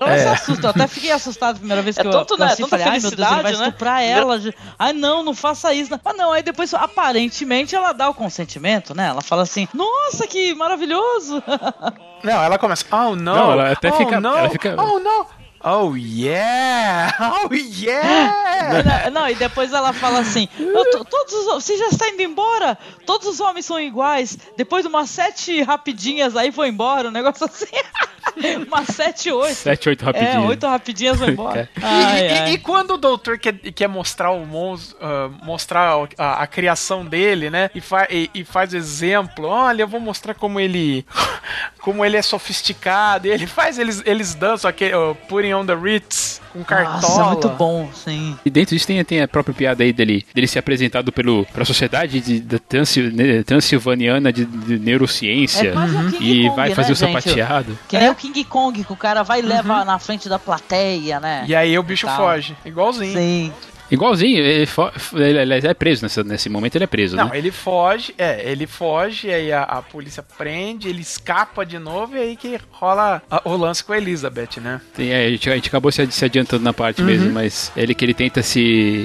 né? 0.00 0.22
Ela 0.22 0.36
se 0.36 0.42
assusta, 0.42 0.66
eu 0.66 0.70
até 0.70 0.86
fiquei 0.86 1.10
assustado 1.12 1.56
a 1.56 1.58
primeira 1.58 1.82
vez 1.82 1.96
que 1.96 2.02
É 2.02 2.06
eu, 2.06 2.10
tanto, 2.10 2.36
que 2.36 2.42
eu 2.42 2.46
né, 2.46 2.56
falei, 2.56 2.86
ai 2.86 3.00
meu 3.00 3.10
Deus, 3.10 3.12
ele 3.12 3.22
vai 3.22 3.30
felicidade, 3.42 3.58
né? 3.58 3.66
estuprar 3.68 4.02
ela. 4.02 4.40
Ai 4.78 4.92
não, 4.92 5.22
não 5.22 5.34
faça 5.34 5.72
isso. 5.74 5.90
Ah 6.04 6.12
não, 6.12 6.32
aí 6.32 6.42
depois, 6.42 6.72
aparentemente, 6.74 7.74
ela 7.74 7.92
dá 7.92 8.08
o 8.08 8.14
consentimento, 8.14 8.94
né? 8.94 9.08
Ela 9.08 9.22
fala 9.22 9.42
assim, 9.42 9.68
nossa, 9.74 10.26
que 10.26 10.54
maravilhoso. 10.54 11.42
Não, 12.22 12.42
ela 12.42 12.58
começa. 12.58 12.84
Oh, 12.92 13.16
não. 13.16 13.34
Não, 13.34 13.52
ela 13.52 13.72
até 13.72 13.88
oh, 13.90 13.94
fica- 13.96 14.20
não. 14.20 14.36
ela 14.36 14.50
fica- 14.50 14.76
Oh, 14.78 14.98
não. 14.98 15.26
Oh, 15.64 15.94
yeah. 15.96 17.14
Oh, 17.44 17.54
yeah. 17.54 19.10
Não, 19.10 19.26
e 19.28 19.34
depois 19.34 19.72
ela 19.72 19.92
fala 19.92 20.18
assim: 20.20 20.46
"Eu 20.58 20.90
tô- 20.90 21.04
todos 21.04 21.32
os, 21.32 21.46
você 21.64 21.76
já 21.78 21.88
está 21.88 22.08
indo 22.08 22.20
embora? 22.22 22.76
Todos 23.06 23.26
os 23.26 23.40
homens 23.40 23.64
são 23.66 23.80
iguais. 23.80 24.36
Depois 24.56 24.82
de 24.82 24.88
umas 24.88 25.08
sete 25.10 25.62
rapidinhas 25.62 26.36
aí 26.36 26.52
foi 26.52 26.68
embora, 26.68 27.08
um 27.08 27.12
negócio 27.12 27.46
assim. 27.46 27.66
umas 28.66 28.86
sete, 28.88 29.30
oito. 29.30 29.54
Sete, 29.54 29.88
oito 29.88 30.02
É, 30.02 30.06
rapidinho. 30.06 30.46
oito 30.46 30.66
rapidinhas 30.66 31.18
foi 31.18 31.28
embora. 31.30 31.68
E, 31.76 31.82
Ai, 31.82 32.20
e- 32.26 32.32
ai. 32.32 32.52
e 32.52 32.58
quando 32.58 32.94
o 32.94 32.96
doutor 32.98 33.38
quer, 33.38 33.52
quer 33.54 33.88
mostrar 33.88 34.30
o 34.32 34.44
monstro, 34.46 34.96
ah, 35.00 35.30
mostrar 35.42 35.94
a, 36.18 36.42
a 36.42 36.46
criação 36.46 37.04
dele, 37.04 37.48
né? 37.50 37.70
E, 37.74 37.80
fa, 37.80 38.06
e, 38.10 38.30
e 38.34 38.44
faz 38.44 38.74
exemplo, 38.74 39.46
olha, 39.46 39.82
eu 39.82 39.88
vou 39.88 40.00
mostrar 40.00 40.34
como 40.34 40.60
ele, 40.60 41.04
como 41.80 42.04
ele 42.04 42.16
é 42.16 42.22
sofisticado. 42.22 43.26
E 43.26 43.30
ele 43.30 43.46
faz, 43.46 43.78
eles, 43.78 44.02
eles 44.04 44.34
dançam 44.34 44.68
aquele 44.68 44.94
uh, 44.94 45.14
Putting 45.28 45.54
on 45.54 45.64
the 45.66 45.74
Ritz 45.74 46.40
com 46.52 46.64
cartola. 46.64 47.00
Nossa, 47.00 47.24
muito 47.24 47.48
bom, 47.50 47.88
sim. 47.92 48.36
E 48.44 48.50
dentro 48.50 48.74
disso 48.74 48.86
tem, 48.86 49.04
tem 49.04 49.22
a 49.22 49.28
própria 49.28 49.54
piada 49.54 49.82
aí 49.82 49.92
dele, 49.92 50.24
dele 50.34 50.46
ser 50.46 50.58
apresentado 50.58 51.12
pelo, 51.12 51.44
pela 51.46 51.64
Sociedade 51.64 52.20
de, 52.20 52.40
da 52.40 52.58
Transil- 52.58 53.12
né, 53.12 53.42
Transilvaniana 53.42 54.32
de, 54.32 54.44
de 54.44 54.78
Neurociência. 54.78 55.68
É 55.68 55.72
quase 55.72 55.96
o 55.96 56.12
King 56.12 56.30
e 56.30 56.44
Kong, 56.44 56.56
vai 56.56 56.68
né, 56.70 56.74
fazer 56.74 56.92
o 56.92 56.94
gente? 56.96 57.22
sapateado. 57.22 57.78
Que 57.88 57.98
nem 57.98 58.08
o 58.10 58.14
King 58.14 58.44
Kong, 58.44 58.84
que 58.84 58.92
o 58.92 58.96
cara 58.96 59.22
vai 59.22 59.40
e 59.40 59.42
leva 59.42 59.84
na 59.84 59.98
frente 59.98 60.28
da 60.28 60.38
plateia, 60.38 61.20
né? 61.20 61.44
E 61.46 61.54
aí 61.54 61.78
o 61.78 61.82
bicho 61.82 62.06
foge, 62.08 62.56
igualzinho. 62.64 63.12
Sim. 63.12 63.52
Igualzinho, 63.90 64.38
ele, 64.38 64.68
ele, 65.14 65.38
ele 65.54 65.66
é 65.66 65.74
preso 65.74 66.02
nessa, 66.02 66.22
nesse 66.22 66.48
momento, 66.48 66.76
ele 66.76 66.84
é 66.84 66.86
preso, 66.86 67.16
Não, 67.16 67.28
né? 67.28 67.38
ele 67.38 67.50
foge, 67.50 68.14
é, 68.16 68.50
ele 68.50 68.66
foge, 68.66 69.30
aí 69.30 69.52
a, 69.52 69.62
a 69.62 69.82
polícia 69.82 70.22
prende, 70.36 70.88
ele 70.88 71.00
escapa 71.00 71.64
de 71.66 71.78
novo 71.78 72.16
e 72.16 72.20
aí 72.20 72.36
que 72.36 72.58
rola 72.70 73.22
a- 73.30 73.42
o 73.44 73.56
lance 73.56 73.82
com 73.82 73.92
a 73.92 73.98
Elizabeth, 73.98 74.60
né? 74.60 74.80
Tem, 74.94 75.10
é, 75.10 75.26
a, 75.26 75.30
gente, 75.30 75.50
a 75.50 75.54
gente 75.54 75.68
acabou 75.68 75.90
se, 75.90 76.06
se 76.10 76.24
adiantando 76.24 76.62
na 76.64 76.72
parte 76.72 77.00
Uhum. 77.00 77.06
mesmo, 77.06 77.30
mas 77.32 77.72
ele 77.76 77.94
que 77.94 78.04
ele 78.04 78.14
tenta 78.14 78.42
se. 78.42 78.60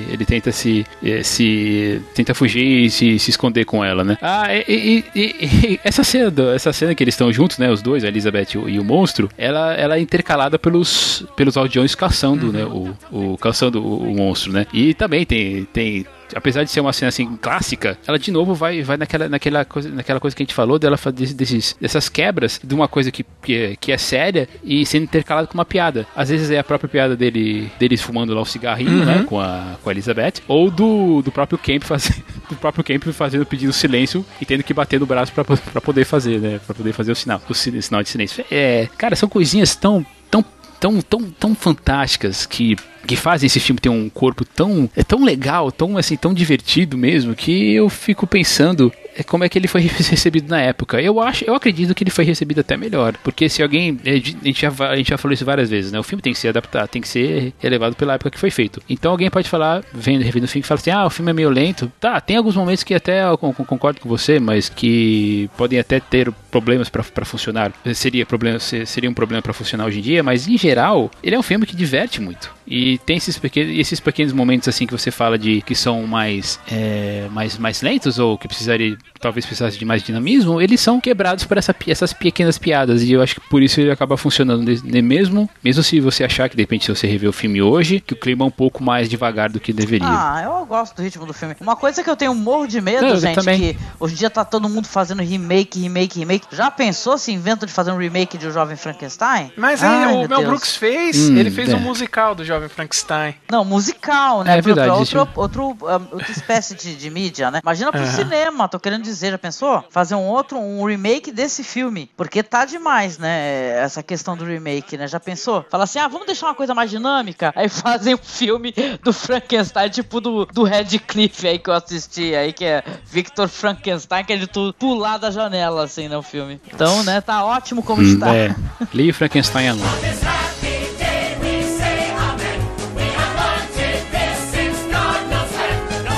Ele 0.10 0.26
tenta 0.26 0.52
se. 0.52 0.86
eh, 1.04 1.24
se 1.24 2.02
tenta 2.14 2.34
fugir 2.34 2.86
e 2.86 2.90
se, 2.90 3.18
se 3.20 3.30
esconder 3.30 3.66
com 3.66 3.84
ela, 3.84 4.04
né? 4.04 4.18
Ah, 4.22 4.48
e, 4.54 5.04
e- 5.16 5.20
e- 5.20 5.46
e 5.46 5.80
essa 5.84 6.04
cena, 6.04 6.30
do- 6.32 6.52
essa 6.52 6.72
cena 6.74 6.94
que 6.96 7.04
eles 7.04 7.14
estão 7.14 7.32
juntos, 7.32 7.58
né? 7.58 7.70
Os 7.72 7.82
dois, 7.82 8.04
a 8.04 8.08
Elizabeth 8.08 8.48
e 8.54 8.58
o, 8.58 8.70
e 8.70 8.80
o 8.80 8.84
monstro, 8.84 9.30
ela, 9.38 9.74
ela 9.74 9.98
é 9.98 10.00
intercalada 10.00 10.58
pelos, 10.60 11.26
pelos 11.36 11.58
aldeões 11.58 11.96
caçando, 11.96 12.52
né? 12.52 12.64
O, 12.66 12.96
o 13.12 13.38
caçando 13.38 13.82
o, 13.82 14.10
o 14.12 14.16
monstro, 14.16 14.52
né? 14.52 14.66
E 14.76 14.94
também 14.94 15.26
tem. 15.26 15.64
tem 15.66 16.06
Apesar 16.34 16.64
de 16.64 16.72
ser 16.72 16.80
uma 16.80 16.92
cena 16.92 17.10
assim 17.10 17.38
clássica, 17.38 18.00
ela 18.06 18.18
de 18.18 18.32
novo 18.32 18.56
vai, 18.56 18.82
vai 18.82 18.98
naquela, 18.98 19.30
naquela, 19.30 19.64
coisa, 19.64 19.90
naquela 19.90 20.20
coisa 20.20 20.36
que 20.36 20.42
a 20.42 20.46
gente 20.46 20.56
falou 20.56 20.80
dela 20.80 20.98
desses, 21.14 21.78
dessas 21.80 22.10
quebras 22.10 22.60
de 22.64 22.74
uma 22.74 22.88
coisa 22.88 23.12
que, 23.12 23.24
que, 23.44 23.54
é, 23.56 23.76
que 23.76 23.92
é 23.92 23.98
séria 23.98 24.50
e 24.64 24.84
sendo 24.88 25.04
intercalada 25.04 25.48
com 25.48 25.54
uma 25.54 25.64
piada. 25.64 26.08
Às 26.16 26.30
vezes 26.30 26.50
é 26.50 26.58
a 26.58 26.64
própria 26.64 26.90
piada 26.90 27.16
dele 27.16 27.72
deles 27.80 28.02
fumando 28.02 28.34
lá 28.34 28.42
o 28.42 28.46
cigarrinho, 28.46 29.06
né, 29.06 29.24
com 29.24 29.40
a, 29.40 29.76
com 29.84 29.88
a 29.90 29.94
Elizabeth, 29.94 30.42
ou 30.48 30.72
do, 30.72 31.22
do 31.22 31.32
próprio 31.32 31.60
Camp 31.60 31.84
fazendo 31.84 32.24
do 32.50 32.56
próprio 32.56 32.84
Camp 32.84 33.04
fazendo 33.14 33.46
pedindo 33.46 33.72
silêncio 33.72 34.26
e 34.42 34.46
tendo 34.46 34.64
que 34.64 34.74
bater 34.74 35.00
no 35.00 35.06
braço 35.06 35.32
pra 35.32 35.44
poder 35.80 36.06
fazer, 36.06 36.40
né, 36.40 36.60
para 36.66 36.74
poder 36.74 36.92
fazer 36.92 37.12
o 37.12 37.16
sinal, 37.16 37.40
o 37.48 37.54
si- 37.54 37.82
sinal 37.84 38.02
de 38.02 38.10
silêncio. 38.10 38.44
É, 38.50 38.90
cara, 38.98 39.16
são 39.16 39.30
coisinhas 39.30 39.76
tão 39.76 40.04
tão 40.30 40.44
tão, 40.80 41.02
tão, 41.02 41.22
tão 41.32 41.56
fantásticas 41.56 42.46
que, 42.46 42.76
que 43.06 43.16
fazem 43.16 43.48
esse 43.48 43.60
filme 43.60 43.80
ter 43.80 43.90
um 43.90 44.10
corpo 44.10 44.44
tão 44.46 44.90
é 44.96 45.04
tão 45.04 45.24
legal, 45.24 45.72
tão 45.72 45.98
assim, 45.98 46.16
tão 46.18 46.34
divertido 46.34 46.98
mesmo, 46.98 47.36
que 47.36 47.74
eu 47.74 47.90
fico 47.90 48.26
pensando 48.28 48.92
é, 49.18 49.24
como 49.24 49.44
é 49.44 49.50
que 49.50 49.58
ele 49.58 49.68
foi 49.68 49.82
recebido 49.88 50.50
na 50.50 50.60
época. 50.62 51.02
Eu 51.02 51.22
acho, 51.22 51.46
eu 51.46 51.56
acredito 51.56 51.94
que 51.96 52.04
ele 52.04 52.12
foi 52.12 52.26
recebido 52.26 52.60
até 52.62 52.76
melhor, 52.76 53.16
porque 53.24 53.48
se 53.48 53.64
alguém, 53.64 53.98
a 54.06 54.10
gente 54.46 54.62
já, 54.62 54.72
a 54.90 54.96
gente 54.96 55.10
já 55.10 55.18
falou 55.18 55.34
isso 55.34 55.46
várias 55.46 55.70
vezes, 55.70 55.92
né? 55.92 56.00
O 56.00 56.04
filme 56.04 56.22
tem 56.22 56.34
que 56.34 56.40
ser 56.40 56.50
adaptado, 56.50 56.88
tem 56.90 57.02
que 57.02 57.08
ser 57.08 57.54
relevado 57.60 57.96
pela 57.96 58.14
época 58.16 58.32
que 58.32 58.40
foi 58.40 58.52
feito. 58.52 58.82
Então 58.90 59.12
alguém 59.12 59.30
pode 59.30 59.48
falar, 59.50 59.84
vendo, 59.94 60.22
revendo 60.24 60.46
o 60.46 60.48
filme, 60.50 60.66
fala 60.66 60.80
assim: 60.80 60.92
"Ah, 60.92 61.06
o 61.06 61.10
filme 61.10 61.32
é 61.32 61.34
meio 61.34 61.50
lento". 61.50 61.92
Tá, 62.00 62.20
tem 62.20 62.36
alguns 62.38 62.56
momentos 62.56 62.84
que 62.84 62.94
até 62.94 63.24
eu 63.26 63.38
con- 63.38 63.54
con- 63.54 63.66
concordo 63.66 64.02
com 64.02 64.10
você, 64.10 64.40
mas 64.40 64.68
que 64.70 65.50
podem 65.58 65.80
até 65.80 66.00
ter 66.00 66.32
problemas 66.56 66.88
pra, 66.88 67.04
pra 67.04 67.26
funcionar. 67.26 67.74
Seria, 67.94 68.26
problema, 68.26 68.60
se- 68.60 68.86
seria 68.86 69.10
um 69.10 69.14
problema 69.14 69.42
pra 69.42 69.52
funcionar 69.52 69.86
hoje 69.86 70.00
em 70.00 70.02
dia, 70.02 70.24
mas 70.24 70.48
em 70.48 70.58
geral, 70.58 71.12
ele 71.22 71.36
é 71.36 71.40
um 71.40 71.44
filme 71.44 71.66
que 71.66 71.76
diverte 71.76 72.22
muito. 72.22 72.50
E 72.66 72.98
tem 73.00 73.18
esses 73.18 73.38
pequenos, 73.38 73.78
esses 73.78 74.00
pequenos 74.00 74.32
momentos 74.34 74.68
assim 74.70 74.88
que 74.88 74.94
você 74.94 75.12
fala 75.12 75.38
de 75.38 75.62
que 75.62 75.76
são 75.76 76.08
mais, 76.08 76.58
é, 76.72 77.28
mais, 77.32 77.58
mais 77.58 77.82
lentos 77.82 78.18
ou 78.18 78.38
que 78.38 78.48
precisaria, 78.48 78.98
talvez 79.20 79.46
precisasse 79.46 79.78
de 79.78 79.84
mais 79.86 80.02
dinamismo, 80.02 80.60
eles 80.62 80.80
são 80.80 81.00
quebrados 81.02 81.44
por 81.44 81.58
essa, 81.58 81.76
essas 81.88 82.14
pequenas 82.14 82.58
piadas. 82.58 83.04
E 83.04 83.12
eu 83.12 83.22
acho 83.22 83.36
que 83.36 83.42
por 83.50 83.62
isso 83.62 83.80
ele 83.82 83.92
acaba 83.92 84.16
funcionando 84.18 84.64
mesmo, 85.04 85.50
mesmo 85.64 85.84
se 85.84 86.00
você 86.00 86.24
achar 86.24 86.50
que 86.50 86.56
de 86.56 86.64
repente 86.64 86.86
se 86.86 86.96
você 86.96 87.06
rever 87.06 87.30
o 87.30 87.34
filme 87.34 87.62
hoje, 87.62 88.00
que 88.00 88.14
o 88.14 88.18
clima 88.18 88.46
é 88.46 88.48
um 88.48 88.52
pouco 88.52 88.82
mais 88.84 89.10
devagar 89.10 89.50
do 89.50 89.60
que 89.60 89.72
deveria. 89.74 90.08
Ah, 90.10 90.42
eu 90.46 90.66
gosto 90.66 90.96
do 90.96 91.02
ritmo 91.04 91.26
do 91.26 91.34
filme. 91.34 91.56
Uma 91.60 91.76
coisa 91.76 92.02
que 92.04 92.10
eu 92.10 92.16
tenho 92.16 92.32
um 92.32 92.36
morro 92.36 92.66
de 92.66 92.80
medo, 92.82 93.06
Não, 93.06 93.16
gente, 93.20 93.44
que 93.44 93.78
hoje 94.00 94.14
em 94.16 94.18
dia 94.18 94.30
tá 94.30 94.44
todo 94.46 94.68
mundo 94.70 94.88
fazendo 94.88 95.22
remake, 95.22 95.80
remake, 95.80 96.20
remake. 96.20 96.45
Já 96.52 96.70
pensou 96.72 97.18
se 97.18 97.32
inventa 97.32 97.66
de 97.66 97.72
fazer 97.74 97.92
um 97.92 97.98
remake 97.98 98.38
de 98.38 98.48
O 98.48 98.52
Jovem 98.52 98.76
Frankenstein? 98.78 99.52
Mas 99.58 99.84
aí 99.84 99.90
Ai, 99.90 100.06
o 100.14 100.20
meu 100.20 100.28
Mel 100.30 100.38
Deus. 100.40 100.50
Brooks 100.50 100.76
fez, 100.76 101.30
Hum, 101.30 101.38
ele 101.38 101.50
fez 101.52 101.70
é. 101.70 101.76
um 101.76 101.80
musical 101.80 102.36
do 102.36 102.44
Jovem 102.46 102.70
Frankenstein. 102.70 103.36
Não, 103.52 103.66
musical, 103.66 104.44
né? 104.44 104.58
É 104.58 104.62
Pra- 104.62 104.74
verdade, 104.74 105.18
outro, 105.18 105.28
outro, 105.36 105.78
ah, 105.88 106.02
outra 106.12 106.32
espécie 106.32 106.76
de, 106.76 106.96
de 106.96 107.10
mídia, 107.10 107.50
né? 107.52 107.60
Imagina 107.64 107.92
pro 107.92 108.02
Aham. 108.02 108.12
cinema, 108.12 108.68
tô 108.68 108.80
querendo 108.80 109.04
dizer, 109.04 109.32
já 109.32 109.38
pensou? 109.38 109.84
Fazer 109.90 110.16
um 110.16 110.24
outro, 110.26 110.58
um 110.60 110.84
remake 110.86 111.32
desse 111.32 111.64
filme. 111.64 112.10
Porque 112.16 112.42
tá 112.44 112.66
demais, 112.66 113.18
né? 113.18 113.78
Essa 113.80 114.02
questão 114.04 114.38
do 114.38 114.46
remake, 114.46 114.98
né? 114.98 115.08
Já 115.08 115.20
pensou? 115.20 115.66
Fala 115.70 115.84
assim, 115.86 116.00
ah, 116.00 116.08
vamos 116.08 116.26
deixar 116.28 116.48
uma 116.48 116.56
coisa 116.56 116.74
mais 116.74 116.90
dinâmica. 116.90 117.52
Aí 117.56 117.68
fazem 117.70 118.14
um 118.16 118.18
filme 118.20 118.74
do 119.04 119.12
Frankenstein, 119.14 119.90
tipo 119.90 120.22
do, 120.22 120.46
do 120.46 120.64
Radcliffe 120.64 121.48
aí 121.48 121.60
que 121.60 121.70
eu 121.70 121.74
assisti 121.74 122.36
aí, 122.36 122.54
que 122.54 122.66
é 122.66 122.84
Victor 123.06 123.48
Frankenstein, 123.48 124.24
que 124.24 124.34
é 124.34 124.38
de 124.38 124.48
tu 124.48 124.74
pular 124.78 125.18
da 125.18 125.32
janela, 125.32 125.84
assim, 125.84 126.08
né? 126.08 126.18
O 126.18 126.22
filme. 126.22 126.35
Então, 126.74 127.04
né? 127.04 127.22
Tá 127.22 127.44
ótimo 127.46 127.82
como 127.84 128.02
Hum, 128.02 128.14
está. 128.14 128.34
é. 128.36 128.56
Lee 128.94 129.12
Frankenstein 129.14 129.70
Alone. 129.70 129.84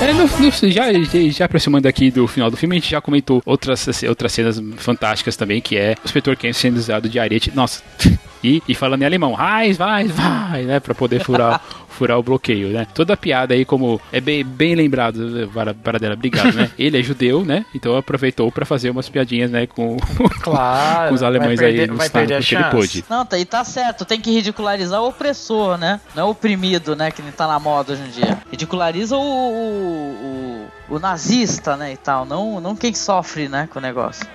É, 0.00 0.12
no, 0.12 0.22
no- 0.28 0.70
já, 0.70 0.84
já 1.30 1.44
aproximando 1.46 1.88
aqui 1.88 2.08
do 2.08 2.26
final 2.28 2.48
do 2.50 2.56
filme, 2.56 2.76
a 2.76 2.78
gente 2.78 2.90
já 2.90 3.00
comentou 3.00 3.42
outras, 3.44 3.88
assim, 3.88 4.06
outras 4.06 4.30
cenas 4.32 4.62
fantásticas 4.76 5.36
também, 5.36 5.60
que 5.60 5.76
é 5.76 5.96
o 6.00 6.04
inspetor 6.04 6.36
Ken 6.36 6.52
sendo 6.52 6.76
usado 6.76 7.08
de 7.08 7.18
arete. 7.18 7.50
Nossa, 7.52 7.82
e, 8.42 8.62
e 8.68 8.74
falando 8.76 9.02
em 9.02 9.04
alemão, 9.04 9.34
vai, 9.34 9.72
vai, 9.72 10.04
vai, 10.06 10.62
né, 10.62 10.78
pra 10.78 10.94
poder 10.94 11.24
furar, 11.24 11.60
furar 11.98 12.18
o 12.18 12.22
bloqueio, 12.22 12.68
né. 12.68 12.86
Toda 12.94 13.14
a 13.14 13.16
piada 13.16 13.54
aí, 13.54 13.64
como 13.64 14.00
é 14.12 14.20
bem, 14.20 14.44
bem 14.44 14.74
lembrado, 14.74 15.50
para, 15.52 15.74
para 15.74 15.98
dela, 15.98 16.14
obrigado, 16.14 16.52
né. 16.54 16.70
Ele 16.78 16.98
é 16.98 17.02
judeu, 17.02 17.44
né, 17.44 17.64
então 17.74 17.96
aproveitou 17.96 18.50
pra 18.52 18.64
fazer 18.64 18.90
umas 18.90 19.08
piadinhas, 19.08 19.50
né, 19.50 19.66
com, 19.66 19.96
Claro. 20.40 21.08
com 21.08 21.14
os 21.14 21.22
alemães 21.22 21.58
vai 21.58 21.68
perder, 21.68 21.80
aí 21.82 21.86
no 21.88 21.94
estado, 21.94 22.20
porque 22.22 22.32
ele 22.34 22.42
chance. 22.42 22.70
pôde. 22.76 23.04
Não, 23.10 23.26
tá, 23.26 23.38
e 23.38 23.44
tá 23.44 23.64
certo, 23.64 24.04
tem 24.04 24.20
que 24.20 24.30
ridicularizar 24.30 25.02
o 25.02 25.08
opressor, 25.08 25.76
né? 25.76 26.00
Não 26.14 26.22
é 26.22 26.26
o 26.26 26.30
oprimido, 26.30 26.94
né? 26.94 27.10
Que 27.10 27.20
nem 27.22 27.32
tá 27.32 27.46
na 27.46 27.58
moda 27.58 27.92
hoje 27.92 28.02
em 28.02 28.10
dia. 28.10 28.38
Ridiculariza 28.50 29.16
o, 29.16 29.20
o, 29.20 30.68
o, 30.88 30.94
o 30.96 30.98
nazista, 30.98 31.76
né? 31.76 31.92
E 31.92 31.96
tal, 31.96 32.24
não, 32.24 32.60
não 32.60 32.76
quem 32.76 32.94
sofre, 32.94 33.48
né? 33.48 33.68
Com 33.72 33.78
o 33.78 33.82
negócio. 33.82 34.26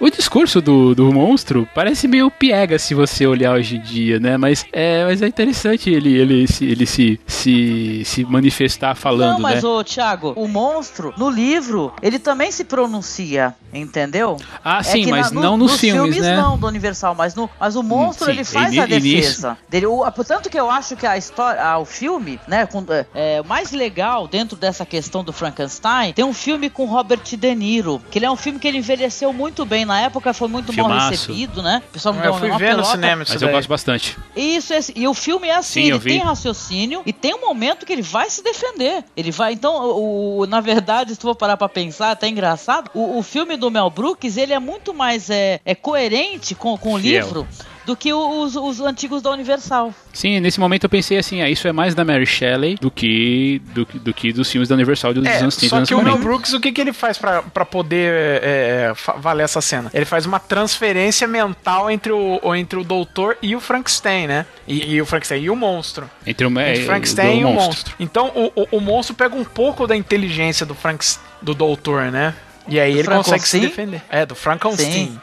O 0.00 0.08
discurso 0.10 0.62
do, 0.62 0.94
do 0.94 1.12
monstro 1.12 1.68
parece 1.74 2.08
meio 2.08 2.30
piega 2.30 2.78
se 2.78 2.94
você 2.94 3.26
olhar 3.26 3.52
hoje 3.54 3.76
em 3.76 3.80
dia, 3.80 4.18
né? 4.18 4.36
Mas 4.38 4.64
é, 4.72 5.04
mas 5.04 5.20
é 5.20 5.26
interessante 5.26 5.90
ele, 5.90 6.16
ele, 6.16 6.46
se, 6.46 6.64
ele 6.64 6.86
se, 6.86 7.20
se, 7.26 8.02
se 8.04 8.24
manifestar 8.24 8.94
falando, 8.94 9.34
não, 9.34 9.40
mas 9.40 9.62
né? 9.62 9.68
ô 9.68 9.84
Thiago, 9.84 10.32
o 10.36 10.48
monstro, 10.48 11.12
no 11.18 11.28
livro, 11.28 11.92
ele 12.00 12.18
também 12.18 12.50
se 12.50 12.64
pronuncia, 12.64 13.54
entendeu? 13.74 14.38
Ah, 14.64 14.78
É 14.78 14.82
sim, 14.82 15.04
que 15.04 15.10
mas 15.10 15.30
na- 15.30 15.40
no- 15.40 15.46
não 15.50 15.56
nos, 15.58 15.78
filmes, 15.78 16.18
né? 16.18 16.34
não 16.36 16.56
do 16.58 16.66
Universal, 16.66 17.14
mas, 17.14 17.34
no, 17.34 17.48
mas 17.60 17.76
o 17.76 17.82
monstro 17.82 18.24
sim, 18.26 18.30
ele 18.32 18.44
faz 18.44 18.78
a 18.78 18.86
defesa. 18.86 19.58
Dele, 19.68 19.84
o, 19.86 20.10
portanto 20.12 20.48
que 20.48 20.58
eu 20.58 20.70
acho 20.70 20.96
que 20.96 21.06
a 21.06 21.18
história, 21.18 21.76
o 21.78 21.84
filme, 21.84 22.40
né, 22.48 22.64
com, 22.64 22.82
é, 22.88 23.06
é, 23.36 23.40
o 23.40 23.44
mais 23.44 23.70
legal 23.70 24.26
dentro 24.26 24.56
dessa 24.56 24.86
questão 24.86 25.22
do 25.22 25.32
Frankenstein, 25.32 26.12
tem 26.14 26.24
um 26.24 26.32
filme 26.32 26.70
com 26.70 26.86
Robert 26.86 27.20
De 27.22 27.54
Niro, 27.54 28.00
que 28.10 28.18
ele 28.18 28.24
é 28.26 28.30
um 28.30 28.36
filme 28.36 28.58
que 28.58 28.66
ele 28.66 28.78
envelheceu 28.78 29.30
muito 29.32 29.64
bem 29.66 29.84
na 29.90 30.00
época, 30.02 30.32
foi 30.32 30.48
muito 30.48 30.72
mal 30.72 30.86
Filmaço. 30.86 31.10
recebido, 31.10 31.62
né? 31.62 31.82
O 31.88 31.92
pessoal 31.92 32.14
não 32.14 32.22
deu 32.22 32.30
Eu 32.30 32.34
uma 32.34 32.40
fui 32.40 32.48
ver 32.50 32.54
no 32.70 32.76
pelota. 32.76 32.90
cinema 32.92 33.22
isso 33.24 33.32
Mas 33.32 33.42
eu 33.42 33.48
daí. 33.48 33.56
gosto 33.56 33.68
bastante. 33.68 34.18
Isso, 34.36 34.72
esse, 34.72 34.92
e 34.96 35.08
o 35.08 35.14
filme 35.14 35.48
é 35.48 35.56
assim, 35.56 35.82
Sim, 35.84 35.88
eu 35.90 35.96
ele 35.96 36.04
tem 36.04 36.18
raciocínio 36.20 37.02
e 37.04 37.12
tem 37.12 37.34
um 37.34 37.40
momento 37.40 37.84
que 37.84 37.92
ele 37.92 38.02
vai 38.02 38.30
se 38.30 38.42
defender. 38.42 39.04
Ele 39.16 39.30
vai, 39.30 39.52
então, 39.54 39.74
o, 39.90 40.38
o- 40.40 40.46
na 40.46 40.60
verdade, 40.60 41.10
se 41.14 41.18
tu 41.18 41.22
for 41.22 41.34
parar 41.34 41.56
pra 41.56 41.68
pensar, 41.68 42.08
é 42.08 42.12
até 42.12 42.28
engraçado, 42.28 42.90
o, 42.94 43.18
o 43.18 43.22
filme 43.22 43.56
do 43.56 43.70
Mel 43.70 43.90
Brooks, 43.90 44.36
ele 44.36 44.52
é 44.52 44.58
muito 44.58 44.94
mais 44.94 45.28
é, 45.30 45.60
é 45.64 45.74
coerente 45.74 46.54
com, 46.54 46.76
com 46.78 46.94
o 46.94 46.98
Fiel. 47.00 47.24
livro 47.24 47.48
do 47.90 47.96
que 47.96 48.12
os, 48.12 48.54
os 48.54 48.80
antigos 48.80 49.20
da 49.20 49.30
Universal. 49.30 49.92
Sim, 50.12 50.38
nesse 50.38 50.60
momento 50.60 50.84
eu 50.84 50.88
pensei 50.90 51.18
assim, 51.18 51.42
ah, 51.42 51.50
isso 51.50 51.66
é 51.66 51.72
mais 51.72 51.92
da 51.94 52.04
Mary 52.04 52.24
Shelley 52.24 52.76
do 52.80 52.88
que, 52.90 53.60
do, 53.74 53.84
que- 53.84 53.98
do 53.98 54.14
que 54.14 54.32
dos 54.32 54.48
filmes 54.50 54.68
da 54.68 54.76
Universal 54.76 55.12
dos 55.12 55.24
É, 55.26 55.38
anos 55.38 55.56
30 55.56 55.66
e 55.66 55.68
só 55.80 55.84
que 55.86 55.94
o 55.94 55.96
Mel 55.98 56.14
40. 56.18 56.24
Brooks, 56.24 56.52
o 56.52 56.60
que, 56.60 56.70
que 56.70 56.80
ele 56.80 56.92
faz 56.92 57.18
pra, 57.18 57.42
pra 57.42 57.64
poder 57.64 58.40
é, 58.44 58.92
fa- 58.94 59.14
valer 59.14 59.42
essa 59.42 59.60
cena? 59.60 59.90
Ele 59.92 60.04
faz 60.04 60.24
uma 60.24 60.38
transferência 60.38 61.26
mental 61.26 61.90
entre 61.90 62.12
o, 62.12 62.54
entre 62.54 62.78
o 62.78 62.84
doutor 62.84 63.36
e 63.42 63.56
o 63.56 63.60
Frankenstein, 63.60 64.26
né? 64.28 64.46
E, 64.68 64.94
e 64.94 65.02
o 65.02 65.06
Frankenstein 65.06 65.42
e 65.42 65.50
o 65.50 65.56
monstro. 65.56 66.08
Entre 66.24 66.46
o, 66.46 66.60
é, 66.60 66.70
Entre 66.70 66.82
o 66.82 66.86
Frankenstein 66.86 67.40
e 67.40 67.44
o 67.44 67.48
monstro. 67.48 67.66
monstro. 67.66 67.94
Então 67.98 68.28
o, 68.36 68.52
o, 68.62 68.76
o 68.76 68.80
monstro 68.80 69.16
pega 69.16 69.34
um 69.34 69.44
pouco 69.44 69.86
da 69.86 69.96
inteligência 69.96 70.64
do, 70.64 70.74
Franks, 70.76 71.18
do 71.42 71.54
doutor, 71.54 72.12
né? 72.12 72.34
E 72.68 72.78
aí 72.78 72.92
Do 72.92 72.98
ele 73.00 73.08
consegue 73.08 73.48
se 73.48 73.58
defender. 73.58 74.00
É, 74.08 74.24
do 74.24 74.34
Frankenstein. 74.36 75.20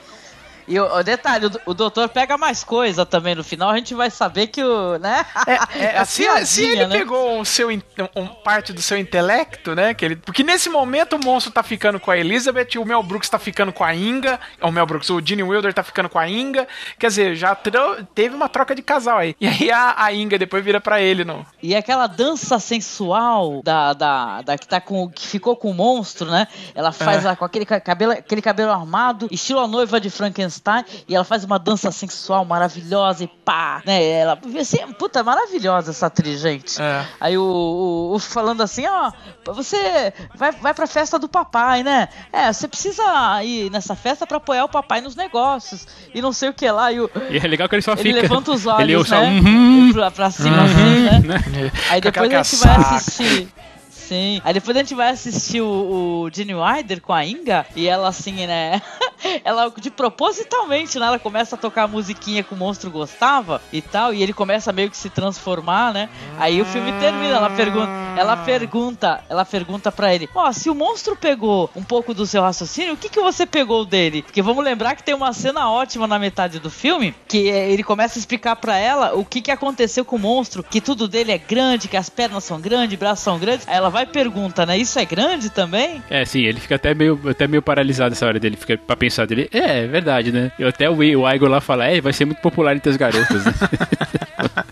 E 0.68 0.80
o, 0.80 0.86
o 0.98 1.04
detalhe, 1.04 1.46
o, 1.46 1.52
o 1.72 1.74
doutor 1.74 2.10
pega 2.10 2.38
mais 2.38 2.64
coisa 2.64 3.06
também 3.06 3.36
no 3.36 3.44
final, 3.44 3.70
a 3.70 3.78
gente 3.78 3.94
vai 3.96 4.10
saber 4.10 4.48
que 4.48 4.64
o, 4.64 4.98
né? 4.98 5.26
É, 5.76 5.84
é, 6.00 6.06
se, 6.06 6.24
piadinha, 6.24 6.46
se 6.46 6.64
ele 6.66 6.88
né? 6.88 6.98
pegou 6.98 7.40
o 7.40 7.46
seu, 7.46 7.70
um, 7.70 8.28
parte 8.44 8.74
do 8.74 8.82
seu 8.82 8.98
intelecto, 8.98 9.74
né? 9.76 9.94
Que 9.94 10.06
ele, 10.06 10.16
porque 10.18 10.44
nesse 10.44 10.70
momento 10.70 11.16
o 11.16 11.20
monstro 11.24 11.52
tá 11.52 11.64
ficando 11.64 12.00
com 12.00 12.12
a 12.12 12.18
Elizabeth, 12.18 12.78
o 12.78 12.86
Mel 12.86 13.02
Brooks 13.04 13.30
tá 13.30 13.40
ficando 13.40 13.72
com 13.72 13.84
a 13.84 13.96
Inga, 13.96 14.40
o 14.62 14.72
Mel 14.72 14.86
Brooks, 14.86 15.10
o 15.10 15.22
Gene 15.26 15.44
Wilder 15.44 15.74
tá 15.74 15.84
ficando 15.84 16.10
com 16.10 16.20
a 16.20 16.28
Inga. 16.28 16.68
Quer 17.00 17.08
dizer, 17.08 17.36
já 17.36 17.56
teve 18.14 18.36
uma 18.36 18.50
troca 18.50 18.76
de 18.76 18.82
casal 18.82 19.18
aí. 19.20 19.36
E 19.40 19.48
aí 19.48 19.72
a, 19.72 19.96
a 19.98 20.14
Inga 20.14 20.38
depois 20.38 20.64
vira 20.64 20.82
pra 20.82 21.00
ele, 21.02 21.24
não. 21.24 21.46
E 21.62 21.76
aquela 21.76 22.08
dança 22.08 22.60
sensual 22.60 23.62
da, 23.64 23.94
da, 23.94 24.42
da 24.42 24.58
que 24.58 24.68
tá 24.68 24.80
com 24.82 25.10
que 25.10 25.28
ficou 25.28 25.56
com 25.56 25.70
o 25.72 25.74
monstro, 25.74 26.30
né? 26.30 26.48
Ela 26.76 26.92
faz 26.92 27.24
É. 27.24 27.28
lá 27.30 27.36
com 27.36 27.46
aquele 27.46 27.66
ca- 27.66 27.80
cabelo, 27.80 28.12
aquele 28.14 28.42
cabelo 28.42 28.72
armado, 28.72 29.28
estilo 29.32 29.60
a 29.60 29.68
noiva 29.68 30.00
de 30.00 30.10
Frankenstein, 30.10 30.57
e 31.08 31.16
ela 31.16 31.24
faz 31.24 31.44
uma 31.44 31.58
dança 31.60 31.92
sensual 31.92 32.44
maravilhosa 32.46 33.24
e 33.24 33.28
pá, 33.28 33.82
né? 33.86 34.04
Ela, 34.04 34.40
assim, 34.60 34.78
puta, 34.94 35.24
maravilhosa 35.24 35.92
essa 35.92 36.08
atriz, 36.08 36.40
gente. 36.40 36.82
É. 36.82 37.06
Aí 37.20 37.38
o, 37.38 37.42
o, 37.44 38.16
o 38.16 38.20
falando 38.20 38.62
assim, 38.62 38.86
ó, 38.88 39.12
você 39.46 40.14
vai, 40.36 40.52
vai 40.52 40.74
pra 40.74 40.88
festa 40.88 41.18
do 41.20 41.28
papai, 41.30 41.84
né? 41.84 42.10
É, 42.32 42.52
você 42.52 42.68
precisa 42.68 43.04
ir 43.44 43.70
nessa 43.72 43.96
festa 43.96 44.26
pra 44.28 44.38
apoiar 44.38 44.66
o 44.66 44.70
papai 44.70 45.02
nos 45.02 45.16
negócios 45.16 45.88
e 46.14 46.22
não 46.22 46.34
sei 46.34 46.50
o 46.50 46.54
que 46.54 46.70
lá. 46.70 46.92
E 46.92 47.00
o, 47.00 47.10
E 47.30 47.38
é 47.38 47.48
legal 47.48 47.68
que 47.70 47.76
ele 47.76 47.82
só 47.82 47.94
ele 47.94 48.04
fica. 48.04 48.22
levanta 48.22 48.52
os 48.52 48.66
ele 48.80 48.96
olhos, 48.96 49.08
só, 49.10 49.22
né? 49.22 49.30
uhum, 49.30 49.92
pra, 49.94 50.12
pra 50.12 50.32
cima 50.32 50.64
assim, 50.64 51.00
né? 51.04 51.20
né? 51.20 51.72
Aí 51.90 52.02
depois 52.02 52.32
a 52.34 52.44
gente 52.44 52.56
vai 52.58 52.76
assistir. 52.96 53.48
Sim. 53.90 54.42
Aí 54.46 54.54
depois 54.54 54.78
a 54.78 54.80
gente 54.80 54.96
vai 54.96 55.10
assistir 55.10 55.60
o, 55.60 55.66
o 56.24 56.30
Gene 56.34 56.56
Wilder 56.56 57.02
com 57.02 57.12
a 57.12 57.26
Inga 57.26 57.66
e 57.76 57.88
ela 57.88 58.08
assim, 58.08 58.48
né? 58.48 58.82
ela 59.44 59.72
de 59.78 59.90
propositalmente, 59.90 61.00
né? 61.00 61.06
Ela 61.06 61.20
começa 61.20 61.56
a 61.56 61.58
tocar 61.58 61.84
a 61.84 61.88
musiquinha 61.88 62.44
que 62.44 62.54
o 62.54 62.58
monstro 62.58 62.92
gostava 62.92 63.62
e 63.72 63.82
tal, 63.82 64.14
e 64.14 64.22
ele 64.22 64.34
começa 64.34 64.72
meio 64.72 64.90
que 64.90 64.98
se 64.98 65.10
transformar, 65.10 65.94
né? 65.94 66.10
Aí 66.36 66.62
o 66.62 66.66
filme 66.66 66.92
termina, 66.94 67.36
ela 67.36 67.50
pergunta, 67.50 67.94
ela 68.18 68.38
pergunta, 68.38 69.22
ela 69.30 69.46
pergunta 69.46 69.92
para 69.92 70.14
ele: 70.14 70.30
"Ó, 70.34 70.52
se 70.52 70.70
o 70.70 70.76
monstro 70.76 71.16
pegou 71.16 71.70
um 71.76 71.84
pouco 71.84 72.14
do 72.14 72.26
seu 72.26 72.42
raciocínio, 72.42 72.94
o 72.94 72.98
que 72.98 73.10
que 73.10 73.22
você 73.22 73.46
pegou 73.46 73.86
dele?" 73.86 74.22
Porque 74.22 74.42
vamos 74.42 74.64
lembrar 74.64 74.96
que 74.96 75.04
tem 75.04 75.16
uma 75.16 75.34
cena 75.34 75.70
ótima 75.70 76.08
na 76.08 76.20
metade 76.20 76.60
do 76.60 76.70
filme, 76.70 77.14
que 77.28 77.50
é, 77.50 77.70
ele 77.70 77.84
começa 77.84 78.18
a 78.18 78.20
explicar 78.20 78.56
para 78.56 78.78
ela 78.78 79.14
o 79.16 79.24
que 79.24 79.42
que 79.42 79.52
aconteceu 79.52 80.04
com 80.04 80.16
o 80.16 80.20
monstro, 80.20 80.64
que 80.64 80.82
tudo 80.82 81.08
dele 81.08 81.32
é 81.32 81.38
grande, 81.38 81.88
que 81.88 81.98
as 81.98 82.10
pernas 82.10 82.44
são 82.44 82.60
grandes, 82.60 82.98
braços 82.98 83.24
são 83.24 83.38
grandes. 83.38 83.68
Aí 83.68 83.76
ela 83.76 83.90
vai 83.90 84.04
e 84.04 84.08
pergunta, 84.08 84.66
né? 84.66 84.78
Isso 84.78 84.98
é 85.00 85.06
grande 85.06 85.50
também? 85.50 86.04
É, 86.10 86.26
sim, 86.26 86.42
ele 86.42 86.60
fica 86.60 86.76
até 86.76 86.94
meio, 86.94 87.20
até 87.30 87.48
meio 87.48 87.62
paralisado 87.62 88.10
nessa 88.10 88.26
hora 88.26 88.40
dele, 88.40 88.58
fica 88.58 88.78
pra 88.78 88.96
pensar 88.96 89.26
dele. 89.26 89.50
É, 89.52 89.84
é 89.84 89.88
verdade, 89.88 90.32
né? 90.32 90.52
E 90.58 90.64
até 90.64 90.90
o, 90.90 90.98
o 90.98 91.30
Igor 91.30 91.50
lá 91.50 91.62
fala, 91.62 91.86
é, 91.86 92.02
vai 92.02 92.14
ser 92.14 92.26
muito 92.26 92.42
popular 92.42 92.76
entre 92.76 92.90
as 92.90 92.98
garotas, 92.98 93.46
né? 93.46 93.54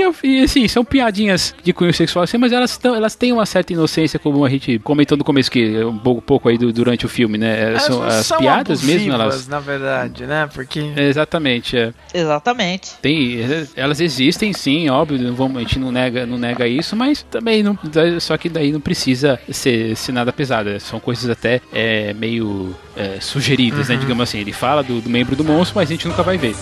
Que 0.00 0.04
eu 0.04 0.14
e, 0.22 0.42
assim, 0.42 0.66
são 0.66 0.82
piadinhas 0.82 1.54
de 1.62 1.72
cunho 1.74 1.92
sexual 1.92 2.22
assim, 2.22 2.38
mas 2.38 2.52
elas, 2.52 2.78
tão, 2.78 2.94
elas 2.94 3.14
têm 3.14 3.32
uma 3.32 3.44
certa 3.44 3.72
inocência, 3.74 4.18
como 4.18 4.44
a 4.44 4.48
gente 4.48 4.78
comentou 4.78 5.16
no 5.18 5.22
começo 5.22 5.50
que 5.50 5.84
um 5.84 5.98
pouco, 5.98 6.22
pouco 6.22 6.48
aí 6.48 6.56
do, 6.56 6.72
durante 6.72 7.04
o 7.04 7.08
filme, 7.08 7.36
né? 7.36 7.70
Elas 7.70 7.82
são, 7.82 8.02
as 8.02 8.26
são 8.26 8.38
piadas 8.38 8.82
mesmo, 8.82 9.12
elas. 9.12 9.46
na 9.46 9.60
verdade, 9.60 10.26
né? 10.26 10.48
Porque 10.52 10.80
Exatamente, 10.96 11.76
é. 11.76 11.92
Exatamente. 12.14 12.92
Tem, 13.02 13.40
elas 13.76 14.00
existem 14.00 14.54
sim, 14.54 14.88
óbvio, 14.88 15.18
não 15.18 15.34
vamos, 15.34 15.58
a 15.58 15.60
gente 15.60 15.78
não 15.78 15.92
nega, 15.92 16.24
não 16.24 16.38
nega 16.38 16.66
isso, 16.66 16.96
mas 16.96 17.22
também 17.30 17.62
não, 17.62 17.78
só 18.20 18.38
que 18.38 18.48
daí 18.48 18.72
não 18.72 18.80
precisa 18.80 19.38
ser, 19.50 19.94
ser 19.96 20.12
nada 20.12 20.32
pesada. 20.32 20.80
São 20.80 20.98
coisas 20.98 21.28
até 21.28 21.60
é, 21.72 22.14
meio 22.14 22.74
é, 22.96 23.20
sugeridas, 23.20 23.88
né? 23.90 23.96
Digamos 23.96 24.22
assim. 24.22 24.38
Ele 24.38 24.52
fala 24.52 24.82
do, 24.82 25.00
do 25.00 25.10
membro 25.10 25.36
do 25.36 25.44
monstro, 25.44 25.76
mas 25.76 25.90
a 25.90 25.92
gente 25.92 26.08
nunca 26.08 26.22
vai 26.22 26.38
ver. 26.38 26.54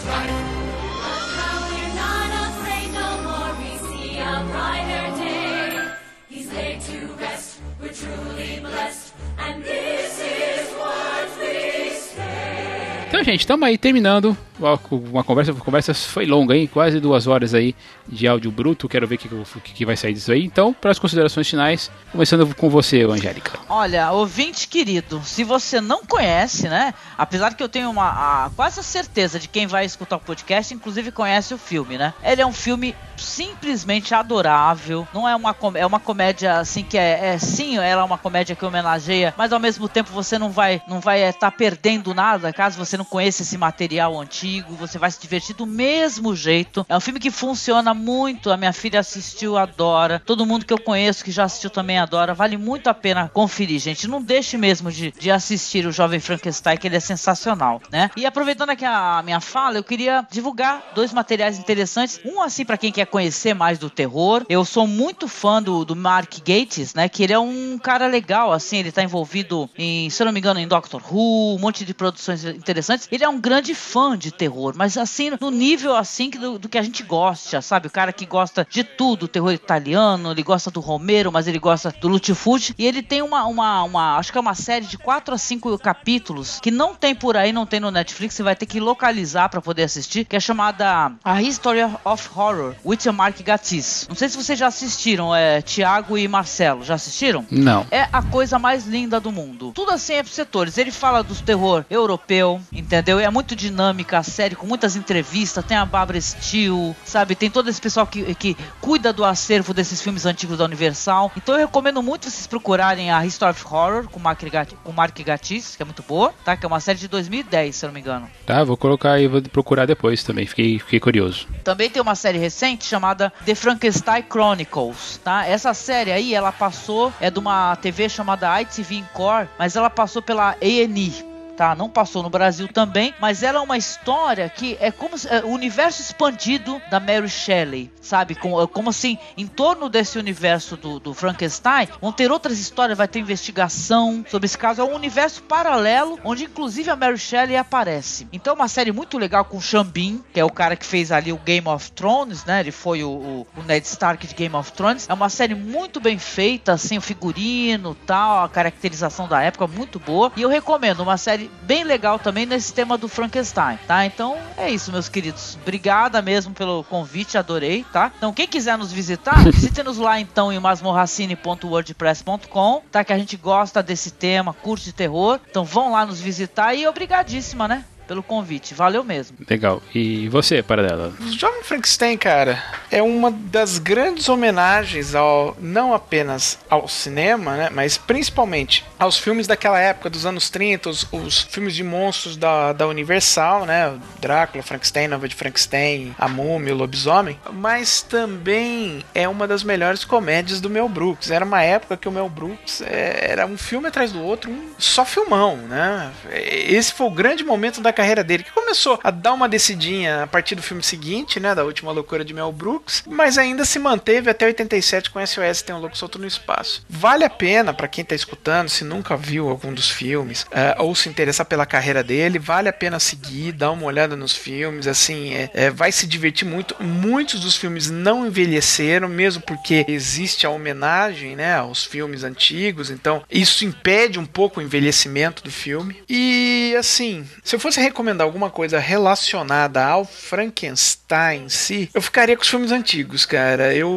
Gente, 13.31 13.41
estamos 13.41 13.69
aí 13.69 13.77
terminando 13.77 14.35
uma 14.59 15.23
conversa. 15.23 15.53
A 15.53 15.55
conversa 15.55 15.95
foi 15.95 16.27
longa, 16.27 16.57
hein? 16.57 16.67
Quase 16.67 16.99
duas 16.99 17.27
horas 17.27 17.55
aí 17.55 17.75
de 18.09 18.27
áudio 18.27 18.51
bruto. 18.51 18.89
Quero 18.89 19.07
ver 19.07 19.17
o 19.17 19.19
que, 19.61 19.73
que, 19.73 19.85
vai 19.85 19.97
sair 19.97 20.15
disso 20.15 20.33
aí. 20.33 20.45
Então, 20.45 20.73
para 20.73 20.91
as 20.91 20.99
considerações 20.99 21.49
finais, 21.49 21.91
começando 22.11 22.55
com 22.55 22.69
você, 22.69 23.03
Angélica. 23.03 23.59
Olha, 23.69 24.11
ouvinte 24.13 24.67
querido, 24.67 25.21
se 25.25 25.45
você 25.45 25.81
não 25.81 26.05
conhece, 26.05 26.69
né? 26.69 26.95
Apesar 27.17 27.55
que 27.55 27.63
eu 27.63 27.69
tenho 27.69 27.91
uma 27.91 28.09
a, 28.09 28.51
quase 28.57 28.81
a 28.81 28.83
certeza 28.83 29.39
de 29.39 29.49
quem 29.49 29.67
vai 29.67 29.85
escutar 29.85 30.17
o 30.17 30.21
podcast, 30.21 30.75
inclusive 30.75 31.13
conhece 31.13 31.55
o 31.55 31.59
filme, 31.59 31.99
né? 31.99 32.15
Ele 32.23 32.43
é 32.43 32.47
um 32.47 32.53
filme 32.53 32.95
simplesmente 33.17 34.15
adorável. 34.15 35.07
Não 35.13 35.29
é 35.29 35.37
uma 35.37 35.55
é 35.75 35.87
uma 35.87 36.01
comédia 36.01 36.59
assim 36.59 36.83
que 36.83 36.97
é, 36.97 37.35
é 37.35 37.39
sim, 37.39 37.77
ela 37.77 38.03
é 38.03 38.05
uma 38.05 38.19
comédia 38.19 38.57
que 38.57 38.65
homenageia, 38.65 39.35
mas 39.37 39.53
ao 39.53 39.61
mesmo 39.61 39.89
tempo 39.89 40.11
você 40.13 40.39
não 40.39 40.51
vai 40.51 40.81
não 40.89 41.01
vai 41.01 41.23
estar 41.23 41.51
tá 41.51 41.57
perdendo 41.57 42.15
nada 42.15 42.53
caso 42.53 42.79
você 42.79 42.97
não 42.97 43.05
conheça 43.05 43.18
esse 43.27 43.59
material 43.59 44.19
antigo. 44.21 44.75
Você 44.75 44.99
vai 44.99 45.11
se 45.11 45.21
divertir 45.21 45.55
do 45.55 45.67
mesmo 45.67 46.35
jeito. 46.35 46.85
É 46.89 46.97
um 46.97 47.01
filme 47.01 47.21
que 47.21 47.31
funciona 47.31 47.93
muito. 47.95 48.51
A 48.51 48.57
minha 48.57 48.73
filha 48.73 49.01
assistiu, 49.01 49.57
adora. 49.57 50.23
Todo 50.25 50.47
mundo 50.47 50.65
que 50.65 50.73
eu 50.73 50.81
conheço 50.81 51.25
que 51.25 51.31
já 51.31 51.45
assistiu 51.45 51.71
também 51.71 51.99
adora. 51.99 52.35
Vale 52.35 52.57
muito 52.57 52.89
a 52.89 52.95
pena 52.95 53.31
conferir, 53.33 53.79
gente. 53.79 54.09
Não 54.09 54.23
deixe 54.23 54.57
mesmo 54.57 54.91
de, 54.91 55.13
de 55.13 55.31
assistir 55.31 55.87
o 55.87 55.93
Jovem 55.93 56.21
Frankenstein, 56.21 56.77
que 56.77 56.87
ele 56.87 56.97
é 56.97 57.01
sensacional, 57.01 57.81
né? 57.91 58.11
E 58.17 58.27
aproveitando 58.27 58.71
aqui 58.71 58.85
a 58.85 59.23
minha 59.25 59.41
fala, 59.41 59.79
eu 59.79 59.85
queria 59.85 60.27
divulgar 60.31 60.83
dois 60.95 61.13
materiais 61.13 61.59
interessantes. 61.59 62.21
Um, 62.25 62.43
assim, 62.43 62.65
para 62.65 62.77
quem 62.77 62.93
quer 62.93 63.07
conhecer 63.07 63.55
mais 63.55 63.79
do 63.79 63.91
terror. 63.91 64.45
Eu 64.49 64.65
sou 64.65 64.87
muito 64.87 65.29
fã 65.29 65.63
do, 65.63 65.85
do 65.85 65.95
Mark 65.95 66.39
Gates, 66.39 66.95
né? 66.95 67.09
Que 67.09 67.23
ele 67.23 67.33
é 67.33 67.39
um 67.39 67.79
cara 67.79 68.07
legal, 68.07 68.53
assim. 68.53 68.79
Ele 68.79 68.93
tá 68.93 69.03
envolvido 69.03 69.69
em, 69.77 70.09
se 70.11 70.23
eu 70.23 70.27
não 70.27 70.33
me 70.33 70.41
engano, 70.41 70.61
em 70.61 70.69
Doctor 70.69 71.03
Who, 71.11 71.57
um 71.57 71.59
monte 71.59 71.85
de 71.85 71.95
produções 71.95 72.45
interessantes. 72.45 72.98
Ele 73.11 73.25
é 73.25 73.29
um 73.29 73.41
grande 73.41 73.75
fã 73.75 74.17
de 74.17 74.33
terror, 74.33 74.75
mas 74.77 74.97
assim, 74.97 75.31
no 75.41 75.51
nível 75.51 75.95
assim 75.95 76.31
do, 76.31 76.59
do, 76.59 76.69
que 76.69 76.79
a 76.79 76.83
gente 76.83 77.03
gosta, 77.03 77.61
sabe? 77.61 77.89
O 77.89 77.91
cara 77.91 78.13
que 78.13 78.27
gosta 78.27 78.67
de 78.69 78.83
tudo, 78.83 79.29
terror 79.29 79.53
italiano, 79.53 80.31
ele 80.31 80.43
gosta 80.43 80.71
do 80.71 80.81
Romero, 80.81 81.31
mas 81.31 81.47
ele 81.47 81.59
gosta 81.59 81.95
do 82.01 82.09
Lutifucci. 82.09 82.75
E 82.79 82.87
ele 82.87 83.03
tem 83.03 83.23
uma, 83.23 83.45
uma, 83.47 83.83
uma, 83.83 84.17
acho 84.17 84.33
que 84.33 84.39
é 84.39 84.41
uma 84.41 84.55
série 84.55 84.87
de 84.87 84.99
4 84.99 85.35
a 85.35 85.39
5 85.39 85.79
capítulos 85.79 86.61
que 86.61 86.71
não 86.71 86.95
tem 86.95 87.15
por 87.15 87.37
aí, 87.37 87.53
não 87.53 87.67
tem 87.67 87.81
no 87.81 87.91
Netflix, 87.91 88.35
você 88.35 88.43
vai 88.43 88.57
ter 88.57 88.67
que 88.67 88.81
localizar 88.81 89.49
para 89.49 89.61
poder 89.61 89.85
assistir, 89.85 90.25
que 90.25 90.37
é 90.37 90.41
chamada 90.41 91.13
A 91.25 91.43
History 91.43 91.83
of 92.05 92.29
Horror, 92.35 92.75
with 92.85 92.99
Mark 93.13 93.41
Gatiss. 93.43 94.07
Não 94.09 94.17
sei 94.17 94.29
se 94.29 94.37
vocês 94.37 94.59
já 94.59 94.67
assistiram, 94.67 95.35
é 95.35 95.63
Tiago 95.63 96.17
e 96.17 96.27
Marcelo, 96.29 96.85
já 96.85 96.95
assistiram? 96.95 97.45
Não. 97.51 97.87
É 97.91 98.09
a 98.13 98.23
coisa 98.23 98.59
mais 98.59 98.87
linda 98.87 99.21
do 99.21 99.31
mundo. 99.31 99.73
Tudo 99.75 99.93
assim 99.93 100.15
é 100.15 100.23
pros 100.23 100.35
setores. 100.35 100.79
Ele 100.79 100.91
fala 100.91 101.23
do 101.23 101.35
terror 101.35 101.85
europeu, 101.91 102.61
entendeu? 102.89 103.21
É 103.21 103.31
muito 103.31 103.55
dinâmica 103.55 104.23
série 104.23 104.57
com 104.57 104.67
muitas 104.67 104.97
entrevistas, 104.97 105.63
tem 105.65 105.77
a 105.77 105.85
Barbara 105.85 106.21
Steele, 106.21 106.97
sabe? 107.05 107.35
Tem 107.35 107.51
todo 107.51 107.69
esse 107.69 107.81
pessoal 107.81 108.07
que, 108.07 108.35
que 108.35 108.57
cuida 108.81 109.13
do 109.13 109.25
acervo 109.25 109.75
desses 109.75 110.01
filmes 110.01 110.25
antigos 110.25 110.57
da 110.57 110.65
Universal. 110.65 111.31
Então 111.37 111.55
eu 111.55 111.61
recomendo 111.61 112.03
muito 112.03 112.31
vocês 112.31 112.47
procurarem 112.47 113.11
a 113.11 113.25
History 113.25 113.51
of 113.51 113.65
Horror 113.67 114.09
com 114.09 114.19
Mark, 114.19 114.41
com 114.83 114.93
Mark 114.93 115.19
Gatiss, 115.21 115.77
que 115.77 115.83
é 115.83 115.85
muito 115.85 116.03
boa, 116.03 116.33
tá? 116.45 116.57
Que 116.57 116.65
é 116.65 116.69
uma 116.69 116.81
série 116.81 116.99
de 116.99 117.09
2010, 117.09 117.77
se 117.77 117.85
eu 117.85 117.89
não 117.89 117.95
me 117.95 118.01
engano. 118.01 118.29
Tá, 118.47 118.65
vou 118.65 118.77
colocar 118.77 119.13
aí, 119.13 119.29
vou 119.29 119.43
procurar 119.43 119.85
depois 119.85 120.23
também, 120.25 120.47
fiquei, 120.47 120.79
fiquei 120.79 120.99
curioso. 120.99 121.47
Também 121.63 121.91
tem 121.91 122.01
uma 122.01 122.15
série 122.15 122.39
recente 122.39 122.87
chamada 122.87 123.31
The 123.45 123.55
Frankenstein 123.55 124.25
Chronicles, 124.31 125.21
tá? 125.23 125.47
Essa 125.47 125.75
série 125.75 126.11
aí, 126.11 126.35
ela 126.35 126.53
passou, 126.53 127.13
é 127.21 127.31
de 127.31 127.39
uma 127.39 127.77
TV 127.77 128.09
chamada 128.09 128.61
ITV 128.63 128.97
Encore, 128.97 129.49
mas 129.59 129.77
ela 129.77 129.91
passou 129.91 130.23
pela 130.23 130.53
A&E, 130.53 131.29
tá? 131.59 131.75
Não 131.75 131.91
passou 131.91 132.23
no 132.23 132.31
Brasil 132.31 132.69
também, 132.69 133.13
mas 133.19 133.43
ela 133.43 133.59
é 133.59 133.61
uma 133.61 133.77
história 133.77 134.49
que 134.49 134.79
é 134.81 134.93
como 134.93 135.17
é, 135.29 135.45
o 135.45 135.49
universo 135.49 136.01
expandido 136.01 136.81
da 136.89 137.01
Mary 137.01 137.29
Shelley, 137.29 137.91
sabe? 138.01 138.37
Como, 138.37 138.69
como 138.69 138.91
assim, 138.91 139.19
em 139.37 139.45
torno 139.45 139.89
desse 139.89 140.21
universo 140.21 140.77
do, 140.77 141.01
do, 141.01 141.13
Frankenstein, 141.13 141.89
vão 142.01 142.13
ter 142.13 142.31
outras 142.31 142.61
histórias, 142.61 142.97
vai 142.97 143.09
ter 143.09 143.19
investigação 143.19 144.25
sobre 144.31 144.47
esse 144.47 144.57
caso. 144.57 144.81
É 144.81 144.85
um 144.85 144.95
universo 144.95 145.43
paralelo, 145.43 146.17
onde 146.23 146.45
inclusive 146.45 146.91
a 146.91 146.95
Mary 146.95 147.19
Shelley 147.19 147.57
aparece. 147.57 148.29
Então, 148.33 148.53
é 148.53 148.57
uma 148.57 148.69
série 148.69 148.93
muito 148.93 149.19
legal 149.19 149.45
com 149.45 149.57
o 149.57 149.61
Xambin, 149.61 150.23
que 150.33 150.39
é 150.39 150.45
o 150.45 150.51
cara 150.51 150.77
que 150.77 150.87
fez 150.87 151.11
ali 151.11 151.33
o 151.33 151.39
Game 151.39 151.67
of 151.67 151.91
Thrones, 151.91 152.45
né? 152.45 152.61
Ele 152.61 152.71
foi 152.71 153.03
o, 153.03 153.09
o, 153.09 153.47
o 153.57 153.63
Ned 153.65 153.85
Stark 153.85 154.25
de 154.25 154.35
Game 154.35 154.55
of 154.55 154.73
Thrones. 154.73 155.09
É 155.09 155.13
uma 155.13 155.29
série 155.29 155.57
muito 155.57 155.99
bem 155.99 156.21
feita, 156.21 156.75
assim, 156.75 156.99
o 156.99 157.03
figurino 157.03 157.97
tal, 158.07 158.45
a 158.45 158.49
caracterização 158.49 159.27
da 159.27 159.43
época 159.43 159.67
muito 159.67 159.99
boa. 159.99 160.31
E 160.37 160.43
eu 160.43 160.49
recomendo 160.49 161.01
uma 161.01 161.17
série 161.17 161.48
bem 161.63 161.85
legal 161.85 162.19
também 162.19 162.47
nesse 162.47 162.73
tema 162.73 162.97
do 162.97 163.07
Frankenstein, 163.09 163.79
tá? 163.87 164.07
Então 164.07 164.39
é 164.57 164.71
isso, 164.71 164.91
meus 164.93 165.09
queridos. 165.09 165.59
Obrigada 165.63 166.23
mesmo 166.23 166.55
pelo 166.55 166.85
convite, 166.85 167.37
adorei, 167.37 167.85
tá? 167.93 168.13
Então 168.17 168.33
quem 168.33 168.47
quiser 168.47 168.79
nos 168.79 168.93
visitar, 168.93 169.45
visite-nos 169.51 169.99
lá 169.99 170.21
então 170.21 170.53
em 170.53 170.59
masmorracine.wordpress.com, 170.59 172.83
tá? 172.91 173.05
Que 173.05 173.13
a 173.13 173.19
gente 173.19 173.37
gosta 173.37 173.83
desse 173.83 174.11
tema, 174.11 174.55
curte 174.55 174.93
terror. 174.93 175.39
Então 175.51 175.65
vão 175.65 175.93
lá 175.93 176.07
nos 176.07 176.21
visitar 176.21 176.75
e 176.75 176.87
obrigadíssima, 176.87 177.69
né? 177.69 177.85
Pelo 178.09 178.23
convite. 178.23 178.73
Valeu 178.73 179.05
mesmo. 179.05 179.37
Legal. 179.49 179.83
E 179.95 180.29
você, 180.31 180.63
Paradela? 180.63 181.13
O 181.21 181.31
Jovem 181.31 181.63
Frankenstein, 181.63 182.17
cara, 182.17 182.63
é 182.91 183.03
uma 183.03 183.31
das 183.31 183.79
grandes 183.79 184.29
homenagens 184.29 185.15
ao 185.15 185.55
não 185.61 185.93
apenas 185.93 186.59
ao 186.71 186.89
cinema, 186.89 187.57
né, 187.57 187.71
mas 187.71 187.99
principalmente 187.99 188.85
aos 188.99 189.19
filmes 189.19 189.47
daquela 189.47 189.79
época, 189.79 190.09
dos 190.09 190.25
anos 190.25 190.49
30, 190.49 190.89
os, 190.89 191.07
os 191.13 191.43
filmes 191.43 191.75
de 191.75 191.85
monstros 191.85 192.37
da, 192.37 192.73
da 192.73 192.87
Universal, 192.87 193.67
né, 193.67 193.95
Drácula, 194.21 194.63
Frankenstein, 194.63 195.09
Nova 195.09 195.29
de 195.29 195.35
Frankenstein, 195.35 196.15
A 196.19 196.29
Múmia, 196.29 196.75
o 196.75 196.79
Lobisomem, 196.79 197.39
mas 197.53 198.01
também 198.01 199.05
é 199.15 199.29
uma 199.29 199.47
das 199.47 199.63
melhores 199.63 200.05
comédias 200.05 200.61
do 200.61 200.71
Mel 200.71 200.89
Brooks. 200.89 201.31
Era 201.31 201.45
uma 201.45 201.63
época 201.63 201.97
que 201.97 202.09
o 202.09 202.13
Mel 202.13 202.29
Brooks 202.29 202.81
é, 202.81 203.31
era 203.31 203.47
um 203.47 203.59
filme 203.59 203.89
atrás 203.89 204.13
do 204.13 204.23
outro, 204.23 204.51
um 204.51 204.71
só 204.79 205.05
filmão, 205.05 205.57
né? 205.57 206.11
Esse 206.33 206.93
foi 206.93 207.07
o 207.07 207.11
grande 207.11 207.45
momento 207.45 207.81
da 207.81 207.93
carreira 207.99 208.23
dele, 208.23 208.45
que 208.45 208.53
começou 208.53 209.01
a 209.03 209.11
dar 209.11 209.33
uma 209.33 209.49
decidinha 209.49 210.23
a 210.23 210.27
partir 210.29 210.55
do 210.55 210.63
filme 210.63 210.85
seguinte, 210.85 211.41
né, 211.41 211.53
da 211.53 211.65
última 211.65 211.91
loucura 211.91 212.25
de 212.25 212.33
Mel 212.33 212.53
Brooks, 212.53 213.03
mas 213.09 213.37
ainda 213.37 213.65
se 213.65 213.77
manteve 213.77 214.31
até 214.31 214.47
87 214.47 215.11
com 215.11 215.25
SOS 215.27 215.63
Tem 215.63 215.75
um 215.75 215.81
Louco 215.81 215.99
Solto 215.99 216.17
no 216.17 216.27
Espaço. 216.27 216.85
Vale 216.89 217.25
a 217.25 217.31
pena 217.31 217.75
para 217.75 217.89
quem 217.89 218.05
tá 218.05 218.15
escutando, 218.15 218.69
se 218.69 218.85
nunca 218.85 219.17
viu 219.17 219.49
algum 219.49 219.75
dos 219.75 219.91
filmes, 219.91 220.43
uh, 220.43 220.81
ou 220.81 220.95
se 220.95 221.09
interessar 221.09 221.45
pela 221.47 221.67
carreira 221.67 222.05
dele, 222.05 222.39
vale 222.39 222.69
a 222.69 222.73
pena 222.73 223.01
seguir, 223.01 223.51
dar 223.51 223.73
uma 223.73 223.87
olhada 223.87 224.15
nos 224.15 224.33
filmes, 224.33 224.87
assim, 224.87 225.35
é, 225.35 225.51
é, 225.53 225.71
vai 225.71 225.91
se 225.91 226.07
divertir 226.07 226.47
muito. 226.47 226.77
Muitos 226.81 227.41
dos 227.41 227.57
filmes 227.57 227.91
não 227.91 228.27
envelheceram, 228.29 229.09
mesmo 229.09 229.43
porque 229.43 229.85
existe 229.89 230.47
a 230.47 230.51
homenagem, 230.51 231.35
né, 231.35 231.57
aos 231.57 231.85
filmes 231.85 232.23
antigos, 232.23 232.91
então 232.91 233.25
isso 233.29 233.65
impede 233.65 234.21
um 234.21 234.27
pouco 234.27 234.61
o 234.61 234.63
envelhecimento 234.63 235.43
do 235.43 235.51
filme. 235.51 236.01
E 236.09 236.77
assim, 236.79 237.27
se 237.43 237.57
eu 237.57 237.61
fosse 237.61 237.88
recomendar 237.89 238.25
alguma 238.25 238.51
coisa 238.51 238.79
relacionada 238.79 239.85
ao 239.85 240.05
Frankenstein 240.05 241.45
em 241.45 241.49
si, 241.49 241.91
eu 241.93 242.03
ficaria 242.03 242.37
com 242.37 242.43
os 242.43 242.49
filmes 242.49 242.71
antigos, 242.71 243.25
cara. 243.27 243.75
Eu 243.75 243.89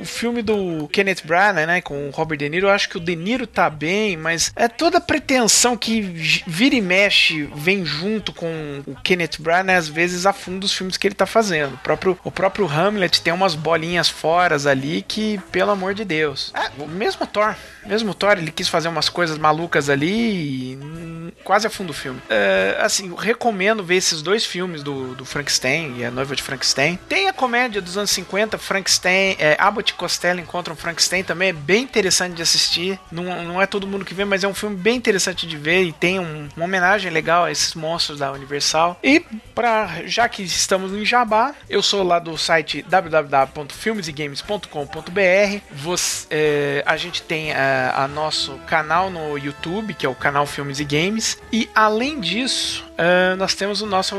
o 0.00 0.04
filme 0.04 0.42
do 0.42 0.88
Kenneth 0.88 1.22
Branagh, 1.24 1.66
né, 1.66 1.80
com 1.80 2.08
o 2.08 2.10
Robert 2.10 2.38
De 2.38 2.48
Niro, 2.48 2.66
eu 2.66 2.70
acho 2.70 2.88
que 2.88 2.96
o 2.96 3.00
De 3.00 3.14
Niro 3.14 3.46
tá 3.46 3.68
bem, 3.68 4.16
mas 4.16 4.52
é 4.56 4.68
toda 4.68 4.98
a 4.98 5.00
pretensão 5.00 5.76
que 5.76 6.00
vira 6.00 6.74
e 6.74 6.80
mexe 6.80 7.48
vem 7.54 7.84
junto 7.84 8.32
com 8.32 8.82
o 8.86 8.94
Kenneth 9.02 9.38
Branagh, 9.38 9.76
às 9.76 9.88
vezes 9.88 10.26
afunda 10.26 10.66
os 10.66 10.72
filmes 10.72 10.96
que 10.96 11.06
ele 11.06 11.14
tá 11.14 11.26
fazendo. 11.26 11.74
O 11.74 11.78
próprio, 11.78 12.18
o 12.24 12.30
próprio 12.30 12.66
Hamlet 12.66 13.20
tem 13.20 13.32
umas 13.32 13.54
bolinhas 13.54 14.08
foras 14.08 14.66
ali 14.66 15.02
que, 15.06 15.38
pelo 15.50 15.70
amor 15.70 15.94
de 15.94 16.04
Deus. 16.04 16.52
É, 16.54 16.70
o 16.82 16.86
mesmo 16.86 17.26
Thor, 17.26 17.54
mesmo 17.84 18.14
Thor, 18.14 18.38
ele 18.38 18.50
quis 18.50 18.68
fazer 18.68 18.88
umas 18.88 19.08
coisas 19.08 19.38
malucas 19.38 19.88
ali 19.88 20.10
e 20.10 21.32
quase 21.44 21.66
afunda 21.66 21.90
o 21.90 21.94
filme. 21.94 22.20
É, 22.28 22.76
assim, 22.80 22.99
assim, 23.00 23.14
recomendo 23.18 23.82
ver 23.82 23.96
esses 23.96 24.20
dois 24.22 24.44
filmes 24.44 24.82
do, 24.82 25.14
do 25.14 25.24
Frankenstein 25.24 25.94
e 25.98 26.04
a 26.04 26.10
noiva 26.10 26.36
de 26.36 26.42
Frankenstein. 26.42 26.98
Tem 27.08 27.28
a 27.28 27.32
comédia 27.32 27.80
dos 27.80 27.96
anos 27.96 28.10
50, 28.10 28.58
Frankenstein, 28.58 29.36
é, 29.38 29.56
Abbott 29.58 29.92
e 29.92 29.94
Costello 29.94 30.38
encontram 30.40 30.76
Frankenstein 30.76 31.24
também, 31.24 31.48
é 31.48 31.52
bem 31.52 31.82
interessante 31.82 32.34
de 32.34 32.42
assistir. 32.42 32.98
Não, 33.10 33.42
não 33.44 33.60
é 33.62 33.66
todo 33.66 33.86
mundo 33.86 34.04
que 34.04 34.12
vê, 34.14 34.24
mas 34.24 34.44
é 34.44 34.48
um 34.48 34.54
filme 34.54 34.76
bem 34.76 34.96
interessante 34.96 35.46
de 35.46 35.56
ver 35.56 35.84
e 35.84 35.92
tem 35.92 36.18
um- 36.20 36.48
uma 36.56 36.64
homenagem 36.66 37.10
legal 37.10 37.44
a 37.44 37.50
esses 37.52 37.74
monstros 37.74 38.18
da 38.18 38.30
Universal. 38.32 38.98
E 39.02 39.20
para 39.54 40.02
já 40.06 40.28
que 40.28 40.42
estamos 40.42 40.92
em 40.92 41.04
Jabá, 41.04 41.54
eu 41.68 41.82
sou 41.82 42.02
lá 42.02 42.18
do 42.18 42.36
site 42.36 42.84
www.filmesegames.com.br. 42.88 45.60
Você, 45.72 46.26
é, 46.30 46.82
a 46.86 46.96
gente 46.96 47.22
tem 47.22 47.52
a, 47.52 48.04
a 48.04 48.08
nosso 48.08 48.54
canal 48.66 49.10
no 49.10 49.38
YouTube, 49.38 49.94
que 49.94 50.04
é 50.04 50.08
o 50.08 50.14
canal 50.14 50.46
Filmes 50.46 50.80
e 50.80 50.84
Games. 50.84 51.38
E 51.52 51.68
além 51.74 52.20
disso, 52.20 52.84
é, 53.00 53.34
nós 53.36 53.54
temos 53.54 53.80
o 53.80 53.86
nosso 53.86 54.16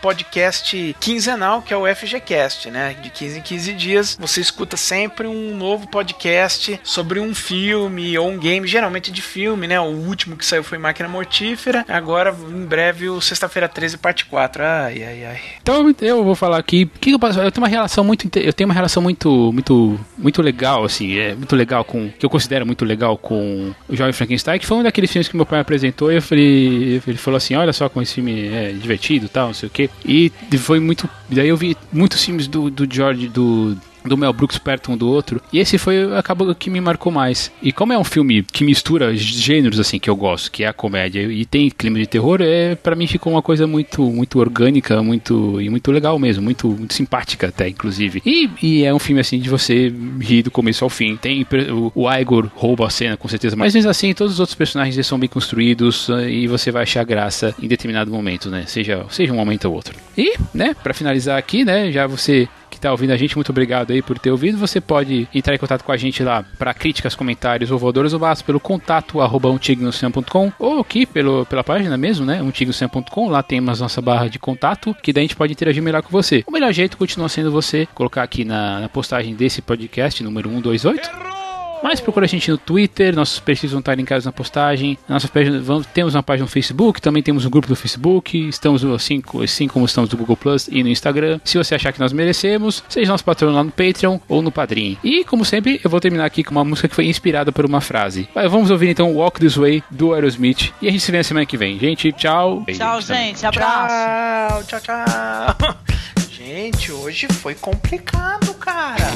podcast 0.00 0.96
quinzenal, 1.00 1.62
que 1.62 1.72
é 1.72 1.76
o 1.76 1.86
FGCast, 1.86 2.70
né? 2.70 2.96
De 3.00 3.10
15 3.10 3.38
em 3.38 3.42
15 3.42 3.72
dias, 3.74 4.18
você 4.20 4.40
escuta 4.40 4.76
sempre 4.76 5.26
um 5.26 5.56
novo 5.56 5.86
podcast 5.88 6.80
sobre 6.82 7.20
um 7.20 7.34
filme 7.34 8.16
ou 8.18 8.28
um 8.28 8.38
game, 8.38 8.66
geralmente 8.66 9.10
de 9.10 9.22
filme, 9.22 9.66
né? 9.66 9.80
O 9.80 9.84
último 9.84 10.36
que 10.36 10.44
saiu 10.44 10.64
foi 10.64 10.78
Máquina 10.78 11.08
Mortífera, 11.08 11.84
agora 11.88 12.34
em 12.48 12.64
breve 12.64 13.08
o 13.08 13.20
Sexta-feira 13.20 13.68
13, 13.68 13.98
parte 13.98 14.24
4. 14.24 14.62
Ai, 14.62 15.02
ai, 15.02 15.24
ai. 15.24 15.40
Então 15.60 15.94
eu 16.00 16.24
vou 16.24 16.34
falar 16.34 16.58
aqui, 16.58 16.86
que 17.00 17.10
eu 17.10 17.18
posso 17.18 17.38
Eu 17.40 17.50
tenho 17.50 17.64
uma 17.64 17.68
relação 17.68 18.02
muito, 18.02 18.28
eu 18.38 18.52
tenho 18.52 18.68
uma 18.68 18.74
relação 18.74 19.02
muito, 19.02 19.52
muito, 19.52 20.00
muito 20.16 20.42
legal, 20.42 20.84
assim, 20.84 21.18
é 21.18 21.34
muito 21.34 21.54
legal 21.54 21.84
com, 21.84 22.10
que 22.10 22.24
eu 22.24 22.30
considero 22.30 22.66
muito 22.66 22.84
legal 22.84 23.16
com 23.16 23.74
o 23.88 23.96
Jovem 23.96 24.12
Frankenstein, 24.12 24.58
que 24.58 24.66
foi 24.66 24.78
um 24.78 24.82
daqueles 24.82 25.10
filmes 25.10 25.28
que 25.28 25.36
meu 25.36 25.46
pai 25.46 25.60
apresentou 25.60 26.10
e 26.10 26.16
eu 26.16 26.22
falei, 26.22 27.00
ele 27.06 27.18
falou 27.18 27.36
assim, 27.36 27.54
olha 27.54 27.72
só 27.72 27.88
como 27.88 28.02
esse 28.02 28.14
filme 28.14 28.48
é 28.48 28.72
divertido, 28.72 29.28
tal, 29.28 29.48
não 29.48 29.54
sei 29.54 29.68
o 29.68 29.70
quê. 29.70 29.89
E 30.04 30.32
foi 30.58 30.80
muito, 30.80 31.08
daí 31.28 31.48
eu 31.48 31.56
vi 31.56 31.76
muitos 31.92 32.24
filmes 32.24 32.46
do, 32.46 32.70
do 32.70 32.86
George, 32.92 33.28
do 33.28 33.76
do 34.04 34.16
Mel 34.16 34.32
Brooks 34.32 34.58
perto 34.58 34.92
um 34.92 34.96
do 34.96 35.08
outro. 35.08 35.40
E 35.52 35.58
esse 35.58 35.78
foi 35.78 36.16
acabou 36.16 36.54
que 36.54 36.70
me 36.70 36.80
marcou 36.80 37.12
mais. 37.12 37.50
E 37.62 37.72
como 37.72 37.92
é 37.92 37.98
um 37.98 38.04
filme 38.04 38.42
que 38.42 38.64
mistura 38.64 39.14
gêneros 39.16 39.80
assim 39.80 39.98
que 39.98 40.08
eu 40.08 40.16
gosto, 40.16 40.50
que 40.50 40.64
é 40.64 40.68
a 40.68 40.72
comédia 40.72 41.22
e 41.22 41.44
tem 41.44 41.70
clima 41.70 41.98
de 41.98 42.06
terror, 42.06 42.40
é 42.40 42.74
para 42.74 42.96
mim 42.96 43.06
ficou 43.06 43.32
uma 43.32 43.42
coisa 43.42 43.66
muito 43.66 44.02
muito 44.10 44.38
orgânica, 44.38 45.02
muito 45.02 45.60
e 45.60 45.68
muito 45.68 45.90
legal 45.92 46.18
mesmo, 46.18 46.42
muito, 46.42 46.68
muito 46.68 46.94
simpática 46.94 47.48
até 47.48 47.68
inclusive. 47.68 48.22
E, 48.24 48.50
e 48.62 48.84
é 48.84 48.92
um 48.92 48.98
filme 48.98 49.20
assim 49.20 49.38
de 49.38 49.48
você 49.48 49.92
rir 50.20 50.42
do 50.42 50.50
começo 50.50 50.84
ao 50.84 50.90
fim. 50.90 51.16
Tem 51.16 51.46
o, 51.70 51.92
o 51.94 52.12
Igor 52.12 52.50
rouba 52.54 52.86
a 52.86 52.90
cena 52.90 53.16
com 53.16 53.28
certeza, 53.28 53.56
mas 53.56 53.74
mesmo 53.74 53.90
assim 53.90 54.12
todos 54.14 54.34
os 54.34 54.40
outros 54.40 54.54
personagens 54.54 54.96
eles 54.96 55.06
são 55.06 55.18
bem 55.18 55.28
construídos 55.28 56.08
eh, 56.08 56.30
e 56.30 56.46
você 56.46 56.70
vai 56.70 56.82
achar 56.82 57.04
graça 57.04 57.54
em 57.60 57.68
determinado 57.68 58.10
momento, 58.10 58.50
né? 58.50 58.64
Seja 58.66 59.04
seja 59.10 59.32
um 59.32 59.36
momento 59.36 59.66
ou 59.66 59.74
outro. 59.74 59.96
E, 60.16 60.34
né, 60.52 60.74
para 60.82 60.92
finalizar 60.92 61.38
aqui, 61.38 61.64
né, 61.64 61.90
já 61.90 62.06
você 62.06 62.48
está 62.80 62.90
ouvindo 62.90 63.12
a 63.12 63.16
gente, 63.16 63.36
muito 63.36 63.50
obrigado 63.50 63.92
aí 63.92 64.02
por 64.02 64.18
ter 64.18 64.30
ouvido. 64.30 64.58
Você 64.58 64.80
pode 64.80 65.28
entrar 65.34 65.54
em 65.54 65.58
contato 65.58 65.84
com 65.84 65.92
a 65.92 65.96
gente 65.96 66.22
lá 66.22 66.44
para 66.58 66.74
críticas, 66.74 67.14
comentários 67.14 67.70
ou 67.70 67.78
voadores 67.78 68.12
ou 68.12 68.18
basta 68.18 68.44
pelo 68.44 68.58
contato 68.58 69.20
arroba 69.20 69.48
ou 70.58 70.80
aqui 70.80 71.06
pelo, 71.06 71.46
pela 71.46 71.62
página 71.62 71.96
mesmo, 71.96 72.24
né? 72.24 72.42
umtignoscam.com. 72.42 73.28
Lá 73.28 73.42
temos 73.42 73.80
nossa 73.80 74.00
barra 74.00 74.28
de 74.28 74.38
contato 74.38 74.94
que 75.02 75.12
daí 75.12 75.22
a 75.22 75.26
gente 75.26 75.36
pode 75.36 75.52
interagir 75.52 75.82
melhor 75.82 76.02
com 76.02 76.10
você. 76.10 76.42
O 76.46 76.52
melhor 76.52 76.72
jeito 76.72 76.96
continua 76.96 77.28
sendo 77.28 77.50
você 77.50 77.86
colocar 77.94 78.22
aqui 78.22 78.44
na, 78.44 78.80
na 78.80 78.88
postagem 78.88 79.34
desse 79.34 79.60
podcast, 79.60 80.22
número 80.22 80.48
128. 80.48 81.39
Mas 81.82 82.00
procura 82.00 82.26
a 82.26 82.28
gente 82.28 82.50
no 82.50 82.58
Twitter, 82.58 83.14
nossos 83.14 83.40
perfis 83.40 83.70
vão 83.70 83.80
estar 83.80 83.94
linkados 83.94 84.24
na 84.24 84.32
postagem. 84.32 84.98
Nossa 85.08 85.28
página, 85.28 85.60
vamos, 85.60 85.86
temos 85.86 86.14
uma 86.14 86.22
página 86.22 86.44
no 86.44 86.50
Facebook, 86.50 87.00
também 87.00 87.22
temos 87.22 87.44
um 87.44 87.50
grupo 87.50 87.68
do 87.68 87.76
Facebook. 87.76 88.48
Estamos 88.48 88.84
assim, 88.84 89.22
assim 89.42 89.66
como 89.66 89.86
estamos 89.86 90.10
no 90.10 90.18
Google 90.18 90.36
Plus 90.36 90.68
e 90.68 90.82
no 90.82 90.88
Instagram. 90.88 91.40
Se 91.44 91.56
você 91.58 91.74
achar 91.74 91.92
que 91.92 92.00
nós 92.00 92.12
merecemos, 92.12 92.84
seja 92.88 93.10
nosso 93.10 93.24
patrão 93.24 93.52
lá 93.52 93.64
no 93.64 93.70
Patreon 93.70 94.18
ou 94.28 94.42
no 94.42 94.52
Padrim. 94.52 94.98
E 95.02 95.24
como 95.24 95.44
sempre, 95.44 95.80
eu 95.82 95.90
vou 95.90 96.00
terminar 96.00 96.24
aqui 96.24 96.44
com 96.44 96.52
uma 96.52 96.64
música 96.64 96.88
que 96.88 96.94
foi 96.94 97.06
inspirada 97.06 97.50
por 97.50 97.64
uma 97.64 97.80
frase. 97.80 98.28
Vai, 98.34 98.48
vamos 98.48 98.70
ouvir 98.70 98.88
então 98.88 99.14
Walk 99.14 99.40
This 99.40 99.56
Way 99.56 99.82
do 99.90 100.12
Aerosmith. 100.14 100.72
E 100.82 100.88
a 100.88 100.90
gente 100.90 101.02
se 101.02 101.10
vê 101.10 101.18
na 101.18 101.24
semana 101.24 101.46
que 101.46 101.56
vem. 101.56 101.78
Gente, 101.78 102.12
tchau. 102.12 102.64
Tchau, 102.72 103.00
gente. 103.00 103.44
Abraço. 103.46 104.64
Tchau, 104.66 104.80
tchau, 104.80 104.80
tchau. 104.80 105.76
Gente, 106.30 106.90
hoje 106.90 107.28
foi 107.28 107.54
complicado, 107.54 108.54
cara. 108.54 109.10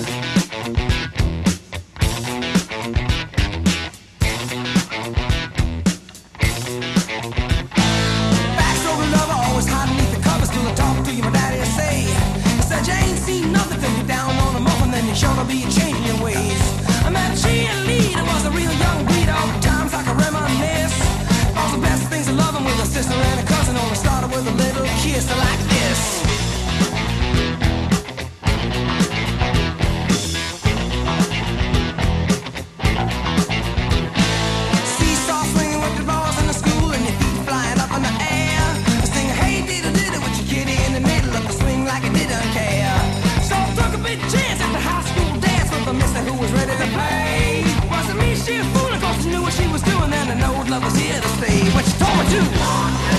To 15.33 15.45
be 15.49 15.63
changing 15.73 16.05
your 16.05 16.21
ways. 16.23 16.61
I 17.05 17.11
met 17.11 17.33
a 17.33 17.37
cheerleader, 17.41 18.25
was 18.27 18.45
a 18.45 18.51
real 18.51 18.73
young 18.73 19.05
breed, 19.07 19.29
all 19.29 19.49
times 19.61 19.95
I 19.95 20.03
can 20.03 20.17
reminisce. 20.17 20.97
All 21.57 21.71
the 21.71 21.81
best 21.81 22.09
things 22.11 22.29
of 22.29 22.37
loving 22.37 22.65
with 22.65 22.83
a 22.83 22.87
sister 22.87 23.15
and 23.15 23.41
a 23.41 23.47
cousin, 23.47 23.77
only 23.77 23.97
started 23.97 24.31
with 24.31 24.47
a 24.47 24.55
little 24.63 24.85
kiss 25.03 25.29
like 25.31 25.61
this. 25.69 26.24
To 46.85 46.93
play. 46.93 47.65
Wasn't 47.91 48.19
me, 48.19 48.35
she 48.35 48.57
a 48.57 48.65
fool, 48.73 48.93
of 48.93 49.01
course 49.01 49.23
she 49.23 49.31
knew 49.31 49.43
what 49.43 49.53
she 49.53 49.67
was 49.69 49.83
doing 49.83 50.13
and 50.13 50.31
I 50.31 50.35
know 50.35 50.55
love 50.69 50.85
was 50.85 50.97
here 50.97 51.21
to 51.21 51.29
stay. 51.39 51.61
What 51.75 51.85
she 51.85 51.93
told 51.93 52.17
me 52.19 52.25
to. 52.33 53.14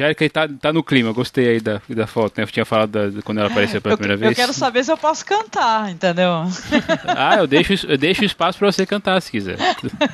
Angélica 0.00 0.30
tá, 0.30 0.48
tá 0.60 0.72
no 0.72 0.82
clima, 0.82 1.12
gostei 1.12 1.48
aí 1.48 1.60
da, 1.60 1.80
da 1.88 2.06
foto, 2.06 2.38
né? 2.38 2.44
Eu 2.44 2.48
tinha 2.48 2.64
falado 2.64 2.90
da- 3.10 3.22
quando 3.22 3.38
ela 3.38 3.48
apareceu 3.48 3.80
pela 3.80 3.92
Eu, 3.94 3.98
primeira 3.98 4.20
eu 4.22 4.28
vez. 4.28 4.36
quero 4.36 4.52
saber 4.52 4.82
se 4.84 4.90
eu 4.90 4.96
posso 4.96 5.24
cantar, 5.26 5.90
entendeu? 5.90 6.30
Ah, 7.06 7.36
eu 7.36 7.46
deixo, 7.46 7.86
eu 7.86 7.98
deixo 7.98 8.24
espaço 8.24 8.58
pra 8.58 8.70
você 8.72 8.86
cantar 8.86 9.20
se 9.20 9.30
quiser. 9.30 9.56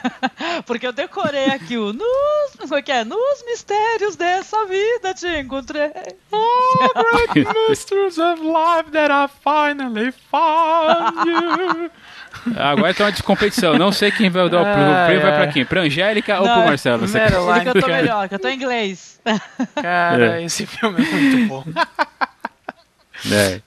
Porque 0.66 0.86
eu 0.86 0.92
decorei 0.92 1.46
aqui 1.46 1.76
o 1.76 1.92
nos, 1.92 2.56
como 2.58 2.74
é 2.74 2.82
que 2.82 2.90
é? 2.92 3.04
Nos 3.04 3.44
mistérios 3.44 4.16
dessa 4.16 4.64
vida 4.66 5.14
te 5.14 5.26
encontrei. 5.40 5.90
Mysteries 7.68 8.18
of 8.18 8.40
life 8.42 8.90
that 8.92 9.10
I 9.12 9.28
finally 9.42 10.12
found 10.30 11.28
you. 11.28 11.90
Agora 12.54 12.94
tem 12.94 13.04
uma 13.06 13.12
descompetição. 13.12 13.74
Não 13.78 13.90
sei 13.90 14.10
quem 14.10 14.30
vai 14.30 14.48
dar 14.48 14.60
o 14.60 14.64
prêmio. 14.64 14.92
O 14.92 15.06
prêmio 15.06 15.22
vai 15.22 15.34
pra 15.34 15.46
quem? 15.48 15.64
Pra 15.64 15.80
Angélica 15.82 16.38
ou 16.40 16.46
Não, 16.46 16.54
pro 16.58 16.64
Marcelo? 16.66 17.06
Você 17.06 17.18
Meryl 17.18 17.50
Ele 17.56 17.64
cantou 17.64 17.82
Streep. 17.82 18.00
melhor, 18.02 18.28
cantou 18.28 18.50
em 18.50 18.54
inglês. 18.54 19.20
Cara, 19.74 20.40
É. 20.40 20.44
esse 20.44 20.66
filme 20.66 20.96
é 21.02 21.12
muito 21.16 21.48
bom. 21.48 21.64
É. 23.32 23.60